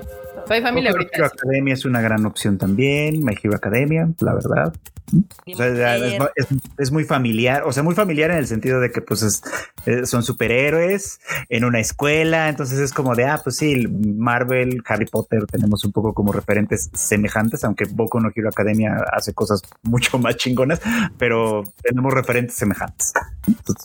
Hero 1.15 1.29
sí. 1.29 1.33
Academia 1.39 1.75
es 1.75 1.85
una 1.85 2.01
gran 2.01 2.25
opción 2.27 2.59
también. 2.59 3.25
My 3.25 3.35
Hero 3.43 3.55
Academia, 3.57 4.09
la 4.21 4.35
verdad. 4.35 4.73
O 5.13 5.57
sea, 5.57 5.75
ya 5.75 5.97
es, 5.97 6.13
es- 6.37 6.59
es 6.79 6.91
muy 6.93 7.05
familiar, 7.05 7.63
o 7.65 7.73
sea, 7.73 7.83
muy 7.83 7.95
familiar 7.95 8.31
en 8.31 8.39
el 8.39 8.47
sentido 8.47 8.81
de 8.81 8.91
que 8.91 9.01
pues 9.03 9.23
es- 9.23 9.43
eh, 9.87 10.07
son 10.07 10.23
superhéroes 10.23 11.21
en 11.49 11.65
una 11.65 11.81
escuela, 11.81 12.49
entonces 12.49 12.79
es 12.79 12.93
como 12.93 13.15
de, 13.15 13.25
ah, 13.27 13.41
pues 13.43 13.57
sí, 13.57 13.87
Marvel, 13.89 14.83
Harry 14.87 15.07
Potter, 15.07 15.45
tenemos 15.47 15.85
un 15.85 15.93
poco 15.93 16.15
como 16.15 16.33
referentes 16.33 16.91
semejantes, 16.95 17.65
aunque 17.65 17.85
Boku 17.85 18.21
no 18.21 18.31
Hero 18.35 18.49
Academia 18.49 18.97
hace 19.13 19.35
cosas 19.35 19.63
mucho 19.83 20.19
más 20.19 20.37
chingonas, 20.37 20.81
pero 21.19 21.63
tenemos 21.83 22.13
referentes 22.15 22.57
semejantes. 22.57 23.13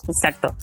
Exacto. 0.07 0.55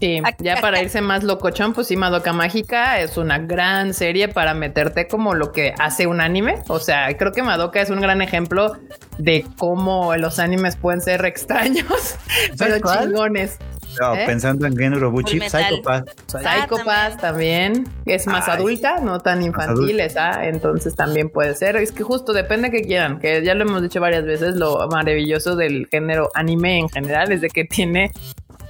Sí, 0.00 0.20
ya 0.38 0.60
para 0.60 0.82
irse 0.82 1.00
más 1.00 1.24
locochón, 1.24 1.72
pues 1.72 1.86
sí, 1.86 1.96
Madoka 1.96 2.32
Mágica 2.32 3.00
es 3.00 3.16
una 3.16 3.38
gran 3.38 3.94
serie 3.94 4.28
para 4.28 4.52
meterte 4.54 5.08
como 5.08 5.34
lo 5.34 5.52
que 5.52 5.74
hace 5.78 6.06
un 6.06 6.20
anime. 6.20 6.56
O 6.68 6.80
sea, 6.80 7.16
creo 7.16 7.32
que 7.32 7.42
Madoka 7.42 7.80
es 7.80 7.90
un 7.90 8.00
gran 8.00 8.20
ejemplo 8.20 8.76
de 9.18 9.46
cómo 9.56 10.14
los 10.16 10.38
animes 10.38 10.76
pueden 10.76 11.00
ser 11.00 11.24
extraños, 11.24 11.86
pero 12.58 12.80
cuál? 12.82 13.08
chingones. 13.08 13.58
no, 13.98 14.14
¿Eh? 14.14 14.24
Pensando 14.26 14.66
en 14.66 14.76
Gen 14.76 14.94
Urobuchi. 14.94 15.40
Psychopath. 15.40 16.08
Psycho 16.26 16.84
Pass 16.84 17.16
también 17.16 17.88
es 18.04 18.26
más 18.26 18.48
Ay. 18.48 18.56
adulta, 18.56 19.00
no 19.00 19.20
tan 19.20 19.42
infantil 19.42 20.00
esa, 20.00 20.46
entonces 20.46 20.94
también 20.94 21.30
puede 21.30 21.54
ser. 21.54 21.76
Es 21.76 21.92
que 21.92 22.02
justo 22.02 22.34
depende 22.34 22.70
que 22.70 22.82
quieran, 22.82 23.18
que 23.18 23.42
ya 23.42 23.54
lo 23.54 23.64
hemos 23.64 23.80
dicho 23.80 24.00
varias 24.00 24.26
veces, 24.26 24.56
lo 24.56 24.86
maravilloso 24.88 25.56
del 25.56 25.86
género 25.90 26.30
anime 26.34 26.80
en 26.80 26.88
general 26.90 27.32
es 27.32 27.40
de 27.40 27.48
que 27.48 27.64
tiene 27.64 28.10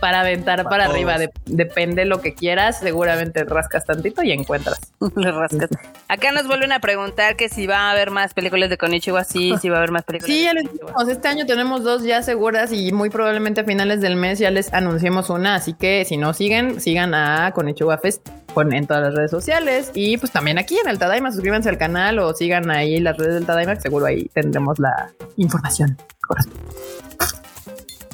para 0.00 0.20
aventar 0.20 0.62
para, 0.64 0.68
Para 0.70 0.84
arriba, 0.86 1.18
de- 1.18 1.30
depende 1.46 2.04
lo 2.04 2.20
que 2.20 2.34
quieras, 2.34 2.80
seguramente 2.80 3.44
rascas 3.44 3.84
tantito 3.84 4.22
y 4.22 4.32
encuentras. 4.32 4.92
Le 5.16 5.30
rascas. 5.32 5.70
Acá 6.08 6.32
nos 6.32 6.46
vuelven 6.46 6.72
a 6.72 6.80
preguntar 6.80 7.36
que 7.36 7.48
si 7.48 7.66
va 7.66 7.88
a 7.88 7.90
haber 7.92 8.10
más 8.10 8.32
películas 8.34 8.70
de 8.70 8.78
Konichiwa. 8.78 9.24
Sí, 9.24 9.54
sí 9.60 9.68
va 9.68 9.76
a 9.76 9.78
haber 9.78 9.90
más 9.90 10.04
películas. 10.04 10.34
Sí, 10.34 10.38
de 10.40 10.44
ya 10.44 10.52
Konichiwa. 10.54 10.90
dijimos, 10.92 11.08
este 11.08 11.28
año 11.28 11.46
tenemos 11.46 11.82
dos 11.84 12.02
ya 12.02 12.22
seguras 12.22 12.72
y 12.72 12.92
muy 12.92 13.10
probablemente 13.10 13.60
a 13.60 13.64
finales 13.64 14.00
del 14.00 14.16
mes 14.16 14.38
ya 14.38 14.50
les 14.50 14.72
anunciemos 14.72 15.30
una, 15.30 15.54
así 15.56 15.72
que 15.74 16.04
si 16.04 16.16
no 16.16 16.32
siguen, 16.34 16.80
sigan 16.80 17.14
a 17.14 17.52
Konichiwa 17.52 17.98
Fest 17.98 18.26
en 18.58 18.86
todas 18.86 19.02
las 19.02 19.14
redes 19.14 19.30
sociales 19.30 19.90
y 19.92 20.16
pues 20.16 20.32
también 20.32 20.56
aquí 20.58 20.78
en 20.82 20.88
el 20.88 20.98
Tadaima, 20.98 21.30
suscríbanse 21.30 21.68
al 21.68 21.76
canal 21.76 22.18
o 22.20 22.32
sigan 22.32 22.70
ahí 22.70 23.00
las 23.00 23.18
redes 23.18 23.34
del 23.34 23.44
Tadaima, 23.44 23.74
que 23.74 23.82
seguro 23.82 24.06
ahí 24.06 24.30
tendremos 24.32 24.78
la 24.78 25.10
información. 25.36 25.98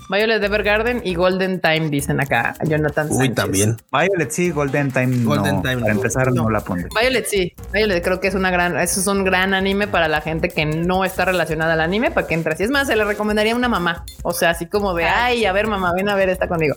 Violet 0.09 0.43
Evergarden 0.43 1.01
y 1.05 1.15
Golden 1.15 1.61
Time 1.61 1.89
dicen 1.89 2.21
acá 2.21 2.55
Jonathan 2.65 3.09
Uy, 3.11 3.17
Sánchez. 3.17 3.35
también. 3.35 3.77
Violet 3.91 4.31
sí, 4.31 4.51
Golden 4.51 4.91
Time 4.91 5.25
Golden 5.25 5.57
no. 5.57 5.63
Time 5.63 5.77
para 5.83 5.95
no. 5.95 6.01
empezar 6.01 6.27
no, 6.33 6.43
No. 6.45 6.51
la 6.51 6.61
pondré. 6.61 6.89
Violet 7.01 7.27
sí, 7.27 7.55
Violet 7.73 8.03
creo 8.05 8.21
que 8.21 8.29
es 8.29 8.35
una 8.35 8.51
gran, 8.51 8.77
eso 8.79 9.01
es 9.01 9.07
un 9.07 9.25
gran 9.25 9.55
anime 9.55 9.87
para 9.89 10.09
la 10.09 10.21
gente 10.21 10.49
que 10.49 10.67
no 10.67 11.05
está 11.05 11.25
relacionada 11.25 11.73
al 11.75 11.81
anime, 11.81 12.11
para 12.11 12.27
que 12.27 12.35
entre 12.35 12.53
así. 12.55 12.65
Es 12.65 12.71
más, 12.71 12.87
se 12.89 12.97
le 12.97 13.05
recomendaría 13.05 13.53
a 13.53 13.57
una 13.57 13.69
mamá, 13.69 14.05
o 14.23 14.33
sea, 14.33 14.51
así 14.51 14.67
como 14.67 14.95
de, 14.95 15.05
ay, 15.05 15.45
a 15.47 15.53
ver 15.53 15.67
mamá, 15.67 15.93
ven 15.95 16.09
a 16.09 16.15
ver 16.15 16.29
esta 16.29 16.49
conmigo. 16.49 16.75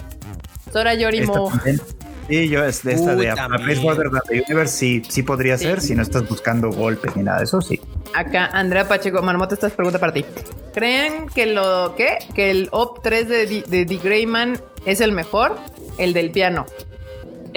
Sora 0.72 0.94
Yorimo, 0.94 1.50
también. 1.50 1.82
Sí, 2.28 2.50
yo 2.50 2.64
es 2.66 2.84
de 2.84 2.94
esta 2.94 3.16
Uy, 3.16 3.26
de 3.26 3.76
Further 3.76 4.10
Than 4.10 4.22
the 4.28 4.44
Universe, 4.48 4.76
sí, 4.76 5.04
sí 5.08 5.22
podría 5.24 5.58
Sí. 5.58 5.66
ser 5.66 5.82
si 5.82 5.94
no 5.96 6.02
estás 6.02 6.28
buscando 6.28 6.70
golpes 6.72 7.16
ni 7.16 7.24
nada 7.24 7.38
de 7.40 7.44
eso, 7.44 7.62
sí. 7.62 7.80
acá 8.16 8.48
Andrea 8.48 8.88
Pacheco, 8.88 9.22
Marmota, 9.22 9.54
esta 9.54 9.68
es 9.68 9.74
pregunta 9.74 10.00
para 10.00 10.14
ti. 10.14 10.26
¿Creen 10.74 11.28
que 11.34 11.46
lo, 11.46 11.96
qué? 11.96 12.18
Que 12.34 12.50
el 12.52 12.70
OP 12.72 13.02
3 13.04 13.28
de, 13.30 13.64
de 13.68 13.86
The 13.86 13.98
Greyman 13.98 14.60
es 14.86 15.02
el 15.02 15.12
mejor? 15.12 15.56
El 15.98 16.14
del 16.14 16.32
piano. 16.32 16.66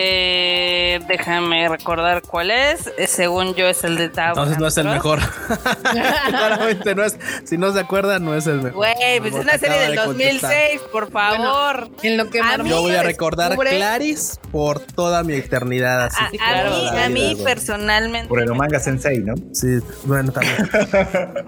Eh, 0.01 1.01
déjame 1.09 1.69
recordar 1.69 2.23
cuál 2.23 2.53
es. 2.53 2.87
Eh, 2.99 3.09
Según 3.09 3.57
yo 3.57 3.66
es 3.66 3.83
el 3.83 3.97
de 3.97 4.09
Tao. 4.09 4.29
Entonces 4.29 4.57
no 4.59 4.69
es 4.69 4.77
el 4.77 4.87
mejor. 4.87 5.19
Claramente 6.29 6.95
no 6.95 7.03
es. 7.05 7.19
Si 7.45 7.59
no 7.59 7.73
se 7.73 7.81
acuerdan, 7.81 8.25
no 8.25 8.35
es 8.37 8.47
el 8.47 8.59
mejor. 8.62 8.75
Güey, 8.75 9.19
pues 9.20 9.35
es 9.35 9.41
una 9.41 9.59
serie 9.59 9.77
del 9.81 9.97
de 9.97 10.05
contestar. 10.05 10.51
2006, 10.53 10.81
por 10.93 11.11
favor. 11.11 11.91
En 12.05 12.16
lo 12.16 12.31
que 12.31 12.41
A 12.41 12.59
Yo 12.62 12.81
voy 12.81 12.95
a 12.95 13.03
recordar 13.03 13.51
descubre- 13.51 13.70
Claris 13.77 14.39
por 14.53 14.79
toda 14.79 15.25
mi 15.25 15.35
eternidad. 15.35 16.05
Así. 16.05 16.25
a, 16.25 16.31
sí, 16.31 16.39
a 16.97 17.09
mí, 17.09 17.37
a 17.41 17.45
personalmente. 17.45 18.29
Por 18.29 18.41
el 18.41 18.51
me- 18.51 18.57
manga 18.57 18.79
sensei, 18.79 19.19
¿no? 19.19 19.35
Sí, 19.53 19.81
bueno, 20.05 20.31
también. 20.31 20.57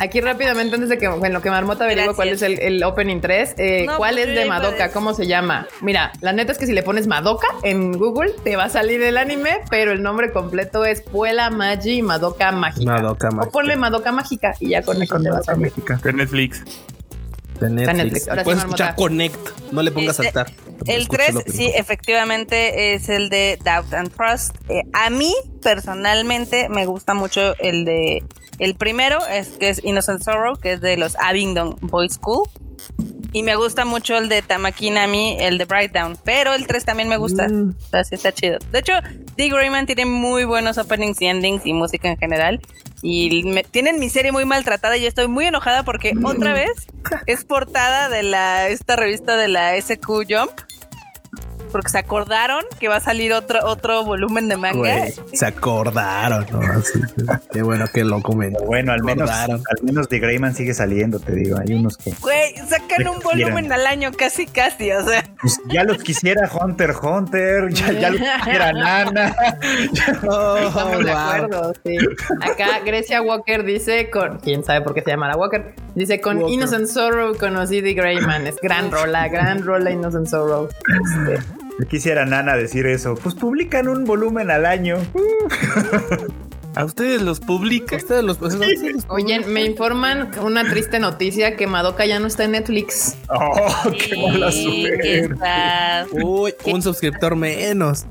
Aquí 0.00 0.20
rápidamente, 0.22 0.74
antes 0.74 0.88
de 0.88 0.96
que 0.98 1.04
en 1.06 1.32
lo 1.32 1.42
que 1.42 1.50
Marmota 1.50 1.84
averigua 1.84 2.14
Gracias. 2.14 2.16
cuál 2.16 2.28
es 2.30 2.42
el, 2.42 2.58
el 2.58 2.82
opening 2.82 3.20
3, 3.20 3.54
eh, 3.58 3.84
No, 3.86 3.98
¿cuál 3.98 4.14
pues 4.14 4.28
es 4.28 4.34
de 4.34 4.44
Madoka? 4.46 4.90
¿Cómo 4.92 5.12
se 5.14 5.26
llama? 5.26 5.66
Mira, 5.82 6.10
la 6.22 6.32
neta 6.32 6.52
es 6.52 6.58
que 6.58 6.66
si 6.66 6.72
le 6.72 6.82
pones 6.82 7.06
Madoka 7.06 7.46
en 7.62 7.92
Google, 7.92 8.32
te 8.42 8.56
va 8.56 8.64
a 8.64 8.68
salir 8.70 9.02
el 9.02 9.18
anime, 9.18 9.58
pero 9.68 9.92
el 9.92 10.02
nombre 10.02 10.32
completo 10.32 10.84
es 10.86 11.02
Puela 11.02 11.50
Magi 11.50 12.00
Madoka 12.02 12.50
Mágica. 12.50 12.90
Madoka 12.92 13.28
O 13.28 13.32
Mágica. 13.32 13.52
ponle 13.52 13.76
Madoka 13.76 14.10
Mágica 14.10 14.54
y 14.58 14.70
ya 14.70 14.82
con 14.82 15.02
eso 15.02 15.20
te 15.20 15.30
va 15.30 15.38
a 15.38 15.42
salir. 15.42 15.70
De 15.72 16.12
Netflix. 16.14 16.64
De 17.60 17.68
Netflix. 17.70 17.96
Netflix. 17.96 18.24
Sí, 18.24 18.30
Puedes 18.42 18.60
escuchar 18.60 18.94
Connect. 18.96 19.70
No 19.72 19.82
le 19.82 19.90
pongas 19.92 20.18
Este, 20.18 20.32
saltar. 20.32 20.50
El 20.86 21.02
Escúchalo 21.02 21.40
3, 21.40 21.44
primero. 21.44 21.52
sí, 21.56 21.72
efectivamente 21.76 22.94
es 22.94 23.08
el 23.08 23.28
de 23.28 23.58
Doubt 23.64 23.92
and 23.94 24.12
Trust. 24.14 24.56
Eh, 24.68 24.82
a 24.92 25.10
mí, 25.10 25.34
personalmente, 25.62 26.68
me 26.68 26.86
gusta 26.86 27.14
mucho 27.14 27.54
el 27.58 27.84
de. 27.84 28.22
El 28.58 28.74
primero 28.74 29.26
es 29.26 29.48
que 29.58 29.70
es 29.70 29.82
Innocent 29.82 30.22
Sorrow, 30.22 30.56
que 30.58 30.72
es 30.74 30.80
de 30.80 30.96
los 30.96 31.16
Abingdon 31.18 31.76
Boys 31.80 32.14
School. 32.14 32.48
Y 33.32 33.42
me 33.44 33.54
gusta 33.54 33.84
mucho 33.84 34.16
el 34.18 34.28
de 34.28 34.42
Tamaki 34.42 34.90
Nami, 34.90 35.36
el 35.38 35.56
de 35.56 35.64
Brightdown. 35.64 36.18
Pero 36.24 36.52
el 36.54 36.66
3 36.66 36.84
también 36.84 37.08
me 37.08 37.16
gusta. 37.16 37.46
Mm. 37.48 37.76
O 37.80 37.88
sea, 37.88 38.04
sí 38.04 38.16
está 38.16 38.32
chido. 38.32 38.58
De 38.72 38.80
hecho, 38.80 38.92
Dick 39.36 39.52
Grayman 39.52 39.86
tiene 39.86 40.04
muy 40.04 40.44
buenos 40.44 40.78
openings 40.78 41.20
y 41.22 41.26
endings 41.26 41.64
y 41.64 41.72
música 41.72 42.08
en 42.08 42.16
general. 42.18 42.60
Y 43.02 43.44
me- 43.44 43.62
tienen 43.64 43.98
mi 44.00 44.10
serie 44.10 44.32
muy 44.32 44.44
maltratada 44.44 44.96
y 44.96 45.02
yo 45.02 45.08
estoy 45.08 45.28
muy 45.28 45.46
enojada 45.46 45.84
porque 45.84 46.12
otra 46.24 46.52
vez 46.52 46.72
es 47.26 47.44
portada 47.44 48.08
de 48.08 48.22
la 48.24 48.68
esta 48.68 48.96
revista 48.96 49.36
de 49.36 49.48
la 49.48 49.76
SQ 49.80 50.06
Jump. 50.28 50.50
Porque 51.70 51.88
se 51.88 51.98
acordaron 51.98 52.64
que 52.78 52.88
va 52.88 52.96
a 52.96 53.00
salir 53.00 53.32
otro, 53.32 53.60
otro 53.64 54.04
volumen 54.04 54.48
de 54.48 54.56
manga. 54.56 54.78
Güey, 54.78 55.14
se 55.32 55.46
acordaron, 55.46 56.46
¿no? 56.50 56.80
Sí, 56.82 57.00
sí. 57.16 57.24
Qué 57.52 57.62
bueno 57.62 57.86
que 57.92 58.04
lo 58.04 58.20
comenté. 58.22 58.56
Pero 58.58 58.66
bueno, 58.66 58.92
al 58.92 59.02
menos, 59.02 59.30
Acordaron. 59.30 59.62
al 59.70 59.84
menos 59.84 60.08
de 60.08 60.18
Greyman 60.18 60.54
sigue 60.54 60.74
saliendo, 60.74 61.18
te 61.20 61.32
digo. 61.32 61.58
Hay 61.58 61.74
unos 61.74 61.96
que. 61.96 62.12
Güey, 62.20 62.54
sacan 62.68 63.08
un 63.08 63.20
volumen 63.24 63.72
al 63.72 63.86
año 63.86 64.10
casi 64.16 64.46
casi, 64.46 64.90
o 64.92 65.04
sea. 65.06 65.24
Pues 65.40 65.60
ya 65.68 65.84
los 65.84 65.98
quisiera 66.02 66.50
Hunter 66.52 66.92
Hunter, 67.00 67.72
ya, 67.72 67.92
ya 67.92 68.10
los 68.10 68.20
quisiera 68.20 68.72
Nana. 68.74 69.34
Oh, 70.28 70.56
Estamos 70.58 71.04
de 71.04 71.12
wow. 71.12 71.20
acuerdo, 71.20 71.72
sí. 71.84 71.96
Acá 72.40 72.80
Grecia 72.84 73.22
Walker 73.22 73.64
dice 73.64 74.10
con 74.10 74.38
quién 74.40 74.64
sabe 74.64 74.82
por 74.82 74.94
qué 74.94 75.02
se 75.02 75.10
llamará 75.10 75.36
Walker. 75.36 75.74
Dice 75.94 76.20
con 76.20 76.38
Walker. 76.38 76.52
Innocent 76.54 76.86
Sorrow 76.88 77.36
conocí 77.36 77.82
The 77.82 77.94
Greyman. 77.94 78.46
Es 78.46 78.56
gran 78.62 78.90
rola, 78.90 79.28
gran 79.28 79.64
rola 79.64 79.90
Innocent 79.90 80.26
Sorrow. 80.26 80.68
Este, 80.68 81.42
Quisiera 81.88 82.24
Nana 82.26 82.56
decir 82.56 82.86
eso. 82.86 83.14
Pues 83.14 83.34
publican 83.34 83.88
un 83.88 84.04
volumen 84.04 84.50
al 84.50 84.66
año. 84.66 84.96
A 86.76 86.84
ustedes 86.84 87.20
los 87.22 87.40
publican. 87.40 87.98
Ustedes 87.98 88.22
los, 88.22 88.38
pues, 88.38 88.54
ustedes 88.54 88.80
los- 88.94 89.04
Oye, 89.08 89.40
me 89.40 89.64
informan 89.64 90.30
una 90.40 90.62
triste 90.70 91.00
noticia 91.00 91.56
que 91.56 91.66
Madoka 91.66 92.06
ya 92.06 92.20
no 92.20 92.28
está 92.28 92.44
en 92.44 92.52
Netflix. 92.52 93.16
Oh, 93.28 93.90
qué 93.90 94.16
mala 94.16 94.52
Sí, 94.52 94.86
Uy, 96.22 96.54
un 96.66 96.80
suscriptor 96.80 97.34
menos. 97.34 98.06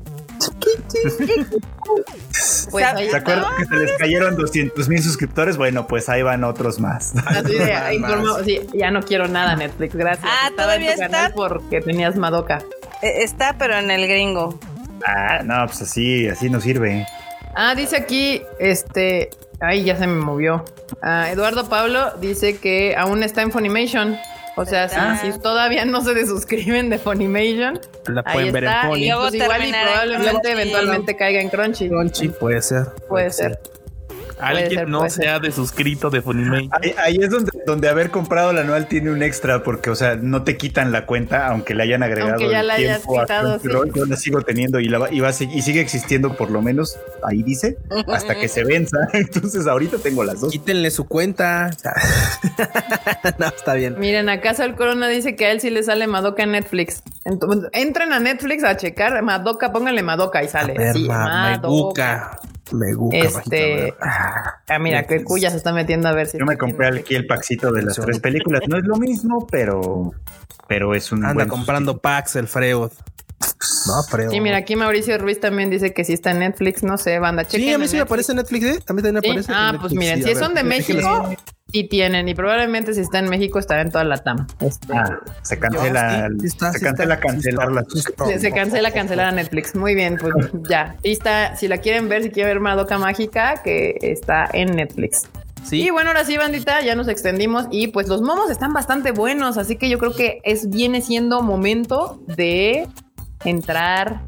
Pues 2.70 2.84
ahí 2.86 3.10
¿Se 3.10 3.16
acuerdan 3.16 3.50
que 3.58 3.64
se 3.64 3.74
les 3.76 3.92
cayeron 3.98 4.36
200 4.36 4.88
mil 4.88 5.02
suscriptores? 5.02 5.56
Bueno, 5.56 5.86
pues 5.86 6.08
ahí 6.10 6.22
van 6.22 6.44
otros 6.44 6.80
más. 6.80 7.12
Así 7.26 7.54
de, 7.54 7.74
informo- 7.94 8.44
sí, 8.44 8.60
ya 8.74 8.90
no 8.90 9.00
quiero 9.02 9.26
nada 9.28 9.56
Netflix, 9.56 9.94
gracias. 9.94 10.26
Ah, 10.30 10.50
¿todavía 10.56 10.92
está? 10.94 11.32
porque 11.34 11.80
tenías 11.80 12.16
Madoka. 12.16 12.62
Eh, 13.02 13.22
Está, 13.22 13.56
pero 13.58 13.76
en 13.78 13.90
el 13.90 14.06
gringo. 14.06 14.58
Ah, 15.06 15.40
no, 15.44 15.66
pues 15.66 15.82
así, 15.82 16.28
así 16.28 16.50
no 16.50 16.60
sirve. 16.60 17.06
Ah, 17.54 17.74
dice 17.74 17.96
aquí, 17.96 18.42
este, 18.58 19.30
ay, 19.60 19.84
ya 19.84 19.96
se 19.96 20.06
me 20.06 20.14
movió. 20.16 20.64
Ah, 21.02 21.30
Eduardo 21.30 21.68
Pablo 21.68 22.12
dice 22.20 22.58
que 22.58 22.94
aún 22.96 23.22
está 23.22 23.42
en 23.42 23.50
Funimation. 23.50 24.16
O 24.56 24.64
sea, 24.66 24.88
si, 24.88 24.96
Ah. 24.98 25.18
si 25.22 25.38
todavía 25.38 25.84
no 25.86 26.02
se 26.02 26.12
desuscriben 26.12 26.90
de 26.90 26.98
Funimation, 26.98 27.80
La 28.06 28.22
ahí 28.26 28.34
pueden 28.34 28.52
ver 28.52 28.64
en 28.64 28.70
está. 28.70 28.86
Luego 28.88 29.20
pues 29.22 29.34
igual 29.34 29.64
y 29.66 29.72
probablemente 29.72 30.52
eventualmente 30.52 31.16
caiga 31.16 31.40
en 31.40 31.48
Crunchy. 31.48 31.88
Crunchy, 31.88 32.28
puede 32.28 32.60
ser. 32.60 32.86
Puede 33.08 33.30
ser. 33.30 33.58
Alguien 34.42 34.70
ser, 34.70 34.88
no 34.88 35.08
se 35.10 35.28
ha 35.28 35.38
desuscrito 35.38 36.10
de 36.10 36.22
Funimation. 36.22 36.70
Ahí, 36.82 36.94
ahí 36.98 37.16
es 37.20 37.30
donde, 37.30 37.50
donde 37.66 37.88
haber 37.88 38.10
comprado 38.10 38.52
la 38.52 38.60
anual 38.62 38.86
tiene 38.88 39.10
un 39.10 39.22
extra, 39.22 39.62
porque, 39.62 39.90
o 39.90 39.94
sea, 39.94 40.16
no 40.16 40.42
te 40.42 40.56
quitan 40.56 40.92
la 40.92 41.06
cuenta, 41.06 41.46
aunque 41.48 41.74
le 41.74 41.82
hayan 41.82 42.02
agregado 42.02 42.34
Aunque 42.34 42.50
ya 42.50 42.60
el 42.60 42.66
la 42.68 42.74
hayas 42.74 42.98
tiempo 43.02 43.20
quitado, 43.20 43.58
sí. 43.58 43.68
Yo 43.94 44.04
la 44.06 44.16
sigo 44.16 44.40
teniendo 44.42 44.80
y, 44.80 44.88
la, 44.88 44.98
va- 44.98 45.12
y, 45.12 45.20
va 45.20 45.30
y 45.30 45.62
sigue 45.62 45.80
existiendo 45.80 46.36
por 46.36 46.50
lo 46.50 46.62
menos, 46.62 46.98
ahí 47.22 47.42
dice, 47.42 47.76
hasta 48.08 48.34
que 48.34 48.48
se 48.48 48.64
venza. 48.64 48.96
Entonces 49.12 49.66
ahorita 49.66 49.98
tengo 49.98 50.24
las 50.24 50.40
dos. 50.40 50.52
Quítenle 50.52 50.90
su 50.90 51.06
cuenta. 51.06 51.70
no, 53.38 53.46
está 53.46 53.74
bien. 53.74 53.96
Miren, 53.98 54.28
acaso 54.28 54.64
el 54.64 54.74
Corona 54.74 55.08
dice 55.08 55.36
que 55.36 55.46
a 55.46 55.50
él 55.52 55.60
sí 55.60 55.70
le 55.70 55.82
sale 55.82 56.06
Madoka 56.06 56.42
en 56.42 56.52
Netflix. 56.52 57.02
Entonces, 57.24 57.70
entren 57.72 58.12
a 58.12 58.20
Netflix 58.20 58.64
a 58.64 58.76
checar 58.76 59.20
Madoka, 59.22 59.72
pónganle 59.72 60.02
Madoka 60.02 60.42
y 60.42 60.48
sale. 60.48 60.74
A 60.74 60.78
ver, 60.78 60.92
Sí, 60.94 61.04
ma- 61.06 61.24
me 61.24 61.50
Madoka. 61.56 62.38
Me 62.72 62.92
guca. 62.94 63.16
Este, 63.18 63.94
ah, 64.00 64.78
mira, 64.78 65.06
que. 65.06 65.22
Cuya 65.24 65.50
se 65.50 65.56
está 65.56 65.72
metiendo 65.72 66.08
a 66.08 66.12
ver 66.12 66.26
si 66.28 66.38
Yo 66.38 66.46
me 66.46 66.56
compré 66.56 66.88
aquí 67.00 67.14
el 67.14 67.26
paxito 67.26 67.72
de 67.72 67.82
las 67.82 67.94
Sí. 67.96 68.02
tres 68.04 68.20
películas. 68.20 68.62
No 68.68 68.76
es 68.78 68.84
lo 68.84 68.96
mismo, 68.96 69.46
pero, 69.50 70.12
pero 70.68 70.94
es 70.94 71.10
un 71.12 71.24
Anda 71.24 71.34
buen 71.34 71.48
comprando 71.48 71.98
packs 71.98 72.36
el 72.36 72.46
Freud. 72.48 72.90
No, 73.86 74.02
Freud. 74.08 74.30
Sí, 74.30 74.40
mira, 74.40 74.58
aquí 74.58 74.76
Mauricio 74.76 75.16
Ruiz 75.18 75.40
también 75.40 75.70
dice 75.70 75.92
que 75.94 76.04
sí 76.04 76.12
está 76.12 76.30
en 76.32 76.40
Netflix, 76.40 76.82
no 76.82 76.98
sé, 76.98 77.18
banda, 77.18 77.44
chequen. 77.44 77.60
Sí, 77.68 77.72
a 77.72 77.78
mí 77.78 77.88
sí 77.88 77.96
me 77.96 78.02
aparece 78.02 78.32
en 78.32 78.36
Netflix, 78.36 78.64
¿eh? 78.66 78.78
A 78.86 78.92
mí 78.92 79.02
también 79.02 79.14
me 79.14 79.20
¿Sí? 79.22 79.28
aparece. 79.30 79.52
en 79.52 79.58
Ah, 79.58 79.72
Netflix, 79.72 79.80
pues 79.80 79.92
miren, 79.94 80.22
sí, 80.22 80.28
si 80.28 80.34
son 80.36 80.54
de 80.54 80.62
déjenles 80.62 81.04
México, 81.04 81.34
sí 81.72 81.84
tienen, 81.84 82.28
y 82.28 82.34
probablemente 82.34 82.94
si 82.94 83.00
está 83.00 83.18
en 83.18 83.28
México 83.28 83.58
estará 83.58 83.82
en 83.82 83.90
toda 83.90 84.04
la 84.04 84.18
TAM. 84.18 84.46
Este, 84.60 84.92
Ah, 84.94 85.18
se 85.42 85.58
cancela, 85.58 86.28
Sí, 86.28 86.36
sí 86.40 86.46
está, 86.46 86.72
se 86.72 86.78
sí 86.78 86.84
cancela 86.84 87.14
está, 87.14 87.26
cancelar 87.26 87.84
sí 87.92 87.98
está. 87.98 88.26
se, 88.26 88.38
se 88.38 88.52
cancela 88.52 88.90
cancelar 88.92 89.26
a 89.28 89.32
Netflix. 89.32 89.74
Muy 89.74 89.94
bien, 89.94 90.16
pues 90.20 90.34
ya. 90.68 90.96
Y 91.02 91.12
está, 91.12 91.56
si 91.56 91.68
la 91.68 91.78
quieren 91.78 92.08
ver, 92.08 92.22
si 92.22 92.30
quieren 92.30 92.54
ver 92.54 92.60
Madoka 92.60 92.98
Mágica, 92.98 93.62
que 93.62 93.96
está 94.02 94.48
en 94.52 94.76
Netflix. 94.76 95.28
Sí. 95.64 95.82
Y 95.82 95.90
bueno, 95.90 96.08
ahora 96.10 96.24
sí, 96.24 96.36
bandita, 96.38 96.80
ya 96.80 96.94
nos 96.94 97.06
extendimos 97.08 97.66
y 97.70 97.88
pues 97.88 98.08
los 98.08 98.22
momos 98.22 98.50
están 98.50 98.72
bastante 98.72 99.10
buenos, 99.12 99.58
así 99.58 99.76
que 99.76 99.90
yo 99.90 99.98
creo 99.98 100.14
que 100.14 100.40
es 100.42 100.70
viene 100.70 101.02
siendo 101.02 101.42
momento 101.42 102.22
de 102.26 102.88
entrar 103.44 104.22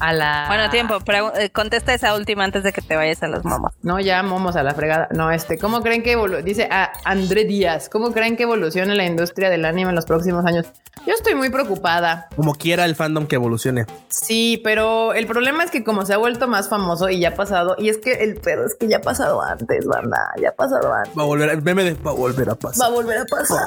a 0.00 0.12
la 0.12 0.44
Bueno, 0.48 0.70
tiempo. 0.70 0.98
eh, 1.38 1.50
contesta 1.50 1.94
esa 1.94 2.14
última 2.14 2.44
antes 2.44 2.62
de 2.62 2.72
que 2.72 2.82
te 2.82 2.96
vayas 2.96 3.22
a 3.22 3.28
los 3.28 3.44
momos. 3.44 3.72
No, 3.82 4.00
ya 4.00 4.22
momos 4.22 4.56
a 4.56 4.62
la 4.62 4.74
fregada. 4.74 5.08
No, 5.12 5.30
este, 5.30 5.58
¿cómo 5.58 5.80
creen 5.82 6.02
que 6.02 6.16
evolu- 6.16 6.42
dice 6.42 6.68
a 6.70 6.92
André 7.04 7.44
Díaz, 7.44 7.88
¿cómo 7.88 8.12
creen 8.12 8.36
que 8.36 8.44
evolucione 8.44 8.94
la 8.94 9.04
industria 9.04 9.50
del 9.50 9.64
anime 9.64 9.90
en 9.90 9.96
los 9.96 10.06
próximos 10.06 10.44
años? 10.46 10.66
Yo 11.06 11.14
estoy 11.14 11.34
muy 11.34 11.48
preocupada. 11.50 12.28
Como 12.36 12.54
quiera 12.54 12.84
el 12.84 12.94
fandom 12.94 13.26
que 13.26 13.36
evolucione. 13.36 13.86
Sí, 14.08 14.60
pero 14.62 15.14
el 15.14 15.26
problema 15.26 15.64
es 15.64 15.70
que 15.70 15.82
como 15.84 16.04
se 16.04 16.12
ha 16.14 16.18
vuelto 16.18 16.46
más 16.48 16.68
famoso 16.68 17.08
y 17.08 17.20
ya 17.20 17.30
ha 17.30 17.34
pasado, 17.34 17.74
y 17.78 17.88
es 17.88 17.98
que 17.98 18.12
el 18.24 18.36
pedo 18.36 18.66
es 18.66 18.74
que 18.78 18.88
ya 18.88 18.98
ha 18.98 19.00
pasado 19.00 19.40
antes, 19.42 19.86
banda, 19.86 20.18
ya 20.40 20.50
ha 20.50 20.52
pasado 20.52 20.92
antes. 20.92 21.16
Va 21.18 21.22
a 21.22 21.26
volver, 21.26 21.48
el 21.50 21.62
meme 21.62 21.84
de 21.84 21.94
va 21.94 22.10
a 22.10 22.14
volver 22.14 22.48
a 22.48 22.52
Va 22.52 22.58
pasar. 22.58 22.86
a 22.86 22.90
volver 22.90 23.18
a 23.18 23.24
pasar. 23.24 23.58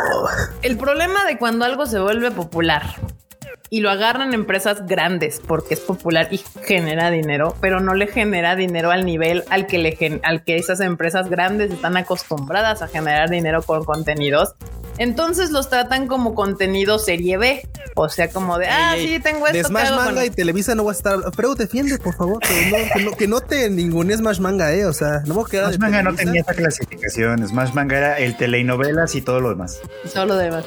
El 0.61 0.77
problema 0.77 1.23
de 1.25 1.37
cuando 1.37 1.65
algo 1.65 1.85
se 1.85 1.99
vuelve 1.99 2.29
popular 2.31 2.83
y 3.73 3.79
lo 3.79 3.89
agarran 3.89 4.35
empresas 4.35 4.85
grandes 4.85 5.41
porque 5.47 5.73
es 5.73 5.79
popular 5.79 6.27
y 6.29 6.39
genera 6.63 7.09
dinero, 7.09 7.55
pero 7.59 7.79
no 7.79 7.95
le 7.95 8.05
genera 8.05 8.55
dinero 8.55 8.91
al 8.91 9.03
nivel 9.03 9.43
al 9.49 9.65
que 9.65 9.79
le 9.79 10.21
al 10.21 10.43
que 10.43 10.57
esas 10.57 10.79
empresas 10.79 11.27
grandes 11.27 11.71
están 11.71 11.97
acostumbradas 11.97 12.83
a 12.83 12.87
generar 12.87 13.31
dinero 13.31 13.63
con 13.63 13.83
contenidos. 13.83 14.53
Entonces 14.97 15.51
los 15.51 15.69
tratan 15.69 16.07
como 16.07 16.35
contenido 16.35 16.99
serie 16.99 17.37
B, 17.37 17.67
o 17.95 18.09
sea, 18.09 18.29
como 18.29 18.57
de, 18.57 18.67
ah, 18.67 18.95
Ey, 18.95 19.05
ey, 19.05 19.13
sí, 19.15 19.19
tengo 19.21 19.45
esto. 19.47 19.53
De 19.57 19.61
¿qué 19.63 19.67
Smash 19.67 19.87
hago 19.87 19.95
con 19.97 20.05
Manga 20.05 20.21
y 20.23 20.25
esto?". 20.25 20.35
Televisa 20.35 20.75
no 20.75 20.85
va 20.85 20.91
a 20.91 20.95
estar. 20.95 21.17
Pero 21.35 21.55
defiende, 21.55 21.97
por 21.97 22.15
favor. 22.15 22.39
Que 22.39 22.69
no, 22.71 22.77
que 22.93 23.03
no, 23.03 23.11
que 23.17 23.27
no 23.27 23.41
te 23.41 23.69
ningún 23.69 24.11
Smash 24.11 24.39
Manga, 24.39 24.71
eh. 24.73 24.85
O 24.85 24.93
sea, 24.93 25.21
no 25.25 25.33
voy 25.33 25.45
a 25.47 25.49
quedar. 25.51 25.65
Smash 25.73 25.79
Manga 25.79 26.03
no 26.03 26.15
tenía 26.15 26.41
esa 26.41 26.53
clasificación. 26.53 27.47
Smash 27.47 27.73
Manga 27.73 27.97
era 27.97 28.17
el 28.19 28.37
telenovelas 28.37 29.15
y 29.15 29.21
todo 29.21 29.39
lo 29.41 29.49
demás. 29.49 29.79
Solo 30.11 30.35
demás. 30.35 30.63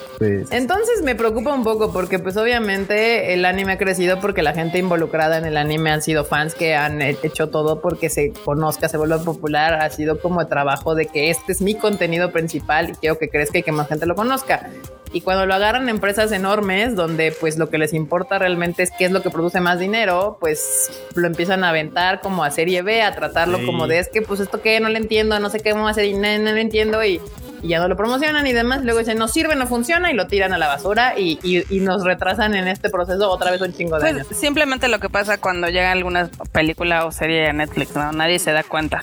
Entonces 0.51 1.03
me 1.03 1.15
preocupa 1.15 1.53
un 1.55 1.63
poco 1.65 1.93
porque 1.93 2.19
pues 2.19 2.37
obviamente 2.37 3.33
el 3.35 3.45
anime 3.45 3.73
ha 3.73 3.79
crecido 3.79 4.21
porque 4.21 4.43
la 4.43 4.53
gente 4.55 4.79
involucrada 4.79 5.39
en 5.39 5.45
el 5.45 5.57
anime 5.57 5.91
han 5.91 6.03
sido 6.03 6.25
fans 6.25 6.55
que 6.55 6.75
han 6.75 7.01
he- 7.01 7.17
hecho 7.23 7.49
todo 7.49 7.81
porque 7.81 8.11
se 8.11 8.33
conozca, 8.45 8.89
se 8.89 8.97
vuelva 8.97 9.19
popular, 9.19 9.75
ha 9.75 9.91
sido 9.91 10.19
como 10.21 10.41
el 10.41 10.49
trabajo 10.49 10.95
de 10.95 11.07
que 11.07 11.31
este 11.31 11.53
es 11.53 11.61
mi 11.61 11.75
contenido 11.77 12.33
principal 12.33 12.91
y 12.91 12.93
quiero 12.95 13.19
que 13.19 13.29
crezca 13.29 13.59
y 13.59 13.63
que 13.63 13.73
más 13.73 13.89
gente 13.89 14.07
lo 14.07 14.16
conozca. 14.17 14.69
Y 15.13 15.21
cuando 15.21 15.47
lo 15.47 15.55
agarran 15.55 15.89
empresas 15.89 16.33
enormes 16.33 16.95
donde 16.97 17.33
pues 17.41 17.57
lo 17.57 17.71
que 17.71 17.79
les 17.79 17.95
importa 17.95 18.39
realmente 18.39 18.83
es 18.83 18.91
qué 18.91 19.05
es 19.07 19.13
lo 19.13 19.23
que 19.23 19.31
produce 19.31 19.61
más 19.61 19.79
dinero, 19.79 20.37
pues 20.41 20.91
lo 21.15 21.27
empiezan 21.29 21.63
a 21.65 21.69
aventar 21.71 22.21
como 22.21 22.43
a 22.45 22.51
serie 22.51 22.83
B, 22.83 23.01
a 23.03 23.15
tratarlo 23.15 23.59
Sí. 23.59 23.67
como 23.67 23.87
de 23.87 24.01
es 24.01 24.09
que 24.09 24.21
pues 24.21 24.41
esto 24.41 24.61
que 24.61 24.79
no 24.81 24.89
le 24.89 24.99
entiendo, 24.99 25.39
no 25.39 25.49
sé 25.49 25.61
qué 25.61 25.73
vamos 25.73 25.89
a 25.89 25.91
hacer 25.93 26.07
y 26.07 26.15
no, 26.15 26.39
no 26.41 26.51
lo 26.51 26.57
entiendo 26.59 27.03
y, 27.05 27.21
y 27.63 27.69
ya 27.69 27.79
no 27.79 27.89
lo 27.89 27.97
promocionan 27.97 28.47
y 28.49 28.53
demás. 28.53 28.83
Luego 28.85 28.99
dicen 28.99 29.17
no 29.17 29.29
sirve, 29.29 29.55
no 29.55 29.67
funciona 29.69 30.11
y 30.11 30.15
lo 30.15 30.27
tiran 30.27 30.53
a 30.53 30.59
la 30.59 30.67
basura 30.67 31.15
y, 31.17 31.39
y- 31.43 31.65
y 31.75 31.81
nos 31.81 32.05
retrasan 32.05 32.55
en 32.57 32.67
este 32.69 32.91
proceso 32.91 33.31
otra 33.31 33.53
vez 33.53 33.61
un 33.63 33.73
chingo 33.73 33.95
de 33.97 34.01
Pues 34.03 34.15
años. 34.17 34.27
simplemente 34.33 34.89
lo 34.89 34.99
que 34.99 35.09
pasa 35.09 35.39
cuando 35.39 35.69
llega 35.69 35.93
alguna 35.93 36.29
película 36.53 37.07
o 37.07 37.13
serie 37.13 37.47
a 37.49 37.53
Netflix, 37.55 37.95
¿no? 37.95 38.13
Nadie 38.13 38.39
se 38.41 38.53
da 38.53 38.65
cuenta. 38.65 39.01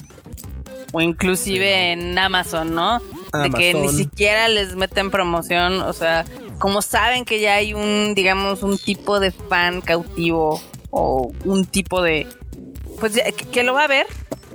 O 0.92 1.02
inclusive 1.02 1.94
en 1.94 2.20
Amazon, 2.20 2.76
¿no? 2.76 3.02
De 3.34 3.50
que 3.50 3.74
ni 3.74 3.90
siquiera 3.90 4.48
les 4.48 4.76
meten 4.76 5.10
promoción, 5.10 5.82
o 5.82 5.94
sea, 5.94 6.24
como 6.60 6.84
saben 6.84 7.26
que 7.26 7.40
ya 7.40 7.56
hay 7.56 7.74
un, 7.74 8.14
digamos, 8.14 8.62
un 8.62 8.78
tipo 8.78 9.20
de 9.20 9.32
fan 9.32 9.82
cautivo 9.82 10.62
o 10.92 11.32
un 11.44 11.66
tipo 11.66 12.04
de, 12.04 12.28
pues 13.00 13.14
que, 13.14 13.34
que 13.34 13.64
lo 13.64 13.74
va 13.74 13.86
a 13.86 13.88
ver, 13.88 14.06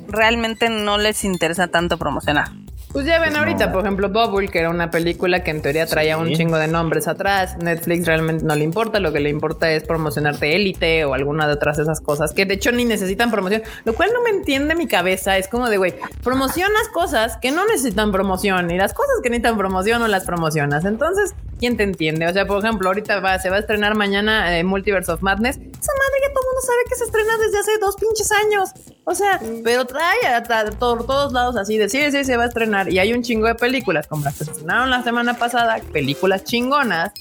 realmente 0.06 0.70
no 0.70 0.96
les 0.96 1.24
interesa 1.24 1.66
tanto 1.68 1.98
promocionar. 1.98 2.50
Pues 2.92 3.04
ya 3.04 3.20
ven 3.20 3.30
Pues 3.30 3.38
ahorita, 3.38 3.66
no. 3.66 3.72
por 3.72 3.82
ejemplo, 3.82 4.08
Bubble, 4.08 4.48
que 4.48 4.60
era 4.60 4.70
una 4.70 4.90
película 4.90 5.44
que 5.44 5.50
en 5.50 5.60
teoría 5.60 5.86
traía 5.86 6.16
un 6.16 6.32
chingo 6.32 6.56
de 6.56 6.68
nombres 6.68 7.06
atrás. 7.06 7.56
Netflix 7.58 8.06
realmente 8.06 8.44
no 8.44 8.54
le 8.54 8.64
importa, 8.64 8.98
lo 8.98 9.12
que 9.12 9.20
le 9.20 9.28
importa 9.28 9.70
es 9.70 9.84
promocionarte 9.84 10.56
Élite 10.56 11.04
o 11.04 11.14
alguna 11.14 11.46
de 11.46 11.52
otras 11.52 11.76
de 11.76 11.82
esas 11.82 12.00
cosas 12.00 12.32
que 12.32 12.46
de 12.46 12.54
hecho 12.54 12.72
ni 12.72 12.84
necesitan 12.84 13.30
promoción, 13.30 13.62
lo 13.84 13.92
cual 13.94 14.10
no 14.14 14.22
me 14.22 14.30
entiende 14.30 14.74
mi 14.74 14.86
cabeza. 14.86 15.36
Es 15.36 15.48
como 15.48 15.68
de, 15.68 15.76
güey, 15.76 15.94
promocionas 16.24 16.88
cosas 16.92 17.36
que 17.36 17.50
no 17.50 17.66
necesitan 17.66 18.10
promoción 18.10 18.70
y 18.70 18.78
las 18.78 18.94
cosas 18.94 19.16
que 19.22 19.30
necesitan 19.30 19.58
promoción 19.58 20.00
no 20.00 20.08
las 20.08 20.24
promocionas. 20.24 20.84
Entonces, 20.84 21.34
¿quién 21.58 21.76
te 21.76 21.82
entiende? 21.82 22.26
O 22.26 22.32
sea, 22.32 22.46
por 22.46 22.64
ejemplo, 22.64 22.88
ahorita 22.88 23.20
va, 23.20 23.38
se 23.38 23.50
va 23.50 23.56
a 23.56 23.58
estrenar 23.60 23.94
mañana 23.94 24.58
eh, 24.58 24.64
Multiverse 24.64 25.12
of 25.12 25.22
Madness. 25.22 25.56
Esa 25.56 25.62
madre 25.64 26.18
que 26.22 26.28
todo 26.30 26.42
el 26.42 26.46
mundo 26.46 26.60
sabe 26.62 26.78
que 26.88 26.94
se 26.94 27.04
estrena 27.04 27.32
desde 27.38 27.58
hace 27.58 27.70
dos 27.80 27.96
pinches 27.96 28.30
años. 28.32 28.70
O 29.04 29.14
sea, 29.14 29.40
pero 29.64 29.84
trae 29.86 30.26
a, 30.26 30.36
a- 30.38 30.70
por 30.72 31.06
todos 31.06 31.32
lados 31.32 31.56
así 31.56 31.78
de 31.78 31.88
sí, 31.88 32.10
sí, 32.10 32.24
se 32.24 32.36
va 32.36 32.44
a 32.44 32.46
estrenar. 32.48 32.92
Y 32.92 32.98
hay 32.98 33.12
un 33.12 33.22
chingo 33.22 33.46
de 33.46 33.54
películas, 33.54 34.06
como 34.06 34.24
las 34.24 34.38
que 34.38 34.44
se 34.44 34.50
estrenaron 34.52 34.90
la 34.90 35.02
semana 35.02 35.34
pasada, 35.34 35.78
películas 35.92 36.44
chingonas, 36.44 37.12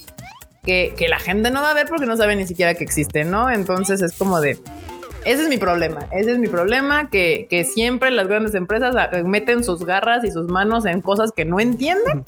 que, 0.64 0.94
que 0.96 1.08
la 1.08 1.18
gente 1.18 1.50
no 1.50 1.62
va 1.62 1.70
a 1.70 1.74
ver 1.74 1.86
porque 1.88 2.04
no 2.06 2.16
sabe 2.16 2.36
ni 2.36 2.46
siquiera 2.46 2.74
que 2.74 2.84
existen, 2.84 3.30
¿no? 3.30 3.50
Entonces 3.50 4.02
es 4.02 4.12
como 4.16 4.40
de. 4.40 4.58
Ese 5.24 5.42
es 5.42 5.48
mi 5.48 5.58
problema, 5.58 6.06
ese 6.12 6.32
es 6.32 6.38
mi 6.38 6.46
problema, 6.46 7.10
que, 7.10 7.48
que 7.50 7.64
siempre 7.64 8.10
las 8.12 8.28
grandes 8.28 8.54
empresas 8.54 8.94
ah, 8.96 9.10
meten 9.24 9.64
sus 9.64 9.84
garras 9.84 10.24
y 10.24 10.30
sus 10.30 10.48
manos 10.48 10.86
en 10.86 11.00
cosas 11.02 11.32
que 11.32 11.44
no 11.44 11.58
entienden 11.58 12.24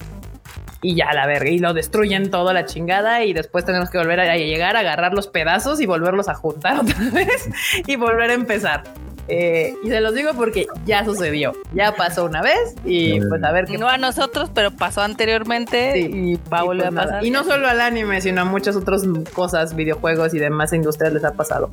y 0.81 0.95
ya 0.95 1.13
la 1.13 1.27
verga, 1.27 1.49
y 1.49 1.59
lo 1.59 1.73
destruyen 1.73 2.31
toda 2.31 2.53
la 2.53 2.65
chingada 2.65 3.23
y 3.23 3.33
después 3.33 3.65
tenemos 3.65 3.89
que 3.89 3.97
volver 3.99 4.19
a, 4.19 4.35
llegar 4.37 4.75
a 4.75 4.79
agarrar 4.79 5.13
los 5.13 5.27
pedazos 5.27 5.79
y 5.79 5.85
volverlos 5.85 6.27
a 6.27 6.33
juntar 6.33 6.79
otra 6.81 6.97
vez 7.13 7.49
y 7.87 7.95
volver 7.95 8.31
a 8.31 8.33
empezar. 8.33 8.83
Eh, 9.27 9.75
y 9.83 9.87
se 9.89 10.01
los 10.01 10.13
digo 10.15 10.31
porque 10.33 10.65
ya 10.85 11.05
sucedió, 11.05 11.53
ya 11.73 11.93
pasó 11.95 12.25
una 12.25 12.41
vez 12.41 12.75
y 12.83 13.19
pues 13.21 13.41
a 13.43 13.51
ver 13.51 13.65
qué 13.65 13.77
No 13.77 13.87
a 13.87 13.97
nosotros, 13.97 14.49
pero 14.53 14.71
pasó 14.71 15.01
anteriormente 15.01 15.93
Sí. 15.93 16.09
y 16.11 16.35
va 16.51 16.59
a 16.59 16.63
y 16.63 16.65
volver 16.65 16.87
pues 16.89 16.91
a 16.91 16.91
nada. 16.95 17.07
pasar. 17.07 17.25
Y 17.25 17.29
no 17.29 17.43
solo 17.43 17.67
al 17.67 17.79
anime, 17.79 18.19
sino 18.19 18.41
a 18.41 18.45
muchas 18.45 18.75
otras 18.75 19.03
cosas, 19.33 19.75
videojuegos 19.75 20.33
y 20.33 20.39
demás 20.39 20.73
industrias 20.73 21.13
les 21.13 21.23
ha 21.23 21.33
pasado. 21.33 21.69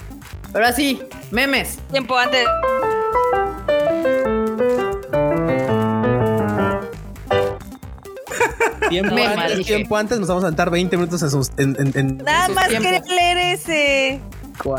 Pero 0.52 0.66
así, 0.66 1.02
memes. 1.32 1.78
Tiempo 1.90 2.16
antes. 2.16 2.46
Tiempo, 8.88 9.14
Me 9.14 9.26
antes, 9.26 9.66
tiempo 9.66 9.96
antes 9.96 10.18
nos 10.18 10.28
vamos 10.28 10.44
a 10.44 10.48
sentar 10.48 10.70
20 10.70 10.96
minutos 10.96 11.22
en 11.22 11.30
sus. 11.30 11.50
En, 11.58 11.76
en- 11.78 11.92
en- 11.98 12.16
Nada 12.18 12.46
sus 12.46 12.54
más 12.54 12.68
tiempos. 12.68 12.90
quería 12.92 13.14
leer 13.14 13.38
ese. 13.54 14.20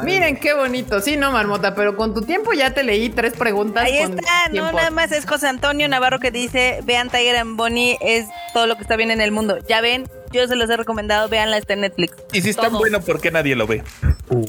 Miren 0.03 0.36
qué 0.38 0.53
bonito. 0.53 0.99
Sí, 0.99 1.15
no, 1.15 1.31
Marmota, 1.31 1.73
pero 1.73 1.95
con 1.95 2.14
tu 2.14 2.22
tiempo 2.22 2.52
ya 2.52 2.73
te 2.73 2.84
leí 2.84 3.07
tres 3.10 3.31
preguntas. 3.34 3.86
Ahí 3.86 4.02
con 4.03 4.19
está, 4.19 4.49
no, 4.52 4.72
nada 4.73 4.90
más 4.91 5.14
es 5.14 5.26
José 5.26 5.48
Antonio 5.48 5.88
Navarro 5.88 6.19
que 6.19 6.31
dice, 6.31 6.81
vean 6.84 7.10
Tiger 7.10 7.38
and 7.38 7.56
Bonnie, 7.56 7.98
es 8.02 8.26
todo 8.53 8.68
lo 8.68 8.76
que 8.76 8.81
está 8.81 8.98
bien 8.98 9.10
en 9.10 9.22
el 9.22 9.31
mundo. 9.31 9.57
Ya 9.69 9.80
ven, 9.80 10.06
yo 10.34 10.45
se 10.49 10.57
los 10.57 10.69
he 10.69 10.76
recomendado, 10.76 11.30
véanla, 11.30 11.57
está 11.57 11.73
en 11.76 11.81
Netflix. 11.81 12.14
Y 12.34 12.41
si 12.41 12.49
es 12.49 12.57
tan 12.57 12.73
bueno, 12.73 12.99
¿por 12.99 13.22
qué 13.22 13.31
nadie 13.31 13.56
lo 13.56 13.68
ve? 13.68 13.81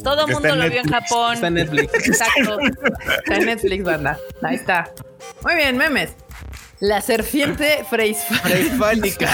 Todo 0.02 0.26
el 0.26 0.32
mundo 0.32 0.56
lo 0.56 0.68
vio 0.68 0.80
en. 0.80 0.88
Japón. 0.90 1.34
Está 1.34 1.46
en 1.46 1.54
Netflix. 1.54 1.94
Exacto. 2.08 2.58
Está 2.60 3.36
en 3.36 3.46
Netflix, 3.46 3.84
banda. 3.84 4.18
Ahí 4.42 4.56
está. 4.56 4.90
Muy 5.44 5.54
bien, 5.54 5.76
memes. 5.76 6.10
La 6.80 7.00
serpiente 7.00 7.84
Freis. 7.90 8.18
Prehispánica. 8.42 9.28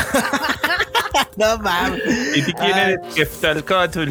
no 1.37 1.59
mames. 1.59 2.03
¿Y 2.37 2.43
si 2.43 2.53
quiere 2.53 2.99
Quetzalcóatl? 3.15 4.11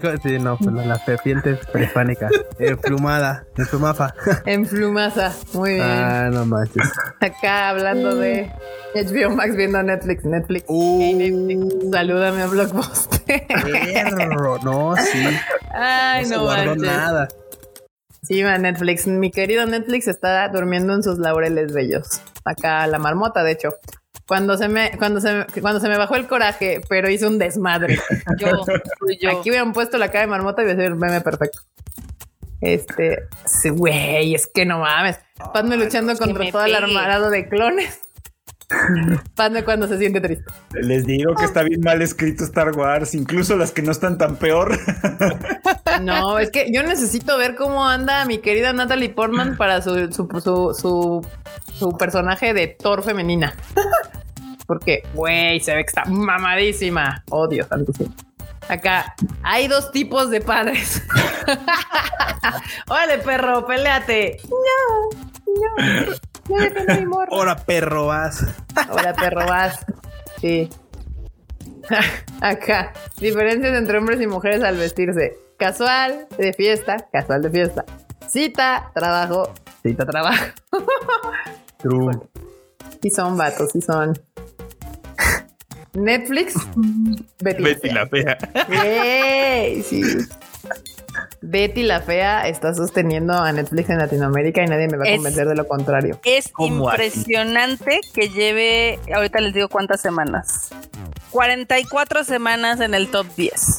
Co- 0.00 0.16
Sí, 0.22 0.38
no, 0.38 0.56
pues 0.56 0.72
la 0.86 0.98
serpiente 1.04 1.50
es 1.52 1.66
prehispánica. 1.66 2.28
Emplumada. 2.58 3.44
Emplumafa. 3.56 4.14
En 4.46 4.64
plumaza. 4.66 5.32
Muy 5.52 5.74
bien. 5.74 5.84
ah, 5.84 6.30
no 6.32 6.46
manches. 6.46 6.82
Acá 7.20 7.68
hablando 7.68 8.16
de 8.16 8.50
HBO 8.94 9.30
Max 9.36 9.54
viendo 9.54 9.82
Netflix. 9.82 10.24
Netflix. 10.24 10.64
Uh. 10.68 11.00
Hey, 11.02 11.12
Netflix, 11.14 11.90
salúdame 11.92 12.42
a 12.42 12.46
Blockbuster. 12.46 13.46
Perro, 13.46 14.58
no, 14.62 14.94
sí. 14.96 15.26
Ay, 15.74 16.22
no 16.22 16.28
se 16.28 16.34
no, 16.36 16.42
guardó 16.44 16.70
manches. 16.76 16.86
nada. 16.86 17.28
Sí, 18.26 18.42
va 18.42 18.58
Netflix. 18.58 19.06
Mi 19.06 19.30
querido 19.30 19.66
Netflix 19.66 20.08
está 20.08 20.48
durmiendo 20.48 20.94
en 20.94 21.02
sus 21.02 21.18
laureles 21.18 21.72
bellos. 21.72 22.20
Acá 22.44 22.86
la 22.88 22.98
marmota, 22.98 23.44
de 23.44 23.52
hecho. 23.52 23.68
Cuando 24.26 24.56
se 24.56 24.66
me, 24.66 24.90
cuando 24.98 25.20
se 25.20 25.32
me, 25.32 25.46
cuando 25.60 25.78
se 25.78 25.88
me 25.88 25.96
bajó 25.96 26.16
el 26.16 26.26
coraje, 26.26 26.80
pero 26.88 27.08
hizo 27.08 27.28
un 27.28 27.38
desmadre. 27.38 28.00
Yo, 28.38 28.64
yo. 29.20 29.30
Aquí 29.30 29.50
hubieran 29.50 29.72
puesto 29.72 29.98
la 29.98 30.08
cara 30.10 30.22
de 30.22 30.26
marmota 30.26 30.62
y 30.62 30.64
hubiera 30.64 30.80
sido 30.80 30.94
el 30.94 30.98
meme 30.98 31.20
perfecto. 31.20 31.60
Este, 32.60 33.28
sí, 33.44 33.68
güey, 33.68 34.34
es 34.34 34.48
que 34.52 34.66
no 34.66 34.80
mames. 34.80 35.20
Padme 35.52 35.76
luchando 35.76 36.16
contra 36.16 36.50
todo 36.50 36.64
el 36.64 36.74
armado 36.74 37.30
de 37.30 37.48
clones. 37.48 38.00
Padme 39.34 39.64
cuando 39.64 39.86
se 39.86 39.98
siente 39.98 40.20
triste. 40.20 40.44
Les 40.72 41.06
digo 41.06 41.34
que 41.34 41.44
está 41.44 41.62
bien 41.62 41.80
mal 41.82 42.02
escrito 42.02 42.44
Star 42.44 42.76
Wars, 42.76 43.14
incluso 43.14 43.56
las 43.56 43.70
que 43.70 43.82
no 43.82 43.92
están 43.92 44.18
tan 44.18 44.36
peor. 44.36 44.78
No, 46.02 46.38
es 46.38 46.50
que 46.50 46.70
yo 46.72 46.82
necesito 46.82 47.38
ver 47.38 47.54
cómo 47.54 47.86
anda 47.86 48.24
mi 48.24 48.38
querida 48.38 48.72
Natalie 48.72 49.08
Portman 49.10 49.56
para 49.56 49.80
su, 49.80 50.12
su, 50.12 50.28
su, 50.42 50.74
su, 50.74 51.26
su 51.72 51.88
personaje 51.96 52.52
de 52.52 52.66
Thor 52.66 53.02
femenina. 53.02 53.54
Porque, 54.66 55.04
güey, 55.14 55.60
se 55.60 55.74
ve 55.74 55.84
que 55.84 55.88
está 55.88 56.04
mamadísima. 56.04 57.22
Oh, 57.30 57.46
Dios 57.46 57.68
santísimo. 57.68 58.12
Acá 58.68 59.14
hay 59.42 59.68
dos 59.68 59.92
tipos 59.92 60.28
de 60.30 60.40
padres. 60.40 61.02
Órale, 62.88 63.18
perro, 63.18 63.64
peleate. 63.64 64.38
No, 64.50 65.08
no. 65.86 66.12
A 66.88 66.94
mi 66.94 67.06
morra. 67.06 67.28
Ahora, 67.30 67.56
perro, 67.56 68.06
vas. 68.06 68.44
Hola, 68.90 69.14
perro, 69.14 69.46
vas. 69.46 69.84
Sí. 70.40 70.68
Acá. 72.40 72.92
Diferencias 73.18 73.76
entre 73.76 73.98
hombres 73.98 74.20
y 74.20 74.26
mujeres 74.26 74.62
al 74.62 74.76
vestirse. 74.76 75.38
Casual, 75.58 76.26
de 76.36 76.52
fiesta, 76.52 77.08
casual 77.12 77.42
de 77.42 77.50
fiesta. 77.50 77.84
Cita, 78.28 78.90
trabajo, 78.94 79.52
cita, 79.82 80.04
trabajo. 80.04 80.44
True. 81.78 82.12
Sí 83.02 83.10
son 83.10 83.36
vatos, 83.36 83.70
sí 83.72 83.80
son. 83.80 84.12
Netflix. 85.94 86.54
Betty, 87.40 87.62
Betty 87.62 87.88
la 87.88 88.02
la 88.02 88.06
fea. 88.08 88.36
fea. 88.66 88.84
¡Ey! 88.84 89.82
Sí. 89.82 90.02
Betty 91.48 91.82
la 91.84 92.00
fea 92.00 92.48
está 92.48 92.74
sosteniendo 92.74 93.32
a 93.34 93.52
Netflix 93.52 93.88
en 93.90 93.98
Latinoamérica 93.98 94.62
y 94.62 94.66
nadie 94.66 94.88
me 94.88 94.96
va 94.96 95.04
a 95.04 95.08
Es- 95.08 95.16
convencer 95.16 95.46
de 95.46 95.54
lo 95.54 95.66
contrario. 95.68 96.18
Es 96.24 96.52
impresionante 96.58 98.00
que 98.14 98.28
lleve, 98.30 98.98
ahorita 99.14 99.40
les 99.40 99.54
digo 99.54 99.68
cuántas 99.68 100.00
semanas. 100.00 100.70
44 101.30 102.24
semanas 102.24 102.80
en 102.80 102.94
el 102.94 103.08
top 103.08 103.26
10. 103.36 103.78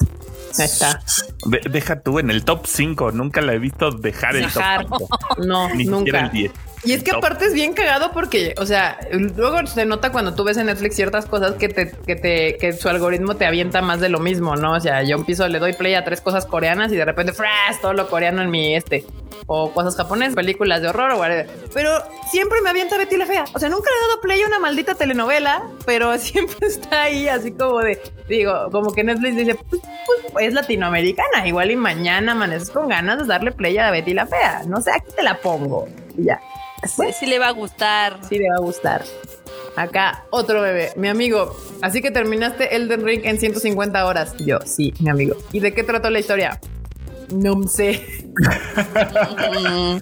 Ahí 0.59 0.65
está. 0.65 1.01
De- 1.45 1.61
deja 1.69 1.99
tú 2.01 2.19
en 2.19 2.31
el 2.31 2.43
top 2.45 2.65
5. 2.65 3.11
Nunca 3.11 3.41
la 3.41 3.53
he 3.53 3.59
visto 3.59 3.91
dejar 3.91 4.35
el 4.35 4.43
Dejar. 4.43 4.85
top 4.87 4.99
5. 4.99 5.45
No, 5.45 5.67
Ni 5.75 5.85
siquiera 5.85 5.97
nunca. 5.97 6.19
el 6.19 6.31
10. 6.31 6.51
Y 6.87 6.93
es 6.93 7.03
que 7.03 7.11
Top. 7.11 7.17
aparte 7.17 7.45
es 7.45 7.53
bien 7.53 7.73
cagado 7.73 8.11
porque, 8.13 8.55
o 8.57 8.65
sea, 8.65 8.97
luego 9.11 9.67
se 9.67 9.85
nota 9.85 10.09
cuando 10.13 10.33
tú 10.33 10.45
ves 10.45 10.55
en 10.55 10.67
Netflix 10.67 10.95
ciertas 10.95 11.25
cosas 11.25 11.55
que 11.55 11.67
te, 11.67 11.91
que 11.91 12.15
te, 12.15 12.55
que 12.57 12.71
su 12.71 12.87
algoritmo 12.87 13.35
te 13.35 13.45
avienta 13.45 13.81
más 13.81 13.99
de 13.99 14.07
lo 14.07 14.19
mismo, 14.19 14.55
¿no? 14.55 14.71
O 14.71 14.79
sea, 14.79 15.03
yo 15.03 15.17
empiezo, 15.17 15.49
le 15.49 15.59
doy 15.59 15.73
play 15.73 15.95
a 15.95 16.05
tres 16.05 16.21
cosas 16.21 16.45
coreanas 16.45 16.93
y 16.93 16.95
de 16.95 17.03
repente, 17.03 17.33
¡fras! 17.33 17.81
Todo 17.81 17.91
lo 17.91 18.07
coreano 18.07 18.41
en 18.41 18.49
mi 18.49 18.73
este. 18.73 19.05
O 19.47 19.73
cosas 19.73 19.97
japonesas, 19.97 20.33
películas 20.33 20.81
de 20.81 20.87
horror 20.87 21.11
o 21.11 21.19
whatever. 21.19 21.49
Pero 21.73 21.91
siempre 22.31 22.61
me 22.61 22.69
avienta 22.69 22.97
Betty 22.97 23.17
la 23.17 23.25
Fea. 23.25 23.43
O 23.53 23.59
sea, 23.59 23.67
nunca 23.67 23.89
le 23.89 23.97
he 23.97 24.07
dado 24.07 24.21
play 24.21 24.41
a 24.41 24.47
una 24.47 24.59
maldita 24.59 24.95
telenovela, 24.95 25.63
pero 25.85 26.17
siempre 26.17 26.67
está 26.67 27.03
ahí 27.03 27.27
así 27.27 27.51
como 27.51 27.79
de, 27.79 28.01
digo, 28.29 28.69
como 28.71 28.93
que 28.93 29.03
Netflix 29.03 29.35
dice, 29.35 29.55
pues, 29.69 29.81
pues, 30.31 30.47
es 30.47 30.53
latinoamericana. 30.53 31.45
Igual 31.45 31.69
y 31.71 31.75
mañana 31.75 32.31
amaneces 32.31 32.69
con 32.69 32.87
ganas 32.87 33.17
de 33.17 33.25
darle 33.25 33.51
play 33.51 33.77
a 33.77 33.91
Betty 33.91 34.13
la 34.13 34.25
Fea. 34.25 34.63
No 34.67 34.79
sé, 34.79 34.91
aquí 34.91 35.11
te 35.13 35.23
la 35.23 35.35
pongo. 35.35 35.89
Y 36.17 36.25
ya. 36.27 36.39
Sí, 36.83 37.03
sí 37.19 37.25
le 37.25 37.39
va 37.39 37.47
a 37.47 37.51
gustar. 37.51 38.19
Sí, 38.27 38.37
le 38.37 38.49
va 38.49 38.57
a 38.57 38.61
gustar. 38.61 39.03
Acá, 39.75 40.25
otro 40.31 40.61
bebé. 40.61 40.91
Mi 40.95 41.07
amigo, 41.07 41.55
así 41.81 42.01
que 42.01 42.11
terminaste 42.11 42.75
Elden 42.75 43.05
Ring 43.05 43.21
en 43.23 43.39
150 43.39 44.05
horas. 44.05 44.35
Yo, 44.39 44.59
sí, 44.65 44.93
mi 44.99 45.09
amigo. 45.09 45.35
¿Y 45.51 45.59
de 45.59 45.73
qué 45.73 45.83
trató 45.83 46.09
la 46.09 46.19
historia? 46.19 46.59
No 47.33 47.61
sé. 47.67 48.25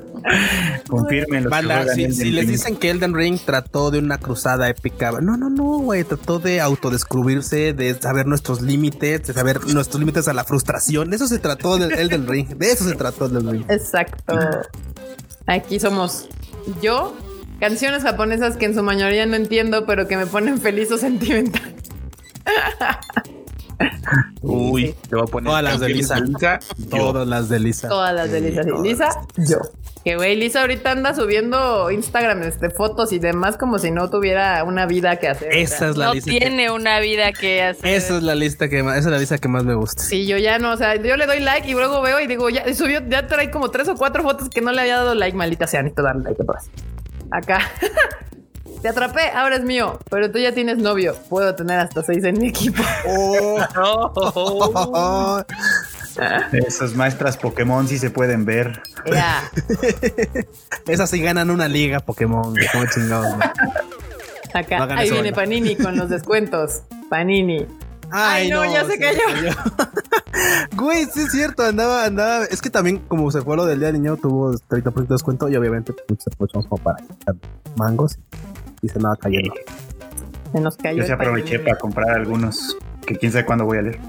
Confirmen 0.89 1.47
si, 1.93 2.11
si 2.11 2.31
les 2.31 2.47
dicen 2.47 2.77
que 2.77 2.89
Elden 2.89 3.14
Ring 3.14 3.39
trató 3.43 3.91
de 3.91 3.99
una 3.99 4.18
cruzada 4.18 4.69
épica, 4.69 5.11
no, 5.11 5.38
no, 5.38 5.49
no, 5.49 5.80
güey, 5.80 6.03
trató 6.03 6.39
de 6.39 6.61
autodescubrirse, 6.61 7.73
de 7.73 7.93
saber 7.95 8.27
nuestros 8.27 8.61
límites, 8.61 9.27
de 9.27 9.34
saber 9.34 9.65
nuestros 9.68 9.99
límites 9.99 10.27
a 10.27 10.34
la 10.34 10.43
frustración. 10.43 11.10
De 11.10 11.15
eso 11.18 11.27
se 11.27 11.39
trató 11.39 11.77
del 11.77 11.91
Elden 11.91 12.27
Ring, 12.27 12.47
de 12.57 12.72
eso 12.72 12.84
se 12.85 12.95
trató 12.95 13.26
Elden 13.26 13.52
Ring. 13.52 13.65
Exacto. 13.69 14.39
Aquí 15.47 15.80
somos 15.80 16.27
yo, 16.81 17.15
canciones 17.59 18.03
japonesas 18.03 18.57
que 18.57 18.65
en 18.65 18.75
su 18.75 18.83
mayoría 18.83 19.25
no 19.25 19.35
entiendo, 19.35 19.85
pero 19.85 20.07
que 20.07 20.17
me 20.17 20.25
ponen 20.25 20.59
feliz 20.59 20.91
o 20.91 20.97
sentimental. 20.97 21.75
Uy, 24.41 24.95
te 25.10 25.15
voy 25.15 25.23
a 25.23 25.31
poner 25.31 25.47
Todas 25.49 25.64
las 25.64 25.80
de 25.80 25.89
Lisa. 25.89 26.15
Todas 26.89 27.27
las 27.27 27.49
de 27.49 27.60
Lisa. 27.60 27.88
Todas 27.89 28.14
las 28.14 28.31
de 28.31 28.41
Lisa 28.41 28.61
y 28.61 28.88
Lisa, 28.88 29.10
yo. 29.38 29.57
Que 30.03 30.15
güey, 30.18 30.35
Lisa 30.35 30.61
ahorita 30.61 30.91
anda 30.91 31.15
subiendo 31.15 31.89
Instagram 31.89 32.43
este, 32.43 32.69
fotos 32.69 33.11
y 33.11 33.18
demás 33.18 33.57
como 33.57 33.80
si 33.80 33.89
no 33.89 34.07
tuviera 34.11 34.64
una 34.64 34.85
vida 34.85 35.15
que 35.15 35.27
hacer. 35.30 35.47
o 35.49 35.52
sea. 35.52 35.61
Esa 35.61 35.89
es 35.89 35.97
la 35.97 36.06
No 36.07 36.14
lista. 36.14 36.30
que- 36.31 36.38
tiene 36.39 36.69
una 36.69 36.99
vida 36.99 37.31
que 37.31 37.64
hacer. 37.64 37.88
esa 37.88 38.18
es 38.18 38.23
la 38.23 38.35
lista 38.35 38.69
que 38.69 38.84
más, 38.84 38.97
esa 38.99 39.07
es 39.10 39.11
la 39.14 39.18
lista 39.19 39.38
que 39.39 39.47
más 39.47 39.64
me 39.64 39.73
gusta. 39.73 40.03
Sí, 40.03 40.27
yo 40.27 40.38
ya 40.38 40.60
no, 40.60 40.73
o 40.73 40.77
sea, 40.77 40.95
yo 40.95 41.18
le 41.18 41.26
doy 41.26 41.39
like 41.39 41.68
y 41.68 41.73
luego 41.73 42.02
veo 42.03 42.19
y 42.19 42.27
digo, 42.27 42.49
ya 42.52 42.72
subió, 42.76 43.02
ya 43.10 43.26
trae 43.26 43.49
como 43.49 43.72
tres 43.72 43.88
o 43.89 43.95
cuatro 43.95 44.22
fotos 44.22 44.49
que 44.49 44.61
no 44.61 44.72
le 44.72 44.81
había 44.81 44.97
dado 44.97 45.15
like, 45.15 45.35
maldita 45.35 45.65
sea, 45.65 45.81
necesito 45.81 46.03
darle 46.03 46.23
like 46.23 46.41
a 46.41 46.45
todas. 46.45 46.69
Acá. 47.31 47.60
Te 48.86 48.90
atrapé, 48.90 49.32
ahora 49.34 49.56
es 49.56 49.64
mío, 49.64 49.98
pero 50.12 50.30
tú 50.30 50.38
ya 50.38 50.53
tienes 50.53 50.78
novio. 50.78 51.16
Puedo 51.28 51.56
tener 51.56 51.80
hasta 51.80 52.03
seis 52.03 52.24
en 52.24 52.38
mi 52.38 52.49
equipo. 52.49 52.84
Oh. 53.07 53.60
Esas 56.52 56.94
maestras 56.94 57.36
Pokémon 57.36 57.88
sí 57.88 57.98
se 57.98 58.12
pueden 58.12 58.45
ver. 58.45 58.84
Ya. 59.12 59.41
Esas 60.88 61.10
sí 61.10 61.20
ganan 61.20 61.49
una 61.49 61.68
liga 61.68 61.99
Pokémon. 61.99 62.53
como 62.72 62.86
chingados, 62.86 63.36
güey. 63.36 63.49
Acá. 64.53 64.86
No 64.86 64.99
Ahí 64.99 65.10
viene. 65.10 65.34
Panini 65.34 65.76
con 65.76 65.98
los 65.98 66.07
descuentos. 66.07 66.84
Panini. 67.10 67.66
Ay, 68.12 68.52
no, 68.52 68.72
ya 68.72 68.86
se 68.86 68.99
cayó. 68.99 69.20
Güey, 70.76 71.06
sí 71.06 71.22
es 71.22 71.32
cierto, 71.32 71.64
andaba, 71.64 72.06
andaba. 72.06 72.44
Es 72.45 72.62
que 72.62 72.70
también, 72.70 72.99
como 73.07 73.32
se 73.32 73.41
fue 73.41 73.56
lo 73.56 73.66
del 73.66 73.80
día 73.80 73.88
del 73.91 73.99
niño, 74.02 74.18
tuvo 74.18 74.52
30% 74.52 74.94
de 74.94 75.06
descuento 75.07 75.49
y 75.49 75.56
obviamente 75.56 75.94
pues, 76.07 76.20
aprovechamos 76.28 76.68
como 76.68 76.84
para 76.84 76.98
mangos 77.78 78.20
y 78.81 78.89
se 78.89 78.97
andaba 78.97 79.15
cayendo. 79.15 79.53
Se 80.52 80.60
nos 80.61 80.77
cayó. 80.77 80.97
Yo 80.99 81.06
se 81.06 81.14
aproveché 81.14 81.60
para 81.60 81.77
comprar 81.77 82.10
algunos 82.11 82.77
que 83.06 83.15
quién 83.15 83.31
sabe 83.31 83.45
cuándo 83.45 83.65
voy 83.65 83.77
a 83.80 83.81
leer. 83.84 83.99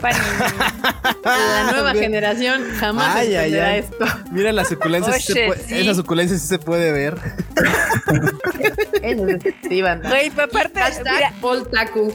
Panini. 0.00 0.20
La 1.24 1.72
nueva 1.72 1.94
generación 1.94 2.62
jamás 2.78 3.16
Ay, 3.16 3.28
ay, 3.28 3.34
entenderá 3.54 3.68
ay. 3.68 3.78
esto. 3.80 4.04
Mira, 4.30 4.52
la 4.52 4.64
suculencia 4.64 5.12
sí 5.14 5.20
se 5.22 5.32
Oye, 5.32 5.46
puede, 5.46 5.62
sí. 5.64 5.74
esa 5.80 5.94
suculencia 5.94 6.38
sí 6.38 6.46
se 6.46 6.58
puede 6.58 6.92
ver. 6.92 7.16
Eso 9.02 9.26
es- 9.26 9.54
sí, 9.68 9.82
banda. 9.82 10.08
Güey, 10.10 10.28
aparte, 10.28 10.70
mira, 10.74 10.84
Hashtag 10.86 11.40
Paul 11.40 11.66
Taku. 11.70 12.12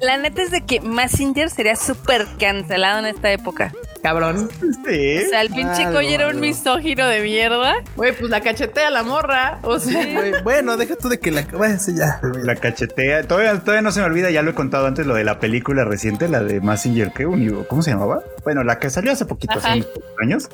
la 0.00 0.16
neta 0.18 0.42
es 0.42 0.50
de 0.50 0.62
que 0.62 0.80
Massinger 0.80 1.48
sería 1.50 1.76
súper 1.76 2.26
cancelado 2.38 2.98
en 3.00 3.06
esta 3.06 3.30
época. 3.30 3.72
Cabrón. 4.02 4.48
Sí. 4.60 5.18
O 5.26 5.28
sea, 5.28 5.42
el 5.42 5.48
pinche 5.50 5.84
Algo, 5.84 5.98
Coy 5.98 6.14
era 6.14 6.24
un 6.26 6.30
algo. 6.30 6.40
misógino 6.42 7.06
de 7.06 7.20
mierda. 7.20 7.74
Güey, 7.96 8.12
pues 8.16 8.30
la 8.30 8.40
cachetea 8.40 8.90
la 8.90 9.02
morra. 9.02 9.58
O 9.62 9.78
sea, 9.78 10.40
bueno, 10.42 10.76
deja 10.78 10.96
tú 10.96 11.08
de 11.08 11.18
que 11.20 11.30
la. 11.30 11.42
Bueno, 11.52 11.78
sí, 11.78 11.94
ya. 11.96 12.18
La 12.42 12.56
cachetea. 12.56 13.24
Todavía, 13.24 13.58
todavía 13.60 13.82
no 13.82 13.92
se 13.92 14.00
me 14.00 14.06
olvida, 14.06 14.30
ya 14.30 14.42
lo 14.42 14.50
he 14.52 14.54
contado 14.54 14.86
antes, 14.86 15.06
lo 15.06 15.14
de 15.14 15.24
la 15.24 15.38
película 15.38 15.84
reciente, 15.84 16.28
la 16.28 16.42
de 16.42 16.60
Massinger, 16.60 17.12
¿qué? 17.12 17.26
Uni- 17.26 17.64
¿Cómo 17.68 17.82
se 17.82 17.90
llamaba? 17.90 18.22
Bueno, 18.44 18.64
la 18.64 18.78
que 18.78 18.88
salió 18.88 19.12
hace 19.12 19.26
poquito, 19.26 19.58
hace 19.58 19.72
unos 19.74 19.86
pocos 19.86 20.10
años, 20.22 20.48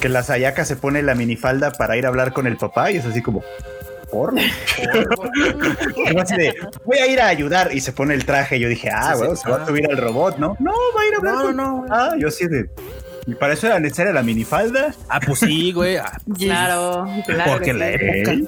que 0.00 0.08
la 0.08 0.22
Sayaka 0.22 0.64
se 0.64 0.76
pone 0.76 1.02
la 1.02 1.14
minifalda 1.16 1.72
para 1.72 1.96
ir 1.96 2.06
a 2.06 2.10
hablar 2.10 2.32
con 2.32 2.46
el 2.46 2.56
papá 2.56 2.90
y 2.92 2.96
es 2.98 3.04
así 3.06 3.22
como... 3.22 3.42
¿Por? 4.14 4.34
Y 4.38 6.14
va 6.14 6.22
así 6.22 6.36
de, 6.36 6.54
voy 6.84 6.98
a 6.98 7.06
ir 7.06 7.20
a 7.20 7.26
ayudar 7.28 7.70
y 7.74 7.80
se 7.80 7.92
pone 7.92 8.14
el 8.14 8.24
traje. 8.24 8.60
Yo 8.60 8.68
dije, 8.68 8.88
ah, 8.92 9.08
Sí, 9.08 9.12
sí. 9.12 9.18
bueno, 9.18 9.36
se 9.36 9.50
va 9.50 9.56
a 9.62 9.66
subir 9.66 9.90
al 9.90 9.96
robot, 9.96 10.38
¿no? 10.38 10.56
No, 10.60 10.72
va 10.96 11.00
a 11.00 11.06
ir 11.06 11.14
a 11.14 11.16
hablar 11.18 11.34
No, 11.34 11.42
con- 11.42 11.56
no, 11.56 11.86
no. 11.86 11.94
Ah, 11.94 12.10
yo 12.18 12.28
así 12.28 12.46
de... 12.46 12.70
Y 13.26 13.34
para 13.34 13.54
eso 13.54 13.66
era 13.66 13.80
necesaria 13.80 14.12
la 14.12 14.22
minifalda. 14.22 14.94
Ah, 15.08 15.18
pues 15.24 15.40
sí, 15.40 15.72
güey. 15.72 15.96
Ah, 16.04 16.12
claro, 16.38 17.06
claro. 17.26 17.52
Porque 17.52 17.72
la 17.72 17.86
sí. 17.88 17.94
época. 18.00 18.32
¿Eh? 18.32 18.44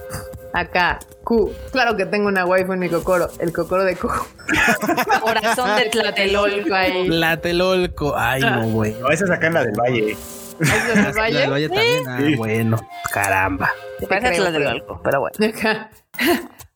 Acá, 0.53 0.99
Q. 1.25 1.53
Claro 1.73 1.97
que 1.97 2.07
tengo 2.07 2.29
una 2.29 2.45
waifu 2.47 2.73
en 2.75 2.79
mi 2.79 2.89
cocoro. 2.89 3.29
El 3.41 3.53
cocoro 3.53 3.85
de 3.85 3.97
Q. 3.97 4.09
Corazón 5.21 5.77
de 5.79 5.87
Tlatelolco 5.91 6.75
ahí. 6.75 7.09
La 7.09 7.39
telolco. 7.41 8.15
Ay, 8.17 8.41
no, 8.43 8.69
güey. 8.69 8.95
No, 9.01 9.09
esa 9.09 9.25
es 9.25 9.31
acá 9.31 9.49
en 9.49 9.55
la 9.55 9.65
del 9.65 9.73
Valle. 9.79 10.17
Ahí 10.61 10.67
se 10.81 10.95
me 10.95 11.03
La 11.03 11.05
del 11.05 11.15
vaya. 11.15 11.51
Valle 11.51 11.69
también. 11.69 12.09
Ah, 12.09 12.19
Sí. 12.25 12.35
bueno. 12.37 12.77
Caramba. 13.13 13.71
Parece 14.09 14.29
creo, 14.29 14.43
Tlatelolco, 14.51 15.01
pero 15.03 15.21
bueno. 15.21 15.37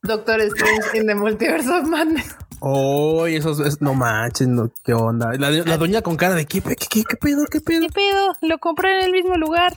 Doctor 0.02 0.40
Strange 0.40 0.98
in 0.98 1.06
the 1.06 1.14
Multiverse 1.14 1.68
of 1.68 1.86
Madness. 1.88 2.34
Oh, 2.60 3.26
eso 3.26 3.50
es, 3.52 3.60
es- 3.60 3.80
no 3.80 3.94
manches, 3.94 4.48
no, 4.48 4.70
qué 4.84 4.92
onda. 4.94 5.32
La, 5.38 5.50
la 5.50 5.76
doña 5.76 6.02
con 6.02 6.16
cara 6.16 6.34
de 6.34 6.46
qué, 6.46 6.60
qué, 6.60 6.76
qué, 6.76 7.04
qué 7.08 7.16
pedo, 7.16 7.44
qué 7.50 7.60
pedo. 7.60 7.80
¿Qué 7.86 7.92
pedo? 7.92 8.34
Lo 8.42 8.58
compré 8.58 8.98
en 8.98 9.04
el 9.06 9.12
mismo 9.12 9.34
lugar. 9.36 9.74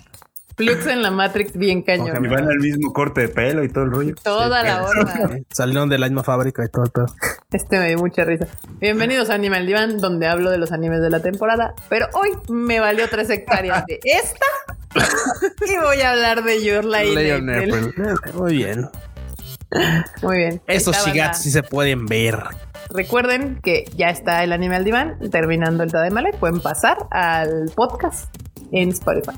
Flux 0.56 0.86
en 0.88 1.02
la 1.02 1.10
Matrix, 1.12 1.54
bien 1.58 1.80
Y 1.80 1.84
cañón. 1.84 2.22
van 2.30 2.48
al 2.48 2.60
mismo 2.60 2.94
corte 2.94 3.22
de 3.22 3.28
pelo 3.30 3.64
y 3.64 3.70
todo 3.70 3.86
el 3.86 3.92
rollo. 3.92 4.16
Toda 4.24 4.64
la 4.64 4.84
hora. 4.84 5.30
Eh, 5.36 5.44
Salieron 5.52 5.90
de 5.90 5.98
la 5.98 6.08
misma 6.08 6.24
fábrica 6.24 6.64
y 6.64 6.70
todo 6.70 6.86
el 6.86 6.92
pedo. 6.92 7.08
Este 7.52 7.80
me 7.80 7.88
dio 7.90 7.98
mucha 7.98 8.24
risa. 8.24 8.48
Bienvenidos 8.80 9.30
a 9.30 9.34
Animal 9.36 9.66
Divan, 9.66 9.98
donde 10.00 10.28
hablo 10.28 10.52
de 10.52 10.58
los 10.60 10.72
animes 10.72 11.02
de 11.02 11.10
la 11.10 11.22
temporada. 11.22 11.74
Pero 11.90 12.08
hoy 12.14 12.30
me 12.50 12.80
valió 12.80 13.08
tres 13.10 13.30
hectáreas 13.32 13.84
de 13.88 14.00
esta. 14.04 14.46
y 15.66 15.78
voy 15.84 16.02
a 16.02 16.12
hablar 16.12 16.44
de 16.44 16.64
Your 16.64 16.86
Lie 16.86 17.08
in 17.10 17.16
Leon 17.16 17.50
April. 17.50 17.74
April. 17.74 18.06
Eh, 18.06 18.32
Muy 18.36 18.56
bien. 18.58 18.90
Muy 20.22 20.38
bien. 20.38 20.62
Esos 20.68 21.04
banda. 21.04 21.34
sí 21.34 21.50
se 21.50 21.64
pueden 21.64 22.06
ver. 22.06 22.38
Recuerden 22.92 23.60
que 23.64 23.86
ya 23.96 24.10
está 24.12 24.44
el 24.44 24.54
anime 24.54 24.76
al 24.76 24.84
diván, 24.84 25.18
terminando 25.32 25.82
el 25.84 25.92
Tademale, 25.92 26.32
pueden 26.34 26.60
pasar 26.62 26.98
al 27.10 27.72
podcast 27.76 28.32
en 28.72 28.90
Spotify. 28.90 29.32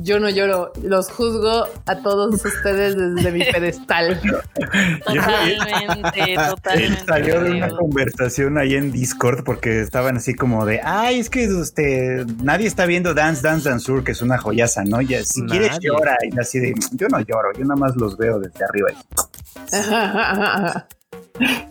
Yo 0.00 0.20
no 0.20 0.30
lloro, 0.30 0.72
los 0.82 1.10
juzgo 1.10 1.66
a 1.86 1.96
todos 2.02 2.44
ustedes 2.44 2.96
desde 2.96 3.32
mi 3.32 3.44
pedestal. 3.44 4.20
Totalmente, 5.04 6.36
totalmente. 6.48 7.04
Salió 7.04 7.40
de 7.42 7.50
una 7.50 7.68
conversación 7.70 8.58
ahí 8.58 8.74
en 8.74 8.92
Discord 8.92 9.42
porque 9.44 9.80
estaban 9.80 10.16
así 10.18 10.34
como 10.34 10.64
de, 10.66 10.80
ay, 10.82 11.18
es 11.18 11.30
que 11.30 11.44
este, 11.44 12.24
nadie 12.42 12.66
está 12.68 12.86
viendo 12.86 13.12
Dance 13.12 13.42
Dance 13.42 13.68
Danceur, 13.68 14.04
que 14.04 14.12
es 14.12 14.22
una 14.22 14.38
joyaza, 14.38 14.84
¿no? 14.84 15.00
Ya, 15.00 15.24
si 15.24 15.42
Nadie. 15.42 15.60
quieres 15.60 15.78
llora. 15.80 16.16
Y 16.22 16.38
así 16.38 16.60
de, 16.60 16.74
yo 16.92 17.08
no 17.08 17.18
lloro, 17.20 17.52
yo 17.58 17.64
nada 17.64 17.76
más 17.76 17.96
los 17.96 18.16
veo 18.16 18.38
desde 18.38 18.64
arriba. 18.64 18.90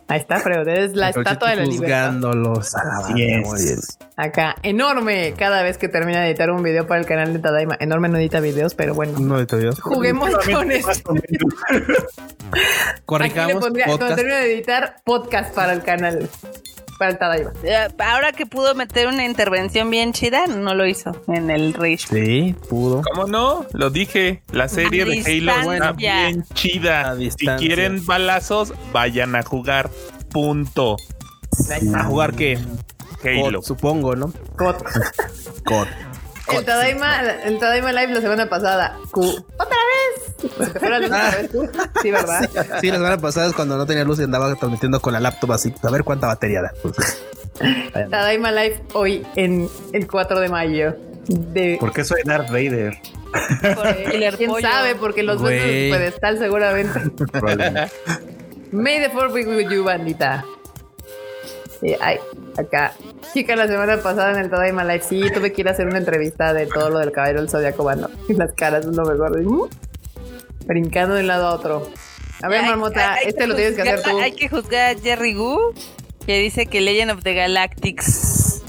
Ahí 0.07 0.19
está, 0.19 0.39
Freud, 0.39 0.67
es 0.67 0.95
la 0.95 1.09
estatua 1.09 1.49
de 1.51 1.55
la 1.57 1.65
libertad. 1.65 2.11
Juzgándolos. 2.13 2.75
a 2.75 2.83
la 2.83 2.97
Así 3.53 3.69
es. 3.69 3.97
Acá, 4.15 4.55
enorme, 4.63 5.33
cada 5.37 5.63
vez 5.63 5.77
que 5.77 5.89
termina 5.89 6.21
de 6.21 6.29
editar 6.29 6.49
un 6.49 6.63
video 6.63 6.87
para 6.87 6.99
el 6.99 7.05
canal 7.05 7.33
de 7.33 7.39
Tadaima. 7.39 7.77
Enorme 7.79 8.09
no 8.09 8.17
edita 8.17 8.39
videos, 8.39 8.73
pero 8.73 8.93
bueno. 8.93 9.19
No, 9.19 9.45
te 9.45 9.57
digo. 9.57 9.73
Juguemos 9.81 10.29
con 10.35 10.71
esto. 10.71 11.13
Aquí 11.13 11.37
le 11.37 11.95
Corrijamos 13.05 13.65
cuando 13.85 14.15
termine 14.15 14.35
de 14.35 14.53
editar, 14.53 14.95
podcast 15.03 15.53
para 15.53 15.73
el 15.73 15.83
canal. 15.83 16.29
Para 16.97 17.11
el 17.11 17.17
Tadaima. 17.19 17.51
Eh, 17.63 17.87
Ahora 17.99 18.31
que 18.31 18.45
pudo 18.45 18.73
meter 18.73 19.07
una 19.07 19.23
intervención 19.25 19.89
bien 19.89 20.13
chida, 20.13 20.47
no 20.47 20.73
lo 20.73 20.85
hizo 20.87 21.11
en 21.27 21.49
el 21.51 21.73
Rage. 21.73 21.99
Sí, 22.09 22.55
pudo. 22.69 23.01
¿Cómo 23.13 23.27
no? 23.27 23.65
Lo 23.73 23.89
dije. 23.89 24.41
La 24.51 24.67
serie 24.67 25.05
de 25.05 25.11
Halo 25.21 25.51
está 25.73 25.91
Distancia. 25.93 25.93
bien 25.95 26.45
chida. 26.53 27.13
Si 27.15 27.19
distancia. 27.25 27.55
quieren 27.57 28.05
balazos, 28.05 28.73
vayan 28.91 29.35
a 29.35 29.43
jugar. 29.43 29.89
Punto. 30.31 30.97
¿A 31.95 32.03
jugar 32.05 32.33
qué? 32.33 32.57
Halo. 33.23 33.59
COD, 33.59 33.65
supongo, 33.65 34.15
¿no? 34.15 34.33
Cot. 34.57 34.83
COD. 35.65 35.87
El 36.49 36.63
Tadaima, 36.65 37.19
el 37.43 37.59
Tadaima 37.59 37.91
Live 37.91 38.13
la 38.13 38.21
semana 38.21 38.47
pasada. 38.49 38.97
Q. 39.11 39.45
¿Se 40.39 40.47
te 40.69 40.79
fue 40.79 40.89
la 40.89 40.99
luz 40.99 41.07
otra 41.07 41.31
vez, 41.31 41.49
Q? 41.51 41.69
Sí, 42.01 42.11
¿verdad? 42.11 42.49
Sí, 42.81 42.87
la 42.87 42.95
semana 42.97 43.17
pasada 43.17 43.47
es 43.47 43.53
cuando 43.53 43.77
no 43.77 43.85
tenía 43.85 44.03
luz 44.03 44.19
y 44.19 44.23
andaba 44.23 44.53
transmitiendo 44.55 44.99
con 45.01 45.13
la 45.13 45.19
laptop 45.19 45.51
así. 45.53 45.73
A 45.81 45.89
ver 45.91 46.03
cuánta 46.03 46.27
batería 46.27 46.61
da. 46.61 46.71
Tadaima 48.09 48.51
Live 48.51 48.83
hoy 48.93 49.25
en 49.35 49.67
el 49.93 50.07
4 50.07 50.39
de 50.39 50.49
mayo. 50.49 50.95
De, 51.27 51.77
¿Por 51.79 51.91
qué 51.91 52.03
soy 52.03 52.21
Darth 52.23 52.49
Vader? 52.49 52.95
Por 53.75 53.95
¿Quién 54.37 54.51
Pollo. 54.51 54.67
sabe? 54.67 54.95
Porque 54.95 55.23
los 55.23 55.41
Güey. 55.41 55.89
su 55.91 55.97
pedestal 55.97 56.37
seguramente. 56.37 56.99
May 58.71 58.99
the 59.01 59.09
fourth 59.09 59.33
be 59.33 59.43
with 59.45 59.69
you, 59.69 59.83
bandita. 59.83 60.45
Sí, 61.81 61.95
ay, 62.01 62.17
acá. 62.57 62.93
Chica, 63.33 63.55
la 63.55 63.67
semana 63.67 63.97
pasada 63.97 64.31
en 64.31 64.37
el 64.37 64.49
Tadaima 64.49 64.83
Live, 64.83 65.03
sí, 65.07 65.21
tuve 65.33 65.51
que 65.51 65.61
ir 65.61 65.67
a 65.67 65.71
hacer 65.71 65.87
una 65.87 65.97
entrevista 65.97 66.53
de 66.53 66.65
todo 66.65 66.89
lo 66.89 66.99
del 66.99 67.11
caballero 67.11 67.41
del 67.41 67.49
zodiaco. 67.49 67.89
Y 68.27 68.33
las 68.33 68.53
caras 68.53 68.85
es 68.85 68.95
lo 68.95 69.05
mejor. 69.05 69.39
¿Mm? 70.67 70.69
Brincando 70.69 71.15
de 71.15 71.21
un 71.21 71.27
lado 71.27 71.47
a 71.47 71.53
otro. 71.53 71.89
A 72.41 72.47
ver, 72.49 72.61
Hay- 72.61 72.69
Marmota, 72.69 73.13
hay 73.13 73.27
este 73.29 73.47
lo 73.47 73.55
tienes 73.55 73.75
que 73.75 73.81
hacer 73.81 74.01
tú. 74.03 74.19
Hay 74.19 74.33
que 74.33 74.47
juzgar 74.49 74.95
a 74.95 74.99
Jerry 74.99 75.33
Gu, 75.33 75.57
que 76.25 76.39
dice 76.39 76.65
que 76.67 76.81
Legend 76.81 77.11
of 77.11 77.23
the 77.23 77.33
Galactics. 77.33 78.61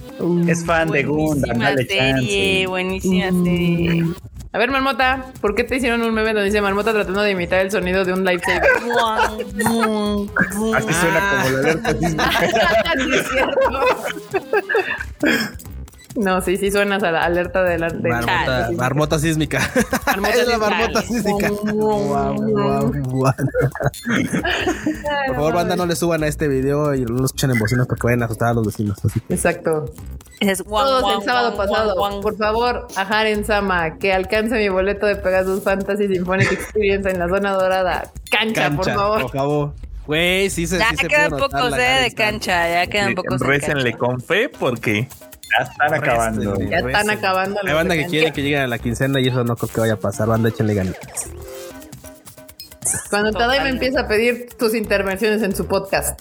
Es 0.49 0.65
fan 0.65 0.91
de 0.91 1.05
Gundam, 1.05 1.59
Buenísima 1.59 1.65
dale 1.65 1.85
serie, 1.87 2.11
chance. 2.13 2.67
buenísima 2.67 3.31
Mm. 3.31 3.45
serie. 3.45 4.05
A 4.51 4.59
ver, 4.59 4.71
Marmota, 4.71 5.27
¿por 5.43 5.55
qué 5.55 5.63
te 5.63 5.77
hicieron 5.77 6.01
un 6.03 6.13
meme 6.15 6.29
donde 6.33 6.45
dice 6.47 6.61
Marmota 6.63 6.93
tratando 6.93 7.21
de 7.21 7.33
imitar 7.33 7.61
el 7.61 7.71
sonido 7.71 8.05
de 8.05 8.15
un 8.15 8.25
lightsaber? 8.25 8.63
Así 10.75 10.93
suena 10.95 11.21
como 11.31 11.49
la 11.51 11.59
alerta. 11.59 11.95
Sí, 12.99 13.11
es 13.15 13.29
cierto. 13.29 13.81
No, 16.19 16.41
sí, 16.41 16.57
sí 16.57 16.73
suenas 16.73 17.01
a 17.05 17.13
la 17.13 17.25
alerta 17.25 17.63
de 17.63 17.79
la 17.79 17.89
de 17.91 18.11
marmota 18.77 19.21
sísmica. 19.21 19.61
Marmota 20.05 20.35
es 20.41 20.49
la 20.49 20.59
marmota 20.59 21.03
sísmica. 21.03 21.49
Guau, 21.49 22.35
guau, 22.35 22.93
guau. 23.05 23.35
Por 25.29 25.37
favor, 25.37 25.55
banda, 25.55 25.77
no 25.77 25.87
le 25.87 25.95
suban 25.95 26.25
a 26.25 26.27
este 26.27 26.49
video 26.49 26.93
y 26.95 27.03
no 27.03 27.19
lo 27.19 27.25
escuchen 27.27 27.53
en 27.53 27.59
bocinas 27.61 27.87
porque 27.87 28.09
vayan 28.09 28.23
a 28.23 28.25
asustar 28.25 28.49
a 28.49 28.55
los 28.55 28.67
vecinos. 28.67 28.99
Así. 29.05 29.21
Exacto. 29.29 29.85
Es 30.41 30.63
guan, 30.63 30.87
Todos 30.87 31.03
guan, 31.03 31.17
el 31.19 31.23
sábado 31.23 31.53
guan, 31.53 31.69
pasado. 31.69 31.95
guan, 31.95 32.11
guan. 32.13 32.23
Por 32.23 32.37
favor, 32.37 32.89
a 32.97 33.03
Haren 33.03 33.45
Sama, 33.45 33.99
que 33.99 34.13
alcance 34.13 34.57
mi 34.57 34.69
boleto 34.69 35.07
de 35.07 35.15
Pegasus 35.15 35.63
Fantasy 35.63 36.09
Symphonic 36.09 36.51
Experience 36.51 37.09
en 37.09 37.21
la 37.21 37.29
zona 37.29 37.53
dorada. 37.53 38.11
Cancha, 38.29 38.71
por 38.73 38.85
favor. 38.91 39.23
acabó. 39.23 39.73
Güey, 40.05 40.51
sí 40.51 40.67
se 40.67 40.79
Ya 40.79 40.89
sí 40.99 41.07
quedan 41.07 41.31
pocos 41.33 41.75
eh, 41.77 42.01
de 42.05 42.15
cancha, 42.15 42.69
ya 42.69 42.87
quedan 42.89 43.15
pocos 43.15 43.41
de 43.41 43.47
Récenle 43.47 43.93
con 43.93 44.21
fe 44.21 44.49
porque 44.49 45.07
Ya 45.57 45.65
están 45.65 45.95
acabando. 45.95 46.59
Ya 46.61 46.79
están 46.79 47.11
acabando. 47.11 47.61
Hay 47.61 47.67
los 47.67 47.75
banda 47.75 47.95
que 47.97 48.07
quiere 48.07 48.33
que 48.33 48.43
lleguen 48.43 48.61
a 48.61 48.67
la 48.67 48.79
quincena 48.79 49.21
y 49.21 49.29
eso 49.29 49.45
no 49.45 49.57
creo 49.57 49.73
que 49.73 49.81
vaya 49.81 49.95
a 49.95 49.97
pasar. 49.97 50.29
Banda, 50.29 50.49
échenle 50.51 50.75
ganas. 50.75 50.97
Cuando 53.11 53.31
Tadaima 53.33 53.55
Totalmente. 53.55 53.71
empieza 53.87 54.01
a 54.01 54.09
pedir 54.09 54.49
tus 54.59 54.75
intervenciones 54.75 55.43
en 55.43 55.55
su 55.55 55.67
podcast, 55.67 56.19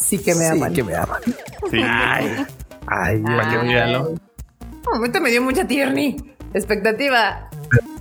sí 0.00 0.18
que 0.18 0.34
me 0.34 0.44
Sí, 0.44 0.46
aman. 0.46 0.72
que 0.72 0.82
me 0.84 0.94
aman. 0.94 1.20
sí, 1.70 1.80
Ay, 2.88 3.22
para 3.22 3.50
que 3.50 3.56
véanlo. 3.58 4.08
Un 4.10 4.20
momento 4.94 5.20
me 5.20 5.30
dio 5.30 5.42
mucha 5.42 5.66
tierni. 5.66 6.16
Expectativa, 6.54 7.50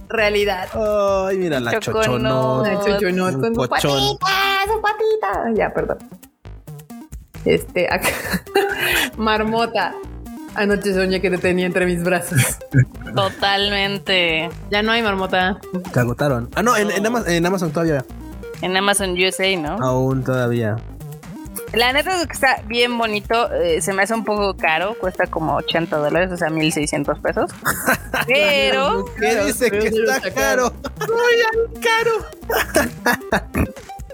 realidad. 0.08 0.68
Ay, 1.28 1.38
mira 1.38 1.60
la. 1.60 1.72
Ay, 1.72 1.80
chuchunot 1.80 3.36
un 3.36 3.42
con 3.42 3.56
su 3.56 3.68
patita, 3.68 3.88
su 4.68 4.82
patita. 4.82 5.44
Ya, 5.56 5.74
perdón. 5.74 5.98
Este, 7.44 7.88
acá. 7.92 8.10
Marmota. 9.18 9.94
Anoche 10.56 10.94
soñé 10.94 11.22
que 11.22 11.30
te 11.30 11.38
tenía 11.38 11.66
entre 11.66 11.86
mis 11.86 12.04
brazos. 12.04 12.40
Totalmente. 13.16 14.50
Ya 14.72 14.82
no 14.82 14.92
hay 14.92 15.02
marmota. 15.02 15.60
Se 15.94 16.00
agotaron. 16.00 16.50
Ah, 16.56 16.64
no, 16.64 16.76
en, 16.78 16.92
en 16.92 17.06
Amazon, 17.06 17.30
en 17.32 17.46
Amazon 17.46 17.72
todavía. 17.72 18.06
En 18.62 18.76
Amazon 18.78 19.12
USA, 19.12 19.56
¿no? 19.58 19.78
Aún 19.86 20.24
todavía. 20.24 20.78
La 21.74 21.92
neta 21.92 22.22
es 22.22 22.28
que 22.28 22.34
está 22.34 22.62
bien 22.68 22.98
bonito. 22.98 23.52
eh, 23.54 23.82
se 23.82 23.92
me 23.92 24.04
hace 24.04 24.14
un 24.14 24.24
poco 24.24 24.56
caro. 24.56 24.96
Cuesta 25.00 25.28
como 25.28 25.56
80 25.58 25.98
dólares, 25.98 26.32
o 26.32 26.38
sea, 26.38 26.50
1600 26.50 27.20
pesos. 27.20 27.52
Pero. 28.28 29.06
¿Qué 29.20 29.44
dice 29.46 29.70
que 29.70 29.88
está 29.88 30.32
caro? 30.34 30.72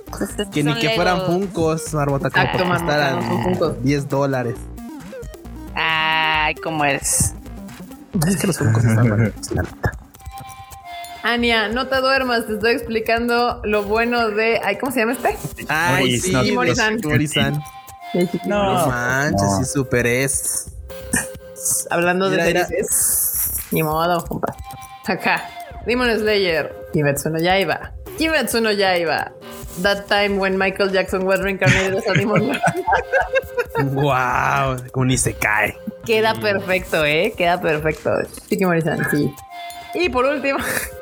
pues, 0.10 0.22
estos 0.30 0.48
Que 0.48 0.64
ni 0.64 0.74
que 0.80 0.92
fueran. 0.96 1.22
Funcos, 1.22 1.94
Marmota, 1.94 2.30
como 2.32 2.44
Exacto, 2.44 2.64
que 2.64 2.70
costaran 2.70 3.24
Funkos. 3.44 3.84
10 3.84 4.10
dólares. 4.10 4.56
Ay, 6.44 6.56
cómo 6.56 6.84
eres. 6.86 7.34
Es 8.28 8.38
que 8.38 8.48
los 8.48 8.58
Funcos 8.58 8.84
están 8.84 9.10
bonitos, 9.10 9.52
la 9.52 9.62
neta. 9.64 9.92
Ania, 11.24 11.68
no 11.70 11.88
te 11.88 11.98
duermas, 11.98 12.48
te 12.48 12.54
estoy 12.54 12.72
explicando 12.74 13.62
lo 13.64 13.84
bueno 13.84 14.30
de. 14.30 14.60
Ay, 14.64 14.78
¿cómo 14.80 14.92
se 14.92 15.02
llama 15.02 15.14
este? 15.14 15.38
Ay, 15.70 16.20
sí, 16.20 16.32
no, 16.34 16.42
los 16.44 16.52
Moris-san. 16.54 17.00
Moris-san. 17.04 17.64
No 18.48 18.74
No. 18.74 18.88
manches, 18.88 19.42
No. 19.42 19.58
sí, 19.60 19.66
super 19.66 20.08
es. 20.08 20.72
Hablando 21.92 22.30
de 22.30 22.44
Mira, 22.44 22.66
series. 22.66 23.52
Ni 23.72 23.84
modo, 23.84 24.26
compa. 24.26 24.56
Acá. 25.08 25.48
Demon 25.86 26.10
Slayer. 26.18 26.76
Kimetsu 26.92 27.30
no 27.30 27.40
Yaiba. 27.40 27.92
Kimetsu 28.18 28.60
no 28.62 28.72
Yaiba. 28.72 29.32
That 29.82 30.08
time 30.08 30.38
when 30.38 30.58
Michael 30.58 30.90
Jackson 30.90 31.26
was 31.26 31.40
reincarnated 31.42 31.96
as 31.96 32.08
a 32.08 32.14
demon. 32.14 32.60
Wow, 33.94 34.78
ni 35.06 35.18
se 35.18 35.34
cae. 35.34 35.76
Queda 36.06 36.36
perfecto, 36.36 37.06
¿eh? 37.06 37.34
Queda 37.38 37.60
perfecto. 37.62 38.12
Shikimori-san, 38.50 39.10
sí. 39.10 39.34
Y 39.94 40.10
por 40.10 40.26
último, 40.26 40.60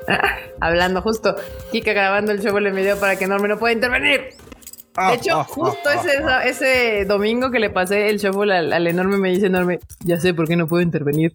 hablando 0.62 1.02
justo, 1.02 1.36
Kika 1.72 1.94
grabando 1.94 2.32
el 2.32 2.42
show 2.42 2.58
en 2.58 2.68
el 2.68 2.74
video 2.74 2.98
para 3.00 3.16
que 3.18 3.28
Norme 3.28 3.48
no 3.48 3.58
pueda 3.58 3.74
intervenir. 3.74 4.30
Ah, 4.96 5.12
De 5.12 5.18
hecho, 5.18 5.44
justo 5.46 5.90
ese, 5.90 6.22
ese 6.46 7.06
domingo 7.06 7.52
que 7.52 7.60
le 7.60 7.70
pasé 7.70 8.10
el 8.10 8.18
shuffle 8.18 8.56
al, 8.56 8.74
al 8.74 8.88
enorme, 8.88 9.18
me 9.18 9.30
dice 9.30 9.48
enorme, 9.48 9.80
ya 10.04 10.20
sé 10.20 10.34
por 10.34 10.48
qué 10.48 10.56
no 10.56 10.68
puedo 10.68 10.82
intervenir. 10.82 11.34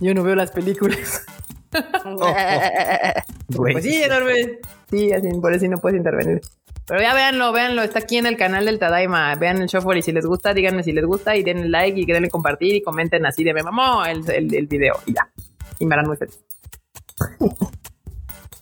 Yo 0.00 0.14
no 0.14 0.22
veo 0.22 0.34
las 0.34 0.50
películas. 0.50 1.26
Güey, 3.48 3.72
Pues 3.74 3.84
sí, 3.84 4.02
enorme. 4.02 4.58
Sí, 4.90 5.12
así, 5.12 5.28
por 5.40 5.54
eso 5.54 5.66
no 5.66 5.78
puedes 5.78 5.98
intervenir. 5.98 6.40
Pero 6.86 7.00
ya 7.00 7.14
véanlo, 7.14 7.52
véanlo, 7.52 7.82
está 7.82 8.00
aquí 8.00 8.16
en 8.16 8.26
el 8.26 8.36
canal 8.36 8.64
del 8.64 8.78
Tadaima. 8.78 9.34
Vean 9.36 9.62
el 9.62 9.68
shuffle 9.68 9.98
y 9.98 10.02
si 10.02 10.12
les 10.12 10.26
gusta, 10.26 10.54
díganme 10.54 10.82
si 10.82 10.92
les 10.92 11.04
gusta 11.04 11.36
y 11.36 11.42
denle 11.42 11.68
like 11.68 12.00
y 12.00 12.04
denle 12.04 12.28
compartir 12.30 12.74
y 12.74 12.82
comenten 12.82 13.24
así 13.26 13.44
de 13.44 13.54
me 13.54 13.62
mamó 13.62 14.04
el, 14.04 14.28
el, 14.30 14.52
el 14.54 14.66
video 14.66 14.94
y 15.06 15.14
ya. 15.14 15.28
Y 15.78 15.86
me 15.86 15.94
harán 15.94 16.06
muy 16.06 16.16
feliz. 16.16 16.40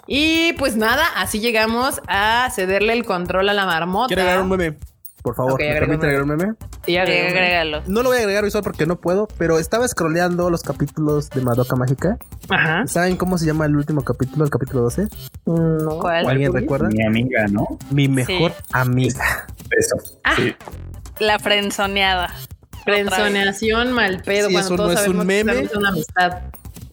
y 0.06 0.52
pues 0.54 0.76
nada, 0.76 1.06
así 1.16 1.40
llegamos 1.40 2.00
a 2.06 2.50
cederle 2.54 2.92
el 2.92 3.04
control 3.04 3.48
a 3.48 3.54
la 3.54 3.64
marmota. 3.64 4.08
Quiero 4.08 4.22
agregar 4.22 4.42
un 4.42 4.48
meme. 4.50 4.76
Por 5.22 5.34
favor, 5.34 5.54
Ok, 5.54 5.60
¿me 5.60 5.72
permite 5.80 6.06
agregar 6.06 6.22
un 6.22 6.28
meme? 6.28 6.52
Sí, 6.86 6.96
Agrégalo. 6.96 7.82
No 7.86 8.02
lo 8.02 8.08
voy 8.10 8.18
a 8.18 8.20
agregar 8.20 8.44
visual 8.44 8.62
porque 8.62 8.86
no 8.86 9.00
puedo, 9.00 9.26
pero 9.36 9.58
estaba 9.58 9.86
scrolleando 9.88 10.48
los 10.48 10.62
capítulos 10.62 11.28
de 11.30 11.40
Madoka 11.42 11.74
Mágica. 11.76 12.16
Ajá. 12.48 12.86
¿Saben 12.86 13.16
cómo 13.16 13.36
se 13.36 13.46
llama 13.46 13.66
el 13.66 13.76
último 13.76 14.02
capítulo, 14.04 14.44
el 14.44 14.50
capítulo 14.50 14.82
12? 14.82 15.08
No. 15.46 15.98
¿Cuál? 16.00 16.28
¿Alguien 16.28 16.52
recuerda? 16.52 16.88
Mi 16.88 17.04
amiga, 17.04 17.46
¿no? 17.48 17.66
Mi 17.90 18.08
mejor 18.08 18.52
Sí. 18.52 18.64
amiga. 18.72 19.46
Eso. 19.70 19.96
La 21.18 21.38
frenzoneada. 21.38 22.32
Frenzoneación 22.84 23.92
mal 23.92 24.22
pedo 24.22 24.48
Sí, 24.48 24.56
eso 24.56 24.76
todos 24.76 24.94
no 24.94 25.00
es 25.00 25.08
un 25.08 25.26
meme. 25.26 25.60
es 25.60 25.74
una 25.74 25.90
amistad. 25.90 26.38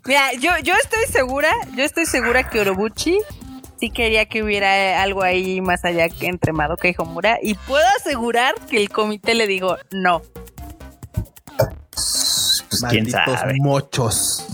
Mira, 0.05 0.33
yo, 0.39 0.51
yo 0.63 0.73
estoy 0.83 1.05
segura, 1.09 1.49
yo 1.75 1.83
estoy 1.83 2.05
segura 2.05 2.49
que 2.49 2.59
Orobuchi 2.59 3.17
sí 3.79 3.89
quería 3.89 4.25
que 4.25 4.43
hubiera 4.43 5.01
algo 5.01 5.23
ahí 5.23 5.61
más 5.61 5.83
allá 5.85 6.09
que 6.09 6.27
entre 6.27 6.53
Madoka 6.53 6.87
y 6.87 6.95
Homura. 6.97 7.37
Y 7.41 7.55
puedo 7.55 7.85
asegurar 7.99 8.55
que 8.69 8.77
el 8.77 8.89
comité 8.89 9.35
le 9.35 9.47
dijo 9.47 9.77
no. 9.91 10.21
Pues 11.57 12.63
quién 12.89 13.03
Malditos 13.03 13.39
sabe. 13.39 13.53
mochos. 13.61 14.47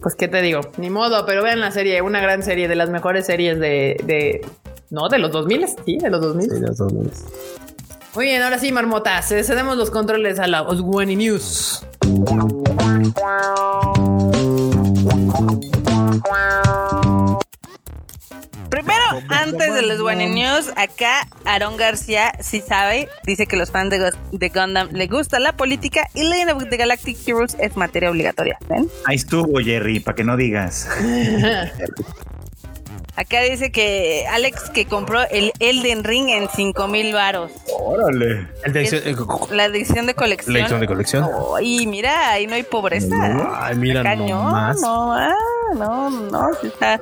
Pues 0.00 0.16
qué 0.16 0.26
te 0.26 0.42
digo, 0.42 0.60
ni 0.78 0.90
modo, 0.90 1.24
pero 1.26 1.44
vean 1.44 1.60
la 1.60 1.70
serie, 1.70 2.02
una 2.02 2.20
gran 2.20 2.42
serie, 2.42 2.66
de 2.66 2.74
las 2.74 2.90
mejores 2.90 3.24
series 3.24 3.60
de, 3.60 3.96
de 4.04 4.44
no, 4.90 5.08
de 5.08 5.18
los 5.18 5.30
2000, 5.30 5.66
sí, 5.86 5.96
de 5.98 6.10
los 6.10 6.20
2000. 6.20 6.50
Sí, 6.50 6.60
los 6.60 6.76
dos 6.76 6.92
meses. 6.92 7.24
Muy 8.14 8.26
bien, 8.26 8.42
ahora 8.42 8.58
sí, 8.58 8.72
marmotas, 8.72 9.32
eh, 9.32 9.42
cedemos 9.42 9.78
los 9.78 9.90
controles 9.90 10.38
a 10.38 10.46
la 10.46 10.62
Oswani 10.62 11.16
News. 11.16 11.82
Primero, 18.72 19.04
antes 19.28 19.74
de 19.74 19.82
los 19.82 20.00
One 20.00 20.30
News, 20.30 20.72
acá 20.76 21.28
Aaron 21.44 21.76
García 21.76 22.32
sí 22.40 22.62
sabe, 22.66 23.06
dice 23.24 23.46
que 23.46 23.56
los 23.58 23.70
fans 23.70 23.90
de, 23.90 24.48
Gundam 24.48 24.88
le 24.92 25.08
gusta 25.08 25.38
la 25.40 25.52
política 25.52 26.08
y 26.14 26.22
Legend 26.24 26.52
of 26.52 26.64
the 26.70 26.78
Galactic 26.78 27.18
Heroes 27.28 27.54
es 27.60 27.76
materia 27.76 28.10
obligatoria. 28.10 28.56
¿ven? 28.70 28.88
Ahí 29.04 29.16
estuvo, 29.16 29.58
Jerry, 29.60 30.00
para 30.00 30.14
que 30.14 30.24
no 30.24 30.38
digas. 30.38 30.88
Acá 33.14 33.42
dice 33.42 33.70
que 33.70 34.24
Alex 34.30 34.70
que 34.70 34.86
compró 34.86 35.20
el 35.30 35.52
Elden 35.58 36.02
Ring 36.02 36.30
en 36.30 36.48
5 36.48 36.88
mil 36.88 37.12
varos. 37.12 37.52
Órale. 37.78 38.48
El 38.64 38.72
de 38.72 38.82
Es- 38.84 38.92
eh, 38.94 39.14
La 39.50 39.66
edición 39.66 40.06
de 40.06 40.14
colección. 40.14 40.54
La 40.54 40.60
edición 40.60 40.80
de 40.80 40.86
colección. 40.86 41.28
y 41.60 41.86
mira, 41.86 42.30
ahí 42.30 42.46
no 42.46 42.54
hay 42.54 42.62
pobreza. 42.62 43.14
Ay, 43.60 43.76
mira 43.76 44.02
Cañón, 44.02 44.28
nomás. 44.30 44.80
no, 44.80 45.12
ah, 45.12 45.34
no, 45.76 46.08
no, 46.08 46.48
sí 46.62 46.68
está, 46.68 46.98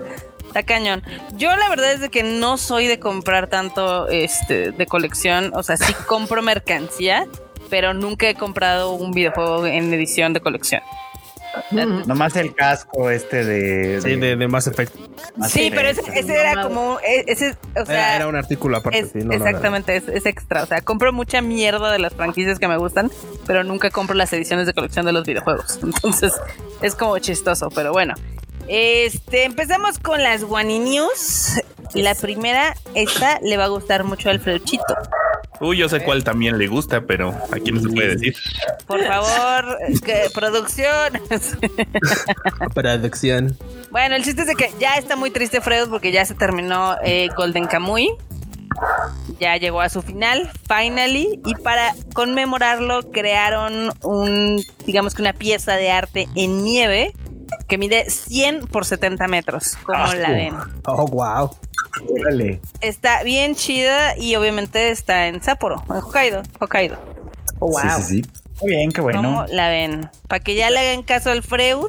está 0.50 0.62
cañón. 0.64 1.02
Yo 1.36 1.54
la 1.56 1.68
verdad 1.68 1.92
es 1.92 2.00
de 2.00 2.10
que 2.10 2.22
no 2.22 2.58
soy 2.58 2.86
de 2.88 2.98
comprar 2.98 3.46
tanto 3.48 4.08
este 4.08 4.72
de 4.72 4.86
colección, 4.86 5.52
o 5.54 5.62
sea, 5.62 5.76
sí 5.76 5.94
compro 6.06 6.42
mercancía, 6.42 7.26
pero 7.70 7.94
nunca 7.94 8.28
he 8.28 8.34
comprado 8.34 8.92
un 8.92 9.12
videojuego 9.12 9.66
en 9.66 9.94
edición 9.94 10.32
de 10.32 10.40
colección. 10.40 10.82
Nomás 11.72 12.36
el 12.36 12.54
casco 12.54 13.10
este 13.10 13.44
de. 13.44 14.00
Sí, 14.00 14.14
de, 14.16 14.36
de 14.36 14.46
Mass 14.48 14.68
Effect. 14.68 14.94
Mass 15.36 15.50
Sí, 15.50 15.66
Effect. 15.66 15.76
pero 15.76 15.88
ese, 15.88 16.20
ese 16.20 16.34
era 16.40 16.62
como 16.62 16.98
e- 17.00 17.24
ese, 17.26 17.56
o 17.80 17.84
sea, 17.84 17.94
Era, 18.06 18.16
era 18.16 18.26
un 18.28 18.36
artículo 18.36 18.76
aparte, 18.76 19.00
es- 19.00 19.10
sí, 19.10 19.18
no, 19.18 19.24
no, 19.24 19.30
no. 19.30 19.34
exactamente, 19.46 19.96
es, 19.96 20.06
es 20.08 20.26
extra. 20.26 20.62
O 20.62 20.66
sea, 20.66 20.80
compro 20.80 21.12
mucha 21.12 21.42
mierda 21.42 21.90
de 21.90 21.98
las 21.98 22.14
franquicias 22.14 22.60
que 22.60 22.68
me 22.68 22.76
gustan, 22.76 23.10
pero 23.48 23.64
nunca 23.64 23.90
compro 23.90 24.14
las 24.14 24.32
ediciones 24.32 24.66
de 24.68 24.74
colección 24.74 25.06
de 25.06 25.12
los 25.12 25.26
videojuegos. 25.26 25.80
Entonces, 25.82 26.32
es 26.82 26.94
como 26.94 27.18
chistoso, 27.18 27.68
pero 27.74 27.90
bueno. 27.92 28.14
Este, 28.72 29.46
empezamos 29.46 29.98
con 29.98 30.22
las 30.22 30.44
Wani 30.44 30.78
News. 30.78 31.60
La 31.92 32.14
primera, 32.14 32.72
esta 32.94 33.40
le 33.42 33.56
va 33.56 33.64
a 33.64 33.68
gustar 33.68 34.04
mucho 34.04 34.30
al 34.30 34.38
Freuchito. 34.38 34.94
Uy, 35.60 35.78
yo 35.78 35.88
sé 35.88 36.04
cuál 36.04 36.22
también 36.22 36.56
le 36.56 36.68
gusta, 36.68 37.00
pero 37.00 37.34
aquí 37.50 37.72
no 37.72 37.80
se 37.80 37.88
puede 37.88 38.14
decir. 38.14 38.36
Por 38.86 39.04
favor, 39.04 39.76
que, 40.04 40.30
producción. 40.34 41.20
Producción. 42.72 43.58
Bueno, 43.90 44.14
el 44.14 44.22
chiste 44.22 44.42
es 44.42 44.46
de 44.46 44.54
que 44.54 44.70
ya 44.78 44.94
está 44.94 45.16
muy 45.16 45.32
triste 45.32 45.60
Freud 45.60 45.88
porque 45.88 46.12
ya 46.12 46.24
se 46.24 46.34
terminó 46.34 46.94
eh, 47.02 47.28
Golden 47.36 47.66
Kamuy. 47.66 48.12
Ya 49.40 49.56
llegó 49.56 49.80
a 49.80 49.88
su 49.88 50.00
final, 50.02 50.48
finally, 50.68 51.40
y 51.44 51.56
para 51.56 51.92
conmemorarlo 52.14 53.10
crearon 53.10 53.92
un, 54.04 54.62
digamos 54.86 55.16
que 55.16 55.22
una 55.22 55.32
pieza 55.32 55.74
de 55.74 55.90
arte 55.90 56.28
en 56.36 56.62
nieve 56.62 57.12
que 57.68 57.78
mide 57.78 58.08
100 58.10 58.66
por 58.66 58.84
70 58.84 59.26
metros. 59.28 59.76
como 59.84 59.98
Ah, 59.98 60.14
la 60.14 60.30
ven? 60.30 60.54
Oh, 60.86 61.06
wow. 61.06 61.50
Órale. 62.08 62.60
Está 62.80 63.22
bien 63.22 63.54
chida 63.54 64.16
y 64.16 64.34
obviamente 64.36 64.90
está 64.90 65.26
en 65.28 65.42
Sapporo, 65.42 65.82
en 65.88 65.96
Hokkaido. 65.96 66.42
Hokkaido. 66.58 66.98
Oh, 67.58 67.68
wow. 67.70 67.80
Sí, 67.98 68.02
sí, 68.02 68.22
sí. 68.22 68.30
Muy 68.62 68.70
bien, 68.70 68.92
qué 68.92 69.00
bueno. 69.00 69.22
¿Cómo 69.22 69.46
la 69.46 69.68
ven? 69.70 70.10
Para 70.28 70.40
que 70.40 70.54
ya 70.54 70.68
le 70.70 70.78
hagan 70.80 71.02
caso 71.02 71.30
al 71.30 71.42
Freud 71.42 71.88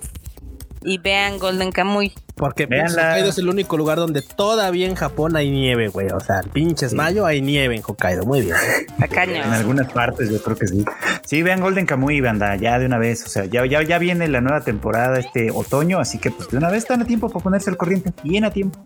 y 0.83 0.97
vean 0.97 1.37
Golden 1.39 1.71
Kamuy. 1.71 2.13
Porque 2.35 2.63
Hokkaido 2.63 3.29
es 3.29 3.37
el 3.37 3.49
único 3.49 3.77
lugar 3.77 3.97
donde 3.99 4.21
todavía 4.21 4.87
en 4.87 4.95
Japón 4.95 5.35
hay 5.35 5.51
nieve, 5.51 5.89
güey. 5.89 6.07
O 6.07 6.19
sea, 6.19 6.41
pinches 6.53 6.93
mayo 6.93 7.25
hay 7.25 7.41
nieve 7.41 7.75
en 7.75 7.83
Hokkaido. 7.85 8.25
Muy 8.25 8.41
bien. 8.41 8.55
Tacaños. 8.99 9.45
En 9.45 9.53
algunas 9.53 9.91
partes 9.91 10.29
yo 10.31 10.41
creo 10.41 10.55
que 10.57 10.67
sí. 10.67 10.83
Sí, 11.23 11.43
vean 11.43 11.61
Golden 11.61 11.85
Kamuy, 11.85 12.19
banda, 12.21 12.55
ya 12.55 12.79
de 12.79 12.85
una 12.87 12.97
vez. 12.97 13.23
O 13.25 13.29
sea, 13.29 13.45
ya, 13.45 13.65
ya, 13.65 13.83
ya 13.83 13.99
viene 13.99 14.27
la 14.27 14.41
nueva 14.41 14.61
temporada 14.61 15.19
este 15.19 15.51
otoño, 15.51 15.99
así 15.99 16.17
que 16.17 16.31
pues 16.31 16.49
de 16.49 16.57
una 16.57 16.69
vez 16.69 16.79
están 16.79 17.01
a 17.01 17.05
tiempo 17.05 17.29
para 17.29 17.43
ponerse 17.43 17.69
al 17.69 17.77
corriente. 17.77 18.11
Bien 18.23 18.43
a 18.45 18.51
tiempo. 18.51 18.79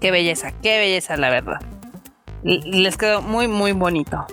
Qué 0.00 0.10
belleza, 0.10 0.52
qué 0.62 0.78
belleza, 0.78 1.16
la 1.16 1.30
verdad. 1.30 1.60
L- 2.44 2.60
Les 2.82 2.96
quedó 2.96 3.22
muy, 3.22 3.48
muy 3.48 3.72
bonito. 3.72 4.26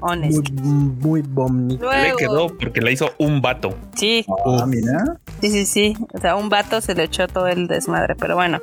Muy, 0.00 0.10
Honest. 0.12 0.50
muy 0.52 1.22
bonito. 1.22 1.90
Le 1.90 2.14
quedó 2.16 2.48
porque 2.56 2.80
la 2.80 2.90
hizo 2.90 3.10
un 3.18 3.40
vato. 3.42 3.76
sí, 3.94 4.24
Ah, 4.46 4.64
mira. 4.66 5.18
sí, 5.40 5.50
sí, 5.50 5.66
sí. 5.66 5.96
O 6.14 6.18
sea, 6.18 6.36
un 6.36 6.48
vato 6.48 6.80
se 6.80 6.94
le 6.94 7.04
echó 7.04 7.26
todo 7.28 7.46
el 7.48 7.66
desmadre, 7.68 8.14
pero 8.14 8.34
bueno. 8.34 8.60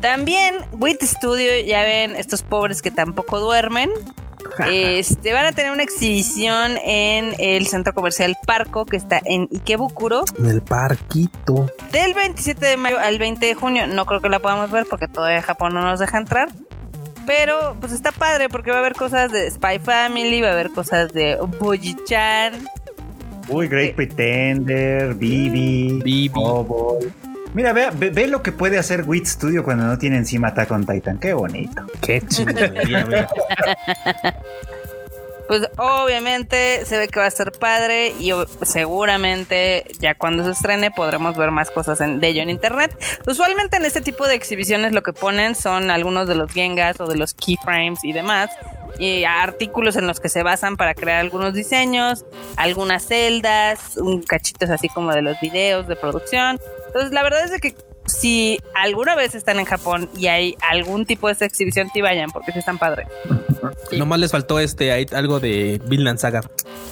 También, 0.00 0.54
Wit 0.78 1.02
Studio, 1.02 1.50
ya 1.66 1.82
ven, 1.82 2.16
estos 2.16 2.42
pobres 2.42 2.82
que 2.82 2.90
tampoco 2.90 3.40
duermen. 3.40 3.90
Este, 4.68 5.32
van 5.32 5.46
a 5.46 5.52
tener 5.52 5.70
una 5.70 5.82
exhibición 5.82 6.76
en 6.84 7.34
el 7.38 7.66
centro 7.66 7.94
comercial 7.94 8.36
Parco, 8.46 8.84
que 8.84 8.96
está 8.96 9.20
en 9.24 9.48
Ikebukuro, 9.52 10.24
En 10.38 10.46
el 10.46 10.60
parquito. 10.60 11.66
del 11.92 12.12
27 12.14 12.66
de 12.66 12.76
mayo 12.76 12.98
al 12.98 13.18
20 13.18 13.46
de 13.46 13.54
junio. 13.54 13.86
No 13.86 14.04
creo 14.06 14.20
que 14.20 14.28
la 14.28 14.38
podamos 14.40 14.70
ver 14.70 14.86
porque 14.90 15.08
todavía 15.08 15.40
Japón 15.40 15.72
no 15.74 15.82
nos 15.82 15.98
deja 16.00 16.18
entrar. 16.18 16.48
Pero 17.26 17.76
pues 17.80 17.92
está 17.92 18.12
padre 18.12 18.48
porque 18.48 18.70
va 18.70 18.78
a 18.78 18.80
haber 18.80 18.94
cosas 18.94 19.30
de 19.30 19.50
Spy 19.50 19.78
Family, 19.78 20.40
va 20.40 20.48
a 20.48 20.52
haber 20.52 20.70
cosas 20.70 21.12
de 21.12 21.36
Boji-chan. 21.58 22.54
Uy, 23.48 23.68
Great 23.68 23.94
Pretender, 23.94 25.14
Bibi, 25.14 26.00
Bibi. 26.02 26.28
Cowboy. 26.30 27.12
Mira, 27.52 27.72
ve, 27.72 27.88
ve, 27.92 28.10
ve 28.10 28.28
lo 28.28 28.42
que 28.42 28.52
puede 28.52 28.78
hacer 28.78 29.04
Wit 29.06 29.26
Studio 29.26 29.64
cuando 29.64 29.84
no 29.84 29.98
tiene 29.98 30.16
encima 30.16 30.48
Attack 30.48 30.70
on 30.70 30.86
Titan. 30.86 31.18
Qué 31.18 31.32
bonito. 31.32 31.84
Qué 32.00 32.22
mira. 32.86 33.28
Pues 35.50 35.68
obviamente 35.78 36.86
se 36.86 36.96
ve 36.96 37.08
que 37.08 37.18
va 37.18 37.26
a 37.26 37.30
ser 37.32 37.50
padre 37.50 38.14
y 38.20 38.30
seguramente 38.62 39.84
ya 39.98 40.14
cuando 40.14 40.44
se 40.44 40.52
estrene 40.52 40.92
podremos 40.92 41.36
ver 41.36 41.50
más 41.50 41.72
cosas 41.72 42.00
en, 42.00 42.20
de 42.20 42.28
ello 42.28 42.42
en 42.42 42.50
internet. 42.50 42.96
Usualmente 43.26 43.76
en 43.76 43.84
este 43.84 44.00
tipo 44.00 44.28
de 44.28 44.36
exhibiciones 44.36 44.92
lo 44.92 45.02
que 45.02 45.12
ponen 45.12 45.56
son 45.56 45.90
algunos 45.90 46.28
de 46.28 46.36
los 46.36 46.52
gengas 46.52 47.00
o 47.00 47.08
de 47.08 47.16
los 47.16 47.34
keyframes 47.34 48.04
y 48.04 48.12
demás. 48.12 48.48
Y 49.00 49.24
artículos 49.24 49.96
en 49.96 50.06
los 50.06 50.20
que 50.20 50.28
se 50.28 50.44
basan 50.44 50.76
para 50.76 50.94
crear 50.94 51.18
algunos 51.18 51.52
diseños, 51.52 52.24
algunas 52.54 53.04
celdas, 53.04 53.96
un 53.96 54.22
cachitos 54.22 54.70
así 54.70 54.88
como 54.88 55.12
de 55.12 55.22
los 55.22 55.40
videos 55.40 55.88
de 55.88 55.96
producción. 55.96 56.60
Entonces 56.86 57.10
la 57.10 57.24
verdad 57.24 57.52
es 57.52 57.60
que 57.60 57.74
si 58.10 58.58
alguna 58.74 59.14
vez 59.14 59.34
están 59.34 59.58
en 59.58 59.64
Japón 59.64 60.08
y 60.16 60.26
hay 60.26 60.56
algún 60.68 61.06
tipo 61.06 61.26
de 61.28 61.32
esta 61.34 61.44
exhibición, 61.44 61.88
sí 61.92 62.00
vayan 62.00 62.30
porque 62.30 62.52
sí 62.52 62.58
están 62.58 62.78
padres. 62.78 63.06
Sí. 63.90 63.98
Nomás 63.98 64.20
les 64.20 64.30
faltó 64.30 64.58
este 64.60 64.92
ahí 64.92 65.06
algo 65.12 65.40
de 65.40 65.80
Vinland 65.86 66.18
Saga. 66.18 66.42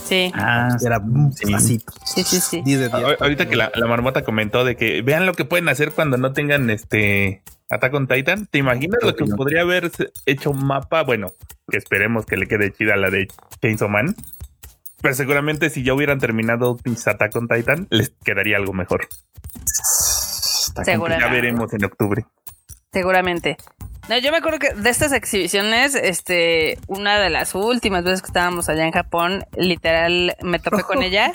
Sí, 0.04 0.30
Ah, 0.34 0.68
Era 0.84 1.00
Sí. 1.34 1.52
pasito. 1.52 1.92
sí, 2.04 2.24
sí, 2.24 2.40
sí. 2.40 2.62
10 2.64 2.80
de 2.80 2.88
10. 2.88 2.94
A- 2.94 3.16
Ahorita 3.24 3.48
que 3.48 3.56
la, 3.56 3.70
la 3.74 3.86
marmota 3.86 4.22
comentó 4.24 4.64
de 4.64 4.76
que 4.76 5.02
vean 5.02 5.26
lo 5.26 5.34
que 5.34 5.44
pueden 5.44 5.68
hacer 5.68 5.92
cuando 5.92 6.16
no 6.16 6.32
tengan 6.32 6.70
este 6.70 7.42
Attack 7.70 7.92
on 7.94 8.08
Titan. 8.08 8.46
¿Te 8.46 8.58
imaginas 8.58 8.98
lo 9.02 9.14
que 9.14 9.24
podría 9.26 9.60
haber 9.62 9.90
hecho 10.26 10.50
un 10.50 10.66
mapa? 10.66 11.02
Bueno, 11.02 11.28
que 11.70 11.76
esperemos 11.76 12.24
que 12.26 12.36
le 12.36 12.46
quede 12.46 12.72
chida 12.72 12.96
la 12.96 13.10
de 13.10 13.28
Chainsaw 13.60 13.88
Man. 13.88 14.14
Pero 15.02 15.14
seguramente 15.14 15.70
si 15.70 15.84
ya 15.84 15.94
hubieran 15.94 16.18
terminado 16.18 16.78
mis 16.84 17.06
Attack 17.06 17.36
on 17.36 17.46
Titan, 17.46 17.86
les 17.90 18.10
quedaría 18.24 18.56
algo 18.56 18.72
mejor. 18.72 19.06
Seguro. 20.84 21.16
Ya 21.18 21.28
veremos 21.28 21.72
en 21.74 21.84
octubre. 21.84 22.24
Seguramente. 22.92 23.56
No, 24.08 24.16
yo 24.18 24.30
me 24.32 24.38
acuerdo 24.38 24.58
que 24.58 24.72
de 24.72 24.88
estas 24.88 25.12
exhibiciones, 25.12 25.94
este, 25.94 26.78
una 26.86 27.18
de 27.20 27.28
las 27.28 27.54
últimas 27.54 28.04
veces 28.04 28.22
que 28.22 28.28
estábamos 28.28 28.70
allá 28.70 28.86
en 28.86 28.92
Japón, 28.92 29.44
literal 29.54 30.34
me 30.42 30.58
topé 30.58 30.82
con 30.82 31.02
ella, 31.02 31.32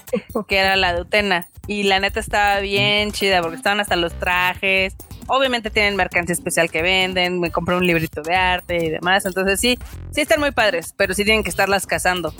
que 0.47 0.57
era 0.57 0.75
la 0.75 0.93
de 0.95 1.01
Utena. 1.01 1.47
Y 1.67 1.83
la 1.83 1.99
neta 1.99 2.19
estaba 2.19 2.59
bien 2.61 3.11
chida 3.11 3.41
porque 3.41 3.57
estaban 3.57 3.79
hasta 3.79 3.95
los 3.95 4.17
trajes. 4.17 4.95
Obviamente 5.27 5.69
tienen 5.69 5.95
mercancía 5.95 6.33
especial 6.33 6.69
que 6.71 6.81
venden. 6.81 7.39
Me 7.39 7.51
compré 7.51 7.75
un 7.77 7.85
librito 7.85 8.23
de 8.23 8.35
arte 8.35 8.83
y 8.83 8.89
demás. 8.89 9.25
Entonces 9.27 9.59
sí, 9.59 9.77
sí 10.11 10.21
están 10.21 10.39
muy 10.39 10.51
padres, 10.51 10.93
pero 10.97 11.13
sí 11.13 11.23
tienen 11.23 11.43
que 11.43 11.49
estarlas 11.51 11.85
cazando. 11.85 12.33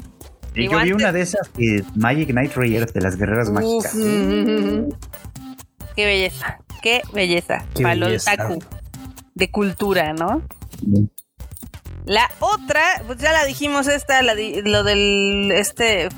Y 0.56 0.68
yo 0.68 0.78
vi 0.80 0.88
te- 0.90 0.94
una 0.96 1.12
de 1.12 1.22
esas 1.22 1.48
que 1.50 1.84
Magic 1.96 2.30
Knight 2.32 2.54
Rayer 2.56 2.92
de 2.92 3.02
las 3.02 3.16
guerreras 3.18 3.50
mágicas. 3.52 3.96
Mm, 3.96 4.90
Qué 5.96 6.06
belleza, 6.06 6.60
qué 6.82 7.02
belleza. 7.14 7.66
Qué 7.76 7.84
Palo 7.84 8.08
belleza. 8.08 8.32
De 9.36 9.50
cultura, 9.52 10.14
¿no? 10.14 10.42
La 12.06 12.30
otra, 12.40 12.82
pues 13.08 13.20
ya 13.20 13.32
la 13.32 13.46
dijimos 13.46 13.88
esta, 13.88 14.22
la 14.22 14.36
di- 14.36 14.62
lo 14.62 14.84
del 14.84 15.52
este 15.56 16.10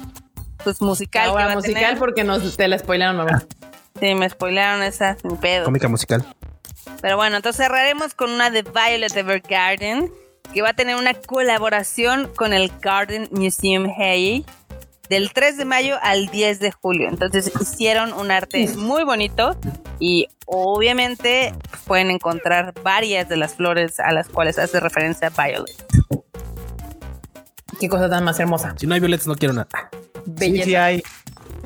pues 0.63 0.81
musical. 0.81 1.23
que 1.25 1.29
Ahora 1.29 1.51
a 1.51 1.55
musical 1.55 1.83
tener. 1.83 1.97
porque 1.99 2.23
nos 2.23 2.57
te 2.57 2.67
la 2.67 2.79
spoilaron, 2.79 3.17
mamá. 3.17 3.43
Sí, 3.99 4.15
me 4.15 4.29
spoilaron 4.29 4.81
esa 4.83 5.15
sin 5.15 5.37
pedo. 5.37 5.65
Cómica 5.65 5.87
musical. 5.87 6.25
Pero 7.01 7.17
bueno, 7.17 7.37
entonces 7.37 7.63
cerraremos 7.65 8.13
con 8.15 8.31
una 8.31 8.49
de 8.49 8.63
Violet 8.63 9.15
Evergarden, 9.15 10.11
que 10.53 10.61
va 10.61 10.69
a 10.69 10.73
tener 10.73 10.95
una 10.95 11.13
colaboración 11.13 12.29
con 12.35 12.51
el 12.53 12.71
Garden 12.81 13.29
Museum 13.31 13.87
Hey 13.95 14.45
del 15.09 15.31
3 15.33 15.57
de 15.57 15.65
mayo 15.65 15.95
al 16.01 16.27
10 16.27 16.59
de 16.59 16.71
julio. 16.71 17.09
Entonces 17.09 17.51
hicieron 17.59 18.13
un 18.13 18.31
arte 18.31 18.67
muy 18.77 19.03
bonito 19.03 19.57
y 19.99 20.27
obviamente 20.45 21.53
pues, 21.69 21.81
pueden 21.83 22.11
encontrar 22.11 22.73
varias 22.83 23.29
de 23.29 23.37
las 23.37 23.55
flores 23.55 23.99
a 23.99 24.11
las 24.11 24.27
cuales 24.27 24.59
hace 24.59 24.79
referencia 24.79 25.29
Violet. 25.29 25.75
Qué 27.79 27.89
cosa 27.89 28.09
tan 28.09 28.23
más 28.23 28.39
hermosa. 28.39 28.73
Si 28.77 28.87
no 28.87 28.93
hay 28.93 28.99
violetas, 28.99 29.27
no 29.27 29.35
quiero 29.35 29.53
nada. 29.53 29.67
Sí, 29.91 30.21
Belleza. 30.25 30.65
sí 30.65 30.75
hay. 30.75 31.03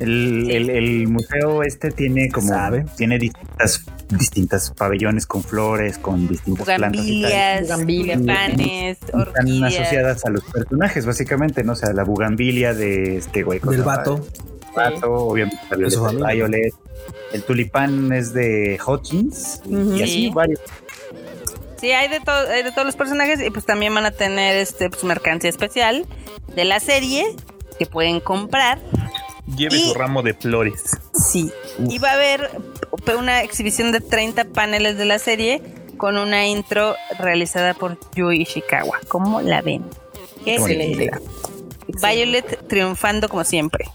El, 0.00 0.44
Sí. 0.46 0.56
el- 0.56 0.70
el 0.70 1.08
museo 1.08 1.62
este 1.62 1.90
tiene 1.90 2.30
como 2.30 2.48
¿Sabe? 2.48 2.84
tiene 2.96 3.18
distintas 3.18 3.84
distintas 4.08 4.72
pabellones 4.72 5.24
con 5.26 5.44
flores, 5.44 5.96
con 5.98 6.26
distintas 6.26 6.64
plantas 6.66 7.06
y 7.06 7.22
tal. 7.22 7.66
Tulipanes, 7.86 8.98
Están 9.00 9.20
orquídeas. 9.20 9.74
asociadas 9.74 10.24
a 10.24 10.30
los 10.30 10.42
personajes, 10.44 11.06
básicamente, 11.06 11.62
¿no? 11.62 11.72
O 11.74 11.76
sea, 11.76 11.92
la 11.92 12.02
bugambilia 12.02 12.74
de 12.74 13.18
este 13.18 13.42
güey. 13.44 13.60
¿cómo 13.60 13.72
Del 13.72 13.82
vato. 13.82 14.26
Obviamente, 15.04 15.58
la 15.70 15.76
De 15.76 15.90
su 15.90 16.00
violeta. 16.02 16.32
Violet. 16.32 16.74
El 17.32 17.42
tulipán 17.44 18.12
es 18.12 18.32
de 18.32 18.78
Hawkins. 18.84 19.60
y- 19.68 20.02
así 20.02 20.06
Sí. 20.12 20.30
varios. 20.34 20.60
Sí, 21.80 21.92
hay 21.92 22.08
de, 22.08 22.20
todo, 22.20 22.48
hay 22.50 22.62
de 22.62 22.72
todos 22.72 22.84
los 22.84 22.96
personajes 22.96 23.40
y 23.40 23.50
pues 23.50 23.64
también 23.64 23.94
van 23.94 24.04
a 24.04 24.10
tener 24.10 24.56
este 24.56 24.90
pues, 24.90 25.02
mercancía 25.04 25.48
especial 25.50 26.04
de 26.54 26.64
la 26.64 26.78
serie 26.80 27.24
que 27.78 27.86
pueden 27.86 28.20
comprar. 28.20 28.78
Lleve 29.56 29.76
Y- 29.76 29.88
su 29.88 29.94
ramo 29.94 30.22
de 30.22 30.34
flores. 30.34 30.96
Sí. 31.14 31.50
Y 31.88 31.98
va 31.98 32.10
a 32.10 32.14
haber 32.14 32.50
una 33.18 33.42
exhibición 33.42 33.92
de 33.92 34.00
30 34.00 34.44
paneles 34.44 34.96
de 34.98 35.04
la 35.04 35.18
serie 35.18 35.62
con 35.96 36.16
una 36.16 36.46
intro 36.46 36.94
realizada 37.18 37.74
por 37.74 37.98
Yui 38.14 38.42
Ishikawa. 38.42 38.98
¿Cómo 39.08 39.40
la 39.42 39.60
ven? 39.62 39.84
Qué 40.44 40.54
Excelente. 40.54 41.10
Violet 42.02 42.66
triunfando 42.68 43.28
como 43.28 43.44
siempre. 43.44 43.86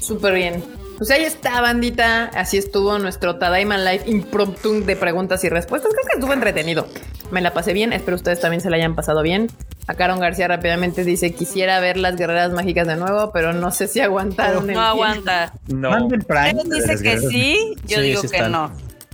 Súper 0.00 0.34
bien. 0.34 0.64
Pues 0.98 1.10
ahí 1.10 1.24
está, 1.24 1.60
bandita. 1.60 2.24
Así 2.34 2.56
estuvo 2.58 2.98
nuestro 2.98 3.36
Tadaima 3.38 3.78
Live 3.78 4.04
impromptu 4.06 4.84
de 4.84 4.96
preguntas 4.96 5.42
y 5.44 5.48
respuestas. 5.48 5.92
Creo 5.92 6.04
que 6.06 6.14
estuvo 6.18 6.32
entretenido. 6.32 6.86
Me 7.30 7.40
la 7.40 7.52
pasé 7.52 7.72
bien. 7.72 7.92
Espero 7.92 8.16
ustedes 8.16 8.40
también 8.40 8.60
se 8.60 8.70
la 8.70 8.76
hayan 8.76 8.94
pasado 8.94 9.22
bien. 9.22 9.48
A 9.86 9.94
Caron 9.94 10.18
García 10.20 10.48
rápidamente 10.48 11.04
dice: 11.04 11.32
Quisiera 11.34 11.78
ver 11.80 11.96
las 11.98 12.16
guerreras 12.16 12.52
mágicas 12.52 12.86
de 12.86 12.96
nuevo, 12.96 13.30
pero 13.32 13.52
no 13.52 13.70
sé 13.70 13.86
si 13.86 14.00
aguantaron. 14.00 14.68
el 14.70 14.74
No 14.76 14.80
tiempo". 14.80 14.80
aguanta. 14.82 15.52
No. 15.68 15.90
Manden 15.90 16.20
Prime 16.22 16.50
Él 16.62 16.70
dice 16.70 16.96
que 16.96 17.02
guerreras. 17.02 17.30
sí, 17.30 17.74
yo 17.86 17.96
Sí, 17.98 18.02
digo 18.02 18.20
sí 18.22 18.28
que 18.28 18.48
no. 18.48 18.64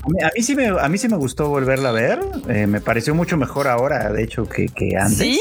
A 0.02 0.08
mí, 0.08 0.22
a 0.22 0.30
mí 0.34 0.42
sí 0.42 0.54
me, 0.54 0.68
a 0.68 0.88
mí 0.88 0.96
sí 0.96 1.08
me 1.08 1.16
gustó 1.16 1.48
volverla 1.48 1.90
a 1.90 1.92
ver. 1.92 2.20
Eh, 2.48 2.66
me 2.66 2.80
pareció 2.80 3.14
mucho 3.14 3.36
mejor 3.36 3.68
ahora, 3.68 4.10
de 4.10 4.22
hecho, 4.22 4.48
que, 4.48 4.66
que 4.66 4.96
antes. 4.96 5.18
¿Sí? 5.18 5.40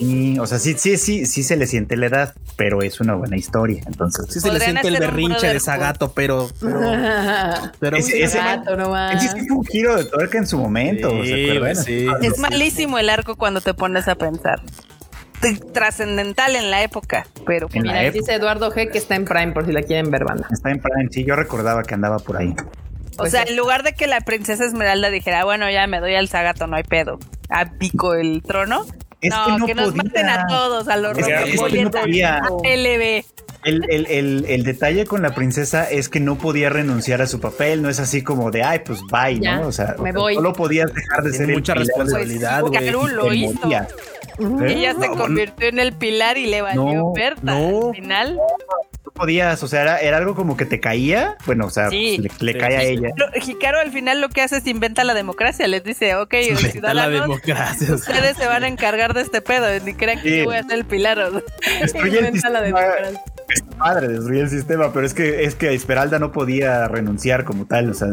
Y, 0.00 0.38
o 0.38 0.46
sea, 0.46 0.58
sí, 0.58 0.74
sí, 0.78 0.96
sí, 0.96 1.26
sí 1.26 1.42
se 1.42 1.56
le 1.56 1.66
siente 1.66 1.96
la 1.96 2.06
edad, 2.06 2.34
pero 2.56 2.82
es 2.82 3.00
una 3.00 3.14
buena 3.14 3.36
historia. 3.36 3.82
Entonces, 3.86 4.26
Sí 4.32 4.40
se 4.40 4.52
le 4.52 4.60
siente 4.60 4.88
el 4.88 4.98
berrinche 4.98 5.46
de. 5.48 5.60
Sagato, 5.60 6.12
pero... 6.12 6.48
Pero, 6.60 6.80
pero 7.80 7.96
Ese- 7.96 8.22
ese- 8.22 8.38
Gato, 8.38 8.76
no 8.76 8.94
sí 9.18 9.28
un 9.50 9.64
giro 9.64 9.96
de 9.96 10.04
tuerca 10.04 10.38
en 10.38 10.46
su 10.46 10.58
momento. 10.58 11.10
Sí, 11.22 11.28
¿se 11.28 11.44
acuerdan? 11.56 11.76
sí. 11.76 12.06
Es 12.22 12.38
malísimo 12.38 12.98
el 12.98 13.10
arco 13.10 13.36
cuando 13.36 13.60
te 13.60 13.74
pones 13.74 14.06
a 14.08 14.14
pensar. 14.14 14.60
Trascendental 15.72 16.56
en 16.56 16.70
la 16.70 16.82
época, 16.82 17.26
pero 17.46 17.68
En 17.72 17.82
Mira, 17.82 18.02
época. 18.02 18.18
dice 18.18 18.34
Eduardo 18.34 18.72
G 18.72 18.90
que 18.90 18.98
está 18.98 19.14
en 19.14 19.24
Prime 19.24 19.52
por 19.52 19.66
si 19.66 19.72
la 19.72 19.82
quieren 19.82 20.10
ver, 20.10 20.24
banda. 20.24 20.48
Está 20.50 20.70
en 20.70 20.80
Prime, 20.80 21.08
sí, 21.10 21.24
yo 21.24 21.36
recordaba 21.36 21.82
que 21.84 21.94
andaba 21.94 22.18
por 22.18 22.36
ahí. 22.38 22.54
O 23.12 23.18
Pues 23.18 23.30
sea, 23.32 23.44
sí. 23.44 23.50
en 23.50 23.56
lugar 23.56 23.82
de 23.84 23.92
que 23.92 24.06
la 24.08 24.20
princesa 24.20 24.64
Esmeralda 24.64 25.10
dijera, 25.10 25.44
bueno, 25.44 25.70
ya 25.70 25.86
me 25.86 26.00
doy 26.00 26.14
al 26.16 26.28
Zagato, 26.28 26.66
no 26.66 26.76
hay 26.76 26.82
pedo, 26.82 27.18
apico 27.50 28.14
el 28.14 28.42
trono, 28.42 28.84
Es 29.20 29.30
no, 29.30 29.44
que 29.46 29.52
no 29.58 29.66
que 29.66 29.74
nos 29.74 29.86
podía. 29.90 30.02
maten 30.04 30.28
a 30.28 30.46
todos, 30.46 30.88
a 30.88 30.96
los 30.96 31.18
Es 31.18 31.26
que- 31.26 31.82
no 31.84 31.90
podía. 31.90 32.36
a 32.36 32.48
LB. 32.48 33.24
El, 33.64 33.82
el, 33.90 34.06
el, 34.06 34.44
el 34.48 34.62
detalle 34.62 35.04
con 35.04 35.20
la 35.20 35.34
princesa 35.34 35.90
es 35.90 36.08
que 36.08 36.20
no 36.20 36.38
podía 36.38 36.70
renunciar 36.70 37.20
a 37.20 37.26
su 37.26 37.40
papel, 37.40 37.82
no 37.82 37.88
es 37.88 37.98
así 37.98 38.22
como 38.22 38.52
de, 38.52 38.62
ay, 38.62 38.80
pues 38.86 39.00
bye, 39.10 39.40
Ya, 39.40 39.56
¿no? 39.56 39.66
O 39.66 39.72
sea, 39.72 39.96
me 40.00 40.12
voy. 40.12 40.34
solo 40.36 40.52
podías 40.52 40.94
dejar 40.94 41.24
de 41.24 41.32
ser 41.32 41.48
mucha 41.48 41.74
responsabilidad, 41.74 42.60
Pues, 42.60 42.92
lo 43.12 43.32
hizo. 43.34 43.68
¿Eh? 43.68 43.86
Ella 44.68 44.94
se 44.94 45.08
No, 45.08 45.16
convirtió 45.16 45.66
en 45.68 45.80
el 45.80 45.92
pilar 45.92 46.38
y 46.38 46.46
le 46.46 46.62
valió 46.62 46.84
No, 46.84 47.12
Berta. 47.12 47.40
no. 47.42 47.88
Al 47.88 47.94
final, 47.96 48.38
No 49.08 49.22
podías, 49.22 49.62
o 49.62 49.68
sea, 49.68 49.82
era, 49.82 49.98
era 50.00 50.16
algo 50.18 50.34
como 50.34 50.56
que 50.56 50.66
te 50.66 50.80
caía, 50.80 51.36
bueno, 51.46 51.66
o 51.66 51.70
sea, 51.70 51.88
Sí. 51.88 52.18
pues, 52.20 52.42
le, 52.42 52.46
le 52.46 52.52
Sí. 52.52 52.58
cae 52.58 52.76
a 52.76 52.82
ella. 52.82 53.08
Hikaru 53.46 53.78
al 53.78 53.90
final 53.90 54.20
lo 54.20 54.28
que 54.28 54.42
hace 54.42 54.58
es 54.58 54.66
inventa 54.66 55.02
la 55.04 55.14
democracia. 55.14 55.66
Les 55.66 55.82
dice, 55.82 56.14
ok, 56.16 56.34
Está 56.34 56.54
la 56.54 56.70
ciudadanos, 56.70 57.12
democracia. 57.22 57.94
ustedes 57.94 58.36
se 58.36 58.46
van 58.46 58.64
a 58.64 58.68
encargar 58.68 59.14
de 59.14 59.22
este 59.22 59.40
pedo. 59.40 59.66
Ni 59.84 59.94
crean 59.94 60.20
que 60.20 60.28
Sí. 60.28 60.38
yo 60.40 60.44
voy 60.44 60.56
a 60.56 60.62
ser 60.62 60.72
el 60.78 60.84
pilar. 60.84 61.18
o 61.18 61.30
sea. 61.30 61.40
Destruye 61.80 62.18
el 62.18 62.26
Inventa 62.26 62.50
la 62.50 62.60
democracia. 62.62 63.22
Padre, 63.78 64.08
destruye 64.08 64.40
el 64.42 64.50
sistema, 64.50 64.92
pero 64.92 65.06
es 65.06 65.14
que 65.14 65.44
es 65.44 65.54
que 65.54 65.72
Esmeralda 65.72 66.18
no 66.18 66.32
podía 66.32 66.86
renunciar 66.86 67.44
como 67.44 67.64
tal, 67.64 67.90
o 67.90 67.94
sea, 67.94 68.08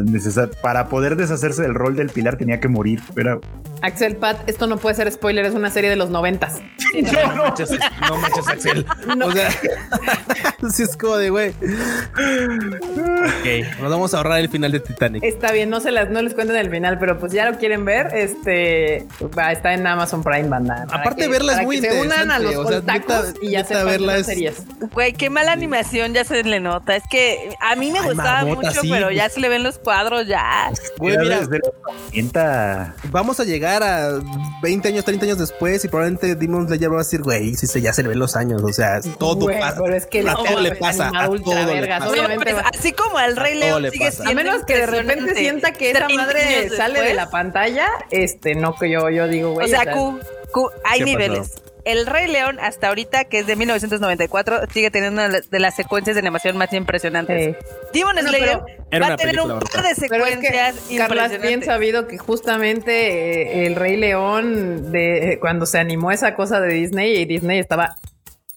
para 0.62 0.88
poder 0.88 1.16
deshacerse 1.16 1.60
del 1.62 1.74
rol 1.74 1.94
del 1.94 2.08
pilar 2.08 2.36
tenía 2.38 2.58
que 2.58 2.68
morir. 2.68 3.00
Era, 3.16 3.38
Axel 3.82 4.16
Pat, 4.16 4.48
esto 4.48 4.66
no 4.66 4.78
puede 4.78 4.96
ser 4.96 5.10
spoiler, 5.12 5.44
es 5.44 5.54
una 5.54 5.70
serie 5.70 5.90
de 5.90 5.96
los 5.96 6.10
noventas. 6.10 6.60
No 6.96 7.34
manches, 7.36 7.70
no 8.08 8.16
manches, 8.16 8.48
Axel. 8.48 8.86
O 9.22 9.30
sea, 9.32 9.50
sí 10.72 10.82
es 10.82 10.96
como 10.96 11.16
de, 11.18 11.28
güey. 11.30 11.50
Ok, 11.50 13.80
nos 13.80 13.90
vamos 13.90 14.14
a 14.14 14.18
ahorrar 14.18 14.38
el 14.40 14.48
final 14.48 14.72
de 14.72 14.80
Titanic. 14.80 15.22
Está 15.22 15.52
bien, 15.52 15.68
no 15.68 15.80
se 15.80 15.90
las, 15.90 16.08
no 16.10 16.22
les 16.22 16.32
cuenten 16.32 16.56
el 16.56 16.70
final, 16.70 16.98
pero 16.98 17.18
pues 17.18 17.32
ya 17.32 17.50
lo 17.50 17.58
quieren 17.58 17.84
ver, 17.84 18.08
este 18.14 19.06
va, 19.36 19.52
está 19.52 19.74
en 19.74 19.86
Amazon 19.86 20.22
Prime 20.22 20.48
Banda. 20.48 20.86
Aparte 20.90 21.22
que- 21.24 21.28
verla 21.28 21.58
es 21.60 21.64
muy 21.64 21.80
que 21.80 21.90
se 21.90 22.00
unan 22.00 22.30
a 22.30 22.36
interesante, 22.38 22.56
los 22.56 22.64
o 22.64 22.68
sea, 22.68 22.80
neta- 22.80 23.24
y 23.42 23.50
ya 23.50 23.62
neta 23.62 23.78
se 23.78 23.84
verla 23.84 24.06
las 24.12 24.20
es- 24.22 24.26
series. 24.26 24.62
Güey, 24.92 25.12
qué 25.12 25.28
mala 25.28 25.52
animación 25.52 26.14
ya 26.14 26.24
se 26.24 26.42
le 26.44 26.60
nota. 26.60 26.96
Es 26.96 27.04
que 27.10 27.54
a 27.60 27.76
mí 27.76 27.90
me 27.92 27.98
Ay, 27.98 28.06
gustaba 28.06 28.44
Marmota, 28.44 28.68
mucho, 28.68 28.80
sí, 28.80 28.88
pero 28.90 29.06
pues. 29.06 29.16
ya 29.16 29.28
se 29.28 29.40
le 29.40 29.48
ven 29.50 29.62
los 29.62 29.78
cuadros 29.78 30.26
ya. 30.26 30.70
Güey, 30.98 31.18
mira, 31.18 31.40
desde 31.40 31.58
los 31.58 31.72
90. 32.10 32.94
vamos 33.10 33.38
a 33.40 33.44
llegar 33.44 33.65
a 33.66 34.20
20 34.62 34.88
años, 34.88 35.04
30 35.04 35.26
años 35.26 35.38
después 35.38 35.84
y 35.84 35.88
probablemente 35.88 36.34
Demon 36.34 36.66
Slayer 36.66 36.90
va 36.90 36.96
a 36.96 36.98
decir, 36.98 37.22
güey, 37.22 37.54
sí, 37.54 37.66
sí, 37.66 37.80
ya 37.80 37.92
se 37.92 38.02
le 38.02 38.10
ven 38.10 38.18
los 38.18 38.36
años. 38.36 38.62
O 38.62 38.72
sea, 38.72 39.00
todo 39.18 39.46
pasa. 39.46 39.80
pero 39.82 39.96
es 39.96 40.06
que 40.06 40.20
a 40.20 40.34
no, 40.34 40.44
todo 40.44 40.60
le 40.60 40.74
pasa. 40.76 41.10
A 41.14 41.28
ultra 41.28 41.64
todo 41.64 41.74
le 41.74 41.86
pasa. 41.86 42.08
obviamente. 42.08 42.52
Pues, 42.52 42.64
así 42.74 42.92
como 42.92 43.18
el 43.18 43.36
Rey 43.36 43.58
León 43.58 43.82
le 43.82 43.90
sigue. 43.90 44.10
A 44.24 44.32
menos 44.32 44.64
que 44.64 44.76
de 44.76 44.86
repente 44.86 45.34
sienta 45.34 45.72
que 45.72 45.90
esa 45.90 46.06
30 46.06 46.22
madre 46.22 46.70
sale 46.70 47.02
de 47.02 47.14
la 47.14 47.30
pantalla, 47.30 47.88
este, 48.10 48.54
no 48.54 48.74
que 48.76 48.90
yo, 48.90 49.10
yo 49.10 49.28
digo, 49.28 49.52
güey. 49.52 49.66
O 49.66 49.68
sea, 49.68 49.92
Q, 49.92 50.18
Q, 50.52 50.70
hay 50.84 51.00
¿Qué 51.00 51.04
niveles. 51.04 51.62
El 51.86 52.04
Rey 52.04 52.26
León 52.26 52.58
hasta 52.60 52.88
ahorita, 52.88 53.26
que 53.26 53.38
es 53.38 53.46
de 53.46 53.54
1994, 53.54 54.62
sigue 54.72 54.90
teniendo 54.90 55.24
una 55.24 55.38
de 55.40 55.60
las 55.60 55.76
secuencias 55.76 56.16
de 56.16 56.20
animación 56.20 56.56
más 56.56 56.72
impresionantes. 56.72 57.48
eh, 57.48 57.58
Demon 57.92 58.14
Bueno, 58.16 58.28
Slayer 58.28 58.60
va 59.00 59.06
a 59.12 59.16
tener 59.16 59.40
un 59.40 59.60
par 59.60 59.60
de 59.60 59.94
Pero 60.08 60.26
es 60.26 60.32
secuencias 60.34 60.80
que, 60.88 60.96
Carlas, 60.96 61.40
bien 61.40 61.62
sabido 61.62 62.08
que 62.08 62.18
justamente 62.18 63.62
eh, 63.62 63.66
el 63.66 63.76
Rey 63.76 63.96
León, 63.96 64.90
de 64.90 65.34
eh, 65.34 65.38
cuando 65.38 65.64
se 65.64 65.78
animó 65.78 66.10
esa 66.10 66.34
cosa 66.34 66.60
de 66.60 66.74
Disney, 66.74 67.18
y 67.18 67.24
Disney 67.24 67.60
estaba 67.60 67.94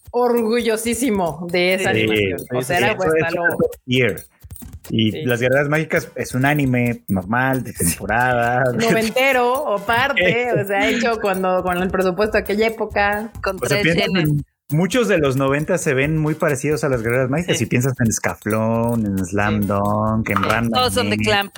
orgullosísimo 0.10 1.46
de 1.52 1.76
esa 1.76 1.94
Sí, 1.94 2.00
animación. 2.02 2.40
o 2.56 2.62
sea, 2.64 2.78
era 2.80 2.98
pues 2.98 3.12
Y 4.90 5.12
Sí. 5.12 5.24
Las 5.26 5.40
Guerreras 5.40 5.70
Mágicas 5.70 6.12
es 6.16 6.34
un 6.34 6.46
anime 6.46 7.04
normal, 7.08 7.64
de 7.64 7.74
temporada. 7.74 8.64
noventero 8.74 9.52
o 9.54 9.80
parte, 9.80 10.52
o 10.62 10.66
sea, 10.66 10.90
hecho 10.90 11.20
cuando 11.22 11.62
con 11.64 11.78
el 11.82 11.90
presupuesto 11.90 12.38
de 12.38 12.44
aquella 12.44 12.68
época. 12.68 13.32
Con 13.44 13.58
O 13.62 13.66
sea, 13.68 13.82
tres 13.82 13.96
en- 13.98 14.44
muchos 14.72 15.08
de 15.08 15.18
los 15.18 15.36
90 15.36 15.78
se 15.78 15.94
ven 15.94 16.18
muy 16.18 16.36
parecidos 16.36 16.84
a 16.84 16.90
las 16.90 17.02
Guerreras 17.04 17.30
Mágicas. 17.30 17.58
Sí. 17.58 17.66
Si 17.66 17.70
piensas 17.70 17.94
en 18.04 18.12
Scaflón, 18.12 19.06
en 19.06 19.18
Slam 19.26 19.62
Dunk, 19.68 20.30
en 20.30 20.44
Random. 20.44 20.72
Todos 20.74 20.94
son 20.94 21.10
de. 21.10 21.18
Clamp. 21.18 21.54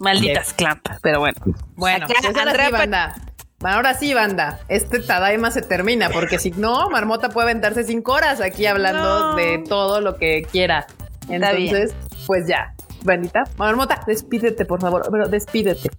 Malditas 0.00 0.52
Clamp, 0.54 0.86
pero 1.02 1.20
bueno. 1.20 1.36
Bueno, 1.76 2.06
Acá, 2.06 2.14
pues 2.20 2.36
ahora 2.36 2.50
Andrea 2.50 2.66
sí, 2.66 2.72
banda. 2.72 3.14
Ahora 3.62 3.94
sí, 3.94 4.12
banda. 4.14 4.60
Este 4.68 4.98
Tadaima 5.00 5.50
se 5.50 5.62
termina, 5.62 6.10
porque 6.10 6.38
si 6.38 6.50
no, 6.50 6.90
Marmota 6.90 7.30
puede 7.30 7.50
aventarse 7.50 7.84
cinco 7.84 8.12
horas 8.12 8.40
aquí 8.40 8.66
hablando 8.66 9.30
No. 9.30 9.36
de 9.36 9.62
todo 9.66 10.00
lo 10.00 10.16
que 10.16 10.42
quiera. 10.50 10.86
Entonces, 11.28 11.94
pues 12.26 12.46
ya. 12.46 12.74
Bandita. 13.02 13.44
Marmota, 13.58 14.02
despídete, 14.06 14.64
por 14.64 14.80
favor. 14.80 15.06
Pero 15.10 15.28
despídete. 15.28 15.90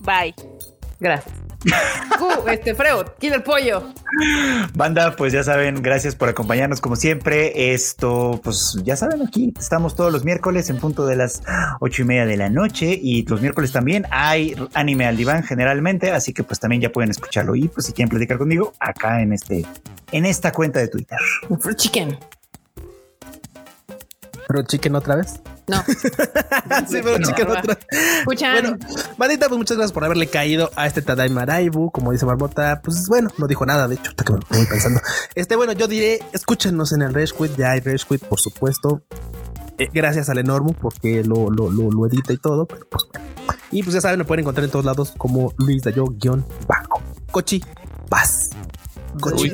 Bye. 0.00 0.34
Gracias. 0.98 1.34
Uh, 2.20 2.48
este 2.48 2.74
Freud, 2.74 3.06
Killer 3.18 3.42
Pollo. 3.42 3.82
Banda, 4.74 5.16
pues 5.16 5.32
ya 5.32 5.42
saben, 5.42 5.80
gracias 5.82 6.14
por 6.14 6.28
acompañarnos 6.28 6.80
como 6.80 6.96
siempre. 6.96 7.72
Esto, 7.72 8.40
pues 8.42 8.78
ya 8.84 8.94
saben, 8.96 9.22
aquí 9.22 9.54
estamos 9.58 9.96
todos 9.96 10.12
los 10.12 10.24
miércoles 10.24 10.68
en 10.68 10.78
punto 10.78 11.06
de 11.06 11.16
las 11.16 11.42
ocho 11.80 12.02
y 12.02 12.04
media 12.04 12.26
de 12.26 12.36
la 12.36 12.50
noche 12.50 12.98
y 13.00 13.24
los 13.24 13.40
miércoles 13.40 13.72
también 13.72 14.06
hay 14.10 14.54
anime 14.74 15.06
al 15.06 15.16
diván 15.16 15.42
generalmente, 15.42 16.10
así 16.10 16.34
que 16.34 16.44
pues 16.44 16.60
también 16.60 16.82
ya 16.82 16.92
pueden 16.92 17.10
escucharlo 17.10 17.54
y 17.56 17.68
pues 17.68 17.86
si 17.86 17.92
quieren 17.92 18.10
platicar 18.10 18.36
conmigo 18.36 18.74
acá 18.78 19.22
en 19.22 19.32
este, 19.32 19.64
en 20.12 20.26
esta 20.26 20.52
cuenta 20.52 20.80
de 20.80 20.88
Twitter. 20.88 21.18
Chicken. 21.76 22.18
Pero 24.50 24.64
chicken 24.64 24.96
otra 24.96 25.14
vez. 25.14 25.40
No. 25.68 25.80
sí, 25.86 26.98
pero 27.04 27.18
chicken 27.22 27.48
va. 27.48 27.60
otra 27.60 27.78
Escuchan. 28.18 28.52
Bueno, 28.52 28.78
Manita, 29.16 29.46
pues 29.46 29.58
muchas 29.58 29.76
gracias 29.76 29.92
por 29.92 30.04
haberle 30.04 30.26
caído 30.26 30.72
a 30.74 30.88
este 30.88 31.02
Tadaima 31.02 31.44
Raibu. 31.44 31.92
Como 31.92 32.10
dice 32.10 32.26
Marmota, 32.26 32.80
pues 32.82 33.06
bueno, 33.06 33.30
no 33.38 33.46
dijo 33.46 33.64
nada. 33.64 33.86
De 33.86 33.94
hecho, 33.94 34.06
ahorita 34.06 34.24
que 34.24 34.32
me 34.32 34.38
voy 34.50 34.66
pensando. 34.66 35.00
Este, 35.36 35.54
bueno, 35.54 35.72
yo 35.72 35.86
diré, 35.86 36.18
escúchenos 36.32 36.92
en 36.92 37.02
el 37.02 37.14
Rage 37.14 37.32
Quit. 37.38 37.56
Ya 37.56 37.70
hay 37.70 37.80
Rage 37.80 38.04
Quit, 38.08 38.24
por 38.24 38.40
supuesto. 38.40 39.02
Eh, 39.78 39.88
gracias 39.94 40.28
al 40.30 40.38
Enormo 40.38 40.72
porque 40.72 41.22
lo, 41.22 41.48
lo, 41.48 41.70
lo, 41.70 41.88
lo 41.92 42.06
edita 42.08 42.32
y 42.32 42.38
todo. 42.38 42.66
Pero 42.66 42.88
pues 42.90 43.04
bueno. 43.12 43.28
Y 43.70 43.84
pues 43.84 43.94
ya 43.94 44.00
saben, 44.00 44.18
me 44.18 44.24
pueden 44.24 44.42
encontrar 44.42 44.64
en 44.64 44.72
todos 44.72 44.84
lados 44.84 45.14
como 45.16 45.54
Luis 45.58 45.84
Dayo 45.84 46.06
guion 46.06 46.44
bajo. 46.66 47.00
Cochi, 47.30 47.62
paz. 48.08 48.49
Uy, 49.36 49.52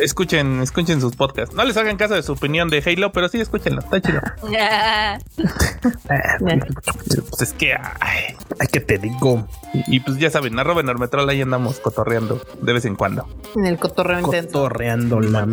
escuchen, 0.00 0.60
escuchen 0.62 1.00
sus 1.00 1.16
podcasts. 1.16 1.54
No 1.54 1.64
les 1.64 1.76
hagan 1.76 1.96
caso 1.96 2.14
de 2.14 2.22
su 2.22 2.32
opinión 2.32 2.68
de 2.68 2.82
Halo, 2.84 3.12
pero 3.12 3.28
sí 3.28 3.40
escúchenlo. 3.40 3.80
Está 3.80 4.00
chido. 4.00 4.20
Pues 7.30 7.42
es 7.42 7.52
que, 7.54 7.72
ay, 7.74 8.36
Ay, 8.58 8.66
que 8.70 8.80
te 8.80 8.98
digo. 8.98 9.46
y, 9.72 9.96
y 9.96 10.00
pues 10.00 10.18
ya 10.18 10.30
saben, 10.30 10.58
arroba 10.58 10.80
enormetrol, 10.80 11.28
ahí 11.28 11.40
andamos 11.40 11.78
cotorreando 11.80 12.40
de 12.60 12.72
vez 12.72 12.84
en 12.84 12.94
cuando. 12.96 13.26
En 13.56 13.66
el 13.66 13.78
cotorreo 13.78 14.20
intenso. 14.20 14.48
Cotorreando 14.52 15.20
la. 15.20 15.46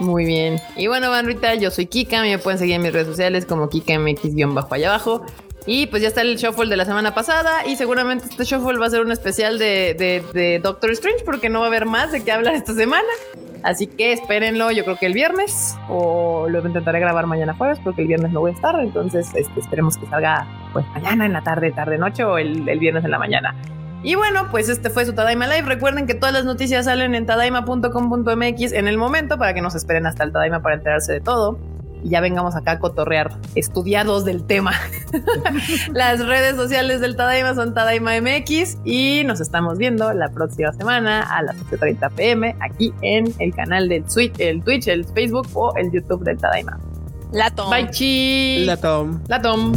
Muy 0.00 0.24
bien. 0.24 0.60
Y 0.76 0.86
bueno, 0.86 1.10
bandita, 1.10 1.54
yo 1.54 1.70
soy 1.70 1.86
Kika. 1.86 2.22
Me 2.22 2.38
pueden 2.38 2.58
seguir 2.58 2.76
en 2.76 2.82
mis 2.82 2.92
redes 2.92 3.08
sociales 3.08 3.46
como 3.46 3.68
KikaMX-bajo 3.68 4.74
allá 4.74 4.88
abajo. 4.90 5.26
Y 5.70 5.86
pues 5.88 6.00
ya 6.00 6.08
está 6.08 6.22
el 6.22 6.36
shuffle 6.36 6.70
de 6.70 6.78
la 6.78 6.86
semana 6.86 7.12
pasada. 7.12 7.66
Y 7.66 7.76
seguramente 7.76 8.24
este 8.24 8.44
shuffle 8.44 8.78
va 8.78 8.86
a 8.86 8.90
ser 8.90 9.02
un 9.02 9.12
especial 9.12 9.58
de, 9.58 10.60
Doctor 10.62 10.90
Strange 10.92 11.22
porque 11.26 11.50
no 11.50 11.60
va 11.60 11.66
a 11.66 11.68
haber 11.68 11.84
más 11.84 12.10
de 12.10 12.24
qué 12.24 12.32
hablar 12.32 12.54
esta 12.54 12.72
semana. 12.72 13.06
Así 13.62 13.86
que 13.86 14.14
espérenlo, 14.14 14.70
yo 14.70 14.84
creo 14.84 14.96
que 14.96 15.04
el 15.04 15.12
viernes. 15.12 15.76
O 15.90 16.48
lo 16.48 16.66
intentaré 16.66 17.00
grabar 17.00 17.26
mañana 17.26 17.52
jueves 17.52 17.78
porque 17.84 18.00
el 18.00 18.08
viernes 18.08 18.32
no 18.32 18.40
voy 18.40 18.52
a 18.52 18.54
estar. 18.54 18.80
Entonces 18.80 19.28
este, 19.34 19.60
esperemos 19.60 19.98
que 19.98 20.06
salga 20.06 20.46
pues 20.72 20.86
mañana 20.94 21.26
en 21.26 21.34
la 21.34 21.42
tarde, 21.42 21.70
tarde, 21.70 21.98
noche 21.98 22.24
o 22.24 22.38
el, 22.38 22.66
el 22.66 22.78
viernes 22.78 23.04
en 23.04 23.10
la 23.10 23.18
mañana. 23.18 23.54
Y 24.02 24.14
bueno, 24.14 24.46
pues 24.50 24.70
este 24.70 24.88
fue 24.88 25.04
su 25.04 25.12
Tadaima 25.12 25.48
Live. 25.48 25.68
Recuerden 25.68 26.06
que 26.06 26.14
todas 26.14 26.32
las 26.32 26.46
noticias 26.46 26.86
salen 26.86 27.14
en 27.14 27.26
tadaima.com.mx 27.26 28.72
en 28.72 28.88
el 28.88 28.96
momento 28.96 29.36
para 29.36 29.52
que 29.52 29.60
nos 29.60 29.74
esperen 29.74 30.06
hasta 30.06 30.24
el 30.24 30.32
Tadaima 30.32 30.62
para 30.62 30.76
enterarse 30.76 31.12
de 31.12 31.20
todo. 31.20 31.58
Y 32.02 32.10
ya 32.10 32.20
vengamos 32.20 32.56
acá 32.56 32.72
a 32.72 32.78
cotorrear, 32.78 33.36
estudiados 33.54 34.24
del 34.24 34.44
tema. 34.44 34.72
las 35.92 36.24
redes 36.24 36.56
sociales 36.56 37.00
del 37.00 37.16
Tadaima 37.16 37.54
son 37.54 37.74
Tadaima 37.74 38.20
MX 38.20 38.78
y 38.84 39.22
nos 39.24 39.40
estamos 39.40 39.78
viendo 39.78 40.12
la 40.12 40.28
próxima 40.28 40.72
semana 40.72 41.22
a 41.22 41.42
las 41.42 41.56
8.30 41.56 42.10
pm 42.12 42.56
aquí 42.60 42.92
en 43.02 43.32
el 43.38 43.54
canal 43.54 43.88
del 43.88 44.04
Twitch, 44.04 44.38
el 44.38 44.62
Twitch, 44.62 44.88
el 44.88 45.04
Facebook 45.04 45.48
o 45.54 45.74
el 45.76 45.90
YouTube 45.90 46.24
del 46.24 46.38
Tadaima. 46.38 46.78
Lato. 47.32 47.68
Bye, 47.68 47.90
chi. 47.90 48.64
La 48.64 48.76
Tom. 48.76 49.20
La 49.28 49.40
Tom. 49.40 49.72